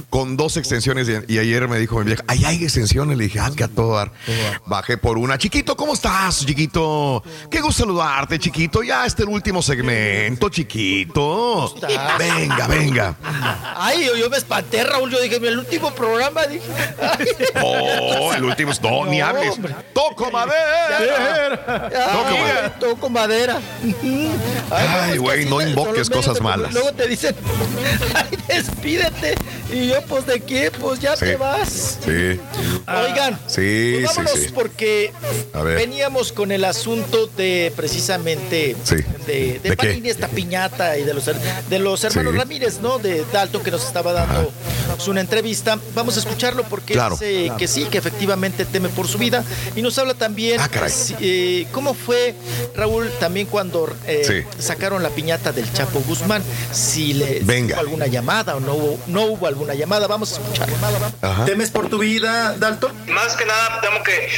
[0.10, 1.08] con dos extensiones.
[1.28, 3.18] Y, y ayer me dijo mi vieja, ahí hay extensiones.
[3.18, 4.12] Le dije, ah, que a todo dar.
[4.66, 5.38] Bajé por una.
[5.38, 7.24] Chiquito, ¿cómo estás, chiquito?
[7.50, 8.84] Qué gusto saludarte, chiquito.
[8.84, 11.74] Ya este el último segmento, chiquito.
[12.18, 13.16] Venga, venga.
[13.76, 15.12] Ay, yo, yo me espanté, Raúl.
[15.12, 16.66] Yo dije, el último programa, dije.
[17.62, 19.54] Oh, el último no, ni hables.
[19.54, 19.76] hombre.
[19.94, 21.00] Toco madera.
[21.00, 21.90] Toco madera.
[22.16, 22.80] madera.
[22.80, 23.62] Toco madera.
[24.72, 26.74] Ay, güey, no invoques cosas malas.
[26.74, 27.36] Luego te dicen,
[28.18, 29.36] ay, despídete.
[29.72, 30.72] Y yo, pues, ¿de qué?
[30.72, 31.26] Pues ya Sí.
[31.26, 31.98] te vas.
[32.06, 32.40] Sí.
[32.88, 34.50] Oigan, Sí, pues vámonos sí.
[34.54, 35.12] porque
[35.54, 35.76] A ver.
[35.78, 39.76] veníamos con el asunto de precisamente de, de ¿De qué?
[39.76, 42.36] Panini, esta piñata y de los, de los hermanos.
[42.36, 42.98] Ramírez, ¿no?
[43.00, 44.52] De Dalton que nos estaba dando
[45.08, 45.78] una entrevista.
[45.96, 47.16] Vamos a escucharlo porque Claro.
[47.16, 49.44] dice que sí, que efectivamente teme por su vida.
[49.76, 50.70] Y nos habla también Ah,
[51.20, 52.36] eh, cómo fue,
[52.76, 56.42] Raúl, también cuando eh, sacaron la piñata del Chapo Guzmán.
[56.72, 57.82] Si le Venga.
[57.82, 60.08] hubo alguna llamada o no hubo, no hubo alguna llamada.
[60.08, 60.68] Vamos a escuchar.
[61.46, 62.92] ¿Temes por tu vida, Dalton?
[63.08, 64.30] Más que nada, temo que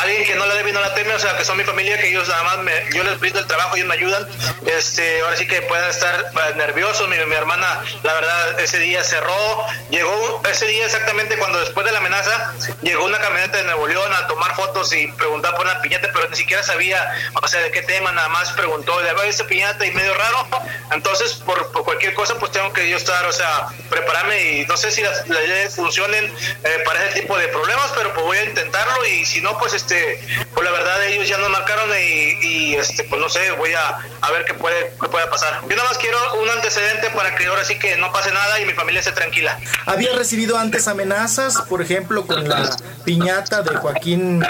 [0.00, 2.10] alguien que no la debe no la teme, o sea, que son mi familia, que
[2.10, 4.28] ellos nada más me, yo les brindo el trabajo, ellos me ayudan.
[4.66, 7.08] Este, ahora sí que puedan estar eh, nerviosos.
[7.08, 11.92] Mi, mi hermana, la verdad, ese día cerró, llegó ese día exactamente cuando después de
[11.92, 15.80] la amenaza, llegó una camioneta de Nuevo León a tomar fotos y preguntar por una
[15.80, 19.46] piñata, pero ni siquiera sabía, o sea, de qué tema, nada más preguntó, de esta
[19.46, 20.46] piñata y medio raro.
[20.92, 24.76] Entonces, por, por cualquier cosa, pues tengo que yo estar, o sea, prepararme y no
[24.76, 28.44] sé si las, leyes funcionen eh, para ese tipo de problemas, pero pues voy a
[28.44, 30.20] intentarlo y si no, pues este,
[30.54, 33.98] pues la verdad ellos ya nos marcaron y, y, este, pues no sé, voy a,
[34.20, 35.60] a ver qué puede, qué puede pasar.
[35.68, 38.66] Yo nada más quiero un antecedente para que ahora sí que no pase nada y
[38.66, 39.58] mi familia esté tranquila.
[39.86, 44.44] ¿Había recibido antes amenazas, por ejemplo, con la piñata de Joaquín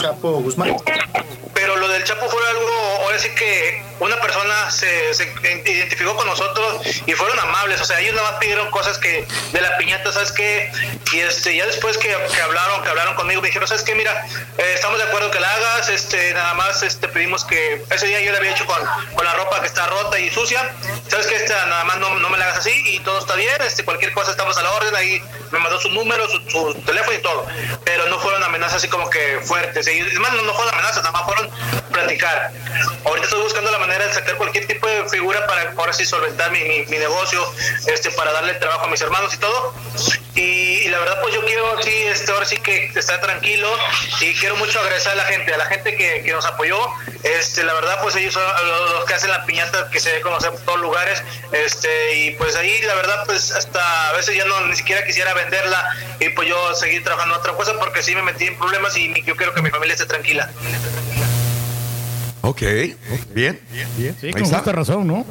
[0.00, 0.76] Chapo Guzmán?
[1.54, 5.24] Pero lo del Chapo fue algo, ahora sí que una persona se, se
[5.66, 9.60] identificó con nosotros y fueron amables, o sea, ellos nada más pidieron cosas que de
[9.60, 10.72] la piñata, ¿sabes qué?
[11.12, 13.94] Y este, ya después que, que hablaron, que hablaron conmigo, me dijeron, ¿sabes qué?
[13.94, 14.26] Mira,
[14.58, 18.20] eh, estamos de acuerdo que la hagas, este, nada más este, pedimos que, ese día
[18.20, 18.78] yo le había hecho con,
[19.14, 20.74] con la ropa que está rota y sucia,
[21.08, 21.36] ¿sabes qué?
[21.36, 24.12] Esta, nada más no, no me la hagas así y todo está bien, este, cualquier
[24.12, 27.46] cosa estamos a la orden, ahí me mandó su número, su, su teléfono y todo,
[27.84, 31.02] pero no fueron amenazas así como que fuertes, y, es más, no, no fueron amenazas,
[31.02, 31.50] nada más fueron
[31.90, 32.52] platicar.
[33.04, 36.50] Ahorita estoy buscando la manera de sacar cualquier tipo de figura para ahora sí solventar
[36.50, 37.42] mi, mi, mi negocio,
[37.86, 39.74] este, para darle trabajo a mis hermanos y todo.
[40.34, 43.68] Y, y la verdad, pues yo quiero, sí, este, ahora sí que estar tranquilo
[44.20, 46.78] y quiero mucho agradecer a la gente, a la gente que, que nos apoyó.
[47.22, 50.22] Este, la verdad, pues ellos son los, los que hacen la piñata que se debe
[50.22, 51.22] conocer por todos lugares.
[51.52, 55.34] Este, y pues ahí, la verdad, pues hasta a veces ya no ni siquiera quisiera
[55.34, 59.22] venderla y pues yo seguir trabajando otra cosa porque sí me metí en problemas y
[59.22, 60.50] yo quiero que mi familia esté tranquila.
[62.42, 62.62] Ok,
[63.34, 63.58] bien.
[64.20, 64.56] Sí, Ahí con está.
[64.58, 65.24] justa razón, ¿no?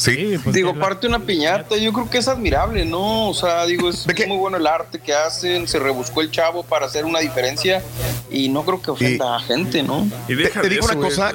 [0.00, 0.36] Sí.
[0.42, 3.28] pues, digo, parte una piñata, yo creo que es admirable, ¿no?
[3.28, 6.86] O sea, digo, es muy bueno el arte que hacen, se rebuscó el chavo para
[6.86, 7.82] hacer una diferencia
[8.30, 10.08] y no creo que ofenda a gente, ¿no?
[10.26, 11.32] te, te digo una cosa,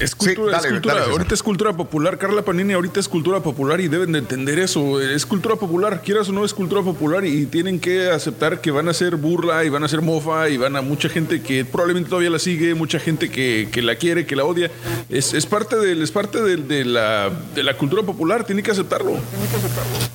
[0.00, 0.94] Es cultura, Sí, es dale, cultura.
[0.94, 1.12] dale, César.
[1.20, 2.18] ahorita es cultura popular.
[2.18, 5.00] Carla Panini ahorita es cultura popular y deben de entender eso.
[5.00, 8.88] Es cultura popular, quieras o no es cultura popular y tienen que aceptar que van
[8.88, 12.08] a ser burla y van a ser mofa y van a mucha gente que probablemente
[12.10, 14.70] todavía la sigue, mucha gente que, que la quiere, que la odia.
[15.10, 18.70] Es, es parte, del, es parte del- de, la, de la cultura popular, tiene que
[18.70, 19.12] aceptarlo.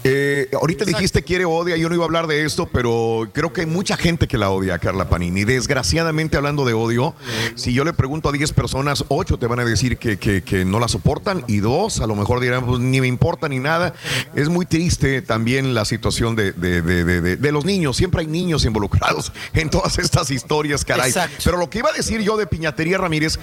[0.04, 3.62] Eh, ahorita dijiste quiere odia, yo no iba a hablar de esto, pero creo que
[3.62, 5.44] hay mucha gente que la odia a Carla Panini.
[5.44, 7.16] Desgraciadamente, hablando de odio,
[7.56, 10.66] si yo le pregunto a 10 personas, 8 te van a decir que, que- que
[10.66, 13.94] no la soportan y dos a lo mejor dirán, pues ni me importa ni nada.
[14.36, 17.96] Es muy triste también la situación de, de- de- de- de- de los niños.
[17.98, 21.10] Siempre hay niños involucrados en todas estas historias, caray.
[21.10, 21.38] Exacto.
[21.44, 23.40] Pero lo que iba a decir yo de Piñatería Ramírez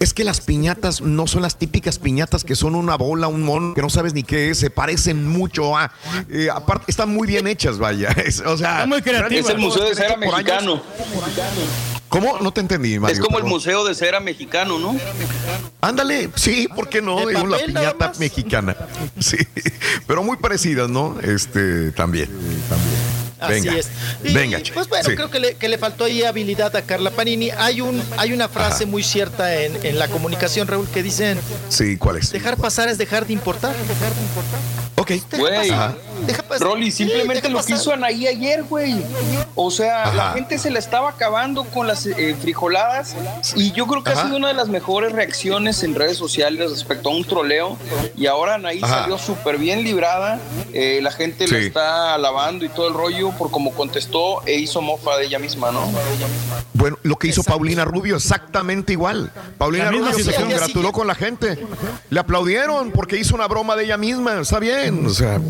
[0.00, 3.74] es que las piñatas no son las típicas piñatas que son una bola, un mono,
[3.74, 5.92] que no sabes ni qué es, se parecen mucho a.
[6.30, 8.08] eh, aparte, están muy bien hechas, vaya.
[8.24, 9.44] Es- o sea, Están muy creativas.
[9.46, 10.34] Es el Museo de Cera Por años.
[10.36, 10.82] Mexicano.
[12.08, 12.38] ¿Cómo?
[12.40, 13.14] No te entendí, Mario.
[13.14, 13.44] Es como el.
[13.44, 14.96] Museo de Cera Mexicano, ¿no?
[15.80, 17.18] Ándale, sí, ¿por qué no?
[17.28, 18.76] La papel nada piñata mexicana.
[19.18, 19.36] Sí,
[20.06, 21.16] pero muy parecidas, ¿no?
[21.20, 22.28] Este, también.
[23.46, 23.88] Así Venga, es.
[24.22, 24.72] Y, venga, che.
[24.72, 25.14] Pues bueno, Sí.
[25.14, 27.50] creo que le, que le faltó ahí habilidad a Carla Panini.
[27.50, 28.90] Hay un hay una frase Ajá.
[28.90, 32.30] muy cierta en, en la comunicación, Raúl, que dicen Sí, ¿cuál es?
[32.32, 33.74] dejar pasar es dejar de importar.
[34.96, 35.12] Ok.
[35.36, 35.70] Güey.
[36.26, 36.66] Deja pasar.
[36.68, 37.76] Rolly, simplemente lo que pasar.
[37.78, 38.94] hizo Anaí ayer, güey.
[39.54, 43.14] O sea, la gente se la estaba acabando con las eh, frijoladas
[43.54, 44.22] y yo creo que Ajá.
[44.22, 47.76] ha sido una de las mejores reacciones en redes sociales respecto a un troleo
[48.16, 49.00] y ahora Anaí Ajá.
[49.00, 50.38] salió súper bien librada.
[50.72, 51.66] Eh, la gente la Sí.
[51.66, 55.70] está alabando y todo el rollo por cómo contestó e hizo mofa de ella misma,
[55.70, 55.88] ¿no?
[56.72, 59.30] Bueno, lo que hizo Paulina Rubio, exactamente igual.
[59.58, 61.58] Paulina La Rubio se congratuló con la gente.
[62.10, 64.40] Le aplaudieron porque hizo una broma de ella misma.
[64.40, 65.40] Está bien, o sea,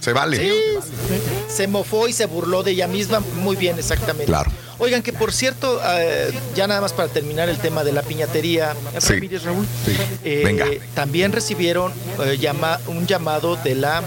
[0.00, 0.38] se vale.
[0.38, 0.52] Sí,
[1.48, 3.20] se mofó y se burló de ella misma.
[3.36, 4.26] Muy bien, exactamente.
[4.26, 4.50] Claro.
[4.78, 8.74] Oigan, que por cierto, eh, ya nada más para terminar el tema de la piñatería,
[8.98, 9.14] Sí.
[9.14, 9.96] Ramírez Raúl, Sí.
[10.22, 10.66] eh, Venga.
[10.94, 11.92] también recibieron
[12.22, 14.02] eh, llama- un llamado de la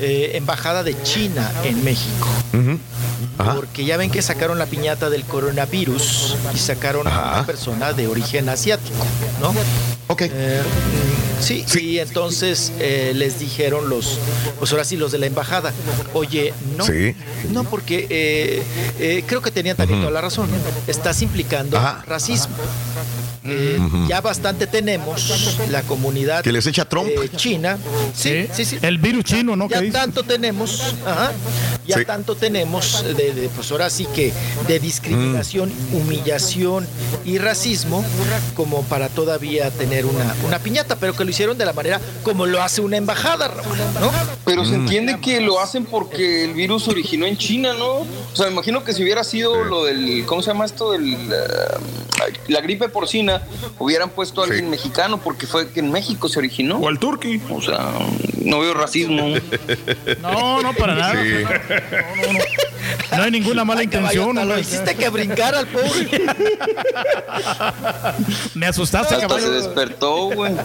[0.00, 2.26] eh, Embajada de China en México.
[3.38, 3.54] Ajá.
[3.54, 7.32] Porque ya ven que sacaron la piñata del coronavirus y sacaron a Ajá.
[7.34, 9.04] una persona de origen asiático,
[9.40, 9.54] ¿no?
[10.08, 10.22] Ok.
[11.40, 11.80] Sí, Sí.
[11.80, 14.18] y entonces eh, les dijeron los,
[14.58, 15.72] pues ahora sí, los de la embajada,
[16.14, 17.14] oye, no, Sí.
[17.52, 18.62] no, porque eh,
[18.98, 20.48] eh, creo que tenían también toda la razón,
[20.86, 22.02] estás implicando Ajá.
[22.06, 22.54] racismo.
[23.48, 27.08] Eh, Ya bastante tenemos la comunidad Que les echa Trump.
[27.08, 27.78] eh, china.
[28.14, 28.78] Sí, sí, sí.
[28.82, 29.68] El virus chino, ¿no?
[29.68, 31.32] Ya tanto tenemos, ajá,
[31.86, 32.04] ya Sí.
[32.04, 34.32] tanto tenemos de, de, pues ahora sí que
[34.66, 35.94] de discriminación, Mm.
[35.96, 36.86] humillación
[37.24, 38.04] y racismo
[38.54, 42.46] como para todavía tener una, una piñata, pero que lo hicieron de la manera como
[42.46, 44.10] lo hace una embajada, Raúl, ¿no?
[44.44, 44.68] Pero Mm.
[44.68, 47.86] se entiende que lo hacen porque el virus originó en China, ¿no?
[47.98, 50.92] O sea, me imagino que si hubiera sido lo del, ¿cómo se llama esto?
[50.92, 53.35] Del, eh, la gripe porcina,
[53.78, 54.70] hubieran puesto a alguien Sí.
[54.70, 56.76] mexicano porque fue que en México se originó.
[56.78, 57.40] O al turqui.
[57.50, 57.92] O sea,
[58.46, 59.34] no veo racismo.
[60.22, 61.22] No, no, para nada.
[61.22, 61.44] Sí.
[61.44, 62.38] No, no, no.
[63.16, 64.38] No hay ninguna mala Ay, caballo, intención.
[64.38, 66.08] hasta lo hiciste que brincar al pobre.
[68.54, 69.50] Me asustaste, Hasta se caballo.
[69.52, 70.52] despertó, güey.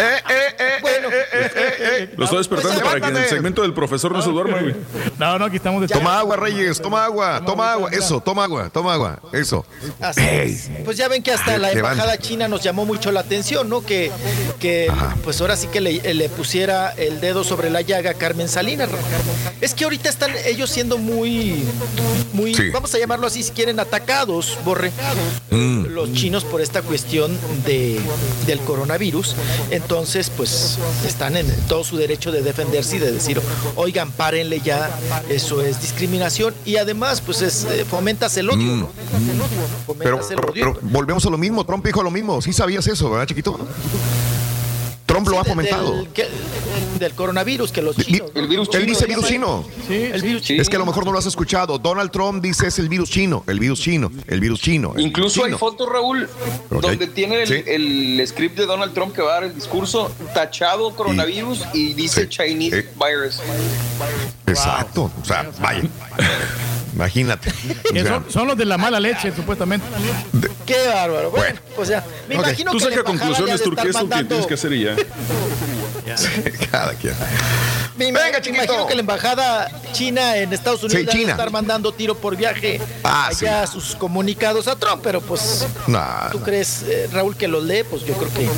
[0.00, 1.72] Eh, eh, eh, Bueno, eh, eh, eh,
[2.02, 2.14] eh.
[2.16, 4.76] Lo estoy despertando Pues, para que en el segmento del profesor no se duerma, güey.
[5.18, 7.90] No, no, aquí estamos de Toma agua, Reyes, toma agua, toma agua.
[7.92, 9.18] Eso, toma agua, toma agua.
[9.32, 9.66] Eso.
[10.84, 11.90] Pues ya ven que hasta la Levanta.
[11.92, 13.84] embajada china nos llamó mucho la atención, ¿no?
[13.84, 14.12] Que,
[14.60, 15.16] que Ajá.
[15.24, 18.88] pues ahora sí que le, le pusiera el dedo sobre la llaga a Carmen Salinas.
[19.60, 21.64] Es que ahorita están ellos siendo muy,
[22.32, 22.70] muy, Sí.
[22.70, 24.92] vamos a llamarlo así, si quieren, atacados, Borre,
[25.50, 25.86] Mm.
[25.86, 27.98] los chinos por esta cuestión de,
[28.46, 29.34] del coronavirus.
[29.70, 33.40] Entonces, pues están en todo su derecho de defenderse y de decir,
[33.76, 34.90] oigan, párenle ya,
[35.28, 36.54] eso es discriminación.
[36.64, 38.80] Y además, pues es, eh, fomentas el odio, Mm.
[38.80, 38.90] ¿no?
[38.92, 40.74] Pero, Fomentas el pero- odio.
[40.74, 41.64] pero volvemos a lo mismo.
[41.64, 42.40] Trump dijo lo mismo.
[42.42, 43.58] Sí sabías eso, ¿verdad, chiquito?
[45.08, 45.96] Trump lo ha Sí, fomentado.
[45.96, 46.28] Del, que-
[46.98, 48.30] del coronavirus, que los chinos.
[48.34, 48.86] El virus Él chino.
[48.92, 49.64] dice virus chino.
[49.88, 50.56] El virus Sí.
[50.58, 51.78] Es que a lo mejor no lo has escuchado.
[51.78, 54.92] Donald Trump dice es el virus chino, el virus chino, el virus chino.
[54.94, 55.58] el Incluso virus hay chino.
[55.58, 56.28] fotos, Raúl,
[56.70, 56.82] Ok.
[56.82, 57.62] donde tiene el, Sí.
[57.66, 62.22] el script de Donald Trump que va a dar el discurso tachado coronavirus y, dice
[62.24, 62.28] Sí.
[62.28, 62.88] Chinese Sí.
[62.98, 63.40] virus.
[64.46, 65.10] Exacto.
[65.22, 65.82] O sea, vaya.
[66.94, 67.50] Imagínate.
[67.50, 69.86] O Que sea, son, son los de la mala leche, supuestamente.
[70.66, 71.30] Qué bárbaro.
[71.30, 71.60] Bueno, Bueno.
[71.76, 72.04] pues ya.
[72.28, 74.84] Me imagino Tú que la saca conclusiones, es lo que mandando- tienes que hacer y
[74.84, 74.96] ya.
[76.70, 77.14] cada quien.
[77.96, 78.62] Me Venga, chiquito.
[78.64, 81.32] imagino que la embajada china en Estados Unidos Sí, le ha de China.
[81.32, 86.40] estar mandando tiro por viaje Ah, allá sus comunicados a Trump, pero pues Nah, ¿Tú
[86.40, 87.82] crees, eh, Raúl, que los lee?
[87.88, 88.48] Pues yo creo que,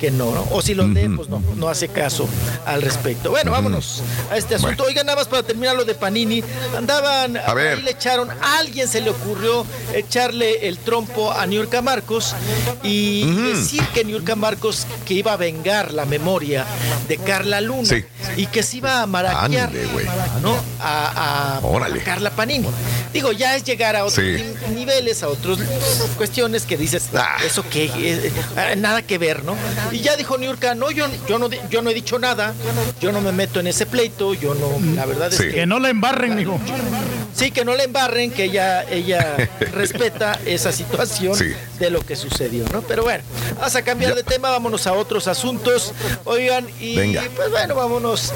[0.00, 0.46] que no, ¿no?
[0.50, 2.26] O si los lee, pues no, no hace caso
[2.64, 3.30] al respecto.
[3.30, 4.84] Bueno, vámonos a este asunto.
[4.84, 6.42] Oigan, nada más para terminar lo de Panini.
[6.76, 7.75] Andaban A ver.
[7.76, 9.64] Ahí le echaron, a alguien se le ocurrió
[9.94, 12.34] echarle el trompo a Niurka Marcos
[12.82, 16.64] y decir que Niurka Marcos que iba a vengar la memoria
[17.08, 18.04] de Carla Luna Sí.
[18.36, 19.70] y que se iba a maraquear.
[20.42, 20.56] ¿no?
[20.80, 22.00] a, a- Órale.
[22.00, 22.68] a Carla Panini.
[23.12, 24.44] Digo, ya es llegar a otros Sí.
[24.74, 25.58] niveles, a otras
[26.16, 27.38] cuestiones que dices, Ah.
[27.44, 29.56] eso que eh, eh, nada que ver, ¿no?
[29.90, 32.54] Y ya dijo Niurka, no, yo, yo no, yo no he dicho nada,
[33.00, 35.44] yo no me meto en ese pleito, yo no, la verdad es Sí.
[35.44, 36.60] que Que no la embarren, mijo.
[37.36, 39.36] Sí, que no le embarren, que ella, ella
[39.72, 41.52] respeta esa situación Sí.
[41.78, 42.80] de lo que sucedió, ¿no?
[42.82, 43.22] Pero bueno,
[43.56, 45.92] vamos a cambiar de tema, vámonos a otros asuntos.
[46.24, 47.22] Oigan, y Venga.
[47.36, 48.32] pues bueno, vámonos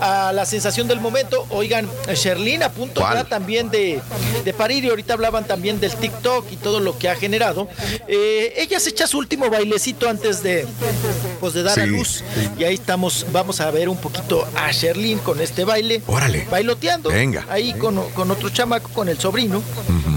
[0.00, 1.46] a la sensación del momento.
[1.50, 4.00] Oigan, Sherlyn a punto ya también de,
[4.44, 7.68] de parir y ahorita hablaban también del TikTok y todo lo que ha generado.
[8.06, 10.66] Eh, ella se echa su último bailecito antes de,
[11.40, 11.90] pues, de dar a Sí.
[11.90, 12.22] luz.
[12.58, 16.02] Y ahí estamos, vamos a ver un poquito a Sherlyn con este baile.
[16.06, 16.46] Órale.
[16.50, 17.10] Bailoteando.
[17.10, 17.44] Venga.
[17.48, 19.62] Ahí con, con otro chamaco, con el sobrino.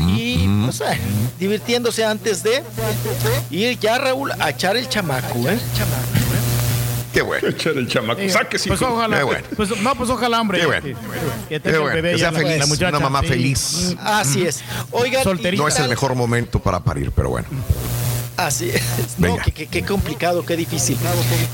[0.10, 1.00] y pues, eh,
[1.40, 2.62] divirtiéndose antes de
[3.50, 5.58] ir ya, Raúl, a echar el chamaco, ¿eh?
[7.14, 7.48] Qué bueno.
[7.48, 8.20] Echar el chamaco.
[8.20, 9.18] Eh, Sáquese, pues ojalá.
[9.18, 9.48] Qué bueno.
[9.56, 10.60] Pues, no, pues ojalá, hombre.
[10.60, 10.82] Qué bueno.
[10.84, 10.98] Que, que
[11.50, 13.28] Qué tenga el bueno, bebé que sea feliz, la muchacha, una mamá sí.
[13.28, 13.96] feliz.
[14.00, 14.62] Así es.
[14.92, 15.64] Oigan, Solterita.
[15.64, 17.48] No es el mejor momento para parir, pero bueno.
[18.38, 18.82] Así es.
[19.18, 19.44] No, Venga.
[19.44, 20.96] qué, qué- qué complicado, qué difícil.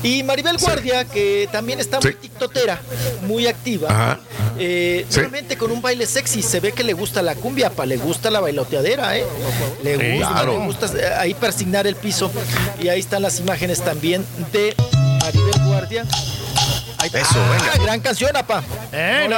[0.02, 2.18] Y Maribel Guardia, que también está muy Sí.
[2.20, 2.78] tiktotera,
[3.26, 3.88] muy activa.
[3.90, 4.20] Ajá.
[4.58, 5.20] Eh, Sí.
[5.58, 8.40] Con un baile sexy, se ve que le gusta la cumbia, pa, le gusta la
[8.40, 9.24] bailoteadera, ¿eh?
[9.82, 10.58] Le gusta, claro.
[10.58, 12.30] le gusta eh, ahí persignar el piso.
[12.82, 14.74] Y ahí están las imágenes también de
[15.20, 16.04] Maribel Guardia.
[17.12, 17.84] Eso, Ah, venga.
[17.84, 18.62] Gran canción, apa.
[18.92, 19.28] Eh.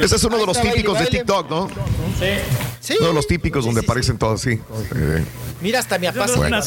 [0.00, 1.68] Ese es uno de los típicos de TikTok, ¿no?
[2.80, 2.94] Sí.
[2.98, 4.60] Uno de los típicos donde aparecen todos así.
[5.60, 6.58] Mira, hasta mi papá Es se una-.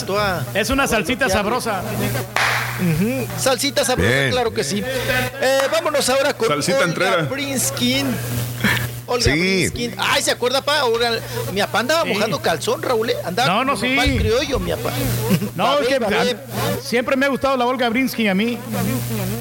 [0.53, 1.81] Es salsita sabrosa.
[3.37, 4.31] Salsita sabrosa, Bien.
[4.31, 4.83] claro que sí.
[5.41, 7.27] Eh, vámonos ahora con Salsita Olga entrera.
[9.15, 9.39] Olga Sí.
[9.39, 9.95] Brinskin.
[9.97, 10.79] Ay, ¿se acuerda, pa?
[10.81, 11.11] Ahora,
[11.53, 13.09] mi papá andaba mojando calzón, Raúl.
[13.09, 13.15] ¿eh?
[13.25, 13.95] Andaba No, no, como sí.
[13.95, 14.91] papá el criollo, mi papá.
[15.55, 18.57] No, es que a- siempre me ha gustado la Olga Brinsky a mí.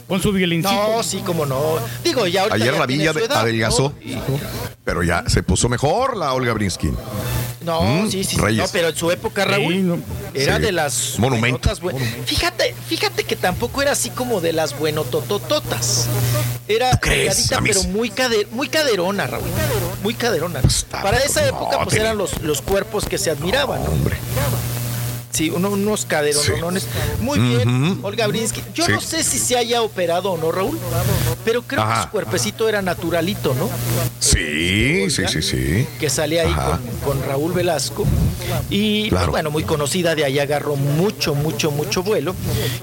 [0.09, 0.73] Con su violincito.
[0.75, 1.79] No, sí, como no.
[2.03, 3.95] Digo, ya ahorita Ayer ya la villa adelgazó.
[4.05, 4.41] ¿no?
[4.85, 6.91] Pero ya se puso mejor la Olga Brinsky.
[7.65, 8.63] No, Mm, sí, sí, Reyes.
[8.63, 9.99] no, pero en su época, Raúl, Sí, no.
[10.35, 10.63] era Sí.
[10.63, 11.59] de las Monumento.
[11.71, 16.07] buenotas, buen- Fíjate, fíjate que tampoco era así como de las buenototototas.
[16.69, 19.45] Era pero muy, cade- muy caderona, Raúl.
[20.03, 20.61] Muy caderona.
[20.61, 23.91] Está- Para esa no, época, pues eran los, los cuerpos que se admiraban, ¿no?
[23.91, 24.17] Hombre.
[25.35, 26.87] Sí, uno- unos caderonones.
[27.21, 28.63] Muy bien, Olga Brinsky.
[28.73, 28.93] Yo Sí.
[28.93, 30.79] no sé si se haya operado o no, Raúl,
[31.45, 31.95] pero creo Ajá.
[31.97, 33.69] que su cuerpecito era naturalito, ¿no?
[34.21, 35.87] Sí, sí, sí, sí.
[35.99, 36.55] que salía ahí
[37.03, 38.07] con, con Raúl Velasco.
[38.71, 39.33] Y Claro.
[39.33, 42.35] bueno, muy conocida, de ahí agarró mucho, mucho, mucho vuelo.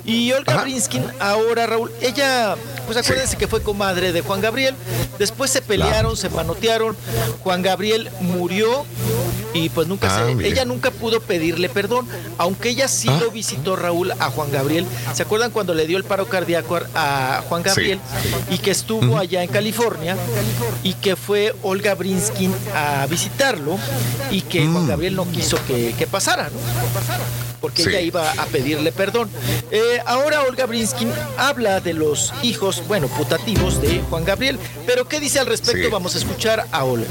[0.05, 0.63] Y Olga Ajá.
[0.63, 2.55] Brinskin, ahora Raúl, ella,
[2.85, 4.75] pues acuérdense que fue comadre de Juan Gabriel.
[5.17, 6.97] Después se pelearon, se manotearon.
[7.43, 8.85] Juan Gabriel murió
[9.53, 10.49] y pues nunca Ah, se, mire.
[10.49, 12.07] ella nunca pudo pedirle perdón,
[12.41, 13.19] aunque ella sí Ah.
[13.21, 14.85] lo visitó Raúl a Juan Gabriel.
[15.13, 17.99] ¿Se acuerdan cuando le dio el paro cardíaco a Juan Gabriel
[18.49, 20.17] y que estuvo allá en California
[20.83, 23.77] y que fue Olga Brinskin a visitarlo
[24.31, 27.50] y que Juan Gabriel no quiso que, que pasara, ¿no?
[27.61, 27.89] Porque Sí.
[27.89, 29.29] ella iba a pedirle perdón.
[29.69, 34.57] Eh, ahora Olga Brinskin habla de los hijos, bueno, putativos de Juan Gabriel.
[34.87, 35.83] Pero ¿qué dice al respecto?
[35.85, 35.91] Sí.
[35.91, 37.05] Vamos a escuchar a Olga.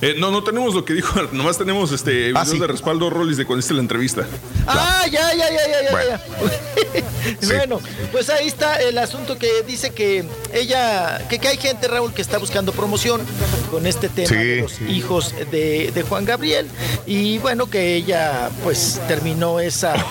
[0.00, 2.58] Eh, no, no tenemos lo que dijo, nomás tenemos este videos Ah, sí.
[2.58, 4.26] de respaldo Rollis de cuando hiciste la entrevista.
[4.66, 5.90] Ah, ya, ya, ya, ya, ya.
[5.90, 6.08] Bueno.
[6.10, 6.81] ya.
[7.40, 7.46] Sí.
[7.46, 7.80] bueno,
[8.10, 12.20] pues ahí está el asunto que dice que ella, que, que hay gente, Raúl, que
[12.22, 13.20] está buscando promoción
[13.70, 14.34] con este tema Sí.
[14.34, 16.66] de los hijos de, de Juan Gabriel.
[17.06, 20.02] Y bueno, que ella pues terminó esa, eh,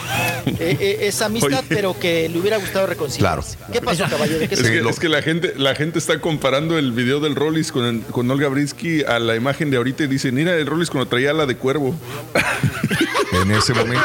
[0.80, 1.68] eh, esa amistad, Oye.
[1.70, 3.34] pero que le hubiera gustado reconciliar.
[3.42, 3.48] Claro.
[3.72, 4.40] ¿Qué pasó, caballero?
[4.40, 7.20] ¿De qué Es, se- que, es que la gente, la gente está comparando el video
[7.20, 10.66] del Rollis con, con Olga Brinsky a la imagen de ahorita y dicen, mira el
[10.66, 11.96] Rollis cuando traía la de cuervo.
[13.34, 14.04] En ese momento.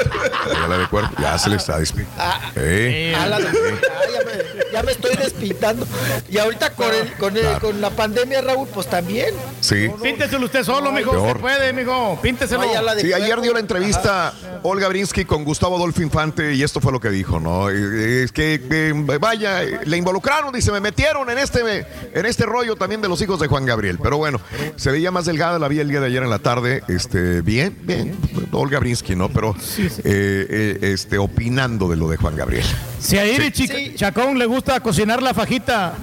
[0.52, 1.10] Ya la de cuerpo.
[1.20, 2.12] Ya se le está despidiendo.
[2.16, 5.86] Ah, Ya, me, ya me estoy despintando.
[6.28, 7.60] Y ahorita con, el- con, el- Claro.
[7.60, 9.34] con la pandemia, Raúl, pues también.
[9.60, 9.88] Sí.
[10.02, 11.10] Pínteselo usted solo, mijo.
[11.12, 11.26] Peor.
[11.28, 12.18] Usted puede, mijo.
[12.22, 12.62] Pínteselo.
[12.64, 14.32] No, Sí, ayer dio la entrevista
[14.68, 17.70] Olga Brinsky con Gustavo Adolfo Infante y esto fue lo que dijo, ¿no?
[17.70, 23.00] Es que, eh, vaya, le involucraron, dice, me metieron en este, en este rollo también
[23.00, 24.00] de los hijos de Juan Gabriel.
[24.02, 24.40] Pero bueno,
[24.74, 27.78] se veía más delgada, la vi el día de ayer en la tarde, este, bien,
[27.82, 28.18] bien,
[28.50, 29.28] Olga Brinsky, ¿no?
[29.28, 32.66] Pero eh, eh, este, opinando de lo de Juan Gabriel.
[32.98, 33.94] Si a Iris Sí.
[33.94, 35.94] Chacón le gusta cocinar la fajita,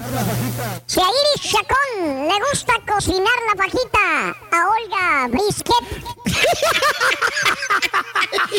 [0.86, 5.84] Si a Iris Chacón le gusta cocinar la fajita, a Olga Brisket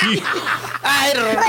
[0.83, 1.41] Ay, Rorrito.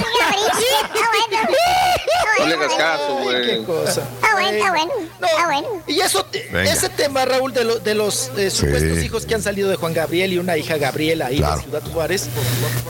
[2.39, 3.63] No le hagas caso, Qué güey.
[3.63, 4.01] cosa.
[4.01, 4.91] Está bueno, está bueno.
[5.21, 5.67] Está bueno.
[5.87, 6.63] Y eso, Venga.
[6.71, 9.05] ese tema, Raúl, de, lo- de los eh, supuestos Sí.
[9.05, 11.57] hijos que han salido de Juan Gabriel y una hija Gabriela ahí Claro.
[11.57, 12.27] de Ciudad Juárez,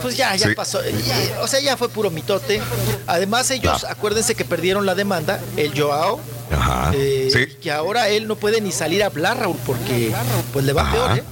[0.02, 0.54] pues ya, ya Sí.
[0.54, 0.80] pasó.
[0.84, 2.60] Ya- o sea, ya fue puro mitote.
[3.06, 3.94] Además, ellos, Claro.
[3.96, 6.92] acuérdense que perdieron la demanda, el Joao, Ajá.
[6.94, 7.46] eh, Sí.
[7.60, 10.12] que ahora él no puede ni salir a hablar, Raúl, porque
[10.52, 10.92] pues le va Ajá.
[10.92, 11.22] peor, ¿eh?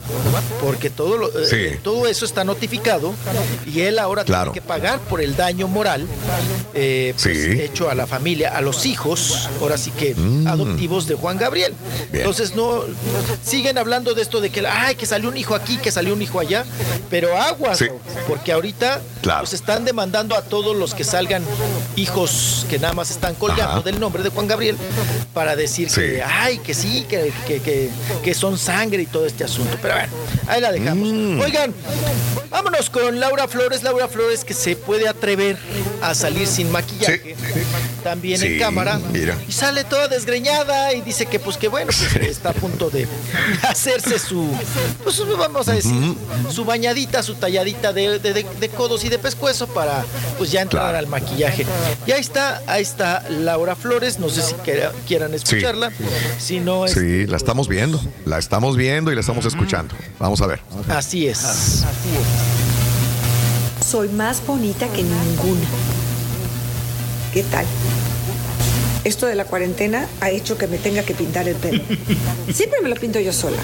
[0.60, 1.78] Porque todo, lo- eh, Sí.
[1.82, 3.14] todo eso está notificado
[3.66, 4.52] y él ahora Claro.
[4.52, 6.06] tiene que pagar por el daño moral
[6.74, 7.60] eh, pues, Sí.
[7.60, 10.46] hecho a la familia, a los hijos, ahora sí que Mm.
[10.48, 11.72] adoptivos de Juan Gabriel.
[12.10, 12.22] Bien.
[12.24, 12.82] Entonces no
[13.44, 16.22] siguen hablando de esto de que ay que salió un hijo aquí, que salió un
[16.22, 16.64] hijo allá,
[17.10, 17.80] pero aguas.
[17.80, 19.40] Raúl, porque ahorita Claro.
[19.42, 21.44] pues están demandando a todos los que salgan
[21.96, 23.80] hijos que nada más están colgando Ajá.
[23.82, 24.76] del nombre de Juan Gabriel
[25.32, 26.00] para decir Sí.
[26.00, 27.90] que ay que sí, que, que, que-
[28.22, 29.76] que son sangre y todo este asunto.
[29.82, 30.12] Pero bueno,
[30.46, 31.08] ahí la dejamos.
[31.08, 31.40] Mm.
[31.40, 31.74] Oigan,
[32.50, 35.56] vámonos con Laura Flores, Laura Flores que se puede atrever
[36.02, 37.34] a salir sin maquillaje,
[38.02, 39.36] también en cámara, mira.
[39.48, 43.08] y sale toda desgreñada y dice que pues que bueno, pues, está a punto de
[43.62, 44.50] hacerse su,
[45.02, 46.14] pues vamos a decir,
[46.50, 50.04] su bañadita, su talladita de, de- de- de codos y de pescuezo para
[50.38, 50.98] pues ya entrar Claro.
[50.98, 51.64] al maquillaje.
[52.06, 55.90] Y ahí está, ahí está Laura Flores, no sé si quiera- quieran escucharla,
[56.38, 56.92] si no es...
[56.92, 58.00] Sí, la estamos viendo.
[58.24, 59.94] La estamos viendo y la estamos escuchando.
[60.18, 60.60] Vamos a ver.
[60.88, 61.84] Así es.
[63.84, 65.66] Soy más bonita que ninguna.
[67.32, 67.66] ¿Qué tal?
[69.04, 71.82] Esto de la cuarentena ha hecho que me tenga que pintar el pelo.
[72.52, 73.58] Siempre me lo pinto yo sola.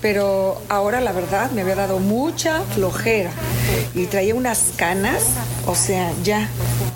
[0.00, 3.30] Pero ahora la verdad me había dado mucha flojera.
[3.94, 5.22] Y traía unas canas,
[5.66, 6.48] o sea, ya,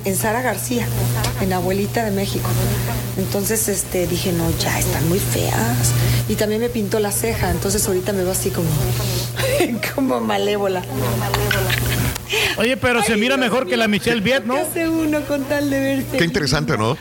[0.05, 0.87] en Sara García,
[1.41, 2.49] en Abuelita de México.
[3.17, 5.93] Entonces este, dije, no, ya están muy feas.
[6.29, 8.69] Y también me pintó la ceja, entonces ahorita me veo así como,
[9.95, 10.83] como malévola.
[12.59, 14.55] Oye, pero se mira mejor que la Michelle Viet, ¿no?
[14.55, 16.17] ¿Qué hace uno con tal de verse?
[16.19, 16.97] Qué interesante, ¿no?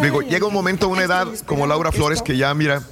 [0.00, 2.82] Digo, llega un momento, una edad como Laura Flores que ya, mira,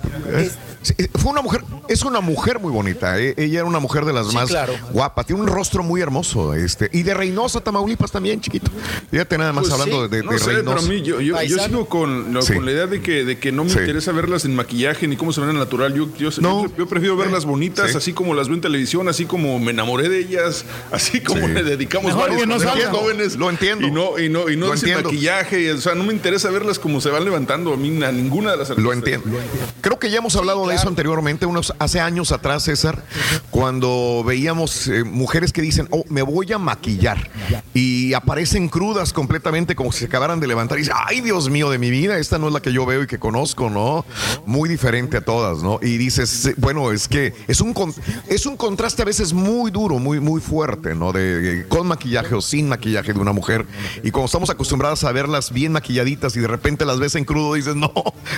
[1.14, 3.18] fue una mujer, es una mujer muy bonita.
[3.18, 4.72] eh, Ella era una mujer de las Sí, más claro.
[4.92, 8.70] guapas, tiene un rostro muy hermoso, este, y de Reynosa, Tamaulipas también, chiquito.
[9.10, 11.40] Fíjate nada más Pues hablando sí, de, de no sé, pero a mí yo, yo-
[11.42, 12.54] yo sigo con, lo- Sí.
[12.54, 13.78] con la idea de que, de que no me Sí.
[13.78, 15.92] interesa verlas en maquillaje ni cómo se ven al natural.
[15.94, 16.64] Yo, yo, No.
[16.66, 17.96] yo, yo prefiero verlas bonitas, Sí.
[17.98, 21.52] así como las veo en televisión, así como me enamoré de ellas, así como Sí.
[21.52, 21.62] le
[22.00, 23.00] dedicamos Mejor varios que no consejos salgan.
[23.00, 23.36] jóvenes.
[23.36, 23.86] Lo entiendo.
[23.86, 25.10] Y no, y no, y no Lo sin entiendo.
[25.10, 25.72] maquillaje.
[25.72, 28.56] O sea, no me interesa verlas como se van levantando a mí, a ninguna de
[28.58, 29.14] las Lo artistas.
[29.22, 29.38] entiendo.
[29.80, 33.02] Creo que ya hemos hablado de eso anteriormente, unos hace años atrás, César,
[33.50, 37.30] cuando veíamos eh, mujeres que dicen, oh, me voy a maquillar
[37.74, 41.70] y aparecen crudas completamente como si se acabaran de levantar y dicen, ay Dios mío
[41.70, 44.04] de mi vida, esta no es la que yo veo y que conozco, ¿no?
[44.46, 45.78] Muy diferente a todas, ¿no?
[45.82, 47.94] Y dices, eh, bueno, es que es un con-
[48.28, 51.12] es un contraste a veces muy duro, muy muy fuerte, ¿no?
[51.12, 53.64] De, de- con maquillaje o sin maquillaje de una mujer
[54.02, 57.54] y como estamos acostumbradas a verlas bien maquilladitas y de repente las ves en crudo
[57.54, 57.90] dices, no,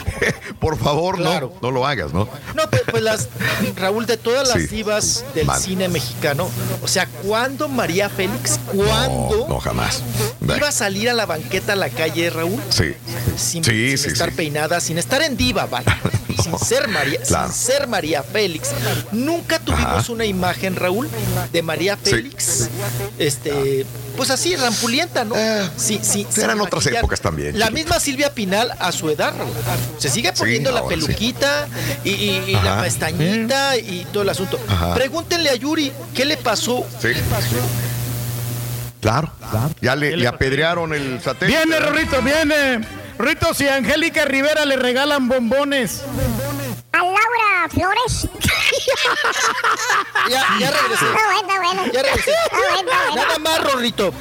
[0.60, 1.52] por favor, Claro.
[1.60, 2.28] no, no lo hagas, ¿no?
[2.54, 3.28] No, pues, pues las,
[3.76, 4.68] Raúl, de todas las Sí.
[4.76, 5.60] divas del Mal.
[5.60, 6.48] cine mexicano,
[6.82, 10.04] o sea, ¿cuándo María Félix, cuándo No, no jamás.
[10.40, 12.60] iba a salir a la banqueta a la calle, Raúl?
[12.68, 12.94] Sí.
[13.36, 15.98] Sin, Sí, sin sí, estar peinada, sin estar en diva, vaya.
[16.42, 17.52] Sin ser María, Claro.
[17.52, 18.70] sin ser María Félix.
[19.12, 20.12] Nunca tuvimos Ajá.
[20.12, 21.08] una imagen, Raúl,
[21.52, 21.96] de María.
[21.96, 22.68] Félix,
[23.18, 23.31] este,
[24.16, 25.34] pues así, rampulienta, ¿no?
[25.76, 26.98] Sí, sí, Eh, eran otras maquillar.
[27.00, 27.72] épocas también, La chiquito.
[27.84, 29.52] misma Silvia Pinal a su edad, Raúl.
[29.98, 30.86] Se sigue poniendo la sí.
[30.88, 31.66] peluquita
[32.04, 34.58] y, y- y la pestañita y todo el asunto.
[34.68, 34.94] Ajá.
[34.94, 36.86] Pregúntenle a Yuri, ¿qué le pasó?
[37.00, 37.08] Sí.
[39.00, 39.32] Claro.
[39.80, 41.58] Ya le, le apedrearon el satélite.
[41.66, 41.80] Viene.
[41.80, 42.80] Rorrito, viene.
[43.18, 46.02] Rorrito, si a Angélica Rivera le regalan bombones.
[46.92, 48.28] A Laura Flores.
[50.28, 51.06] Ya, ya regresé.
[51.06, 51.92] Está bueno, está bueno.
[51.92, 52.30] Ya regresé.
[52.30, 53.16] Está bueno, está bueno.
[53.16, 54.12] Nada más, Rorrito.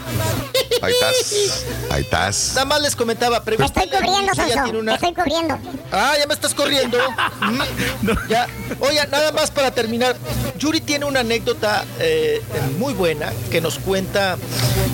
[0.82, 1.66] Ahí estás.
[1.90, 2.52] Ahí estás.
[2.56, 3.44] Nada más les comentaba.
[3.44, 5.58] Te estoy cubriendo, estoy cubriendo.
[5.92, 6.98] Ah, ya me estás corriendo.
[7.42, 8.48] Mm, Ya.
[8.80, 10.16] Oye, nada más para terminar.
[10.58, 12.42] Yuri tiene una anécdota eh,
[12.78, 14.38] muy buena que nos cuenta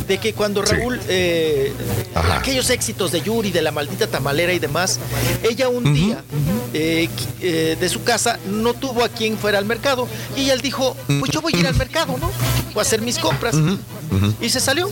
[0.07, 0.75] de que cuando Sí.
[0.75, 1.73] Raúl, eh,
[2.33, 4.99] aquellos éxitos de Yuri, de la maldita tamalera y demás,
[5.43, 6.23] ella un día
[6.73, 7.09] eh,
[7.41, 11.31] eh, de su casa no tuvo a quien fuera al mercado y ella dijo, pues
[11.31, 12.31] yo voy a ir al mercado, ¿no?
[12.73, 13.55] Voy a hacer mis compras.
[14.41, 14.89] Y se salió.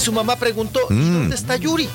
[0.00, 1.12] Su mamá preguntó, ¿y Mm.
[1.12, 1.88] dónde está Yuri?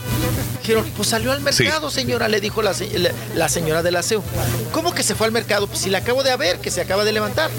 [0.62, 4.24] Dijeron, pues salió al mercado, señora, le dijo la, la- la señora del aseo.
[4.72, 5.68] ¿Cómo que se fue al mercado?
[5.68, 7.50] Pues si la acabo de ver, que se acaba de levantar.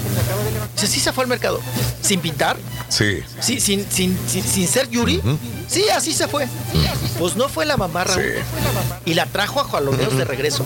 [0.75, 1.59] Dice, sí se fue al mercado.
[2.01, 2.57] ¿Sin pintar?
[2.89, 3.19] Sí.
[3.41, 5.21] Sí, sin, sin, sin, sin ser Yuri.
[5.67, 6.47] Sí, así se fue.
[7.19, 8.23] Pues no fue la mamá, Raúl.
[9.05, 10.65] Y la trajo a jaloneos de regreso.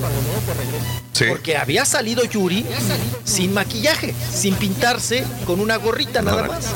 [1.30, 2.66] Porque había salido Yuri
[3.24, 6.68] sin maquillaje, sin pintarse, con una gorrita nada más.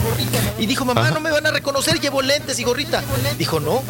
[0.57, 3.03] Y dijo, mamá, no me van a reconocer, llevo lentes y gorrita.
[3.37, 3.83] Dijo, no,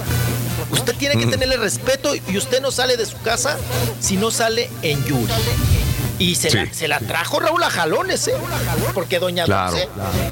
[0.72, 3.58] usted tiene que tenerle respeto y usted no sale de su casa
[4.00, 5.34] si no sale en Yuri.
[6.18, 8.34] Y se, la, se la trajo Raúl a jalones, ¿eh?
[8.94, 9.72] Porque Doña Claro.
[9.72, 9.90] Dulce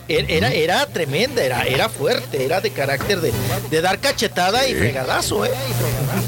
[0.07, 3.33] er- era, era tremenda, era, era fuerte, era de carácter de,
[3.69, 5.51] de dar cachetada y fregadazo, ¿eh?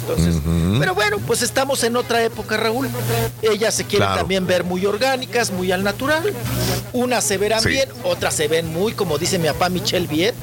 [0.02, 0.36] Entonces,
[0.80, 2.90] pero bueno, pues estamos en otra época, Raúl.
[3.42, 4.20] Ellas se quieren Claro.
[4.22, 6.34] también ver muy orgánicas, muy al natural.
[6.94, 7.70] Unas se verán Sí.
[7.70, 10.36] bien, otras se ven muy, como dice mi papá Michelle Viet.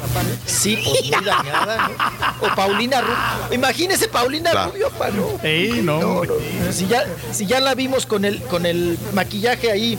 [0.47, 2.47] Sí, pues muy dañada, ¿no?
[2.47, 3.17] O Paulina Rubio.
[3.53, 4.71] Imagínese Paulina Claro.
[4.73, 5.29] Rubio, pa, ¿no?
[5.43, 6.31] Sí, no, No, hombre.
[6.67, 6.73] no.
[6.73, 9.99] Si ya, si ya la vimos con el, con el maquillaje ahí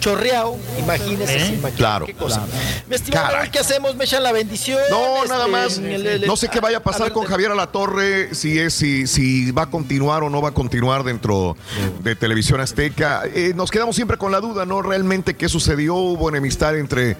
[0.00, 1.58] chorreado, imagínese ¿Eh?
[1.62, 1.76] maquillaje.
[1.76, 2.06] Claro.
[2.06, 2.46] qué cosa.
[2.88, 3.40] Mi estimado Caray.
[3.40, 3.96] Raúl, ¿qué hacemos?
[3.96, 4.78] ¿Me echan la bendición?
[4.90, 5.78] No, Este, nada más.
[5.78, 9.06] el- el- No sé qué vaya a pasar ver, con Javier Alatorre, si es, si,
[9.06, 11.56] si va a continuar o no va a continuar dentro
[12.02, 13.22] de Televisión Azteca.
[13.34, 14.82] Eh, nos quedamos siempre con la duda, ¿no?
[14.82, 17.16] Realmente qué sucedió, hubo enemistad entre,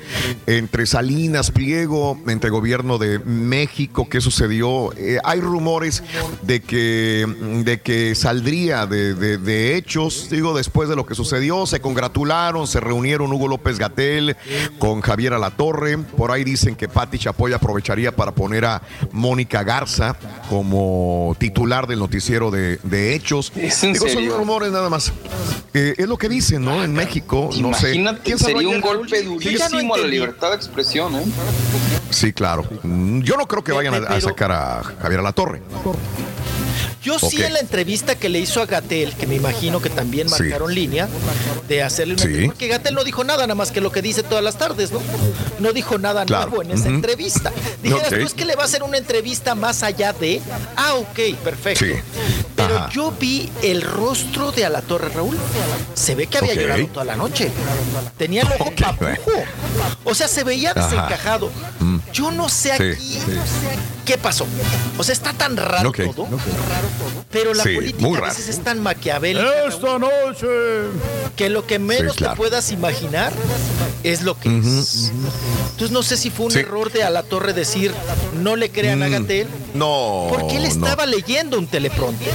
[0.47, 4.93] entre Salinas, Pliego, entre el gobierno de México, qué sucedió.
[4.97, 6.03] Eh, hay rumores
[6.43, 7.27] de que,
[7.65, 12.67] de que saldría de, de- de hechos, digo, después de lo que sucedió, se congratularon,
[12.67, 14.37] se reunieron Hugo López Gatel
[14.79, 15.99] con Javier Alatorre.
[15.99, 20.17] Por ahí dicen que Pati Chapoy aprovecharía para poner a Mónica Garza
[20.49, 23.53] como titular del noticiero de, de hechos.
[23.57, 24.31] ¿Es en Digo, serio?
[24.31, 25.13] son rumores nada más.
[25.73, 26.85] Eh, es lo que dicen, ¿no?
[26.85, 27.95] En México, no sé.
[27.95, 31.25] Imagínate, ¿Quién sabrá sería un golpe ya no durísimo a la libertad de expresión, ¿eh?
[32.11, 32.65] Sí, claro.
[32.83, 35.63] Mm, Yo no creo que vayan a, a sacar a Javier Alatorre.
[37.05, 40.29] Yo sí en la entrevista que le hizo a Gatel, que me imagino que también
[40.29, 40.35] Sí.
[40.43, 41.07] marcaron línea,
[41.69, 42.29] de hacerle una Sí.
[42.29, 44.91] entrevista, porque Gatel no dijo nada, nada más que lo que dice todas las tardes,
[44.91, 45.01] ¿no?
[45.59, 46.47] No dijo nada Claro.
[46.51, 47.53] nuevo en esa entrevista.
[47.83, 48.19] Dijeras Ok.
[48.21, 50.41] tú es que le va a hacer una entrevista más allá de.
[50.77, 51.85] Ah, ok, perfecto.
[51.85, 51.93] Sí.
[52.57, 52.89] Pero Ajá.
[52.91, 55.37] yo vi el rostro de Alatorre Raúl.
[55.95, 57.51] Se ve que había llorado toda la noche.
[58.17, 59.31] Tenía el ojo papujo.
[60.05, 61.51] O sea, se veía desencajado.
[61.81, 61.99] Mm.
[62.13, 63.21] Yo no sé Sí, aquí
[64.05, 64.47] qué pasó.
[64.99, 66.01] O sea, está tan raro Ok.
[66.15, 66.29] todo.
[67.31, 68.33] Pero la Sí, política muy a raro.
[68.35, 70.47] veces es tan maquiavélica Esta noche.
[71.37, 72.35] que lo que menos Sí, claro.
[72.35, 73.33] te puedas imaginar
[74.05, 75.11] es lo que es.
[75.73, 76.61] Entonces no sé si fue un Sí.
[76.61, 77.93] error de a la torre decir
[78.43, 79.49] no le crean a Mm, Gatel.
[79.75, 80.29] No.
[80.31, 80.69] Porque él no.
[80.69, 82.33] estaba leyendo un teleprompter.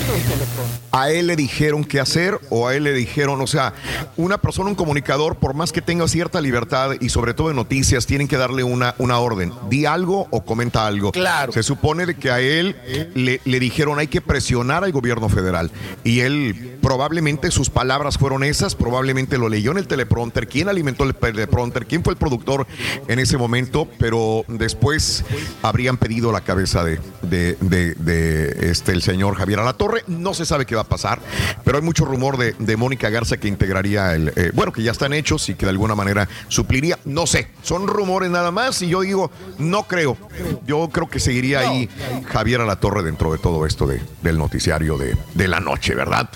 [0.91, 3.73] a él le dijeron qué hacer o a él le dijeron, o sea,
[4.17, 8.05] una persona, un comunicador, por más que tenga cierta libertad y sobre todo en noticias,
[8.05, 9.53] tienen que darle una, una orden.
[9.69, 11.11] Di algo o comenta algo.
[11.11, 11.51] Claro.
[11.53, 12.75] Se supone de que a él
[13.15, 15.71] le, le dijeron hay que presionar al gobierno federal
[16.03, 21.03] y él probablemente sus palabras fueron esas, probablemente lo leyó en el teleprompter, quién alimentó
[21.03, 22.67] el teleprompter, quién fue el productor
[23.07, 25.23] en ese momento, pero después
[25.61, 30.03] habrían pedido la cabeza de, de, de- de, este, el señor Javier Alatorre.
[30.07, 31.19] No se sabe qué va a pasar,
[31.63, 34.91] pero hay mucho rumor de, de Mónica Garza que integraría el, eh, bueno, que ya
[34.91, 36.97] están hechos y que de alguna manera supliría.
[37.05, 40.17] No sé, son rumores nada más y yo digo, no creo.
[40.65, 41.89] Yo creo que seguiría ahí
[42.27, 46.29] Javier Alatorre dentro de todo esto de, del noticiario de, de la noche, ¿verdad?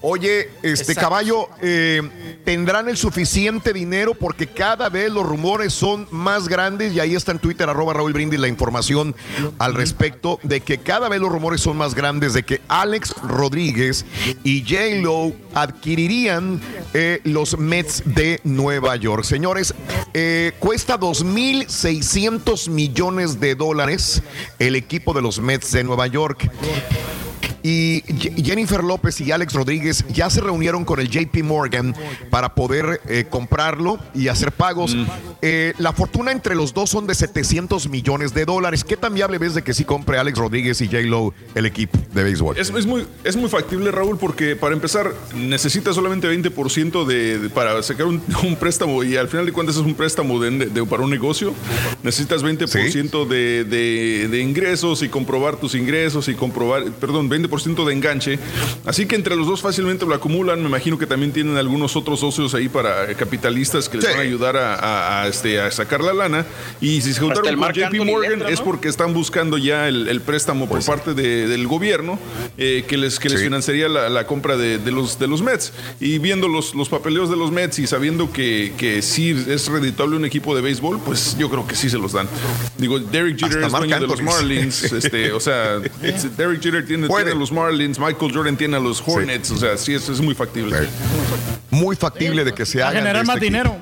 [0.00, 1.00] Oye, este Exacto.
[1.00, 4.14] caballo, eh, ¿tendrán el suficiente dinero?
[4.14, 8.12] Porque cada vez los rumores son más grandes y ahí está en Twitter, arroba Raúl
[8.12, 9.14] Brindis, la información
[9.58, 14.04] al respecto de que cada vez los rumores son más grandes de que Alex Rodríguez
[14.44, 16.60] y J-Lo adquirirían
[16.94, 19.24] eh, los Mets de Nueva York.
[19.24, 19.74] Señores,
[20.14, 24.22] eh, cuesta 2.600 millones de dólares
[24.58, 26.50] el equipo de los Mets de Nueva York.
[27.70, 28.02] Y
[28.42, 31.94] Jennifer López y Alex Rodríguez ya se reunieron con el JP Morgan
[32.30, 34.96] para poder eh, comprarlo y hacer pagos.
[35.42, 38.84] Eh, la fortuna entre los dos son de 700 millones de dólares.
[38.84, 42.22] ¿Qué tan viable ves de que sí compre Alex Rodríguez y J-Lo el equipo de
[42.24, 42.56] béisbol?
[42.56, 47.50] Es, es muy, es muy factible, Raúl, porque para empezar necesitas solamente 20% de, de-
[47.50, 50.84] para sacar un, un préstamo y al final de cuentas es un préstamo de, de-
[50.86, 51.52] para un negocio.
[52.02, 57.92] Necesitas 20% de, de- de ingresos y comprobar tus ingresos y comprobar, perdón, 20% de
[57.92, 58.38] enganche.
[58.86, 60.60] Así que entre los dos fácilmente lo acumulan.
[60.62, 64.18] Me imagino que también tienen algunos otros socios ahí para eh, capitalistas que les van
[64.18, 66.46] a ayudar a, a- a, este, a sacar la lana.
[66.80, 70.08] Y si se juntaron con JP Anthony Morgan entra, es porque están buscando ya el,
[70.08, 72.18] el préstamo por parte de- del gobierno
[72.56, 73.44] eh, que les, que les Sí.
[73.44, 75.72] financiaría la, la compra de, de los, de los Mets.
[76.00, 80.16] Y viendo los, los papeleos de los Mets y sabiendo que, que sí es reditable
[80.16, 82.28] un equipo de béisbol, pues yo creo que sí se los dan.
[82.78, 84.22] Digo, Derek Jeter Hasta es dueño de los.
[84.22, 84.82] Marlins.
[84.92, 85.78] este, o sea,
[86.36, 89.50] Derek Jeter tiene, tiene a los Marlins, Michael Jordan tiene a los Hornets.
[89.50, 90.88] O sea, sí, es, es muy factible.
[91.70, 92.98] Muy factible de que se A haga.
[92.98, 93.76] generar más dinero.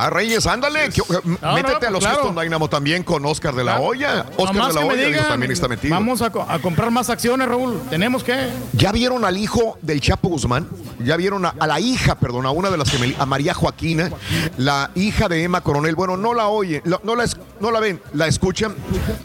[0.00, 0.90] Ah, Reyes, ándale.
[0.90, 1.02] que-
[1.42, 2.22] No, métete no, a los claro.
[2.22, 4.26] Houston Dynamo también con Oscar de la Hoya.
[4.36, 5.94] Oscar Nomás de la Hoya digo, digan, también está metido.
[5.94, 7.80] Vamos a, co- a comprar más acciones, Raúl.
[7.90, 8.48] ¿Tenemos que?
[8.74, 10.68] ¿Ya vieron al hijo del Chapo Guzmán?
[11.04, 14.10] ¿Ya vieron a, a la hija, perdón, a una de las gemelitas, a María Joaquina,
[14.56, 15.94] la hija de Emma Coronel?
[15.94, 17.24] Bueno, no la oyen, la- no, la,
[17.60, 18.74] no la ven, la escuchan.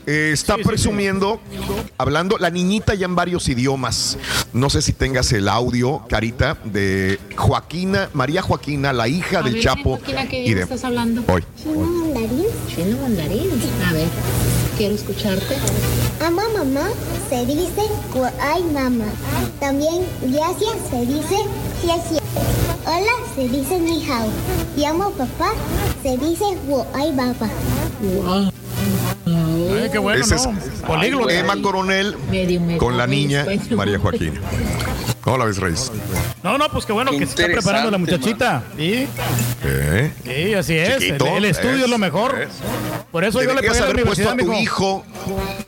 [0.05, 1.39] Eh, está presumiendo,
[1.97, 4.17] hablando, la niñita ya en varios idiomas.
[4.53, 9.99] No sé si tengas el audio, Carita, de Joaquina, María Joaquina, la hija del Chapo.
[10.05, 11.23] ¿Qué y de, estás hablando?
[11.27, 11.43] Hoy.
[11.61, 12.45] Chino mandarín.
[12.67, 13.49] Chino mandarín.
[13.87, 14.07] A ver,
[14.77, 15.55] quiero escucharte.
[16.25, 16.87] Ama mamá
[17.29, 17.81] se dice
[18.41, 19.05] ay mamá.
[19.59, 21.37] También gracias se dice
[21.83, 22.21] gracias.
[22.85, 24.27] Hola se dice ni hao.
[24.77, 25.51] Y amo papá
[26.01, 26.45] se dice
[26.93, 27.49] ay papá.
[29.25, 30.87] Ay, qué bueno, Ese es ¿no?
[30.87, 31.33] Políglota.
[31.33, 32.15] Emma Coronel
[32.77, 34.39] con la niña María Joaquina.
[35.23, 35.89] ¿Cómo la ves, Reyes?
[36.43, 38.61] No, no, pues qué bueno Qué que se está preparando la muchachita.
[38.75, 39.07] Sí,
[39.63, 40.11] ¿Eh?
[40.25, 40.89] sí, así es.
[40.89, 42.41] El, Chiquito, el estudio es, es, lo mejor.
[42.41, 42.49] es.
[43.09, 44.59] Por eso yo le pagué a la universidad, a tu mijo.
[44.59, 45.05] hijo,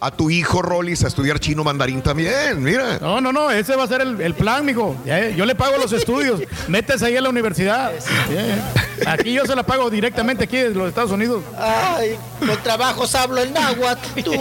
[0.02, 3.00] a tu hijo Rollis a estudiar chino mandarín también, mira.
[3.00, 4.98] No, no, no, ese va a ser el, el plan, mijo.
[5.06, 6.42] Ya, Yo le pago los estudios.
[6.68, 7.94] Métese ahí a la universidad.
[8.30, 8.62] Bien.
[9.08, 11.44] Aquí yo se la pago directamente aquí desde los Estados Unidos.
[11.58, 14.34] Ay, con trabajos hablo el náhuatl, tú,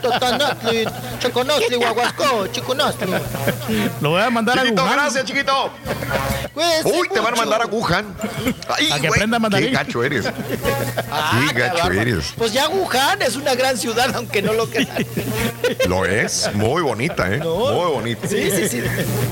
[0.00, 0.84] totanatli,
[1.18, 3.12] choconostli, guaguasco, chiconostli.
[4.00, 4.96] Lo voy a mandar Chiquito, a Wuhan.
[4.96, 5.70] gracias, chiquito.
[6.84, 7.36] Uy, te van a mucho.
[7.42, 8.14] mandar a Wuhan.
[8.68, 9.68] Ay, A que aprenda mandarín.
[9.70, 10.26] Qué gacho eres.
[11.10, 12.00] Ah, Qué gacho bárbaro.
[12.00, 12.32] eres.
[12.36, 14.88] Pues ya Wuhan es una gran ciudad, aunque no lo crean.
[15.88, 16.50] Lo es.
[16.54, 17.38] Muy bonita, ¿eh?
[17.38, 18.28] Muy bonita.
[18.28, 18.82] Sí, sí, sí.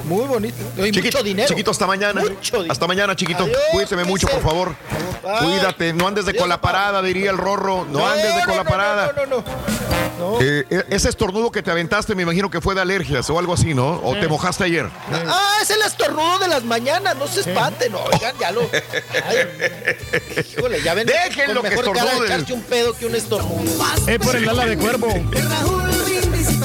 [0.04, 0.56] Muy bonito.
[0.76, 1.48] Y Chiquito, mucho dinero.
[1.48, 2.22] chiquito, hasta mañana.
[2.70, 3.44] Hasta mañana, chiquito.
[3.44, 4.74] Adiós, Cuídate mucho, por favor.
[5.40, 5.92] Cuídate.
[5.92, 7.86] No andes de Adiós, cola parada, diría el rorro.
[7.90, 9.12] No andes de no, cola no, parada.
[9.16, 9.44] No, no, no.
[10.18, 10.40] no.
[10.40, 13.54] Eh, eh, ese estornudo que te aventaste, me imagino que fue de alergias o algo
[13.54, 14.00] así, ¿no?
[14.02, 14.88] ¿O te mojaste ayer?
[15.26, 18.62] Ah, es el estornudo de las mañanas, no se espanten, oigan, ya lo.
[19.24, 21.06] Ay, híjole, ya ven.
[21.06, 23.62] Déjenlo que mejor cara echarse un pedo que un estornudo.
[24.06, 25.08] Es por el ala de cuervo.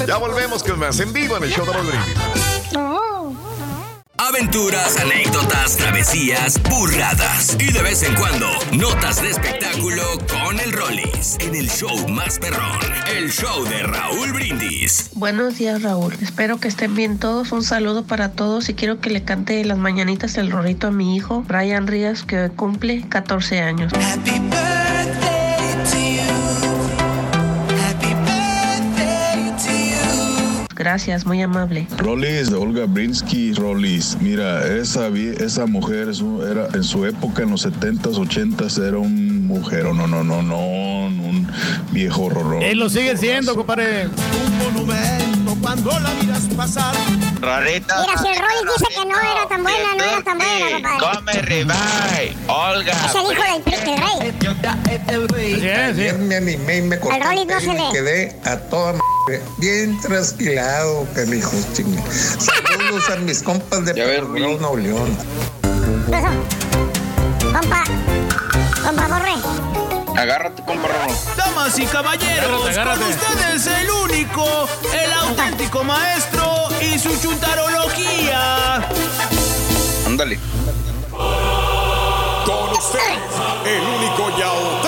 [0.06, 3.13] Ya volvemos con más en vivo en el show de Brindis.
[4.16, 11.36] Aventuras, anécdotas, travesías, burradas y de vez en cuando notas de espectáculo con el Rollis
[11.40, 12.78] en el show más perrón,
[13.16, 15.10] el show de Raúl Brindis.
[15.14, 16.14] Buenos días, Raúl.
[16.22, 17.50] Espero que estén bien todos.
[17.50, 21.16] Un saludo para todos y quiero que le cante las mañanitas el rorrito a mi
[21.16, 23.92] hijo, Brian Ríos, que cumple 14 años.
[30.74, 31.86] Gracias, muy amable.
[31.98, 34.16] Rolis, Olga Brinsky, Rolis.
[34.20, 36.08] Mira, esa, esa mujer
[36.50, 40.58] era, en su época, en los 70s, 80s, era un mujer, no, no, no, no,
[40.58, 41.50] un
[41.90, 42.62] viejo horror.
[42.62, 44.08] Él lo sigue siendo, compadre.
[44.58, 46.94] monumento cuando la miras pasar.
[47.40, 47.94] Rorrito.
[48.00, 51.16] Mira, si el Rolly dice que no era tan buena, no era tan buena, compadre.
[51.18, 52.92] Come ribeye, Olga.
[53.06, 53.62] Es el hijo del
[55.06, 55.68] del rey.
[55.68, 58.94] Ayer me animé y me corté Al Rolly el no se le- quedé a toda
[59.58, 62.02] bien trasquilado, hijos chingue.
[62.10, 65.16] Saludos a mis compas de Nuevo León.
[67.52, 67.84] Compa,
[68.84, 69.34] compa Borre.
[70.16, 71.14] Agárrate, compa Rorro.
[71.36, 73.00] Damas y caballeros, Agárrate, agárrate.
[73.00, 78.76] con ustedes el único, el auténtico maestro y su chuntarología.
[80.06, 80.38] Ándale.
[82.44, 83.14] Con usted,
[83.66, 84.83] el único y auténtico,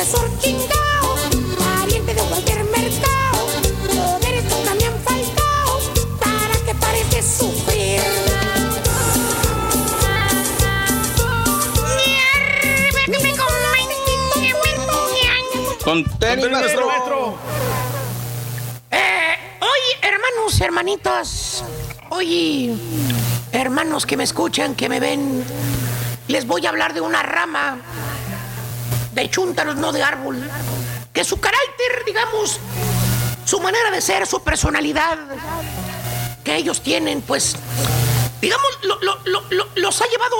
[0.00, 1.14] profesor Chingao,
[1.58, 3.46] pariente de cualquier mercado.
[3.86, 5.80] Poderes nunca me han faltado,
[6.18, 8.00] para que pares de sufrir.
[15.84, 17.34] Con tenis, maestro.
[18.90, 21.64] Eh, oye, hermanos, hermanitas.
[22.08, 22.74] Oye,
[23.52, 25.44] hermanos que me escuchan, que me ven.
[26.28, 27.82] Les voy a hablar de una rama
[29.20, 30.42] de chúntaros, no de árbol.
[31.12, 32.58] Que su carácter, digamos,
[33.44, 35.18] su manera de ser, su personalidad
[36.44, 37.56] que ellos tienen, pues,
[38.40, 40.36] digamos, lo- lo- lo- lo- los ha llevado,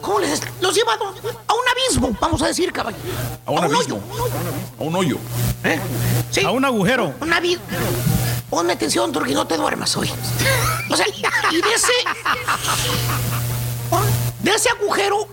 [0.00, 0.40] ¿cómo les?
[0.60, 1.04] Los ha llevado
[1.46, 2.96] a un abismo, vamos a decir, caballo.
[3.46, 4.00] A un abismo.
[4.78, 5.18] A un hoyo.
[5.64, 5.78] ¿Eh?
[6.30, 6.44] Sí.
[6.44, 7.14] A un agujero.
[7.20, 7.64] Un abismo.
[8.48, 10.10] Ponme atención, Turki, no te duermas hoy.
[10.90, 11.06] O sea,
[11.50, 11.92] y de ese.
[14.40, 15.28] De ese agujero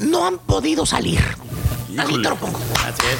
[0.00, 1.36] no han podido salir.
[1.98, 2.58] Así te lo pongo.
[2.84, 3.18] Así es.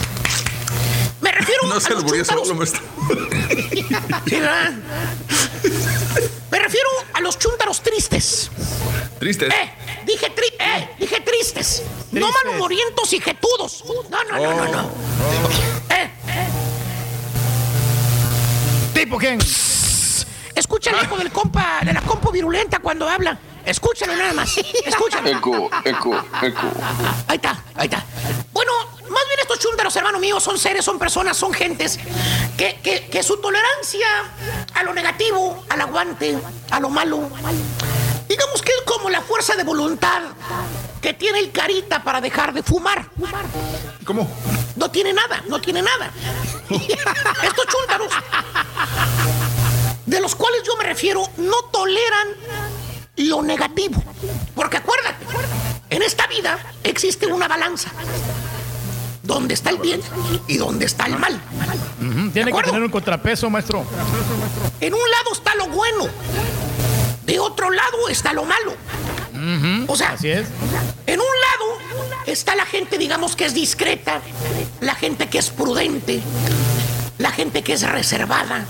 [1.20, 2.48] Me refiero No a se los lo voy a chúntaros.
[2.48, 2.82] solo, maestro.
[4.26, 4.40] Sí.
[6.50, 8.50] Me refiero a los chúntaros tristes.
[9.18, 9.52] Tristes.
[9.52, 9.70] Eh,
[10.06, 11.82] dije, tri eh, dije tristes.
[12.12, 12.44] No Tristes.
[12.44, 13.84] malhumorientos y jetudos.
[14.10, 14.90] No, no, no, no, no.
[15.90, 16.10] Eh,
[18.94, 19.38] ¿Tipo quién?
[20.54, 23.38] escucha el hijo del compa, de la compa virulenta cuando habla.
[23.64, 24.56] Escúchalo nada más.
[24.84, 25.28] Escúchalo.
[25.28, 26.72] Eco, eco, eco.
[27.28, 28.04] Ahí está, ahí está.
[28.52, 28.72] Bueno,
[29.08, 31.98] más bien estos chúntaros, hermano mío, son seres, son personas, son gentes
[32.56, 34.06] que, que, que su tolerancia
[34.74, 36.38] a lo negativo, al aguante,
[36.70, 37.30] a lo malo,
[38.28, 40.22] digamos que es como la fuerza de voluntad
[41.00, 43.10] que tiene el carita para dejar de fumar.
[44.04, 44.28] ¿Cómo?
[44.76, 46.10] No tiene nada, no tiene nada.
[46.70, 48.12] Estos chúntaros,
[50.06, 52.28] de los cuales yo me refiero, no toleran
[53.16, 54.02] lo negativo.
[54.54, 55.24] Porque acuérdate,
[55.90, 57.90] en esta vida existe una balanza.
[59.22, 60.02] Donde está el bien
[60.48, 61.40] y donde está el mal.
[62.32, 63.84] Tiene que tener un contrapeso, maestro.
[64.80, 66.08] En un lado está lo bueno.
[67.24, 68.74] De otro lado está lo malo.
[69.86, 70.46] O sea, Así es.
[71.06, 74.20] En un lado está la gente, digamos, que es discreta,
[74.80, 76.20] la gente que es prudente,
[77.18, 78.64] la gente que es reservada,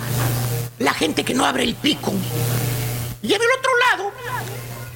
[0.79, 2.13] la gente que no abre el pico.
[3.25, 4.13] Y en el otro lado,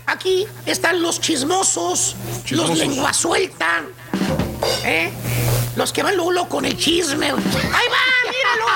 [0.05, 2.69] aquí están los chismosos, Chismosos.
[2.69, 3.85] los lengua suelta,
[4.85, 5.11] ¿eh?
[5.77, 7.31] los que van luego con el chisme.
[7.31, 8.67] ¡Ahí va, míralo!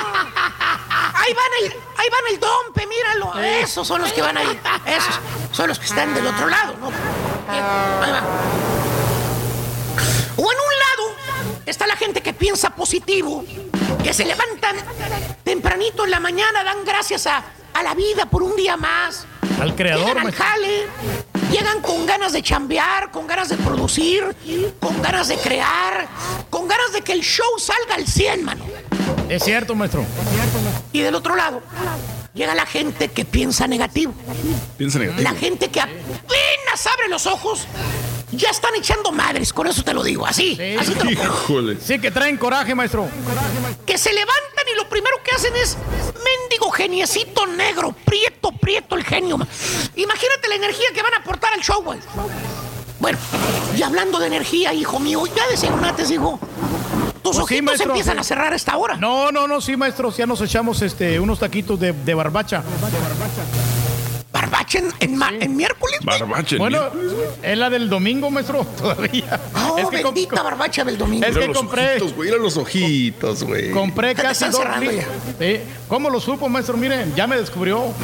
[1.14, 3.38] Ahí van el, ahí van el dompe, míralo.
[3.42, 4.58] Esos son los que van ahí.
[4.86, 5.20] Esos
[5.52, 6.90] son los que están del otro lado, ¿no?
[7.46, 8.22] Ahí va.
[10.34, 11.16] O en un lado
[11.66, 13.44] está la gente que piensa positivo,
[14.02, 14.76] que se levantan
[15.44, 19.26] tempranito en la mañana, dan gracias a, a la vida por un día más.
[19.60, 20.86] Al creador, Llegan al jale,
[21.50, 24.24] llegan con ganas de chambear, con ganas de producir,
[24.80, 26.08] con ganas de crear,
[26.50, 28.64] con ganas de que el show salga al 100, mano.
[29.28, 30.04] Es cierto, maestro.
[30.92, 31.62] Y del otro lado,
[32.34, 34.12] llega la gente que piensa negativo.
[34.76, 35.22] Piensa negativo.
[35.22, 37.66] La gente que apenas abre los ojos,
[38.32, 41.22] ya están echando madres, con eso te lo digo, así, así te lo pongo.
[41.34, 41.76] Híjole.
[41.80, 43.08] Sí, que traen coraje, maestro.
[43.86, 45.76] Que se levantan y lo primero que hacen es
[46.14, 49.38] mendigo geniecito negro, prieto, prieto el genio.
[49.38, 49.46] ma.
[49.96, 51.98] Imagínate la energía que van a aportar al show, güey.
[52.98, 53.18] Bueno,
[53.76, 56.38] y hablando de energía, hijo mío, ya desayunaste, hijo.
[57.22, 57.90] Tus Pues sí, ojitos maestro.
[57.90, 58.96] empiezan a cerrar a esta hora.
[58.96, 60.10] No, no, no, sí, maestro.
[60.16, 62.62] Ya nos echamos este, unos taquitos de, de barbacha.
[62.80, 63.42] Barbacha
[64.74, 66.18] en, en ma- en miércoles, güey.
[66.18, 66.56] Barbache.
[66.56, 66.80] Bueno,
[67.42, 69.40] es la del domingo, maestro, todavía.
[69.54, 71.26] Oh, es que com- bendita barbacha del domingo.
[71.26, 72.30] Es que los compré, ojitos, güey.
[72.30, 73.70] Mira los ojitos, güey.
[73.70, 74.90] compré Te casi están dos cerrando
[75.38, 75.60] Sí.
[75.88, 76.76] ¿Cómo lo supo, maestro?
[76.76, 77.92] Miren, ya me descubrió.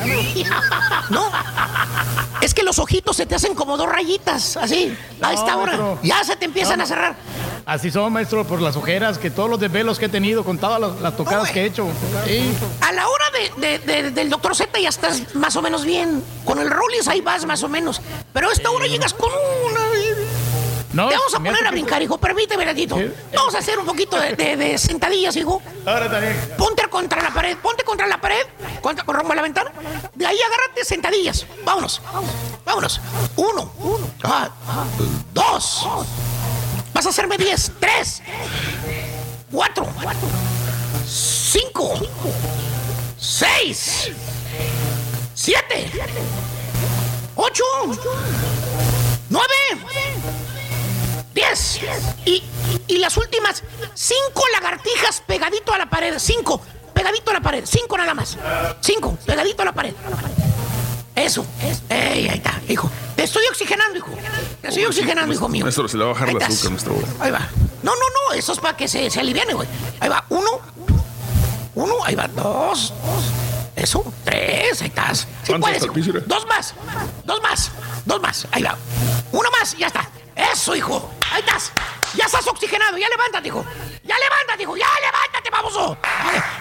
[1.10, 1.30] No,
[2.42, 5.72] es que los ojitos se te hacen como dos rayitas, así, a No, esta hora.
[5.72, 5.98] maestro.
[6.02, 7.16] Ya se te empiezan No, a cerrar.
[7.64, 10.78] Así son, maestro, por las ojeras, que todos los desvelos que he tenido, con todas
[10.80, 11.86] las, las tocadas que he hecho.
[12.26, 12.50] Sí.
[12.82, 13.24] A la hora
[13.58, 16.17] de, de- de- del doctor Z ya estás más o menos bien.
[16.44, 18.00] Con el Rollins ahí vas más o menos.
[18.32, 19.80] Pero a esta hora llegas con una.
[20.92, 22.18] No, Te vamos a poner a que- brincar, hijo.
[22.18, 22.96] Permíteme, ratito.
[22.96, 23.12] Sí.
[23.34, 25.62] Vamos a hacer un poquito de, de- de sentadillas, hijo.
[25.86, 26.54] Ahora también.
[26.56, 28.46] Ponte contra la pared, ponte contra la pared,
[28.80, 29.70] contra, rumbo a la ventana.
[30.14, 31.46] De ahí agárrate sentadillas.
[31.64, 32.00] Vámonos.
[32.64, 33.00] Vámonos.
[33.36, 33.70] Uno.
[34.24, 34.48] ah,
[35.34, 35.86] dos.
[36.94, 37.70] Vas a hacerme diez.
[37.78, 38.22] Tres.
[39.52, 39.86] Cuatro.
[41.06, 41.94] Cinco.
[43.18, 44.10] Seis.
[45.48, 45.90] Siete.
[47.34, 47.64] Ocho.
[49.30, 49.54] Nueve.
[51.32, 51.80] Diez.
[52.26, 52.44] Y,
[52.86, 53.62] y las últimas
[53.94, 56.18] cinco lagartijas pegadito a la pared.
[56.18, 56.60] Cinco.
[56.92, 57.64] Pegadito a la pared.
[57.64, 58.36] Cinco nada más.
[58.82, 59.16] Cinco.
[59.24, 59.94] Pegadito a la pared.
[61.16, 61.46] Eso.
[61.88, 62.90] Ey, ahí está, hijo.
[63.16, 64.10] Te estoy oxigenando, hijo.
[64.60, 65.64] Te estoy oxigenando, hijo mío.
[65.64, 66.94] Maestro, se le va a bajar el azúcar, maestro.
[67.20, 67.48] Ahí va.
[67.82, 68.34] No, no, no.
[68.34, 69.66] Eso es para que se, se aliviane, güey.
[69.98, 70.26] Ahí va.
[70.28, 70.60] Uno.
[71.74, 71.94] Uno.
[72.04, 72.28] Ahí va.
[72.28, 72.92] Dos.
[73.78, 74.12] Eso.
[74.24, 74.82] Tres.
[74.82, 75.26] Ahí estás.
[75.46, 76.26] ¿Cuántos puedes?
[76.26, 76.74] Dos más.
[77.24, 77.70] Dos más.
[78.04, 78.46] Dos más.
[78.50, 78.76] Ahí va.
[79.32, 79.76] Uno más.
[79.76, 80.08] Ya está.
[80.34, 81.10] Eso, hijo.
[81.32, 81.72] Ahí estás.
[82.16, 82.98] Ya estás oxigenado.
[82.98, 83.64] Ya levántate, hijo.
[84.04, 84.76] Ya levántate, hijo.
[84.76, 85.98] Ya levántate, vamos.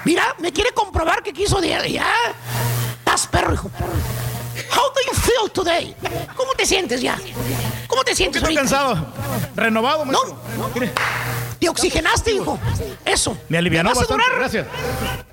[0.05, 2.07] Mira, me quiere comprobar que quiso de ya.
[2.99, 3.71] Estás perro, hijo.
[4.71, 5.95] How do you feel today?
[6.35, 7.17] ¿Cómo te sientes ya?
[7.87, 9.07] ¿Cómo te sientes Estoy cansado.
[9.55, 10.37] Renovado, maestro.
[10.75, 10.91] Mire,
[11.60, 12.60] Te oxigenaste, hijo.
[13.06, 13.38] Eso.
[13.50, 14.24] me alivianó Vas a bastante.
[14.24, 14.68] durar Gracias.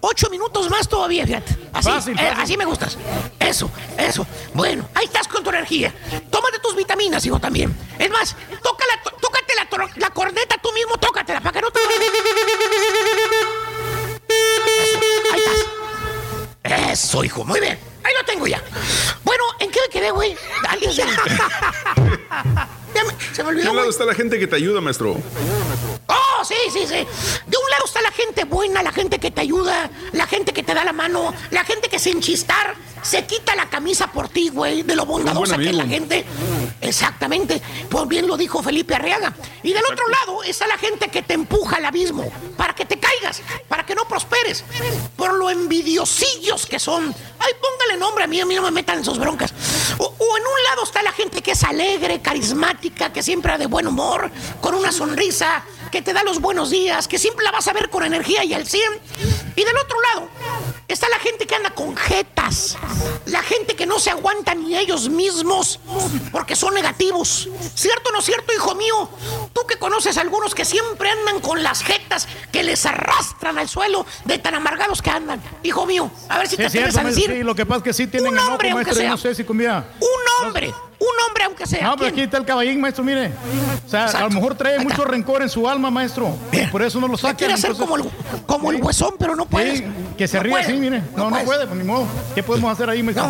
[0.00, 1.56] Ocho minutos más todavía, fíjate.
[1.72, 2.96] Así, Fácil, eh, así me gustas.
[3.38, 4.26] Eso, eso.
[4.54, 5.94] Bueno, ahí estás con tu energía.
[6.30, 7.74] Tómate tus vitaminas, hijo, también.
[7.98, 11.80] Es más, tócala- tó- tócate la, la corneta tú mismo, tócatela para que no te.
[14.28, 14.98] Eso,
[15.32, 15.66] ahí estás.
[16.64, 17.78] Eso, hijo, muy bien.
[18.02, 18.62] Ahí lo tengo ya.
[19.22, 20.36] Bueno, ¿en qué me quedé, güey?
[20.68, 21.02] Alguien se...
[22.94, 23.90] Ya me- se me ¿De olvidó, un lado güey.
[23.90, 25.16] está la gente que te ayuda, maestro?
[26.06, 27.06] Oh, sí, sí, sí.
[27.46, 30.62] De un lado está la gente buena, la gente que te ayuda, la gente que
[30.62, 32.74] te da la mano, la gente que sin chistar
[33.04, 36.24] se quita la camisa por ti, güey, de lo bondadosa que es la gente.
[36.80, 37.60] Exactamente.
[37.88, 39.34] Pues bien lo dijo Felipe Arriaga.
[39.62, 42.98] Y del otro lado está la gente que te empuja al abismo para que te
[42.98, 44.64] caigas, para que no prosperes,
[45.16, 47.14] por lo envidiosillos que son.
[47.38, 49.52] Ay, póngale nombre a mí, a mí no me metan en sus broncas.
[49.98, 53.58] O, o en un lado está la gente que es alegre, carismática, que siempre ha
[53.58, 57.50] de buen humor, con una sonrisa, que te da los buenos días, que siempre la
[57.50, 58.82] vas a ver con energía y al 100.
[59.56, 60.28] Y del otro lado
[60.88, 62.76] está la gente que anda con jetas,
[63.26, 65.80] la gente que no se aguanta ni ellos mismos
[66.32, 67.48] porque son negativos.
[67.74, 69.08] ¿Cierto o no cierto, hijo mío?
[69.52, 73.68] Tú que conoces a algunos que siempre andan con las jetas que les arrastran al
[73.68, 75.42] suelo de tan amargados que andan.
[75.62, 77.84] Hijo mío, a ver si Sí, te cierto, a decir sí, lo que pasa es
[77.84, 79.10] que sí tienen un hombre, aunque maestro, y sea.
[79.10, 79.84] no sé si comía.
[80.00, 80.72] un hombre,
[81.04, 81.82] un hombre aunque sea.
[81.82, 82.12] No, pero ¿quién?
[82.12, 83.30] aquí está el caballín, maestro, mire.
[83.86, 86.36] O sea, a lo mejor trae mucho rencor en su alma, maestro.
[86.72, 87.34] Por eso no lo saca.
[87.36, 88.04] quiere hacer como el,
[88.46, 89.86] como el huesón, pero no puede.
[90.16, 91.02] que se No ríe puede, así, mire.
[91.16, 92.06] No, no, puede, pues ni modo.
[92.34, 93.28] ¿Qué podemos hacer ahí, maestro?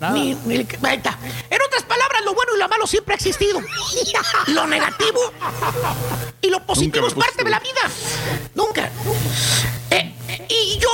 [0.00, 0.14] Nada.
[0.14, 1.18] Ni- ni- ahí está.
[1.48, 3.60] En otras palabras, lo bueno y lo malo siempre ha existido.
[4.48, 5.20] Lo negativo
[6.40, 7.80] y lo positivo es parte de la vida.
[8.54, 8.90] Nunca.
[9.90, 10.14] Eh,
[10.48, 10.88] y yo,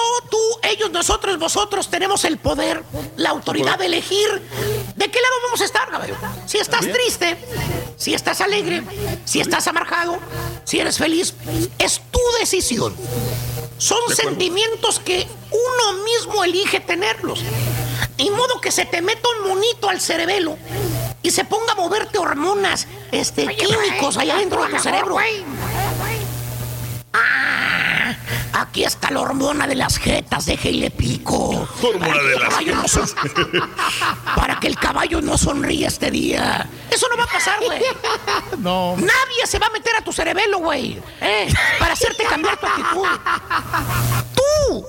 [0.78, 2.82] ellos, nosotros, vosotros tenemos el poder,
[3.16, 4.28] la autoridad de elegir
[4.96, 6.14] de qué lado vamos a estar, caballo.
[6.46, 7.36] Si estás triste,
[7.96, 8.82] si estás alegre,
[9.24, 10.18] si estás amargado,
[10.64, 11.34] si eres feliz,
[11.78, 12.94] es tu decisión.
[13.78, 17.40] Son sentimientos que uno mismo elige tenerlos.
[18.16, 20.56] Y modo que se te meta un monito al cerebelo
[21.22, 25.16] y se ponga a moverte hormonas este, químicos allá dentro de tu cerebro.
[27.12, 27.87] Ah,
[28.62, 31.68] aquí está la hormona de las jetas, déjele pico.
[31.82, 32.20] Hormona Para
[32.58, 33.08] que de las no son-
[34.36, 36.68] Para que el caballo no sonríe este día.
[36.90, 37.80] Eso no va a pasar, güey.
[38.58, 38.94] No.
[38.96, 41.00] Nadie se va a meter a tu cerebelo, güey.
[41.20, 41.48] ¿eh?
[41.78, 43.06] Para hacerte cambiar tu actitud.
[44.34, 44.86] Tú,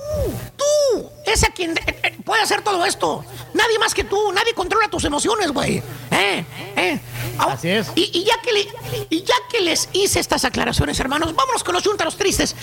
[0.60, 3.24] tú, es a quien eh, eh, puede hacer todo esto.
[3.54, 4.32] Nadie más que tú.
[4.32, 5.82] Nadie controla tus emociones, güey.
[6.10, 6.44] ¿Eh?
[6.76, 7.00] ¿Eh?
[7.38, 7.88] Ah, Así es.
[7.94, 11.74] Y, y ya que le- y ya que les hice estas aclaraciones, hermanos, vámonos con
[11.74, 12.54] los chúntaros tristes.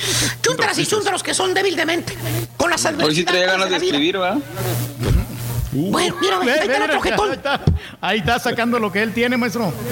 [0.41, 2.17] Chúntaras y chúntaros que son débil de mente.
[2.57, 3.85] Con las Hoy sí traía adversidades ganas de vida.
[3.95, 4.37] escribir, ¿verdad?
[5.71, 7.29] Bueno, mira, Ve, ahí está ve, el otro jetón.
[7.29, 7.59] ahí, está,
[8.01, 9.73] ahí está sacando lo que él tiene, maestro.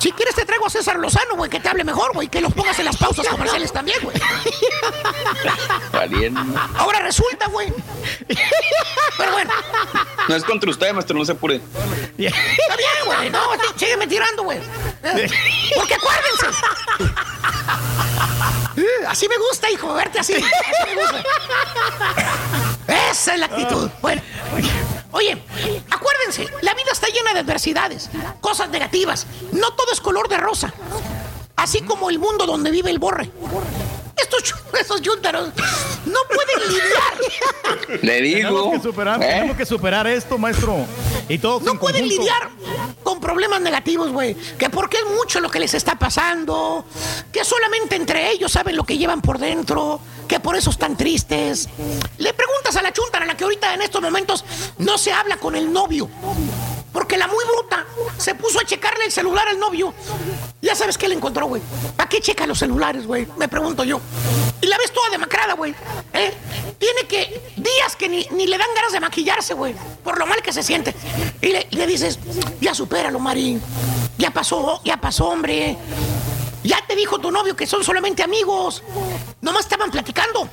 [0.00, 2.52] Si quieres te traigo a César Lozano, güey, que te hable mejor, güey, que los
[2.52, 4.16] pongas en las pausas comerciales también, güey.
[5.92, 6.40] Valiente.
[6.76, 7.72] Ahora resulta, güey.
[9.16, 9.50] Pero bueno,
[10.28, 11.56] No es contra usted, maestro, no se apure.
[11.56, 13.30] está bien, güey.
[13.30, 14.58] No, sí, sígueme tirando, güey.
[15.76, 16.46] Porque acuérdense.
[19.06, 20.34] Así me gusta, hijo, verte así.
[20.34, 21.22] Así me gusta.
[23.10, 23.90] Esa es la actitud.
[24.00, 24.22] Bueno,
[25.12, 25.42] oye,
[25.90, 29.26] acuérdense, la vida está llena de adversidades, cosas negativas.
[29.52, 30.72] No todo es color de rosa.
[31.56, 33.30] Así como el mundo donde vive el borre.
[34.16, 35.48] Estos, estos yúntaros
[36.06, 38.00] no pueden lidiar.
[38.02, 38.48] Le digo.
[38.48, 39.26] Tenemos que superar, ¿eh?
[39.26, 40.86] tenemos que superar esto, maestro.
[41.28, 42.22] Y todos No en pueden conjunto.
[42.22, 42.48] lidiar
[43.02, 44.34] con problemas negativos, güey.
[44.58, 46.84] Que porque es mucho lo que les está pasando.
[47.32, 50.00] Que solamente entre ellos saben lo que llevan por dentro.
[50.28, 51.68] Que por eso están tristes.
[52.18, 54.44] Le preguntas a la chuntara, la que ahorita en estos momentos
[54.78, 56.08] no se habla con el novio.
[56.92, 57.86] Porque la muy bruta
[58.18, 59.94] se puso a checarle el celular al novio.
[60.60, 61.62] Ya sabes qué le encontró, güey.
[61.96, 63.26] ¿Para qué checa los celulares, güey?
[63.38, 64.00] Me pregunto yo.
[64.60, 65.74] Y la ves toda demacrada, güey.
[66.12, 66.32] ¿Eh?
[66.78, 69.74] Tiene que días que ni, ni le dan ganas de maquillarse, güey.
[70.04, 70.94] Por lo mal que se siente.
[71.40, 72.18] Y le, le dices,
[72.60, 73.58] ya supéralo, Mari.
[74.18, 75.76] Ya pasó, ya pasó, hombre.
[76.62, 78.82] Ya te dijo tu novio que son solamente amigos.
[79.40, 80.48] Nomás estaban platicando.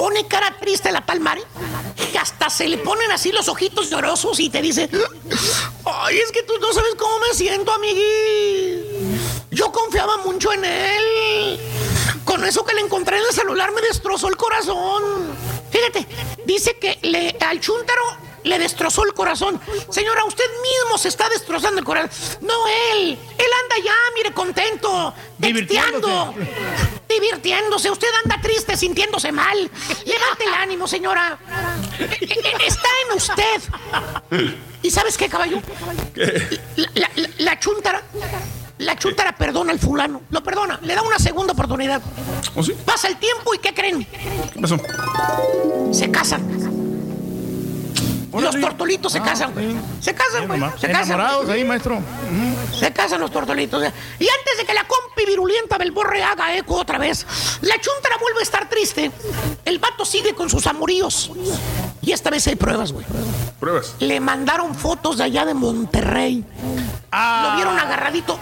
[0.00, 1.42] Pone cara triste la tal Mari.
[2.10, 4.88] Que hasta se le ponen así los ojitos llorosos y te dice:
[5.84, 9.20] Ay, es que tú no sabes cómo me siento, amigui.
[9.50, 11.60] Yo confiaba mucho en él.
[12.24, 15.36] Con eso que le encontré en el celular me destrozó el corazón.
[15.70, 16.06] Fíjate,
[16.46, 18.00] dice que le, al chúntaro
[18.44, 19.60] le destrozó el corazón.
[19.90, 22.10] Señora, usted mismo se está destrozando el corazón.
[22.40, 22.54] No
[22.92, 23.18] él.
[23.38, 25.14] Él anda ya, mire, contento.
[25.40, 26.34] Texteando.
[27.08, 27.90] Divirtiéndose.
[27.90, 29.56] Usted anda triste, sintiéndose mal.
[30.06, 31.38] Levante el ánimo, señora.
[31.98, 34.54] E- e- Está en usted.
[34.82, 35.60] ¿Y sabes qué, caballo?
[36.14, 38.02] La, la, la- la chúntara.
[38.78, 40.22] La chúntara perdona al fulano.
[40.30, 40.78] Lo perdona.
[40.82, 42.00] Le da una segunda oportunidad.
[42.54, 42.72] ¿Oh, sí?
[42.86, 44.04] Pasa el tiempo y ¿qué creen?
[44.06, 44.78] ¿Qué pasó?
[45.92, 46.69] Se casan.
[48.32, 49.76] Los tortolitos se casan, güey.
[50.00, 50.60] Se casan, güey.
[50.78, 51.14] Se casan.
[51.14, 52.00] Enamorados ahí, maestro.
[52.78, 53.82] Se casan los tortolitos.
[53.82, 53.92] ¿eh?
[54.18, 57.26] Y antes de que la compi virulenta Belborre haga eco otra vez,
[57.60, 59.10] la chuntara vuelve a estar triste.
[59.64, 61.30] El vato sigue con sus amoríos.
[62.02, 63.04] Y esta vez hay pruebas, güey.
[63.58, 63.94] Pruebas.
[63.98, 66.44] Le mandaron fotos de allá de Monterrey.
[67.12, 68.38] Lo vieron agarradito,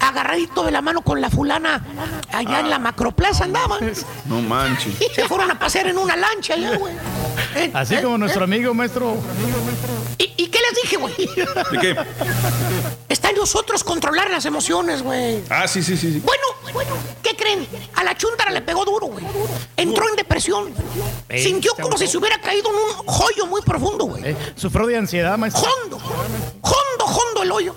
[0.00, 1.84] agarradito de la mano con la fulana
[2.32, 3.78] allá en la macroplaza andaba.
[4.24, 4.94] No manches.
[5.14, 6.94] Se fueron a pasear en una lancha allá, güey.
[7.54, 8.18] Eh, Así eh, como eh.
[8.18, 9.16] nuestro amigo, maestro.
[10.18, 11.14] ¿Y, y qué les dije, güey?
[11.16, 11.96] ¿De qué?
[13.08, 15.42] Está en nosotros controlar las emociones, güey.
[15.50, 16.14] Ah, sí, sí, sí.
[16.14, 16.20] sí.
[16.20, 16.42] Bueno,
[17.22, 17.66] ¿qué creen?
[17.94, 19.24] A la chuntara le pegó duro, güey.
[19.76, 20.72] Entró en depresión.
[21.34, 24.22] Sintió como si se hubiera caído en un hoyo muy profundo, güey.
[24.30, 25.62] Eh, sufrió de ansiedad, maestro.
[25.62, 27.74] Hondo, hondo, hondo el hoyo.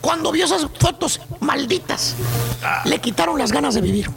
[0.00, 2.14] Cuando vio esas fotos malditas,
[2.84, 4.10] le quitaron las ganas de vivir.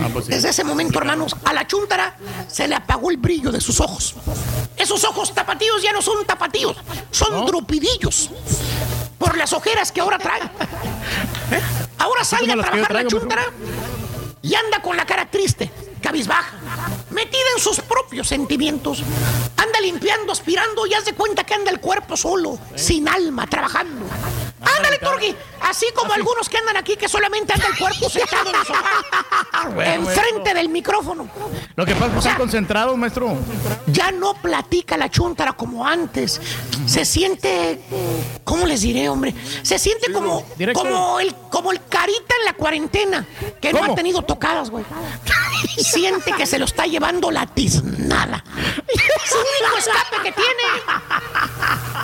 [0.00, 0.32] Ah, pues sí.
[0.32, 2.16] Desde ese momento, hermanos, a la chuntara
[2.48, 4.14] se le apagó el brillo de sus ojos.
[4.76, 6.76] Esos ojos tapatíos ya no son tapatíos,
[7.10, 8.30] son drupidillos.
[9.18, 10.42] Por las ojeras que ahora trae.
[10.42, 11.60] ¿Eh?
[11.98, 13.44] Ahora sale a trabajar la traigo, chuntara
[14.42, 15.70] y anda con la cara triste,
[16.00, 16.56] cabizbaja,
[17.10, 19.02] metida en sus propios sentimientos.
[19.56, 24.06] Anda limpiando, aspirando y haz de cuenta que anda el cuerpo solo, sin alma, trabajando.
[24.62, 28.56] Ándale, Turgi, así como algunos que andan aquí que solamente anda el cuerpo sentado en
[28.56, 31.28] el sofá, Bueno, enfrente del micrófono.
[31.74, 33.36] Lo que pasa es que están concentrados, maestro.
[33.86, 36.40] Ya no platica la chuntara como antes.
[36.86, 37.80] Se siente,
[38.44, 39.34] ¿cómo les diré, hombre?
[39.62, 40.80] Se siente como, directo.
[40.80, 43.26] como el, como el carita en la cuarentena,
[43.60, 44.84] que no ha tenido tocadas, güey.
[45.78, 48.44] Siente que se lo está llevando la tiznada.
[49.24, 50.62] Es el único escape que tiene.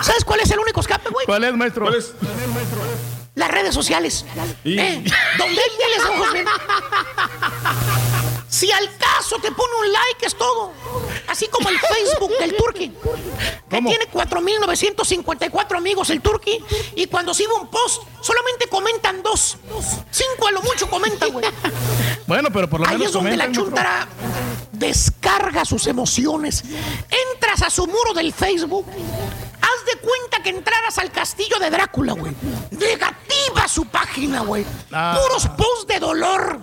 [0.03, 1.27] ¿Sabes cuál es el único escape, güey?
[1.27, 1.85] ¿Cuál es, maestro?
[1.87, 2.13] ¿Cuál es?
[3.35, 4.25] Las redes sociales.
[4.65, 5.05] Y- ¿Eh?
[5.39, 6.29] Donde hay miles de ojos.
[8.49, 10.73] Si al caso te pone un like es todo.
[11.29, 12.93] Así como el Facebook del Turqui.
[13.69, 16.59] Que tiene 4.954 amigos el Turqui.
[16.97, 19.59] Y cuando sube un post, solamente comentan dos.
[20.11, 21.45] Cinco a lo mucho comentan, güey.
[22.27, 24.09] Bueno, pero por lo Ahí menos es donde la chuntara
[24.73, 26.65] descarga sus emociones.
[27.35, 28.87] Entras a su muro del Facebook.
[29.79, 32.33] Haz de cuenta que entraras al castillo de Drácula, güey.
[32.71, 34.65] Negativa su página, güey.
[34.93, 35.19] Ah.
[35.21, 36.59] Puros posts de dolor.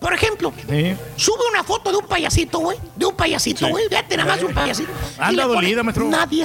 [0.00, 0.96] Por ejemplo, Sí.
[1.16, 2.78] sube una foto de un payasito, güey.
[2.96, 3.88] De un payasito, güey.
[3.88, 4.90] Fíjate nada más de un payasito.
[5.18, 6.04] Anda dolida, maestro.
[6.06, 6.44] Nadie,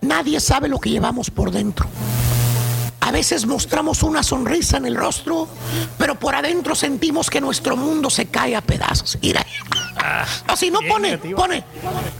[0.00, 1.86] nadie sabe lo que llevamos por dentro.
[3.06, 5.46] A veces mostramos una sonrisa en el rostro,
[5.96, 9.16] pero por adentro sentimos que nuestro mundo se cae a pedazos.
[9.22, 9.46] Mira.
[10.52, 11.64] o si no Ah, pone, pone,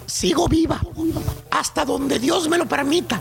[0.07, 0.81] sigo viva
[1.51, 3.21] hasta donde Dios me lo permita.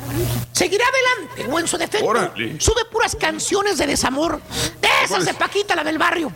[0.52, 2.06] Seguiré adelante o en su defecto.
[2.06, 2.62] Órale.
[2.62, 4.40] Sube puras canciones de desamor,
[4.80, 6.32] de esas de Paquita, la del barrio.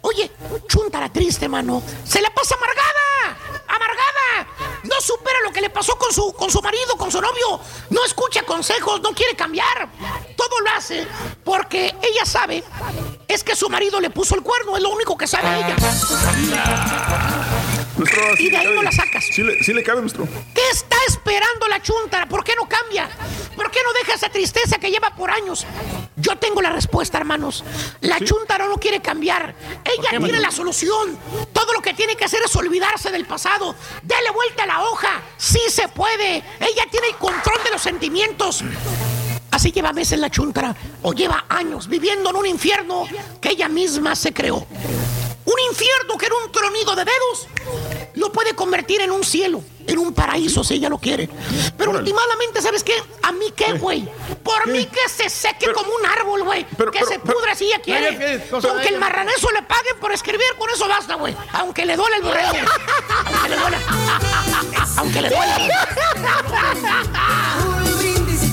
[0.00, 0.30] Oye,
[0.66, 1.82] chuntara triste, mano.
[2.04, 4.69] Se la pasa amargada, amargada.
[4.90, 7.60] No supera lo que le pasó con su, con su marido, con su novio.
[7.90, 9.88] No escucha consejos, no quiere cambiar.
[10.36, 11.06] Todo lo hace
[11.44, 12.64] porque ella sabe
[13.28, 15.76] es que su marido le puso el cuerno, es lo único que sabe ella.
[18.00, 18.76] Maestro, sí Y de ahí cabe.
[18.76, 19.24] no la sacas.
[19.24, 20.26] Sí le, sí le cabe, maestro.
[20.54, 22.26] ¿Qué está esperando la chuntara?
[22.26, 23.08] ¿Por qué no cambia?
[23.56, 25.66] ¿Por qué no deja esa tristeza que lleva por años?
[26.16, 27.64] Yo tengo la respuesta, hermanos.
[28.00, 29.54] La chuntara no quiere cambiar.
[29.84, 31.18] Ella tiene la solución.
[31.52, 33.74] Todo lo que tiene que hacer es olvidarse del pasado.
[34.02, 35.22] Dele vuelta a la hoja.
[35.36, 36.36] Sí se puede.
[36.60, 38.62] Ella tiene el control de los sentimientos.
[39.50, 43.06] Así lleva meses la chuntara o lleva años viviendo en un infierno
[43.40, 44.66] que ella misma se creó.
[45.52, 47.48] Un infierno que era un tronido de dedos
[48.14, 51.28] lo puede convertir en un cielo, en un paraíso si ella lo quiere.
[51.76, 52.94] Pero últimamente, ¿sabes qué?
[53.22, 54.08] ¿A mí qué, güey?
[54.42, 56.64] Por mí que se seque como un árbol, güey.
[56.64, 58.08] Que pero- se pudra si ella quiere.
[58.08, 61.34] Oye, ¿qué cosa Aunque el marraneso le paguen por escribir, con eso basta, güey.
[61.52, 62.52] Aunque le duele el borrego.
[63.26, 63.76] Aunque le duele.
[64.96, 65.70] Aunque le duele.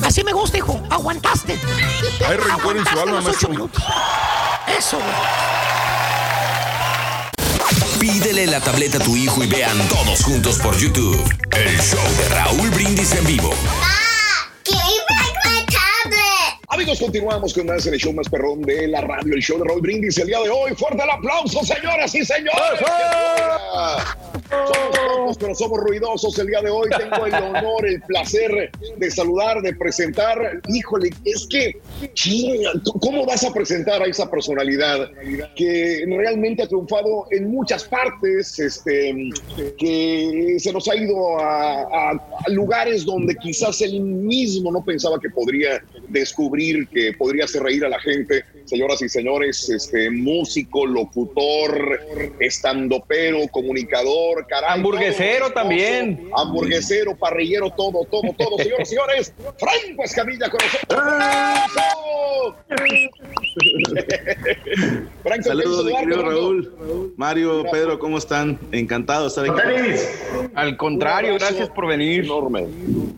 [0.04, 0.82] Así me gusta, hijo.
[0.90, 1.60] Aguantaste.
[2.28, 3.50] Hay rencor en su alma, los ocho maestro.
[3.50, 3.84] minutos.
[4.78, 5.10] Eso, güey.
[8.08, 11.22] Pídele la tableta a tu hijo y vean todos juntos por YouTube.
[11.52, 13.54] El show de Raúl Brindis en vivo.
[16.78, 19.64] Amigos, continuamos con más en el show más perrón de la radio, el show de
[19.66, 20.76] Roll Brindis el día de hoy.
[20.76, 22.54] Fuerte el aplauso, señoras y señores.
[24.50, 26.88] Somos pocos, pero somos ruidosos el día de hoy.
[26.96, 30.62] Tengo el honor, el placer de saludar, de presentar.
[30.68, 31.82] Híjole, es que,
[33.02, 35.10] ¿cómo vas a presentar a esa personalidad
[35.56, 39.30] que realmente ha triunfado en muchas partes, este,
[39.80, 42.12] que se nos ha ido a, a-
[42.46, 47.86] a lugares donde quizás él mismo no pensaba que podría descubrir, que podría hacer reír
[47.86, 48.44] a la gente?
[48.68, 52.00] señoras y señores, este músico, locutor,
[52.40, 54.72] estandopero, comunicador, caray.
[54.72, 56.30] Hamburguesero también.
[56.36, 59.34] Hamburguesero, parrillero, todo, todo, todo, señoras y señores.
[59.58, 61.02] Franco Escamilla con nosotros.
[65.24, 66.24] Franco, Saludos, mi querido.
[66.24, 67.14] Raúl.
[67.16, 68.60] Mario, Pedro, ¿cómo están?
[68.72, 69.62] Encantado de estar aquí.
[70.56, 72.26] Al contrario, gracias por venir.
[72.26, 72.66] Enorme.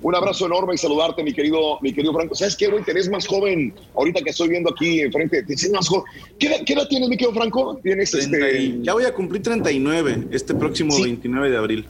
[0.02, 2.36] Un abrazo enorme y saludarte, mi querido, mi querido Franco.
[2.36, 2.84] ¿Sabes qué, güey?
[2.84, 3.74] Te ves más joven.
[3.95, 6.03] Ahorita que estoy viendo aquí enfrente, más joven.
[6.40, 7.80] ¿Qué edad, qué edad tienes, mi querido Franco?
[7.83, 8.77] Tienes 30 este.
[8.82, 11.85] Ya voy a cumplir 39 este próximo 29 de abril.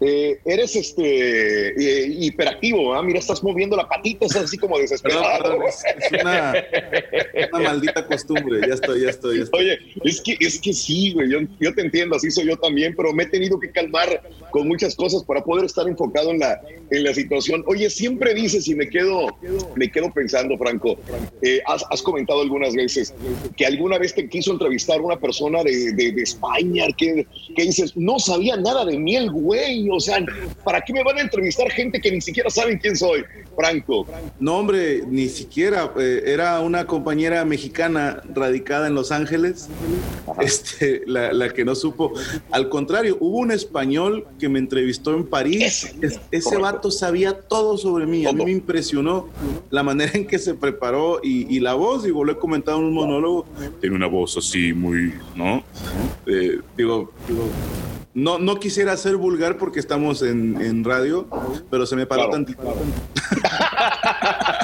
[0.00, 3.02] eh, eres este eh, hiperactivo, ¿ah?
[3.02, 5.22] Mira, estás moviendo la patita, estás así como desesperado.
[5.22, 6.54] Perdón, perdón, es, es una,
[7.52, 8.60] una maldita costumbre.
[8.66, 9.60] Ya estoy, ya estoy, ya estoy.
[9.60, 12.94] Oye, es que, es que sí, güey, yo, yo te entiendo, así soy yo también,
[12.96, 16.60] pero me he tenido que calmar con muchas cosas para poder estar enfocado en la,
[16.90, 17.64] en la situación.
[17.66, 19.26] Oye, siempre dices y me quedo,
[19.76, 20.96] me quedo pensando, Franco,
[21.42, 23.14] eh, has, has comentado algunas veces
[23.56, 27.96] que alguna vez te quiso entrevistar una persona de, de, de España que, que dices,
[27.96, 30.18] no sabía nada de mí el güey, o sea,
[30.62, 33.24] ¿para qué me van a entrevistar gente que ni siquiera saben quién soy?
[33.56, 34.06] Franco.
[34.38, 35.92] No, hombre, ni siquiera.
[35.98, 39.68] eh, era una compañera mexicana radicada en Los Ángeles,
[40.40, 42.12] este, la, la que no supo.
[42.50, 45.92] Al contrario, hubo un español que me entrevistó en París.
[46.02, 48.26] Es- ese vato sabía todo sobre mí.
[48.26, 49.28] A mí me impresionó
[49.70, 52.02] la manera en que se preparó y, y la voz.
[52.04, 53.46] Digo, lo he comentado en un monólogo.
[53.80, 55.62] Tiene una voz así muy, ¿no?
[56.26, 57.12] Eh, digo,
[58.14, 61.26] no, no quisiera ser vulgar porque estamos en, en radio,
[61.70, 62.62] pero se me paró tantito.
[62.62, 62.84] Todavía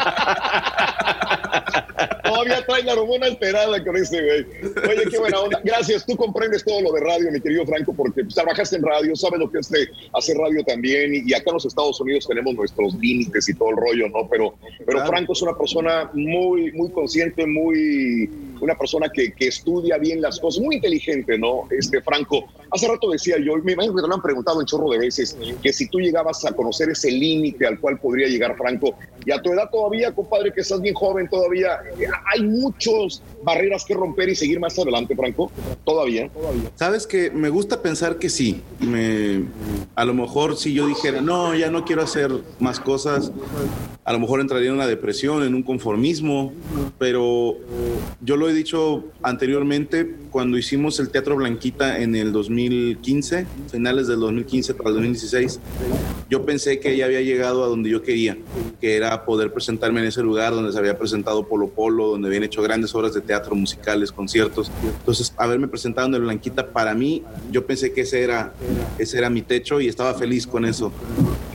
[2.67, 4.47] trae la hormona alterada con ese güey.
[4.91, 5.61] Oye, qué buena onda.
[5.65, 6.05] Gracias.
[6.05, 9.51] Tú comprendes todo lo de radio, mi querido Franco, porque trabajaste en radio, sabes lo
[9.51, 11.12] que es de hacer radio también.
[11.27, 14.28] Y, acá en los Estados Unidos tenemos nuestros límites y todo el rollo, ¿no?
[14.28, 14.55] Pero,
[14.85, 18.31] pero Franco es una persona muy, muy consciente, muy.
[18.61, 21.69] Una persona que, que estudia bien las cosas, muy inteligente, ¿no?
[21.70, 22.47] Este Franco.
[22.70, 25.36] Hace rato decía yo, me imagino que te lo han preguntado un chorro de veces,
[25.62, 29.41] que si tú llegabas a conocer ese límite al cual podría llegar Franco, y a
[29.41, 34.28] tu edad todavía, compadre, que estás bien joven todavía, eh, hay muchas barreras que romper
[34.28, 35.51] y seguir más adelante, Franco.
[35.85, 36.31] Todavía.
[36.75, 38.62] Sabes que me gusta pensar que sí.
[38.81, 39.45] Me,
[39.95, 43.33] a lo mejor si yo dijera, no, ya no quiero hacer más cosas,
[44.05, 46.53] a lo mejor entraría en una depresión, en un conformismo,
[46.99, 47.57] pero
[48.20, 54.21] yo lo he dicho anteriormente, cuando hicimos el Teatro Blanquita en el 2015, finales del
[54.21, 55.61] 2015 para el 2016,
[56.29, 58.37] yo pensé que ya había llegado a donde yo quería,
[58.79, 62.43] que era poder presentarme en ese lugar donde se había presentado Polo Polo, donde habían
[62.43, 64.71] hecho grandes obras de teatro, musicales, conciertos.
[64.99, 68.53] Entonces, haberme presentado en el Blanquita, para mí, yo pensé que ese era,
[68.99, 70.93] ese era mi techo y estaba feliz con eso.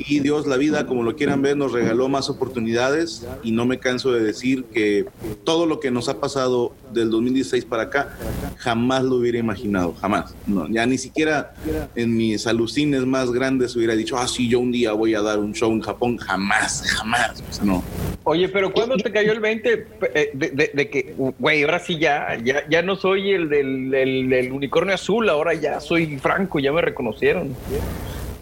[0.08, 3.80] Y Dios, la vida, como lo quieran ver, nos regaló más oportunidades y no me
[3.80, 5.06] canso de decir que
[5.44, 8.18] todo lo que nos ha pasado del 2016 para acá,
[8.58, 10.34] jamás lo hubiera imaginado, jamás.
[10.48, 11.54] No, ya ni siquiera
[11.96, 15.40] en mis alucines más grandes hubiera dicho, ah, sí, yo un día voy a dar
[15.40, 17.44] un show en Japón, jamás, jamás.
[17.50, 17.84] O sea, no.
[18.24, 21.98] Oye, pero ¿cuándo te cayó el 20 eh, de, de- de que, güey, ahora sí
[21.98, 26.60] ya, ya, ya no soy el del, del- del unicornio azul, ahora ya soy Franco,
[26.60, 27.56] ya me reconocieron?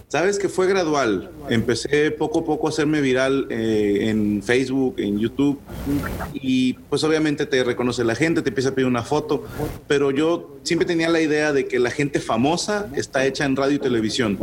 [0.09, 1.29] Sabes que fue gradual.
[1.51, 5.59] Empecé poco a poco a hacerme viral eh, en Facebook, en YouTube.
[6.33, 9.43] Y pues obviamente te reconoce la gente, te empieza a pedir una foto.
[9.87, 13.75] Pero yo siempre tenía la idea de que la gente famosa está hecha en radio
[13.75, 14.39] y televisión.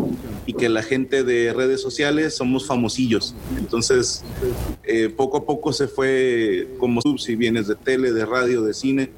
[0.47, 3.35] Y que la gente de redes sociales somos famosillos.
[3.59, 4.23] Entonces,
[4.85, 8.73] eh, poco a poco se fue como tú, si vienes de tele, de radio, de
[8.73, 9.11] cine.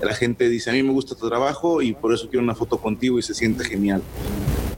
[0.00, 2.78] La gente dice, a mí me gusta tu trabajo y por eso quiero una foto
[2.78, 4.00] contigo y se siente genial.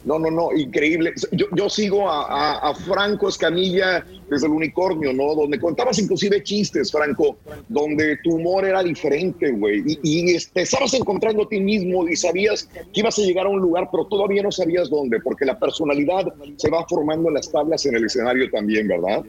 [0.05, 1.13] No, no, no, increíble.
[1.33, 5.35] Yo, yo sigo a, a- a Franco Escamilla desde el unicornio, ¿no?
[5.35, 7.36] Donde contabas inclusive chistes, Franco,
[7.69, 9.83] donde tu humor era diferente, güey.
[9.86, 13.51] Y, y, te estabas encontrando a ti mismo y sabías que ibas a llegar a
[13.51, 16.25] un lugar, pero todavía no sabías dónde, porque la personalidad
[16.57, 19.23] se va formando en las tablas en el escenario también, ¿verdad?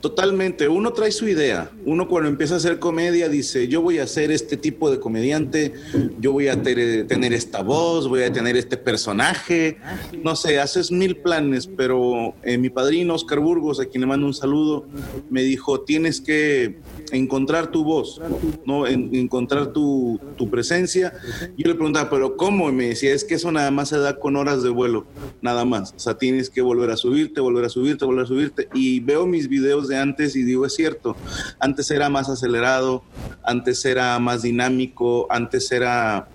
[0.00, 1.70] Totalmente, uno trae su idea.
[1.84, 5.72] Uno cuando empieza a hacer comedia dice, yo voy a ser este tipo de comediante,
[6.20, 9.78] yo voy a ter- tener esta voz, voy a tener este personaje.
[10.22, 14.26] No sé, haces mil planes, pero eh, mi padrino Oscar Burgos, a quien le mando
[14.26, 14.86] un saludo,
[15.30, 16.78] me dijo, tienes que
[17.12, 18.20] encontrar tu voz,
[18.64, 18.86] ¿no?
[18.86, 21.12] En- encontrar tu, tu presencia.
[21.56, 22.68] Yo le preguntaba, pero ¿cómo?
[22.68, 25.06] Y me decía, es que eso nada más se da con horas de vuelo,
[25.42, 25.92] nada más.
[25.96, 28.68] O sea, tienes que volver a subirte, volver a subirte, volver a subirte.
[28.74, 31.16] Y veo mis videos de antes y digo, es cierto,
[31.58, 33.02] antes era más acelerado,
[33.42, 36.28] antes era más dinámico, antes era...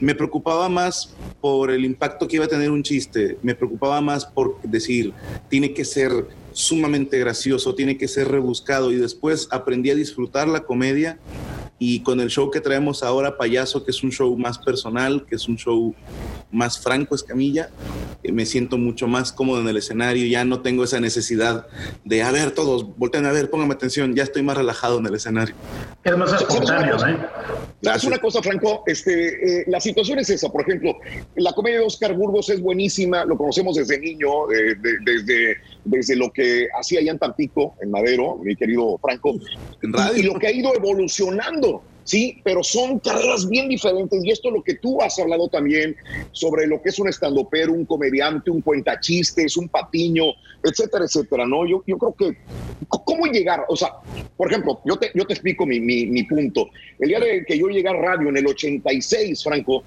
[0.00, 4.26] Me preocupaba más por el impacto que iba a tener un chiste, me preocupaba más
[4.26, 5.12] por decir,
[5.48, 10.60] tiene que ser sumamente gracioso, tiene que ser rebuscado y después aprendí a disfrutar la
[10.64, 11.18] comedia
[11.80, 15.34] Y con el show que traemos ahora, Payaso, que es un show más personal, que
[15.34, 15.92] es un show
[16.52, 17.68] más franco, Escamilla,
[18.22, 20.24] eh, me siento mucho más cómodo en el escenario.
[20.26, 21.66] Ya no tengo esa necesidad
[22.04, 24.14] de, a ver, todos, volteen a ver, pónganme atención.
[24.14, 25.54] Ya estoy más relajado en el escenario.
[26.04, 27.18] Es más espontáneo, ¿eh?
[27.82, 30.48] Es una cosa, Franco, este, eh, la situación es esa.
[30.50, 30.96] Por ejemplo,
[31.34, 36.16] la comedia de Oscar Burgos es buenísima, lo conocemos desde niño, eh, de- desde, desde
[36.16, 39.34] lo que hacía allá en Tampico, en Madero, mi querido Franco,
[39.82, 41.82] y, y lo que ha ido evolucionando.
[42.04, 45.96] Sí, pero son carreras bien diferentes y esto es lo que tú has hablado también
[46.32, 50.24] sobre lo que es un estandopero, un comediante, un cuentachistes, un patiño,
[50.62, 51.66] etcétera, etcétera, ¿no?
[51.66, 52.38] Yo, yo creo que,
[52.88, 53.64] ¿cómo llegar?
[53.68, 53.88] O sea,
[54.36, 56.68] por ejemplo, yo te, yo te explico mi, mi, mi punto.
[56.98, 59.82] El día de que yo llegué a radio en el 86, Franco,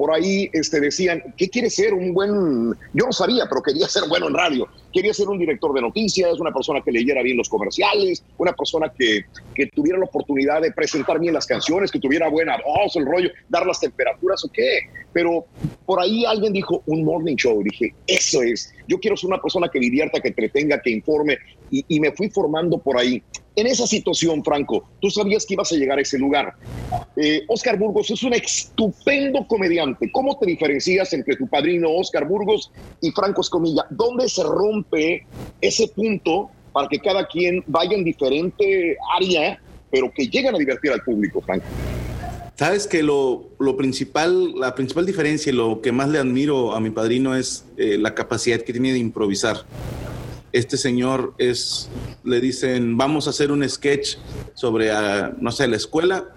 [0.00, 2.70] por ahí este, decían, ¿qué quiere ser un buen...?
[2.94, 4.66] Yo no sabía, pero quería ser bueno en radio.
[4.94, 8.90] Quería ser un director de noticias, una persona que leyera bien los comerciales, una persona
[8.96, 13.04] que, que tuviera la oportunidad de presentar bien las canciones, que tuviera buena voz, el
[13.04, 14.88] rollo, dar las temperaturas o qué.
[15.12, 15.44] Pero
[15.84, 17.62] por ahí alguien dijo un morning show.
[17.62, 18.72] Dije, eso es.
[18.88, 21.36] Yo quiero ser una persona que divierta, que entretenga, que informe.
[21.70, 23.22] Y, y me fui formando por ahí.
[23.60, 26.54] En esa situación, Franco, tú sabías que ibas a llegar a ese lugar.
[27.14, 30.10] Eh, Oscar Burgos es un estupendo comediante.
[30.12, 32.72] ¿Cómo te diferencias entre tu padrino Oscar Burgos
[33.02, 33.84] y Franco Escomilla?
[33.90, 35.26] ¿Dónde se rompe
[35.60, 40.92] ese punto para que cada quien vaya en diferente área, pero que lleguen a divertir
[40.92, 41.66] al público, Franco?
[42.56, 46.80] Sabes que lo, lo principal, la principal diferencia y lo que más le admiro a
[46.80, 49.66] mi padrino es eh, la capacidad que tiene de improvisar.
[50.52, 51.88] Este señor es,
[52.24, 54.16] le dicen, vamos a hacer un sketch
[54.54, 56.34] sobre, ah, no sé, la escuela,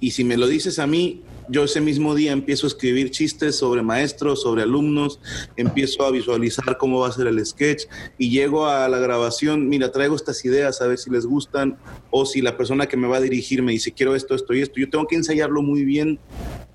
[0.00, 3.56] y si me lo dices a mí, yo ese mismo día empiezo a escribir chistes
[3.56, 5.18] sobre maestros, sobre alumnos,
[5.56, 7.84] empiezo a visualizar cómo va a ser el sketch
[8.18, 11.76] y llego a la grabación, mira, traigo estas ideas a ver si les gustan
[12.10, 14.60] o si la persona que me va a dirigir me dice, quiero esto, esto y
[14.60, 14.78] esto.
[14.78, 16.20] Yo tengo que ensayarlo muy bien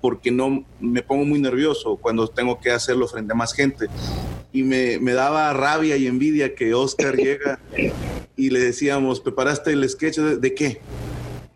[0.02, 3.86] porque no me pongo muy nervioso cuando tengo que hacerlo frente a más gente.
[4.52, 7.58] Y me, me daba rabia y envidia que Oscar llega
[8.36, 10.80] y le decíamos, ¿preparaste el sketch de, de qué?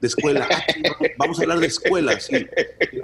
[0.01, 0.49] De escuela.
[0.51, 0.63] "Ah,
[1.19, 2.35] Vamos a hablar de escuela, sí.
[2.35, 3.01] El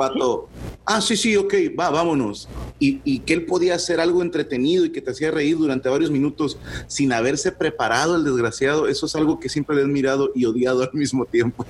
[0.87, 2.49] ah, sí, sí, ok, va, vámonos.
[2.79, 6.11] Y, y que él podía hacer algo entretenido y que te hacía reír durante varios
[6.11, 10.47] minutos sin haberse preparado el desgraciado, eso es algo que siempre le he admirado y
[10.47, 11.67] odiado al mismo tiempo.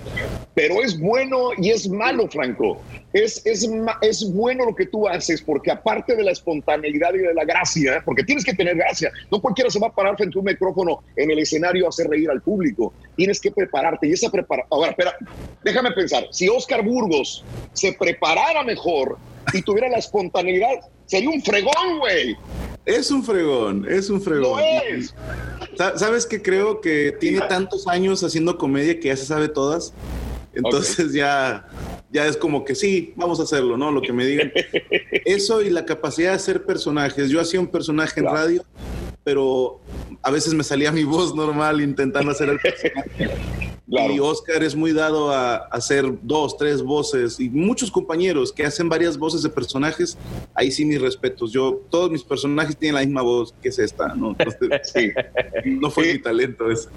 [0.55, 2.81] Pero es bueno y es malo, Franco.
[3.13, 3.69] Es, es,
[4.03, 8.03] es bueno lo que tú haces porque aparte de la espontaneidad y de la gracia,
[8.05, 11.03] porque tienes que tener gracia, no cualquiera se va a parar frente a un micrófono
[11.17, 12.93] en el escenario a hacer reír al público.
[13.17, 14.69] Tienes que prepararte y esa preparación...
[14.71, 15.16] Ahora, espera,
[15.65, 16.27] déjame pensar.
[16.31, 19.19] Si Oscar Burgos se preparara mejor
[19.53, 20.75] y tuviera la espontaneidad,
[21.07, 22.37] sería un fregón, güey.
[22.85, 24.43] Es un fregón, es un fregón.
[24.43, 25.15] Lo es.
[25.77, 29.93] Sa- ¿Sabes que creo que tiene tantos años haciendo comedia que ya se sabe todas?
[30.55, 31.67] Entonces ya,
[32.11, 33.91] ya es como que sí, vamos a hacerlo, ¿no?
[33.91, 34.53] Lo que me digan.
[35.25, 37.29] Eso y la capacidad de hacer personajes.
[37.29, 38.65] Yo hacía un personaje en radio,
[39.27, 39.81] pero
[40.23, 43.29] a veces me salía mi voz normal intentando hacer el personaje.
[43.89, 48.89] Y Oscar es muy dado a hacer dos, tres voces y muchos compañeros que hacen
[48.89, 50.17] varias voces de personajes,
[50.55, 51.51] ahí sí mis respetos.
[51.53, 54.37] Yo, todos mis personajes tienen la misma voz que es esta, ¿no?
[54.39, 55.13] Entonces,
[55.65, 56.89] no fue mi talento ese.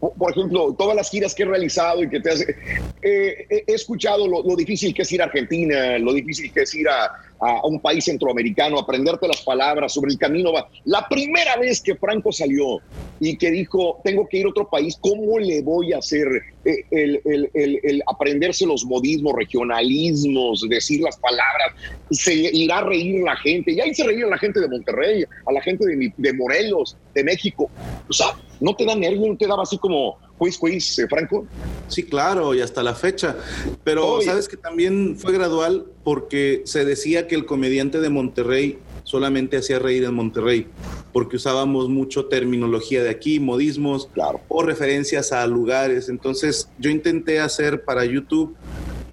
[0.00, 2.56] Por- ejemplo, todas las giras que he realizado y que te hace.
[3.02, 6.62] eh, he he escuchado lo, lo difícil que es ir a Argentina, lo difícil que
[6.62, 7.12] es ir a,
[7.44, 10.52] a un país centroamericano, aprenderte las palabras sobre el camino.
[10.52, 10.68] Va.
[10.84, 12.78] La primera vez que Franco salió
[13.18, 16.28] y que dijo, tengo que ir a otro país, ¿cómo le voy a hacer
[16.64, 21.72] eh, el, el- el- aprenderse los modismos, regionalismos, decir las palabras?
[22.10, 23.74] Se irá a reír la gente.
[23.74, 27.24] Ya hice reír a la gente de Monterrey, a la gente de, de Morelos, de
[27.24, 27.70] México.
[28.08, 28.28] O sea,
[28.60, 29.26] ¿no te da nervio?
[29.26, 31.46] ¿No te daba así como quiz, quiz, eh, Franco?
[31.86, 33.36] Sí, claro, y hasta la fecha.
[33.84, 39.56] Pero sabes que también fue gradual porque se decía que el comediante de Monterrey solamente
[39.56, 40.66] hacía reír en Monterrey,
[41.12, 44.08] porque usábamos mucho terminología de aquí, modismos
[44.48, 46.08] o referencias a lugares.
[46.08, 48.56] Entonces yo intenté hacer para YouTube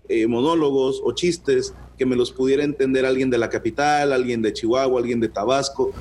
[0.08, 4.54] eh, monólogos o chistes que me los pudiera entender alguien de la capital, alguien de
[4.54, 5.92] Chihuahua, alguien de Tabasco.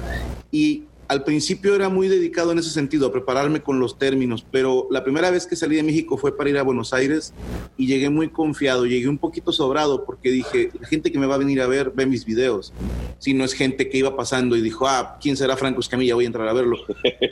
[0.51, 4.87] Y al principio era muy dedicado en ese sentido, a prepararme con los términos, pero
[4.91, 7.33] la primera vez que salí de México fue para ir a Buenos Aires
[7.79, 11.37] y llegué muy confiado, llegué un poquito sobrado porque dije, la gente que me va
[11.37, 12.75] a venir a ver ve mis videos,
[13.19, 16.15] si no es gente que iba pasando y dijo, ah, ¿quién será Franco Escamilla?
[16.15, 16.77] Voy a entrar a verlo.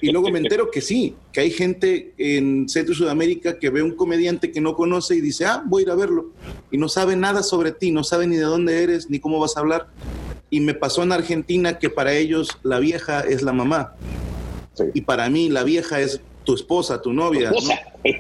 [0.01, 3.83] Y luego me entero que sí, que hay gente en Centro y Sudamérica que ve
[3.83, 6.31] un comediante que no conoce y dice, ah, voy a ir a verlo.
[6.71, 9.57] Y no sabe nada sobre ti, no sabe ni de dónde eres, ni cómo vas
[9.57, 9.89] a hablar.
[10.51, 13.95] Y me pasó en Argentina que para ellos la vieja es la mamá.
[14.95, 17.51] Y para mí la vieja es tu esposa, tu novia.
[17.51, 17.59] ¿no?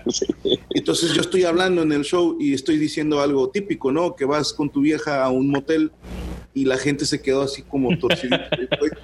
[0.70, 4.14] Entonces yo estoy hablando en el show y estoy diciendo algo típico, ¿no?
[4.16, 5.92] Que vas con tu vieja a un motel
[6.52, 8.48] y la gente se quedó así como torcida.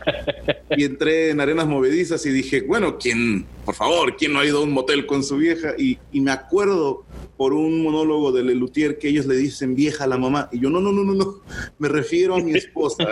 [0.76, 4.58] y entré en arenas movedizas y dije, bueno, ¿quién, por favor, quién no ha ido
[4.58, 5.74] a un motel con su vieja?
[5.78, 7.04] Y, y me acuerdo
[7.42, 10.48] por un monólogo de Lelutier que ellos le dicen vieja a la mamá.
[10.52, 11.40] Y yo, no, no, no, no, no,
[11.76, 13.04] me refiero a mi esposa.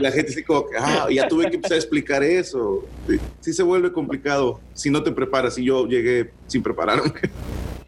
[0.00, 2.84] La gente así como que, ah, ya tuve que empezar a explicar eso.
[3.08, 5.58] Sí, sí se vuelve complicado si no te preparas.
[5.58, 7.12] Y yo llegué sin prepararme.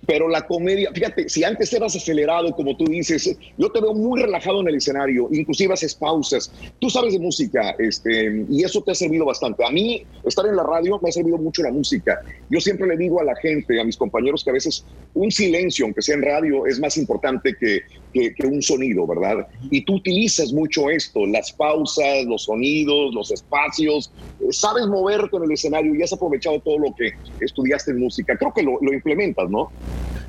[0.06, 4.20] Pero la comedia, fíjate, si antes eras acelerado, como tú dices, yo te veo muy
[4.20, 6.52] relajado en el escenario, inclusive haces pausas.
[6.80, 9.64] Tú sabes de música, este, y eso te ha servido bastante.
[9.64, 12.18] A mí, estar en la radio me ha servido mucho la música.
[12.48, 15.84] Yo siempre le digo a la gente, a mis compañeros, que a veces un silencio,
[15.84, 17.82] aunque sea en radio, es más importante que,
[18.12, 19.46] que, un sonido, ¿verdad?
[19.70, 24.12] Y tú utilizas mucho esto, las pausas, los sonidos, los espacios.
[24.40, 28.36] Eh, Sabes moverte en el escenario y has aprovechado todo lo que estudiaste en música.
[28.36, 29.70] Creo que lo, lo implementas, ¿no?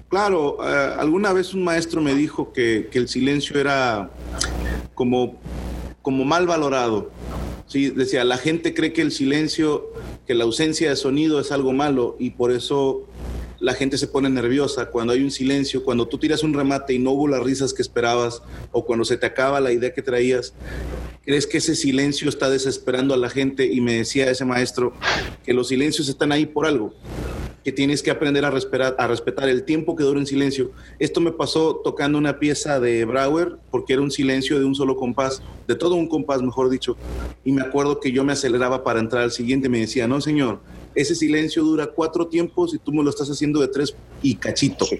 [0.09, 4.11] Claro, eh, alguna vez un maestro me dijo que, que el silencio era
[4.93, 5.35] como,
[6.01, 7.09] como mal valorado.
[7.65, 9.91] Sí, decía, la gente cree que el silencio,
[10.27, 13.07] que la ausencia de sonido es algo malo y por eso
[13.63, 16.99] la gente se pone nerviosa cuando hay un silencio, cuando tú tiras un remate y
[16.99, 18.41] no hubo las risas que esperabas
[18.73, 20.53] o cuando se te acaba la idea que traías.
[21.23, 23.65] ¿Crees que ese silencio está desesperando a la gente?
[23.65, 24.91] Y me decía ese maestro
[25.45, 26.93] que los silencios están ahí por algo
[27.63, 30.71] que tienes que aprender a respetar, a respetar el tiempo que dura en silencio.
[30.99, 34.97] Esto me pasó tocando una pieza de Brauer, porque era un silencio de un solo
[34.97, 36.97] compás, de todo un compás, mejor dicho.
[37.43, 39.69] Y me acuerdo que yo me aceleraba para entrar al siguiente.
[39.69, 40.59] Me decía, no, señor,
[40.95, 44.85] ese silencio dura cuatro tiempos y tú me lo estás haciendo de tres y cachito.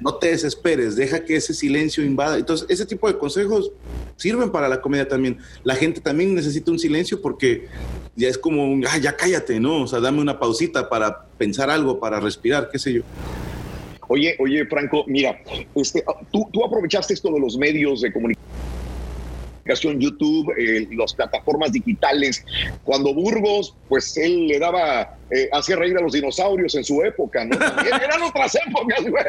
[0.00, 2.38] No te desesperes, deja que ese silencio invada.
[2.38, 3.72] Entonces, ese tipo de consejos
[4.16, 5.38] sirven para la comedia también.
[5.64, 7.66] La gente también necesita un silencio porque
[8.14, 9.82] ya es como, un, ah, ya cállate, ¿no?
[9.82, 13.02] O sea, dame una pausita para pensar algo, para respirar, qué sé yo.
[14.06, 15.42] Oye, oye, Franco, mira,
[15.74, 18.48] este, tú, tú aprovechaste esto de los medios de comunicación
[19.76, 22.44] YouTube, eh, las plataformas digitales.
[22.84, 27.44] Cuando Burgos, pues él le daba, eh, hacía reír a los dinosaurios en su época,
[27.44, 27.56] ¿no?
[28.02, 29.24] Eran otras épocas, güey.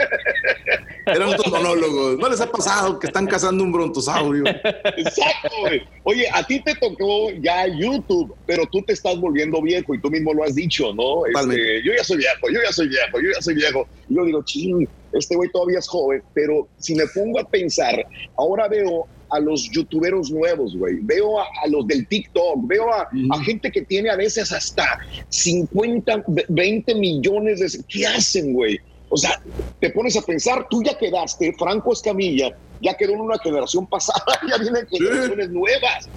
[1.05, 2.17] Eran otros monólogos.
[2.17, 4.43] ¿No les ha pasado que están cazando un brontosaurio?
[4.47, 5.81] Exacto, güey.
[6.03, 10.09] Oye, a ti te tocó ya YouTube, pero tú te estás volviendo viejo y tú
[10.09, 11.25] mismo lo has dicho, ¿no?
[11.25, 13.87] Este, yo ya soy viejo, yo ya soy viejo, yo ya soy viejo.
[14.09, 18.05] Y yo digo, ching, este güey todavía es joven, pero si me pongo a pensar,
[18.37, 20.99] ahora veo a los youtuberos nuevos, güey.
[21.01, 23.31] Veo a, a, los del TikTok, veo a, mm.
[23.31, 24.99] a, gente que tiene a veces hasta
[25.29, 27.83] 50, 20 millones de...
[27.87, 28.79] ¿Qué hacen, güey?
[29.09, 29.41] O sea,
[29.79, 34.23] te pones a pensar, tú ya quedaste, Franco Escamilla, ya quedó en una generación pasada,
[34.49, 35.53] ya vienen generaciones sí.
[35.53, 36.09] nuevas.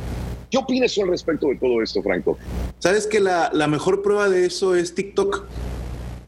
[0.51, 2.37] ¿Qué opinas al respecto de todo esto, Franco?
[2.79, 5.47] Sabes que la, la mejor prueba de eso es TikTok.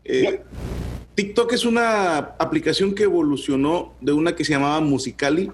[0.05, 0.41] Eh,
[1.15, 5.53] TikTok es una aplicación que evolucionó de una que se llamaba Musicali,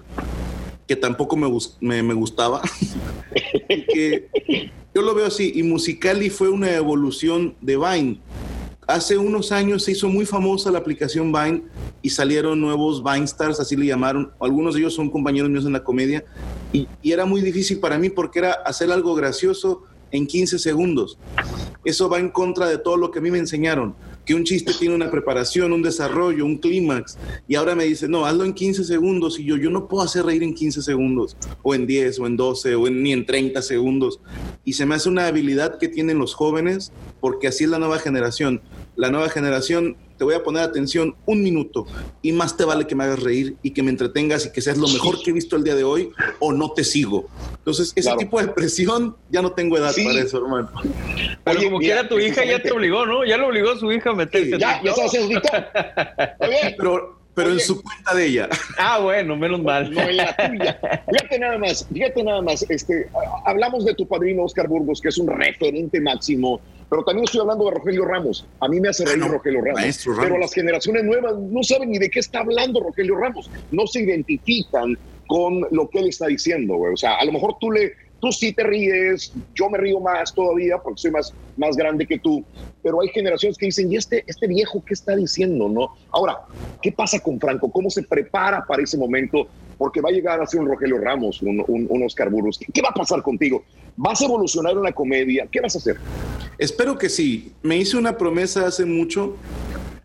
[0.91, 2.61] que tampoco me, me, me gustaba.
[3.93, 4.27] que
[4.93, 8.19] yo lo veo así, y Musicali fue una evolución de Vine.
[8.87, 11.63] Hace unos años se hizo muy famosa la aplicación Vine
[12.01, 14.33] y salieron nuevos Vine Stars, así le llamaron.
[14.41, 16.25] Algunos de ellos son compañeros míos en la comedia.
[16.73, 21.17] Y, y era muy difícil para mí porque era hacer algo gracioso en 15 segundos.
[21.85, 23.95] Eso va en contra de todo lo que a mí me enseñaron
[24.25, 27.17] que un chiste tiene una preparación, un desarrollo, un clímax,
[27.47, 30.25] y ahora me dice, no, hazlo en 15 segundos, y yo, yo no puedo hacer
[30.25, 33.61] reír en 15 segundos, o en 10, o en 12, o en, ni en 30
[33.61, 34.19] segundos.
[34.63, 37.99] Y se me hace una habilidad que tienen los jóvenes, porque así es la nueva
[37.99, 38.61] generación.
[38.95, 41.87] La nueva generación, te voy a poner atención un minuto,
[42.21, 44.77] y más te vale que me hagas reír y que me entretengas y que seas
[44.77, 47.27] lo mejor que he visto el día de hoy, o no te sigo.
[47.57, 48.19] Entonces, ese claro.
[48.19, 50.05] tipo de presión, ya no tengo edad sí.
[50.05, 50.69] para eso, hermano.
[51.43, 53.25] Pero Oye, como mira, quiera tu hija ya te obligó, ¿no?
[53.25, 54.51] Ya lo obligó a su hija a meterse.
[54.51, 55.27] Sí, ya, ya sabes,
[56.77, 57.61] Pero, pero Oye.
[57.61, 58.49] en su cuenta de ella.
[58.77, 59.91] Ah, bueno, menos mal.
[59.91, 60.79] No en la tuya.
[61.09, 62.65] Fíjate nada más, fíjate nada más.
[62.69, 63.09] Este,
[63.45, 67.65] hablamos de tu padrino Oscar Burgos, que es un referente máximo, pero también estoy hablando
[67.65, 68.45] de Rogelio Ramos.
[68.59, 71.63] A mí me hace reír ah, no, Rogelio Ramos, Ramos, Pero las generaciones nuevas no
[71.63, 73.49] saben ni de qué está hablando Rogelio Ramos.
[73.71, 74.97] No se identifican
[75.27, 76.93] con lo que él está diciendo, güey.
[76.93, 80.33] O sea, a lo mejor tú le tú sí te ríes, yo me río más
[80.33, 82.45] todavía porque soy más, más grande que tú,
[82.81, 85.67] pero hay generaciones que dicen, ¿y este, este viejo qué está diciendo?
[85.67, 86.37] no Ahora,
[86.81, 87.69] ¿qué pasa con Franco?
[87.71, 89.47] ¿Cómo se prepara para ese momento?
[89.77, 92.59] Porque va a llegar a ser un Rogelio Ramos, un, un, Oscar Burgos.
[92.71, 93.63] ¿Qué va a pasar contigo?
[93.97, 95.47] ¿Vas a evolucionar en la comedia?
[95.51, 95.97] ¿Qué vas a hacer?
[96.59, 97.51] Espero que sí.
[97.63, 99.37] Me hice una promesa hace mucho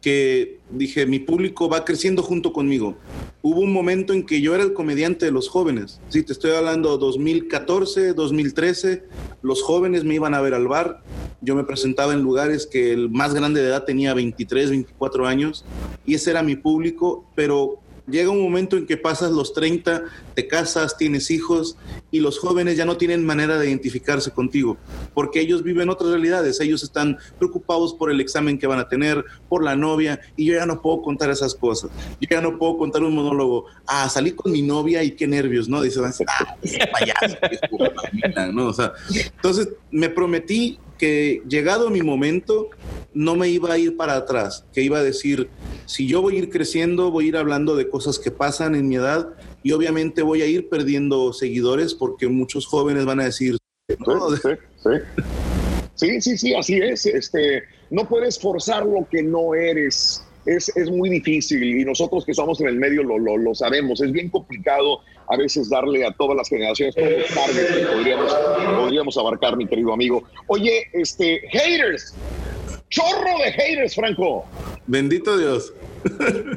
[0.07, 2.95] que dije, mi público va creciendo junto conmigo.
[3.43, 6.01] Hubo un momento en que yo era el comediante de los jóvenes.
[6.11, 9.03] Sí, te estoy hablando 2014, 2013.
[9.43, 11.03] Los jóvenes me iban a ver al bar
[11.41, 15.65] yo me presentaba en lugares que el más grande de edad tenía 23, 24 años
[16.05, 20.05] y ese era mi público, pero llega un momento en que pasas los 30,
[20.35, 21.77] te casas, tienes hijos
[22.11, 24.77] y los jóvenes ya no tienen manera de identificarse contigo,
[25.15, 29.25] porque ellos viven otras realidades, ellos están preocupados por el examen que van a tener,
[29.49, 31.91] por la novia, y yo ya no puedo contar esas cosas.
[32.21, 35.69] Yo ya no puedo contar un monólogo, ah, salí con mi novia y qué nervios,
[35.69, 35.83] ¿no?
[35.83, 36.57] Dice, ah,
[36.93, 37.37] payaso,
[38.53, 38.67] ¿no?
[38.69, 38.93] O sea,
[39.37, 42.71] entonces me prometí que llegado mi momento,
[43.15, 45.49] no me iba a ir para atrás, que iba a decir,
[45.87, 48.89] si yo voy a ir creciendo, voy a ir hablando de cosas que pasan en
[48.89, 49.31] mi edad
[49.63, 53.57] y obviamente voy a ir perdiendo seguidores porque muchos jóvenes van a decir,
[55.95, 57.07] sí, sí, sí, así es.
[57.07, 60.23] Este, no puedes forzar lo que no eres.
[60.45, 64.01] Es, es, muy difícil y nosotros que estamos en el medio lo, lo, lo, sabemos.
[64.01, 68.35] Es bien complicado a veces darle a todas las generaciones todos los targets que podríamos,
[68.77, 70.23] podríamos abarcar, mi querido amigo.
[70.49, 72.15] Oye, este, haters,
[72.91, 74.45] chorro de haters, Franco.
[74.87, 75.73] Bendito Dios.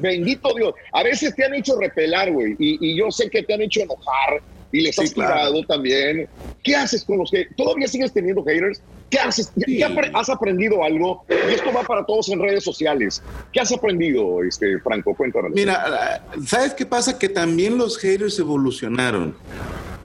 [0.02, 0.74] Bendito Dios.
[0.94, 3.82] A veces te han hecho repelar, güey, y, y, yo sé que te han hecho
[3.82, 4.42] enojar
[4.72, 6.28] y les has tirado también.
[6.64, 8.82] ¿Qué haces con los que todavía sigues teniendo haters?
[9.10, 9.52] ¿Qué haces?
[9.66, 9.82] Sí.
[9.82, 11.26] has aprendido algo?
[11.30, 13.22] Y esto va para todos en redes sociales.
[13.52, 15.16] ¿Qué has aprendido, este, Franco?
[15.16, 15.52] Cuéntanos.
[15.54, 17.18] Mira, ¿sabes qué pasa?
[17.18, 19.36] Que también los haters evolucionaron.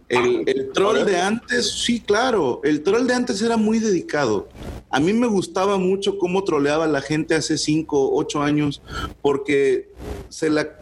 [0.08, 4.48] El, el, troll de antes, sí, claro, el troll de antes era muy dedicado.
[4.90, 8.82] A mí me gustaba mucho cómo troleaba la gente hace 5, 8 años,
[9.22, 9.90] porque
[10.28, 10.78] se la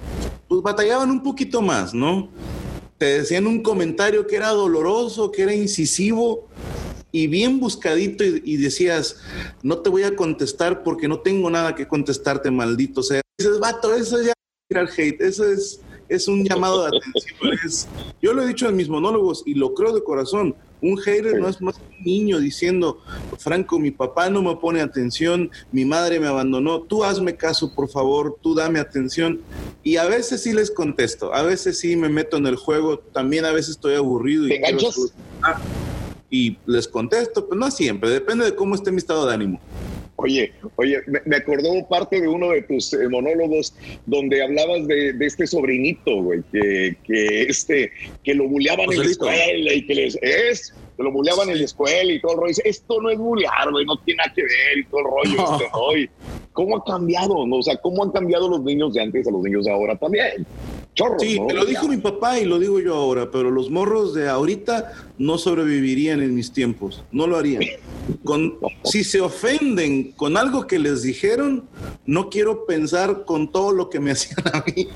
[0.49, 2.29] pues, batallaban un poquito más, ¿no?
[2.99, 6.49] Te decían un comentario que era doloroso, que era incisivo
[7.13, 9.19] y bien buscadito y, y decías,
[9.63, 13.21] no te voy a contestar porque no tengo nada que contestarte, maldito o sea.
[13.39, 14.33] Dices, vato, eso ya
[14.71, 15.81] es hate, eso es
[16.15, 17.59] es un llamado de atención.
[17.65, 17.89] Es,
[18.21, 20.55] yo lo he dicho en mis monólogos y lo creo de corazón.
[20.81, 23.01] Un hater no es más que un niño diciendo,
[23.39, 27.89] Franco, mi papá no me pone atención, mi madre me abandonó, tú hazme caso, por
[27.89, 29.41] favor, tú dame atención.
[29.85, 33.45] Y a veces sí les contesto, a veces sí me meto en el juego, también
[33.45, 34.49] a veces estoy aburrido.
[34.49, 34.77] ¿Te y,
[36.33, 39.61] y les contesto, pero no siempre, depende de cómo esté mi estado de ánimo.
[40.17, 43.75] Oye, oye, me, acordó parte de uno de tus eh, monólogos
[44.07, 47.91] donde hablabas de, de este sobrinito, güey, que, que, este,
[48.23, 51.65] que lo buleaban en la escuela y que les es, que lo buleaban en la
[51.65, 52.49] escuela y todo el rollo.
[52.49, 55.37] Dice, esto no es bulear, güey, no tiene nada que ver y todo el rollo.
[55.37, 55.57] No.
[55.57, 56.39] Este, ¿no?
[56.53, 57.47] ¿Cómo ha cambiado?
[57.47, 57.57] No?
[57.57, 60.47] O sea, ¿cómo han cambiado los niños de antes a los niños de ahora también?
[60.95, 61.47] Chorro, sí, ¿no?
[61.47, 64.93] me lo dijo mi papá y lo digo yo ahora, pero los morros de ahorita
[65.17, 67.63] no sobrevivirían en mis tiempos, no lo harían.
[68.25, 71.69] Con, si se ofenden con algo que les dijeron,
[72.05, 74.89] no quiero pensar con todo lo que me hacían a mí,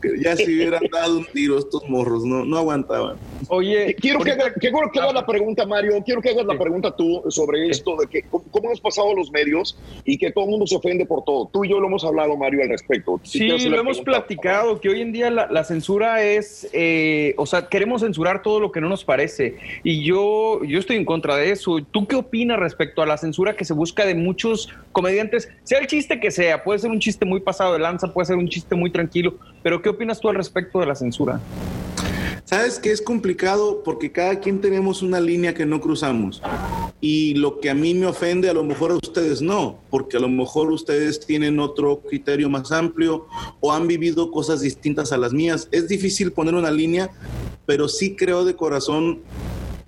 [0.00, 3.16] que ya se hubieran dado un tiro estos morros, no, no aguantaban.
[3.48, 6.94] Oye, quiero que, haga, quiero que hagas la pregunta, Mario, quiero que hagas la pregunta
[6.94, 10.50] tú sobre esto, de que cómo, cómo hemos pasado los medios y que todo el
[10.50, 11.50] mundo se ofende por todo.
[11.52, 13.20] Tú y yo lo hemos hablado, Mario, al respecto.
[13.22, 17.46] Si sí, lo hemos platicado, que hoy en día la, la censura es, eh, o
[17.46, 19.56] sea, queremos censurar todo lo que no nos parece.
[19.82, 21.78] Y yo, yo estoy en contra de eso.
[21.90, 25.48] ¿Tú qué opinas respecto a la censura que se busca de muchos comediantes?
[25.64, 28.36] Sea el chiste que sea, puede ser un chiste muy pasado de lanza, puede ser
[28.36, 31.40] un chiste muy tranquilo, pero ¿qué opinas tú al respecto de la censura?
[32.44, 36.42] Sabes que es complicado porque cada quien tenemos una línea que no cruzamos.
[37.00, 40.20] Y lo que a mí me ofende, a lo mejor a ustedes no, porque a
[40.20, 43.26] lo mejor ustedes tienen otro criterio más amplio
[43.60, 45.68] o han vivido cosas distintas a las mías.
[45.70, 47.10] Es difícil poner una línea,
[47.64, 49.20] pero sí creo de corazón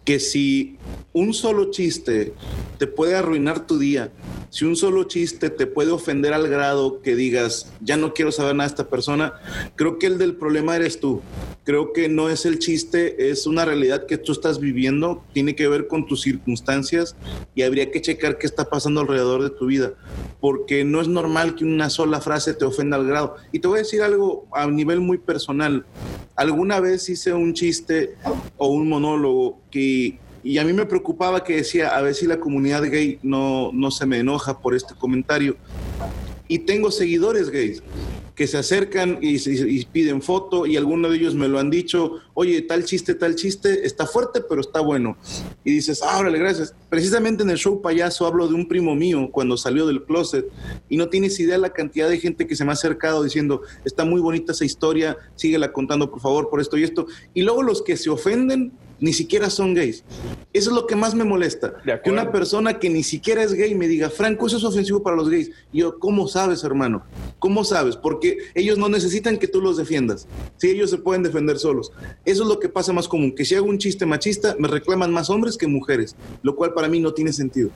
[0.05, 0.77] que si
[1.13, 2.35] un solo chiste
[2.79, 4.13] te puede arruinar tu día,
[4.51, 8.55] si un solo chiste te puede ofender al grado que digas, ya no quiero saber
[8.55, 9.35] nada de esta persona,
[9.75, 11.23] creo que el del problema eres tú.
[11.65, 15.67] Creo que no es el chiste, es una realidad que tú estás viviendo, tiene que
[15.67, 17.17] ver con tus circunstancias
[17.55, 19.95] y habría que checar qué está pasando alrededor de tu vida,
[20.41, 23.37] porque no es normal que una sola frase te ofenda al grado.
[23.51, 25.87] Y te voy a decir algo a nivel muy personal.
[26.37, 28.15] Alguna vez hice un chiste
[28.59, 32.83] o un monólogo y a mí me preocupaba que decía, a ver si la comunidad
[32.83, 35.57] gay no, no se me enoja por este comentario.
[36.49, 37.83] Y tengo seguidores gays
[38.35, 42.21] que se acercan y, y, piden foto y algunos de ellos me lo han dicho,
[42.35, 45.17] oye, tal chiste, tal chiste, está fuerte, pero está bueno.
[45.65, 46.75] Y dices, ah, órale, gracias.
[46.89, 50.47] Precisamente en el show payaso hablo de un primo mío cuando salió del closet
[50.89, 54.05] y no tienes idea la cantidad de gente que se me ha acercado diciendo, está
[54.05, 57.07] muy bonita esa historia, síguela contando por favor por esto y esto.
[57.33, 60.05] Y luego los que se ofenden ni siquiera son gays.
[60.53, 61.75] Eso es lo que más me molesta.
[62.03, 65.17] Que una persona que ni siquiera es gay me diga, Franco, eso es ofensivo para
[65.17, 65.51] los gays.
[65.73, 67.05] Y yo, ¿cómo sabes, hermano?
[67.39, 67.97] ¿Cómo sabes?
[67.97, 70.29] Porque ellos no necesitan que tú los defiendas.
[70.57, 71.93] Si ellos se pueden defender solos.
[72.25, 73.35] Eso es lo que pasa más común.
[73.35, 76.17] Que si hago un chiste machista, me reclaman más hombres que mujeres.
[76.43, 77.71] Lo cual para mí no tiene sentido.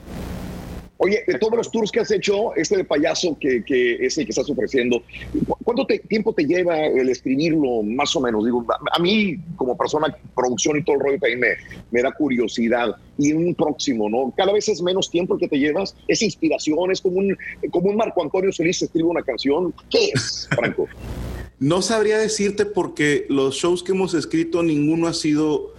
[1.01, 4.25] Oye, de todos los tours que has hecho, este de payaso que, que es el
[4.25, 5.01] que estás ofreciendo,
[5.47, 8.43] ¿cu- ¿cuánto te- tiempo te lleva el escribirlo, más o menos?
[8.43, 11.47] Digo, a, a mí, como persona, producción y todo el rollo, también me,
[11.91, 12.93] me da curiosidad.
[13.17, 14.33] Y un próximo, ¿no?
[14.35, 15.95] Cada vez es menos tiempo el que te llevas.
[16.05, 17.37] Es inspiración, es como un,
[17.71, 19.73] como un Marco Antonio Solís escribe una canción.
[19.89, 20.85] ¿Qué es, Franco?
[21.59, 25.73] No sabría decirte porque los shows que hemos escrito, ninguno ha sido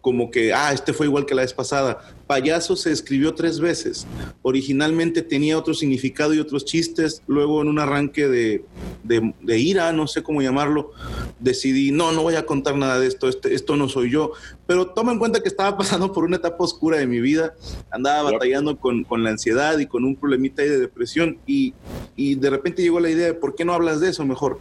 [0.00, 1.98] como que, ah, este fue igual que la vez pasada.
[2.28, 4.06] Payaso se escribió tres veces.
[4.42, 7.22] Originalmente tenía otro significado y otros chistes.
[7.26, 8.64] Luego en un arranque de,
[9.02, 10.92] de- de ira, no sé cómo llamarlo,
[11.40, 14.30] decidí, no, no voy a contar nada de esto, este- esto no soy yo.
[14.68, 17.54] Pero toma en cuenta que estaba pasando por una etapa oscura de mi vida.
[17.90, 21.38] Andaba batallando con, con la ansiedad y con un problemita ahí de depresión.
[21.46, 21.74] Y,
[22.14, 24.60] y de repente llegó la idea de, ¿por qué no hablas de eso mejor?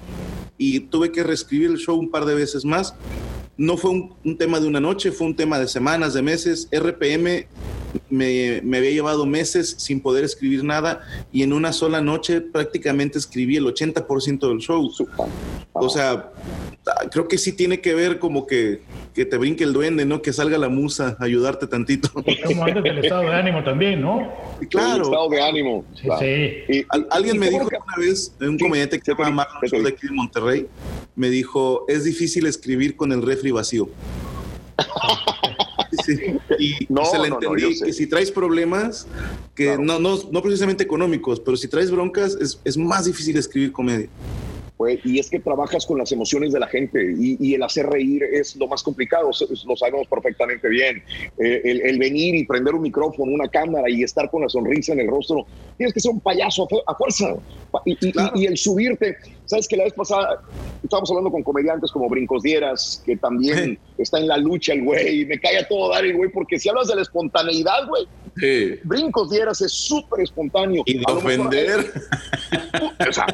[0.58, 2.94] Y tuve que reescribir el show un par de veces más.
[3.58, 6.68] No fue un, un tema de una noche, fue un tema de semanas, de meses.
[6.72, 7.46] RPM
[8.10, 11.02] me, me había llevado meses sin poder escribir nada
[11.32, 14.92] y en una sola noche prácticamente escribí el 80% del show.
[15.72, 16.32] O sea,
[17.12, 18.82] creo que sí tiene que ver como que,
[19.14, 20.22] que te brinque el duende, ¿no?
[20.22, 22.10] Que salga la musa a ayudarte tantito.
[22.46, 24.30] Como antes del estado de ánimo también, ¿no?
[24.70, 24.96] Claro.
[24.96, 25.86] El estado de ánimo.
[25.96, 26.20] Sí, Claro.
[26.22, 26.54] sí.
[26.80, 29.84] Y- Al- alguien y me dijo bueno una vez, un comediante que se llama Marlon
[29.84, 30.45] de aquí de Monterrey,
[31.16, 33.90] me dijo, es difícil escribir con el refri vacío.
[36.04, 39.08] Sí, Y, No, se le no, entendí que si traes problemas,
[39.56, 43.72] que no, no, no precisamente económicos, pero si traes broncas, es, es más difícil escribir
[43.72, 44.10] comedia.
[45.04, 48.24] Y es que trabajas con las emociones de la gente y, y el hacer reír
[48.24, 49.30] es lo más complicado,
[49.66, 51.04] lo sabemos perfectamente bien.
[51.38, 54.94] Eh, el, el venir y prender un micrófono, una cámara y estar con la sonrisa
[54.94, 55.46] en el rostro,
[55.78, 57.36] tienes que ser un payaso a, fu- a fuerza.
[57.86, 60.42] Y, y- y- y el subirte, sabes que la vez pasada
[60.84, 65.22] estábamos hablando con comediantes como Brincos Dieras, que también está en la lucha el güey,
[65.22, 68.06] y me cae a todo dar el güey, porque si hablas de la espontaneidad, güey,
[68.84, 70.84] Brincos Dieras es súper espontáneo.
[70.86, 71.92] Y de lo mejor- ofender.
[73.10, 73.26] o sea,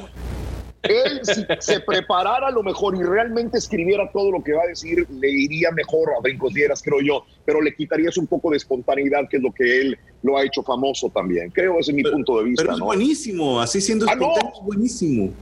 [0.83, 4.67] él si se preparara a lo mejor y realmente escribiera todo lo que va a
[4.67, 8.57] decir, le iría mejor a Brincos Dieras, creo yo, pero le quitarías un poco de
[8.57, 11.49] espontaneidad, que es lo que él lo ha hecho famoso también.
[11.51, 12.63] Creo, ese es mi punto de vista.
[12.63, 12.85] Pero es ¿no?
[12.85, 14.21] buenísimo, así siendo Ah, no.
[14.21, 15.33] espontáneo es buenísimo.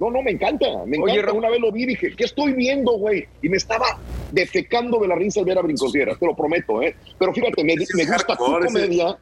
[0.00, 1.22] No, no, me encanta, me Oye, encanta.
[1.26, 1.38] Raúl.
[1.38, 3.26] Una vez lo vi y dije, ¿qué estoy viendo, güey?
[3.42, 3.86] Y me estaba
[4.32, 6.94] defecando de la risa al ver a Brincos Dieras, te lo prometo, ¿eh?
[7.18, 9.16] Pero fíjate, me, gusta tu ese- comedia,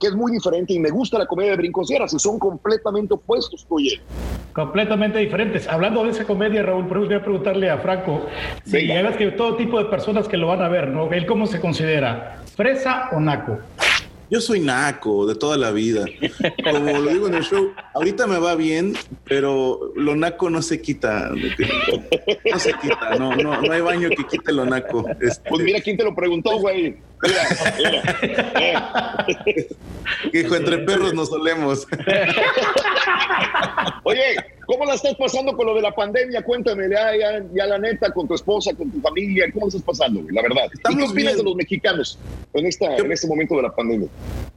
[0.00, 3.12] que es muy diferente, y me gusta la comedia de Brincos Dieras, y son completamente
[3.12, 4.00] opuestos, oye.
[4.54, 5.68] Completamente diferentes.
[5.68, 8.26] Hablando de esa comedia, Raúl, pero voy a preguntarle a Franco
[8.64, 11.12] si ves que todo tipo de personas que lo van a ver, ¿no?
[11.12, 12.42] ¿Él cómo se considera?
[12.56, 13.58] ¿Fresa o naco?
[14.30, 16.04] Yo soy naco de toda la vida.
[16.64, 20.80] Como lo digo en el show, ahorita me va bien, pero lo naco no se
[20.80, 21.30] quita.
[21.30, 25.04] No se quita, no, no, no hay baño que quite lo naco.
[25.20, 26.96] Este, Pues mira quién te lo preguntó, güey.
[27.22, 27.42] Mira,
[27.78, 29.26] mira.
[29.46, 29.68] Eh.
[30.32, 31.86] hijo, entre perros nos solemos.
[34.04, 36.42] Oye, ¿cómo la estás pasando con lo de la pandemia?
[36.42, 40.22] Cuéntame, ya, ya, ya la neta, con tu esposa, con tu familia, ¿cómo estás pasando?
[40.30, 40.70] La verdad.
[40.88, 42.18] ¿Y qué opinas de los mexicanos
[42.54, 44.08] en, esta, en este momento de la pandemia?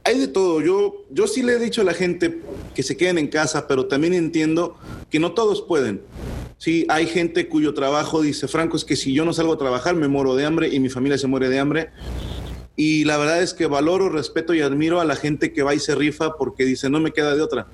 [0.04, 0.60] Hay de todo.
[0.60, 2.38] Yo, yo sí le he dicho a la gente
[2.74, 4.78] que se queden en casa, pero también entiendo
[5.10, 6.02] que no todos pueden.
[6.58, 9.94] Sí, hay gente cuyo trabajo dice, Franco, es que si yo no salgo a trabajar
[9.96, 11.90] me muero de hambre y mi familia se muere de hambre.
[12.76, 15.78] Y la verdad es que valoro, respeto y admiro a la gente que va y
[15.78, 17.66] se rifa porque dice, no me queda de otra.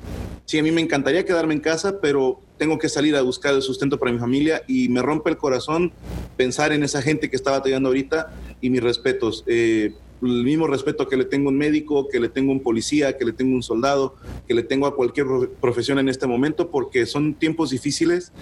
[0.45, 3.62] Sí, a mí me encantaría quedarme en casa, pero tengo que salir a buscar el
[3.62, 5.93] sustento para mi familia y me rompe el corazón
[6.37, 9.45] pensar en esa gente que está batallando ahorita y mis respetos.
[9.47, 12.62] Eh, el mismo respeto que le tengo a un médico, que le tengo a un
[12.62, 14.16] policía, que le tengo a un soldado,
[14.47, 18.32] que le tengo a cualquier pro- profesión en este momento, porque son tiempos difíciles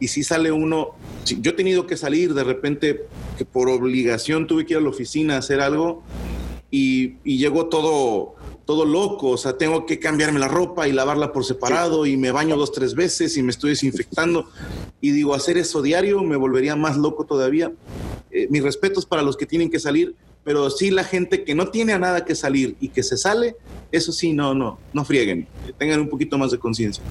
[0.00, 0.90] y si sale uno,
[1.24, 3.04] si- yo he tenido que salir de repente,
[3.36, 6.02] que por obligación tuve que ir a la oficina a hacer algo
[6.70, 8.34] y, y llegó todo,
[8.64, 12.32] todo loco, o sea, tengo que cambiarme la ropa y lavarla por separado y me
[12.32, 14.48] baño dos, tres veces y me estoy desinfectando
[15.00, 17.72] y digo, hacer eso diario me volvería más loco todavía.
[18.32, 20.14] Eh, mis respetos para los que tienen que salir,
[20.46, 23.56] pero sí la gente que no tiene a nada que salir y que se sale,
[23.90, 27.02] eso sí, no, no, no frieguen, tengan un poquito más de conciencia.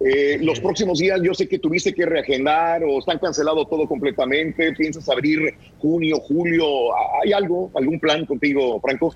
[0.00, 4.72] Eh, los próximos días, yo sé que tuviste que reagendar o están cancelado todo completamente.
[4.72, 6.66] ¿Piensas abrir junio, julio?
[7.22, 9.14] ¿Hay algo, algún plan contigo, Franco?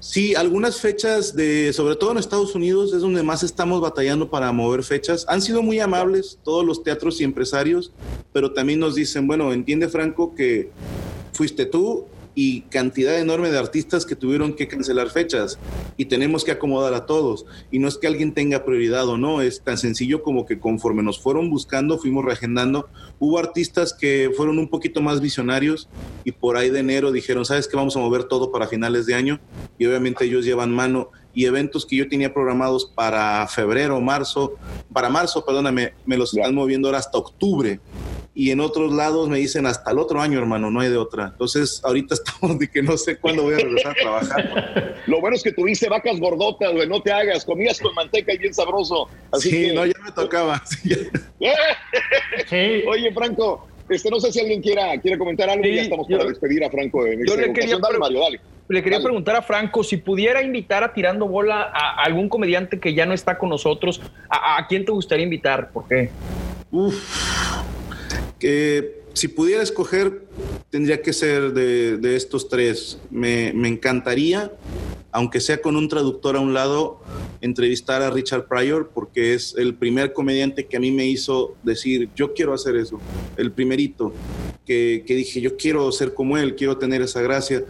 [0.00, 4.50] Sí, algunas fechas de, sobre todo en Estados Unidos, es donde más estamos batallando para
[4.50, 5.24] mover fechas.
[5.28, 7.92] Han sido muy amables todos los teatros y empresarios,
[8.32, 10.70] pero también nos dicen, bueno, entiende Franco que
[11.32, 12.04] fuiste tú
[12.40, 15.58] y cantidad enorme de artistas que tuvieron que cancelar fechas
[15.96, 17.44] y tenemos que acomodar a todos.
[17.72, 21.02] Y no es que alguien tenga prioridad o no, es tan sencillo como que conforme
[21.02, 22.90] nos fueron buscando, fuimos reagendando.
[23.18, 25.88] Hubo artistas que fueron un poquito más visionarios
[26.22, 27.76] y por ahí de enero dijeron, ¿sabes qué?
[27.76, 29.40] Vamos a mover todo para finales de año
[29.76, 34.54] y obviamente ellos llevan mano y eventos que yo tenía programados para febrero, marzo,
[34.92, 37.80] para marzo, perdóname, me los están moviendo ahora hasta octubre.
[38.38, 41.30] Y en otros lados me dicen hasta el otro año, hermano, no hay de otra.
[41.32, 44.94] Entonces, ahorita estamos de que no sé cuándo voy a regresar a trabajar.
[45.06, 47.44] Lo bueno es que tuviste vacas gordotas, güey, no te hagas.
[47.44, 49.08] Comías con manteca y bien sabroso.
[49.32, 49.72] Así sí, que...
[49.72, 50.62] no, ya me tocaba.
[52.88, 55.64] Oye, Franco, este, no sé si alguien quiera, quiere comentar algo.
[55.64, 57.06] Sí, ya estamos yo- para despedir a Franco.
[57.06, 57.80] En Yo esta le quería, ocasión.
[57.80, 58.40] Dale, Mario, dale.
[58.68, 59.04] le quería Dale.
[59.06, 63.14] preguntar a Franco si pudiera invitar a Tirando Bola a algún comediante que ya no
[63.14, 64.00] está con nosotros,
[64.30, 65.72] ¿a, a quién te gustaría invitar?
[65.72, 66.10] ¿Por qué?
[68.38, 70.26] Que si pudiera escoger,
[70.70, 72.98] tendría que ser de, de estos tres.
[73.10, 74.52] Me, me encantaría,
[75.10, 77.00] aunque sea con un traductor a un lado,
[77.40, 82.10] entrevistar a Richard Pryor, porque es el primer comediante que a mí me hizo decir,
[82.14, 83.00] yo quiero hacer eso.
[83.36, 84.12] El primerito,
[84.64, 87.64] que, que dije, yo quiero ser como él, quiero tener esa gracia.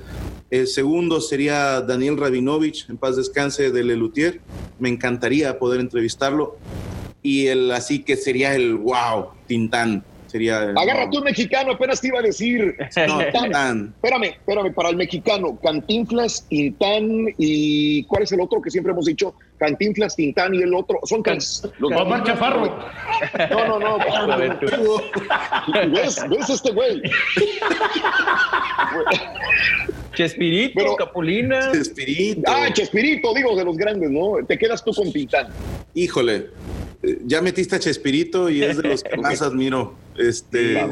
[0.50, 4.40] El segundo sería Daniel Rabinovich, en paz descanse, de Lelutier.
[4.78, 6.56] Me encantaría poder entrevistarlo.
[7.22, 10.04] Y el así que sería el wow, Tintán.
[10.38, 12.76] Sería el- Agárrate un mexicano, apenas te iba a decir.
[13.08, 13.42] No, Tintán.
[13.42, 13.94] Tintán.
[13.96, 19.06] Espérame, espérame, para el mexicano, Cantinflas, Tintán y ¿cuál es el otro que siempre hemos
[19.06, 19.34] dicho?
[19.58, 21.00] Cantinflas, Tintán y el otro.
[21.04, 21.38] Son can...
[21.78, 22.78] los Omar Chaparro.
[23.50, 23.98] No, no, no.
[25.92, 26.24] ¿Ves?
[26.28, 27.02] ¿Ves este güey?
[30.14, 31.72] Chespirito, Capulina.
[31.72, 32.42] Chespirito.
[32.46, 34.44] Ah, Chespirito, digo, de los grandes, ¿no?
[34.46, 35.48] Te quedas tú con Tintán.
[35.94, 36.48] Híjole,
[37.02, 39.94] eh, ya metiste a Chespirito y es de los que más admiro.
[40.16, 40.84] Este,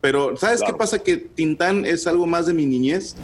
[0.00, 1.02] Pero, ¿sabes qué pasa?
[1.02, 3.16] Que Tintán es algo más de mi niñez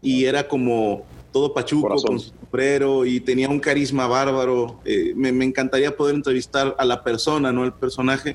[0.00, 4.80] y era como todo pachuco con su sombrero y tenía un carisma bárbaro.
[4.84, 8.34] Eh, me, me encantaría poder entrevistar a la persona, no al personaje.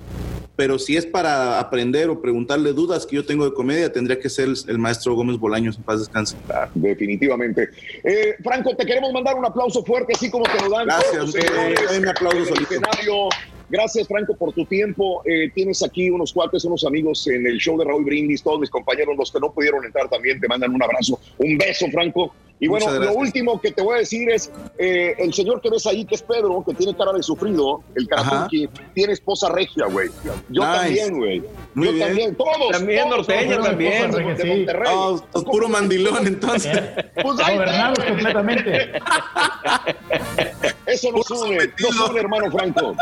[0.56, 4.30] Pero si es para aprender o preguntarle dudas que yo tengo de comedia, tendría que
[4.30, 6.38] ser el, el maestro Gómez Bolaños, en paz descanse.
[6.75, 7.69] Definitivamente.
[8.03, 10.85] Eh, Franco, te queremos mandar un aplauso fuerte, así como te lo dan.
[10.85, 12.61] Gracias, solito.
[12.61, 13.30] escenario.
[13.69, 15.24] Gracias, Franco, por tu tiempo.
[15.25, 18.43] Eh, tienes aquí unos cuates, unos amigos en el show de Raúl Brindis.
[18.43, 21.88] Todos mis compañeros, los que no pudieron entrar también, te mandan un abrazo, un beso,
[21.92, 22.35] Franco.
[22.64, 25.85] Y bueno, lo último que te voy a decir es, eh, el señor que ves
[25.85, 30.08] ahí, que es Pedro, que tiene cara de sufrido, el Carapunqui, tiene esposa regia, güey.
[30.50, 30.77] Yo Nice.
[30.80, 31.43] también, güey.
[31.74, 32.08] Muy Yo bien.
[32.08, 32.72] también, todos.
[32.72, 34.11] También todos, norteño, todos, también.
[34.11, 34.92] de, Monterrey.
[34.95, 36.72] Oh, puro mandilón, entonces.
[37.22, 38.92] Pues Gobernados completamente.
[40.85, 42.95] Eso nos une, nos une, hermano Franco.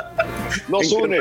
[0.70, 1.18] Nos une.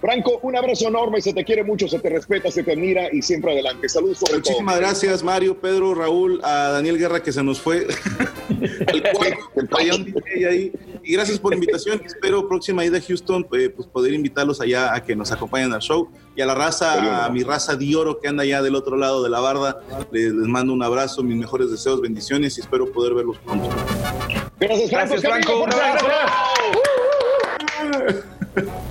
[0.00, 3.22] Franco, un abrazo enorme, se te quiere mucho, se te respeta, se te admira y
[3.22, 3.88] siempre adelante.
[3.88, 4.82] Saludos sobre Muchísimas todo.
[4.82, 7.86] gracias, Mario, Pedro, Raúl, a Daniel Guerra que se nos fue.
[8.86, 10.72] Al cuarto, había un DJ ahí.
[11.02, 12.00] Y gracias por la invitación.
[12.04, 15.80] Espero próxima ida a Houston, eh, pues poder invitarlos allá a que nos acompañen al
[15.80, 16.08] show.
[16.34, 19.22] Y a la raza, a mi raza de oro que anda allá del otro lado
[19.22, 19.80] de la barda,
[20.10, 23.68] les, les mando un abrazo, mis mejores deseos, bendiciones y espero poder verlos pronto.
[24.58, 25.14] Gracias, Franco.
[25.14, 25.62] Gracias, Franco.
[25.62, 26.06] Un abrazo.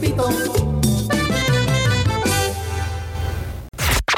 [0.00, 0.59] Pepito.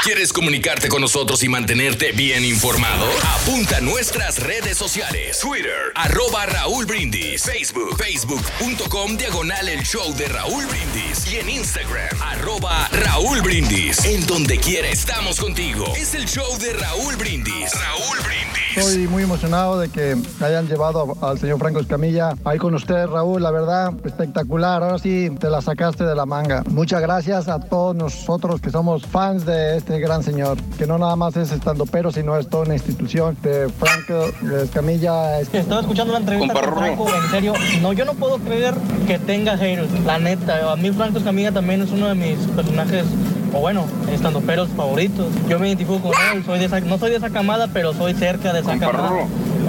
[0.03, 3.05] ¿Quieres comunicarte con nosotros y mantenerte bien informado?
[3.39, 5.39] Apunta a nuestras redes sociales.
[5.39, 7.43] Twitter, arroba Raúl Brindis.
[7.43, 11.31] Facebook, facebook.com, diagonal el show de Raúl Brindis.
[11.31, 14.03] Y en Instagram, arroba Raúl Brindis.
[14.03, 15.85] En donde quiera estamos contigo.
[15.95, 17.71] Es el show de Raúl Brindis.
[17.73, 18.53] Raúl Brindis.
[18.75, 23.41] Estoy muy emocionado de que hayan llevado al señor Franco Escamilla ahí con usted, Raúl.
[23.41, 24.83] La verdad, espectacular.
[24.83, 26.63] Ahora sí te la sacaste de la manga.
[26.69, 31.15] Muchas gracias a todos nosotros que somos fans de este gran señor, que no nada
[31.15, 33.37] más es estando pero, sino es toda una institución.
[33.41, 34.31] De Franco
[34.63, 35.39] Escamilla.
[35.39, 35.53] Es...
[35.53, 38.73] Estaba escuchando la entrevista con Franco, en serio, no, yo no puedo creer
[39.07, 40.71] que tenga haters, la neta.
[40.71, 43.05] A mí Franco Escamilla también es uno de mis personajes,
[43.53, 45.27] o bueno, estando peros favoritos.
[45.47, 48.13] Yo me identifico con él, soy de esa- no soy de esa camada, pero soy
[48.13, 49.09] cerca de esa camada.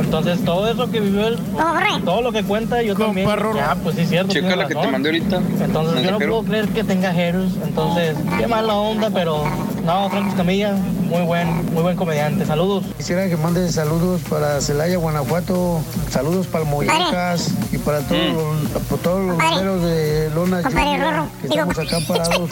[0.00, 1.38] Entonces todo eso que vivió él,
[2.04, 3.26] todo lo que cuenta, yo también.
[3.56, 4.32] Ya, pues sí, es cierto.
[4.32, 5.40] Checa la que te mandé ahorita.
[5.64, 7.52] Entonces yo no puedo creer que tenga haters.
[7.64, 9.44] Entonces, qué mala onda, pero
[9.84, 10.74] no, Franco Escamilla,
[11.05, 12.44] muy buen, muy buen comediante.
[12.47, 12.84] Saludos.
[12.97, 19.02] Quisiera que manden saludos para Celaya, Guanajuato, saludos para Moyacas y para todos los, para
[19.02, 22.50] todos los bomberos de Lona Compadre Junior, Rorro, que estamos acá parados.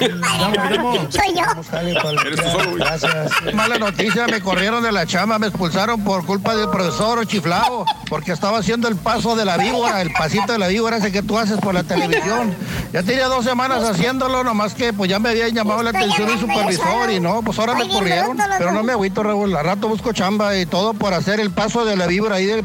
[1.10, 2.76] Soy yo.
[2.76, 3.54] Gracias.
[3.54, 8.32] Mala noticia, me corrieron de la chamba, me expulsaron por culpa del profesor chiflado, porque
[8.32, 11.38] estaba haciendo el paso de la víbora, el pasito de la víbora ese que tú
[11.38, 12.54] haces por la televisión.
[12.92, 16.38] Ya tenía dos semanas haciéndolo, nomás que pues ya me habían llamado la atención el
[16.38, 18.36] supervisor y no, pues ahora me corrieron.
[18.58, 21.84] Pero no me agüito, Raúl, al rato busco chamba y todo por hacer el paso
[21.84, 22.64] de la víbora ahí del...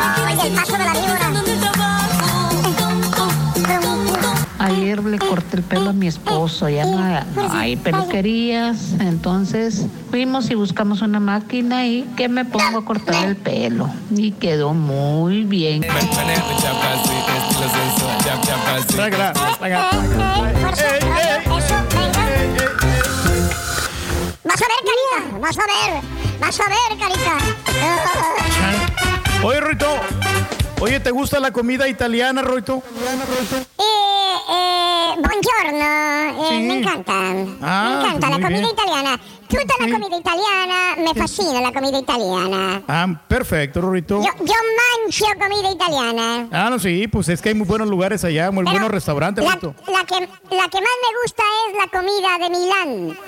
[0.00, 1.32] Ay, el paso de la víbora.
[4.58, 8.94] Ayer le corté el pelo a mi esposo, ya no, hay- no hay peluquerías.
[8.98, 13.88] Entonces fuimos y buscamos una máquina y que me pongo a cortar el pelo.
[14.10, 15.84] Y quedó muy bien.
[15.86, 16.04] Vas
[25.20, 25.40] ver.
[25.40, 26.02] Vas a ver.
[26.40, 27.38] Vas a ver, carita.
[29.42, 29.86] Oye, Roito.
[30.80, 32.82] Oye, ¿te gusta la comida italiana, Roito?
[33.78, 36.48] Eh, eh, buongiorno.
[36.50, 37.12] Eh, Me encanta.
[37.62, 38.70] Ah, me encanta la muy comida bien.
[38.70, 39.20] italiana.
[39.48, 40.96] Tutta la comida italiana.
[40.98, 42.82] Me fascina la comida italiana.
[42.88, 44.20] Ah, perfecto, Roito.
[44.22, 44.54] Yo, yo
[45.04, 46.48] mangio comida italiana.
[46.50, 49.50] Ah, no, sí, pues es que hay muy buenos lugares allá, muy buenos restaurantes, La,
[49.52, 53.18] la que, la que más me gusta es la comida de Milán.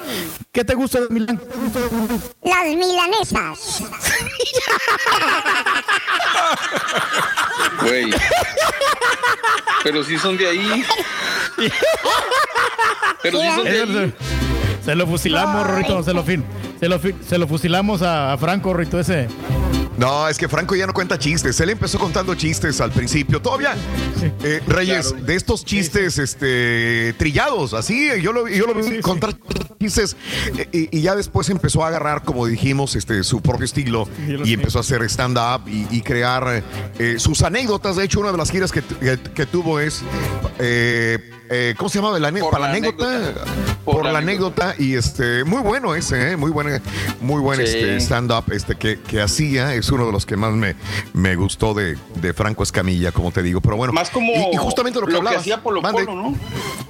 [0.52, 1.40] ¿Qué te gusta de Milán?
[2.42, 3.82] Las milanesas.
[7.82, 8.10] Güey.
[9.84, 10.84] Pero si son de ahí.
[13.22, 14.14] Pero si son de ahí.
[14.89, 16.42] Se lo fusilamos, Rorito, se lo fin.
[16.81, 19.28] Se lo, se lo fusilamos a, a Franco, Rorito, ese.
[19.99, 21.60] No, es que Franco ya no cuenta chistes.
[21.60, 23.42] Él empezó contando chistes al principio.
[23.42, 23.75] Todavía,
[24.44, 29.34] eh, Reyes, de estos chistes este, trillados, así, yo lo, yo lo vi contar
[29.78, 30.17] chistes
[30.57, 34.08] eh, y, y ya después empezó a agarrar, como dijimos, este, su propio estilo
[34.44, 36.62] y empezó a hacer stand-up y, y crear
[36.99, 37.97] eh, sus anécdotas.
[37.97, 38.83] De hecho, una de las giras que-
[39.34, 40.02] que tuvo es,
[40.60, 41.18] eh,
[41.51, 42.18] eh, ¿cómo se llamaba?
[42.18, 43.35] La ane- para la anécdota.
[43.85, 46.36] Por, la anécdota y este muy bueno ese, ¿eh?
[46.36, 46.81] muy buena,
[47.23, 47.65] muy buen Sí.
[47.65, 49.73] este stand-up este que, que hacía.
[49.75, 50.77] Es uno de los que más me,
[51.15, 53.62] me gustó de, de Franco Escamilla, como te digo.
[53.62, 55.41] Pero bueno, Más como y, y justamente lo que hablabas.
[55.41, 56.05] hacía Polo Mande.
[56.05, 56.36] Polo, ¿no?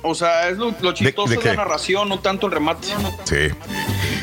[0.03, 2.89] O sea, es lo, lo chistoso de de, la narración, no tanto el remate.
[3.25, 3.55] Sí.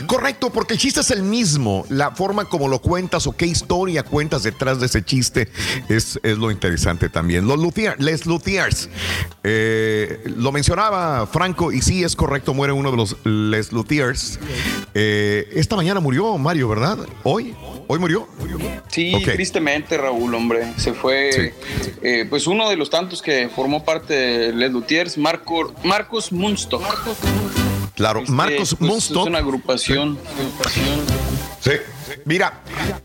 [0.07, 1.85] Correcto, porque el chiste es el mismo.
[1.89, 5.49] La forma como lo cuentas o qué historia cuentas detrás de ese chiste
[5.89, 7.47] es, es lo interesante también.
[7.47, 8.89] Los Luthiers, Les Luthiers.
[9.43, 14.39] eh, lo mencionaba Franco y sí es correcto, muere uno de los Les Luthiers.
[14.93, 16.97] Eh, esta mañana murió Mario, ¿verdad?
[17.23, 17.55] ¿Hoy?
[17.87, 18.27] ¿Hoy murió?
[18.87, 20.73] Sí, tristemente, Raúl, hombre.
[20.77, 21.53] Se fue,
[22.01, 26.83] eh, pues, uno de los tantos que formó parte de Les Luthiers, Marco, Marcos Munstock.
[27.95, 29.21] Claro, Este, Marcos pues, Munstock.
[29.23, 30.17] Es una agrupación.
[31.61, 31.71] Sí.
[32.25, 32.61] Mira,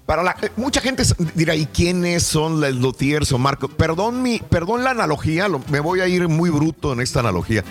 [0.06, 1.02] para la mucha gente
[1.34, 3.68] dirá, ¿y quiénes son los Luthiers o Marco?
[3.68, 7.64] Perdón mi, perdón la analogía, lo- me voy a ir muy bruto en esta analogía.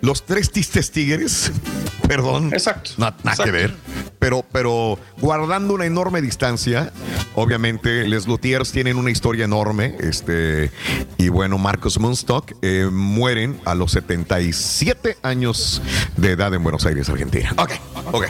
[0.00, 1.52] Los tres tistes tigres,
[2.08, 2.52] perdón.
[2.52, 2.90] Exacto.
[2.98, 3.52] na- nada que exacto.
[3.52, 3.74] ver.
[4.18, 6.92] Pero, pero guardando una enorme distancia,
[7.34, 9.96] obviamente, Les Luthiers tienen una historia enorme.
[9.98, 10.70] Este,
[11.16, 15.80] y bueno, Marcos Munstock eh, mueren a los 77 años
[16.18, 17.54] de edad en Buenos Aires, Argentina.
[17.56, 17.72] Ok,
[18.12, 18.24] ok.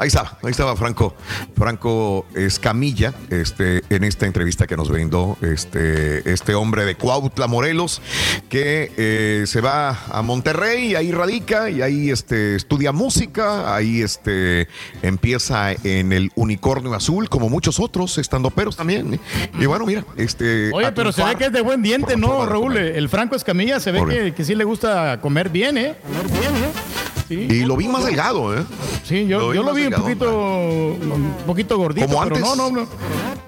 [0.00, 1.14] Ahí estaba, ahí estaba Franco,
[1.56, 8.00] Franco Escamilla, este, en esta entrevista que nos brindó este, este hombre de Cuautla, Morelos,
[8.48, 14.68] que eh, se va a Monterrey, ahí radica y ahí este, estudia música, ahí este,
[15.02, 19.20] empieza en el Unicornio Azul, como muchos otros estandoperos también.
[19.58, 20.70] Y bueno, mira, este.
[20.72, 22.76] Oye, pero se ve que es de buen diente, ¿no, Raúl?
[22.76, 25.94] El Franco Escamilla se ve que, que sí le gusta comer bien, ¿eh?
[26.02, 27.15] Comer bien, ¿eh?
[27.28, 27.34] Sí.
[27.34, 28.62] Y lo vi más delgado, ¿eh?
[29.02, 32.56] Sí, yo Lo vi yo lo vi un poquito, un poquito gordito, ¿Como pero antes?
[32.56, 32.88] no, no, no.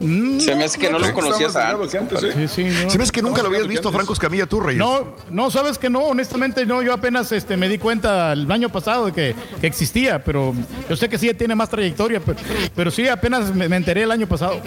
[0.01, 1.91] Mm, Se me hace que no lo conocías antes.
[2.21, 2.91] Sí, sí, no.
[2.91, 4.79] Se me hace que nunca lo habías visto, Franco Escamilla, tú, Reyes.
[4.79, 8.69] No, no, sabes que no, honestamente no, yo apenas este, me di cuenta el año
[8.69, 10.55] pasado de que, que existía, pero
[10.89, 12.39] yo sé que sí tiene más trayectoria, pero,
[12.75, 14.61] pero sí apenas me, me enteré el año pasado.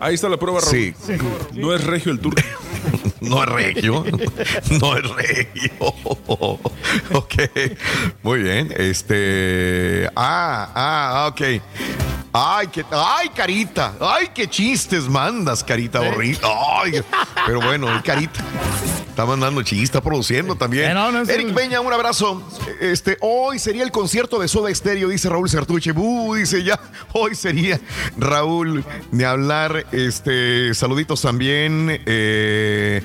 [0.00, 0.72] Ahí está la prueba, Raúl.
[0.72, 0.94] Sí.
[1.54, 2.40] No es regio el turco.
[3.20, 4.04] No es regio.
[4.80, 5.94] No es regio.
[7.12, 7.34] Ok.
[8.22, 8.72] Muy bien.
[8.76, 10.08] Este.
[10.14, 11.40] Ah, ah, ok.
[12.32, 13.94] Ay, qué, ay, carita.
[14.00, 16.40] Ay, qué chistes mandas, carita horrible.
[16.42, 17.02] Ay,
[17.46, 18.44] pero bueno, carita.
[19.14, 20.90] Está mandando chistes, está produciendo también.
[20.90, 22.42] Eh, no, Eric el- Peña, un abrazo.
[22.80, 25.92] Este, hoy sería el concierto de Soda Stereo, dice Raúl Sertuche.
[25.94, 26.80] Uh, dice ya,
[27.12, 27.78] hoy sería
[28.18, 29.86] Raúl, de hablar.
[29.92, 32.00] Este, saluditos también.
[32.06, 33.02] Eh,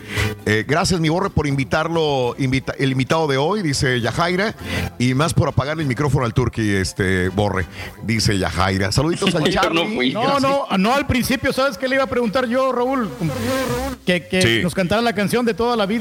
[0.47, 4.55] eh, gracias, mi borre, por invitarlo, invita- el invitado de hoy, dice Yajaira.
[4.97, 7.67] Y más por apagarle el micrófono al Turqui, este, borre,
[8.01, 8.91] dice Yajaira.
[8.91, 10.11] Saluditos al Charlie.
[10.11, 13.07] No, no, no, al principio, ¿sabes qué le iba a preguntar yo, Raúl?
[14.07, 14.59] Que, que Sí.
[14.63, 15.98] nos cantara la canción de toda la vida.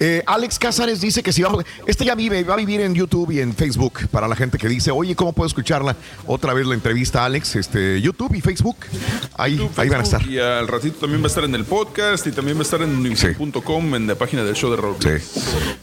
[0.00, 1.64] Eh, Alex Cázares dice que si vamos.
[1.86, 4.08] Este ya vive, va a vivir en YouTube y en Facebook.
[4.10, 5.96] Para la gente que dice, oye, ¿cómo puedo escucharla?
[6.26, 8.76] Otra vez la entrevista a Alex, este, YouTube y Facebook.
[9.36, 10.24] Ahí, ahí van a estar.
[10.26, 12.80] Y al ratito también va a estar en el podcast y también va a estar
[12.82, 14.96] en univision.com, en la página del show de Raúl.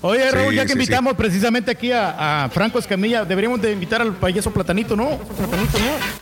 [0.01, 3.71] Oye, Raúl, Sí, ya que sí, invitamos precisamente aquí a, a Franco Escamilla, deberíamos de
[3.71, 5.19] invitar al payaso Platanito, ¿no?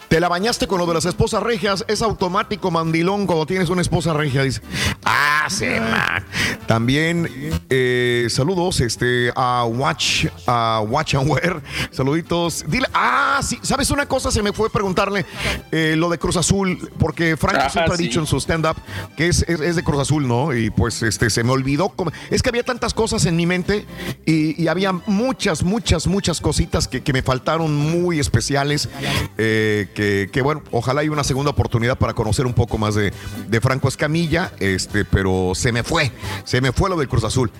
[0.07, 1.83] Te la bañaste con lo de las esposas regias.
[1.87, 4.43] Es automático mandilón cuando tienes una esposa regia.
[4.43, 4.61] Dice,
[5.03, 6.22] ah, se ma.
[6.67, 7.29] También
[7.69, 11.61] eh, saludos este, a Watch, a Watch and Wear.
[11.91, 12.65] Saluditos.
[12.67, 14.31] Dile, ah, sí, ¿sabes una cosa?
[14.31, 15.25] Se me fue preguntarle
[15.71, 18.75] eh, lo de Cruz Azul, porque Franco Ah, siempre ha dicho en su stand-up
[19.15, 20.53] que es, es- es de Cruz Azul, ¿no?
[20.55, 21.93] Y pues este se me olvidó.
[22.29, 23.85] Es que había tantas cosas en mi mente
[24.25, 28.89] y, y había muchas, muchas, muchas cositas que, que me faltaron muy especiales.
[29.37, 33.13] eh, que, que, bueno, ojalá haya una segunda oportunidad para conocer un poco más de,
[33.47, 36.11] de Franco Escamilla, este, pero se me fue,
[36.43, 37.51] se me fue lo del Cruz Azul.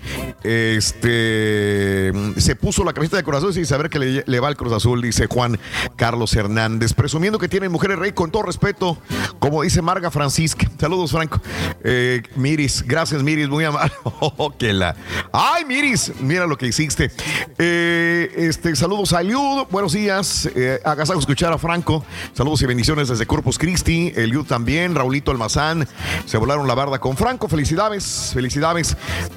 [0.43, 4.57] Este se puso la camiseta de Cruz Azul sin saber que le, le va al
[4.57, 5.59] Cruz Azul, dice Juan
[5.95, 8.97] Carlos Hernández, presumiendo que tienen mujeres rey con todo respeto,
[9.39, 10.69] como dice Marga Francisca.
[10.79, 11.41] Saludos, Franco.
[11.83, 13.91] Eh, Miris, gracias, Miris, muy amable.
[14.37, 14.95] Oh, la.
[15.33, 17.11] Ay, Miris, mira lo que hiciste.
[17.57, 19.21] Eh, este, saludos a
[19.69, 20.49] buenos días.
[20.55, 22.05] Eh, agasajo escuchar a Franco.
[22.33, 24.13] Saludos y bendiciones desde Corpus Christi.
[24.15, 25.87] Eliud también, Raulito Almazán.
[26.25, 27.47] Se volaron la barda con Franco.
[27.47, 28.42] Felicidades, felicidades.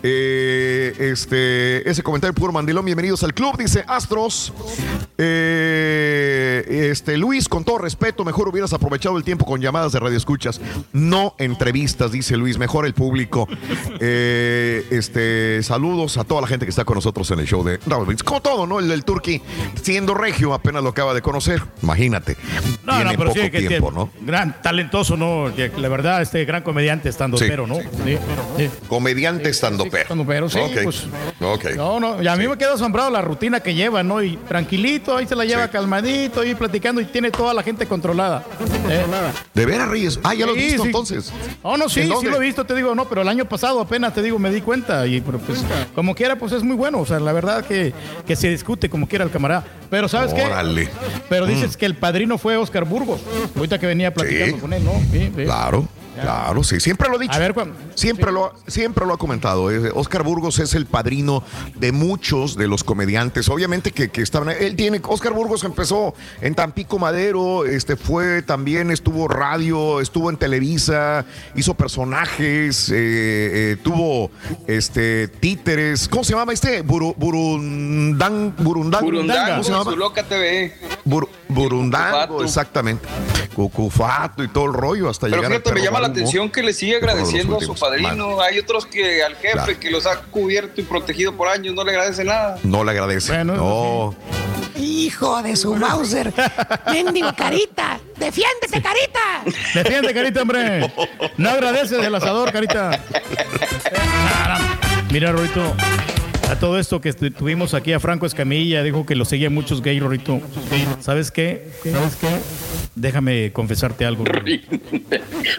[0.03, 2.85] Eh, este, ese comentario puro mandilón.
[2.85, 4.53] Bienvenidos al club, dice Astros.
[5.19, 10.17] Eh, este, Luis, con todo respeto, mejor hubieras aprovechado el tiempo con llamadas de radio
[10.17, 10.61] escuchas,
[10.93, 13.49] no entrevistas, dice Luis, mejor el público.
[14.01, 17.79] Eh, este, saludos a toda la gente que está con nosotros en el show de
[17.87, 18.23] Raúl Brindis.
[18.25, 18.79] Como todo, ¿no?
[18.79, 19.41] El del Turqui,
[19.83, 21.63] siendo regio, apenas lo acaba de conocer.
[21.83, 22.37] Imagínate.
[22.85, 24.11] No, Tiene no, pero poco sí, que, que tiempo, ¿no?
[24.21, 25.51] gran talentoso, ¿no?
[25.77, 27.45] La verdad, este gran comediante estando Sí.
[27.49, 27.77] pero, ¿no?
[27.77, 28.19] Sí,
[28.57, 28.71] sí.
[28.97, 30.25] Comediante estando pero.
[30.27, 30.73] pero, sí, Ok.
[30.85, 31.05] pues.
[31.77, 34.23] No, no, y a mí me queda asombrado la rutina que lleva, ¿no?
[34.23, 38.43] Y tranquilito, ahí se la lleva calmadito, ahí platicando y tiene toda la gente controlada.
[38.89, 39.05] Eh,
[39.55, 40.19] ¿De veras, Reyes?
[40.23, 40.89] Ah, ya lo Sí, visto sí.
[40.89, 41.33] entonces.
[41.63, 43.81] Oh, no, sí, ¿En sí lo he visto, te digo, no, pero el año pasado
[43.81, 45.63] apenas te digo, me di cuenta y pero, pues
[45.95, 47.93] como quiera, pues es muy bueno, o sea, la verdad que,
[48.27, 49.65] que se discute como quiera el camarada.
[49.91, 50.43] Pero ¿sabes qué?
[50.43, 50.89] Órale.
[51.29, 51.79] Pero dices Mm.
[51.79, 53.21] que el padrino fue Oscar Burgos,
[53.57, 54.61] ahorita que venía platicando Sí.
[54.61, 54.93] con él, ¿no?
[55.13, 55.31] Sí,
[56.21, 57.35] Claro, sí, siempre lo he dicho.
[57.35, 57.73] A ver, Juan.
[57.95, 59.71] Siempre, lo, siempre lo ha comentado.
[59.71, 61.43] eh, Oscar Burgos es el padrino
[61.75, 63.49] de muchos de los comediantes.
[63.49, 64.49] Obviamente que, que estaban.
[64.51, 65.01] Él tiene.
[65.05, 71.75] Oscar Burgos empezó en Tampico Madero, este fue también, estuvo radio, estuvo en Televisa, hizo
[71.75, 72.95] personajes, eh,
[73.73, 74.31] eh, tuvo
[74.67, 76.09] este títeres.
[76.09, 76.85] ¿Cómo se llama este?
[76.85, 79.05] Buru- Burundang, Burundang.
[79.05, 79.85] Burundanga, ¿Cómo se llama?
[79.91, 80.73] su loca TV.
[81.05, 83.07] Bur- Burundango, exactamente.
[83.55, 86.51] Cucufato y todo el rollo hasta Pero llegar fíjate, me perro llama la Balbo, atención
[86.51, 88.41] que le sigue agradeciendo a su padrino.
[88.41, 89.81] Hay otros que al jefe Claro.
[89.81, 92.59] que los ha cubierto y protegido por años no le agradece nada.
[92.63, 93.45] No le agradece.
[93.45, 94.15] no.
[94.79, 96.33] Hijo de su Mauser.
[96.93, 97.99] Mendigo carita.
[98.17, 99.43] Defiéndete, carita.
[99.75, 100.93] Defiende, carita, hombre.
[101.39, 102.91] No agradeces el asador, carita.
[105.11, 105.75] Mira, Rorito,
[106.51, 110.03] a todo esto que tuvimos aquí a Franco Escamilla, dijo que lo seguían muchos gays,
[110.03, 110.41] Rorito.
[111.01, 111.71] ¿Sabes qué?
[111.83, 112.29] ¿Sabes qué?
[112.95, 114.25] Déjame confesarte algo.
[114.25, 114.63] Rorín.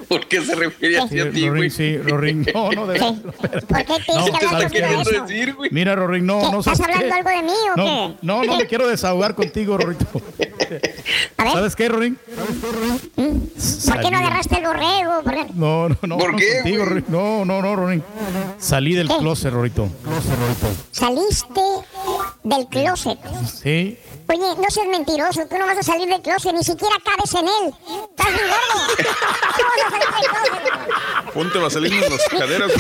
[0.08, 1.70] ¿Por qué se refiere así a ti, güey?
[1.70, 2.46] sí, Rorín.
[2.54, 4.82] No, no, de ¿Por qué tienes No, que hablar ¿sabes qué?
[4.82, 5.24] conmigo de eso?
[5.26, 5.70] decir, güey?
[5.72, 7.14] Mira, Rorín, no, no ¿Estás ¿sabes hablando qué?
[7.14, 8.26] algo de mí o no, qué?
[8.26, 10.06] No, no, me quiero desahogar contigo, Rorito.
[11.38, 12.18] ¿Sabes qué, Rorín?
[12.36, 15.22] ¿Por qué no agarraste el borrego?
[15.54, 16.18] No, no, no.
[16.18, 16.62] ¿Por no qué?
[16.84, 17.06] Rorín.
[17.08, 18.04] No, no, no, Rorín.
[18.58, 19.18] Salí del ¿Qué?
[19.18, 19.90] closet, Rorito.
[20.92, 21.62] Saliste
[22.44, 23.18] del closet.
[23.62, 23.98] Sí.
[24.30, 27.48] Oye, no seas mentiroso, tú no vas a salir del closet, ni siquiera cabes en
[27.48, 27.74] él.
[28.10, 28.88] Estás muy gordo.
[29.56, 30.54] ¿Cómo vas a salir del closet?
[31.34, 32.72] Ponte vaselina en las caderas.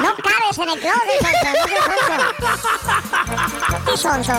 [0.00, 3.84] No cabes en el closet, Sonso, no seas sonso.
[3.86, 4.34] ¿Qué sonso?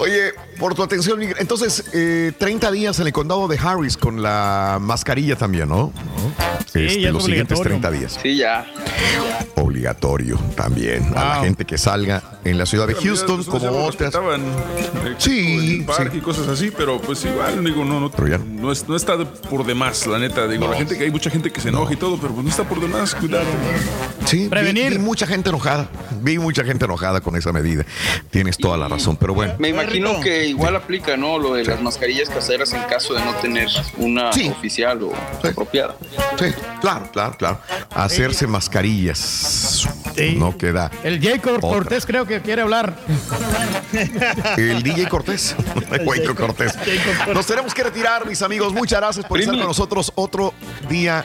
[0.00, 1.36] Oye, por tu atención, Miguel.
[1.38, 5.92] Entonces, eh, 30 días en el condado de Harris con la mascarilla también, ¿no?
[6.74, 7.80] Este, ya es los siguientes obligatorio.
[7.80, 8.18] 30 días.
[8.22, 8.66] Sí, ya.
[9.56, 11.12] Obligatorio también.
[11.16, 14.14] A la gente que salga en la ciudad de Pero Houston, como otras.
[14.14, 16.18] eh, Sí, en el parque sí.
[16.18, 18.10] y cosas así, pero pues igual, digo, no, no,
[18.60, 20.46] no, es- no está de- por demás, la neta.
[20.48, 22.50] Digo, la gente que hay mucha gente que se enoja y todo, pero pues no
[22.50, 23.44] está por demás, cuidado.
[24.24, 24.92] Sí, vi- Prevenir.
[24.92, 25.88] Vi, mucha gente enojada.
[26.22, 27.84] Vi mucha gente enojada con esa medida.
[28.30, 29.54] Tienes toda la razón, pero bueno.
[29.58, 29.89] Me imagino
[30.22, 31.38] que igual aplica, ¿no?
[31.38, 34.48] Lo de las mascarillas caseras en caso de no tener una Sí.
[34.48, 35.12] oficial o
[35.42, 35.48] Sí.
[35.48, 35.96] apropiada.
[36.38, 36.46] Sí,
[36.80, 37.60] claro, claro, claro.
[37.94, 39.18] Hacerse mascarillas.
[40.16, 40.34] Sí.
[40.36, 40.90] No queda.
[41.02, 41.68] El Jacob Otra.
[41.70, 42.94] Cortés creo que quiere hablar.
[44.56, 45.54] El DJ Cortés.
[45.90, 46.74] Jacob Cortés.
[47.34, 48.72] Nos tenemos que retirar, mis amigos.
[48.72, 50.52] Muchas gracias por estar con nosotros otro
[50.88, 51.24] día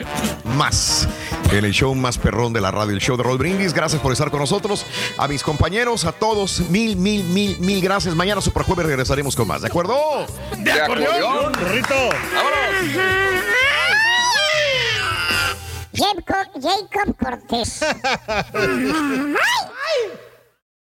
[0.57, 1.07] más.
[1.51, 3.73] En el show más perrón de la radio, el show de Roll Brindis.
[3.73, 4.85] Gracias por estar con nosotros.
[5.17, 8.15] A mis compañeros, a todos, mil, mil, mil, mil gracias.
[8.15, 9.61] Mañana, Super Jueves, regresaremos con más.
[9.61, 9.95] ¿De acuerdo?
[10.57, 11.53] De acordeón.
[15.93, 17.81] Jacob, Jacob Cortés.
[18.53, 20.24] Ay.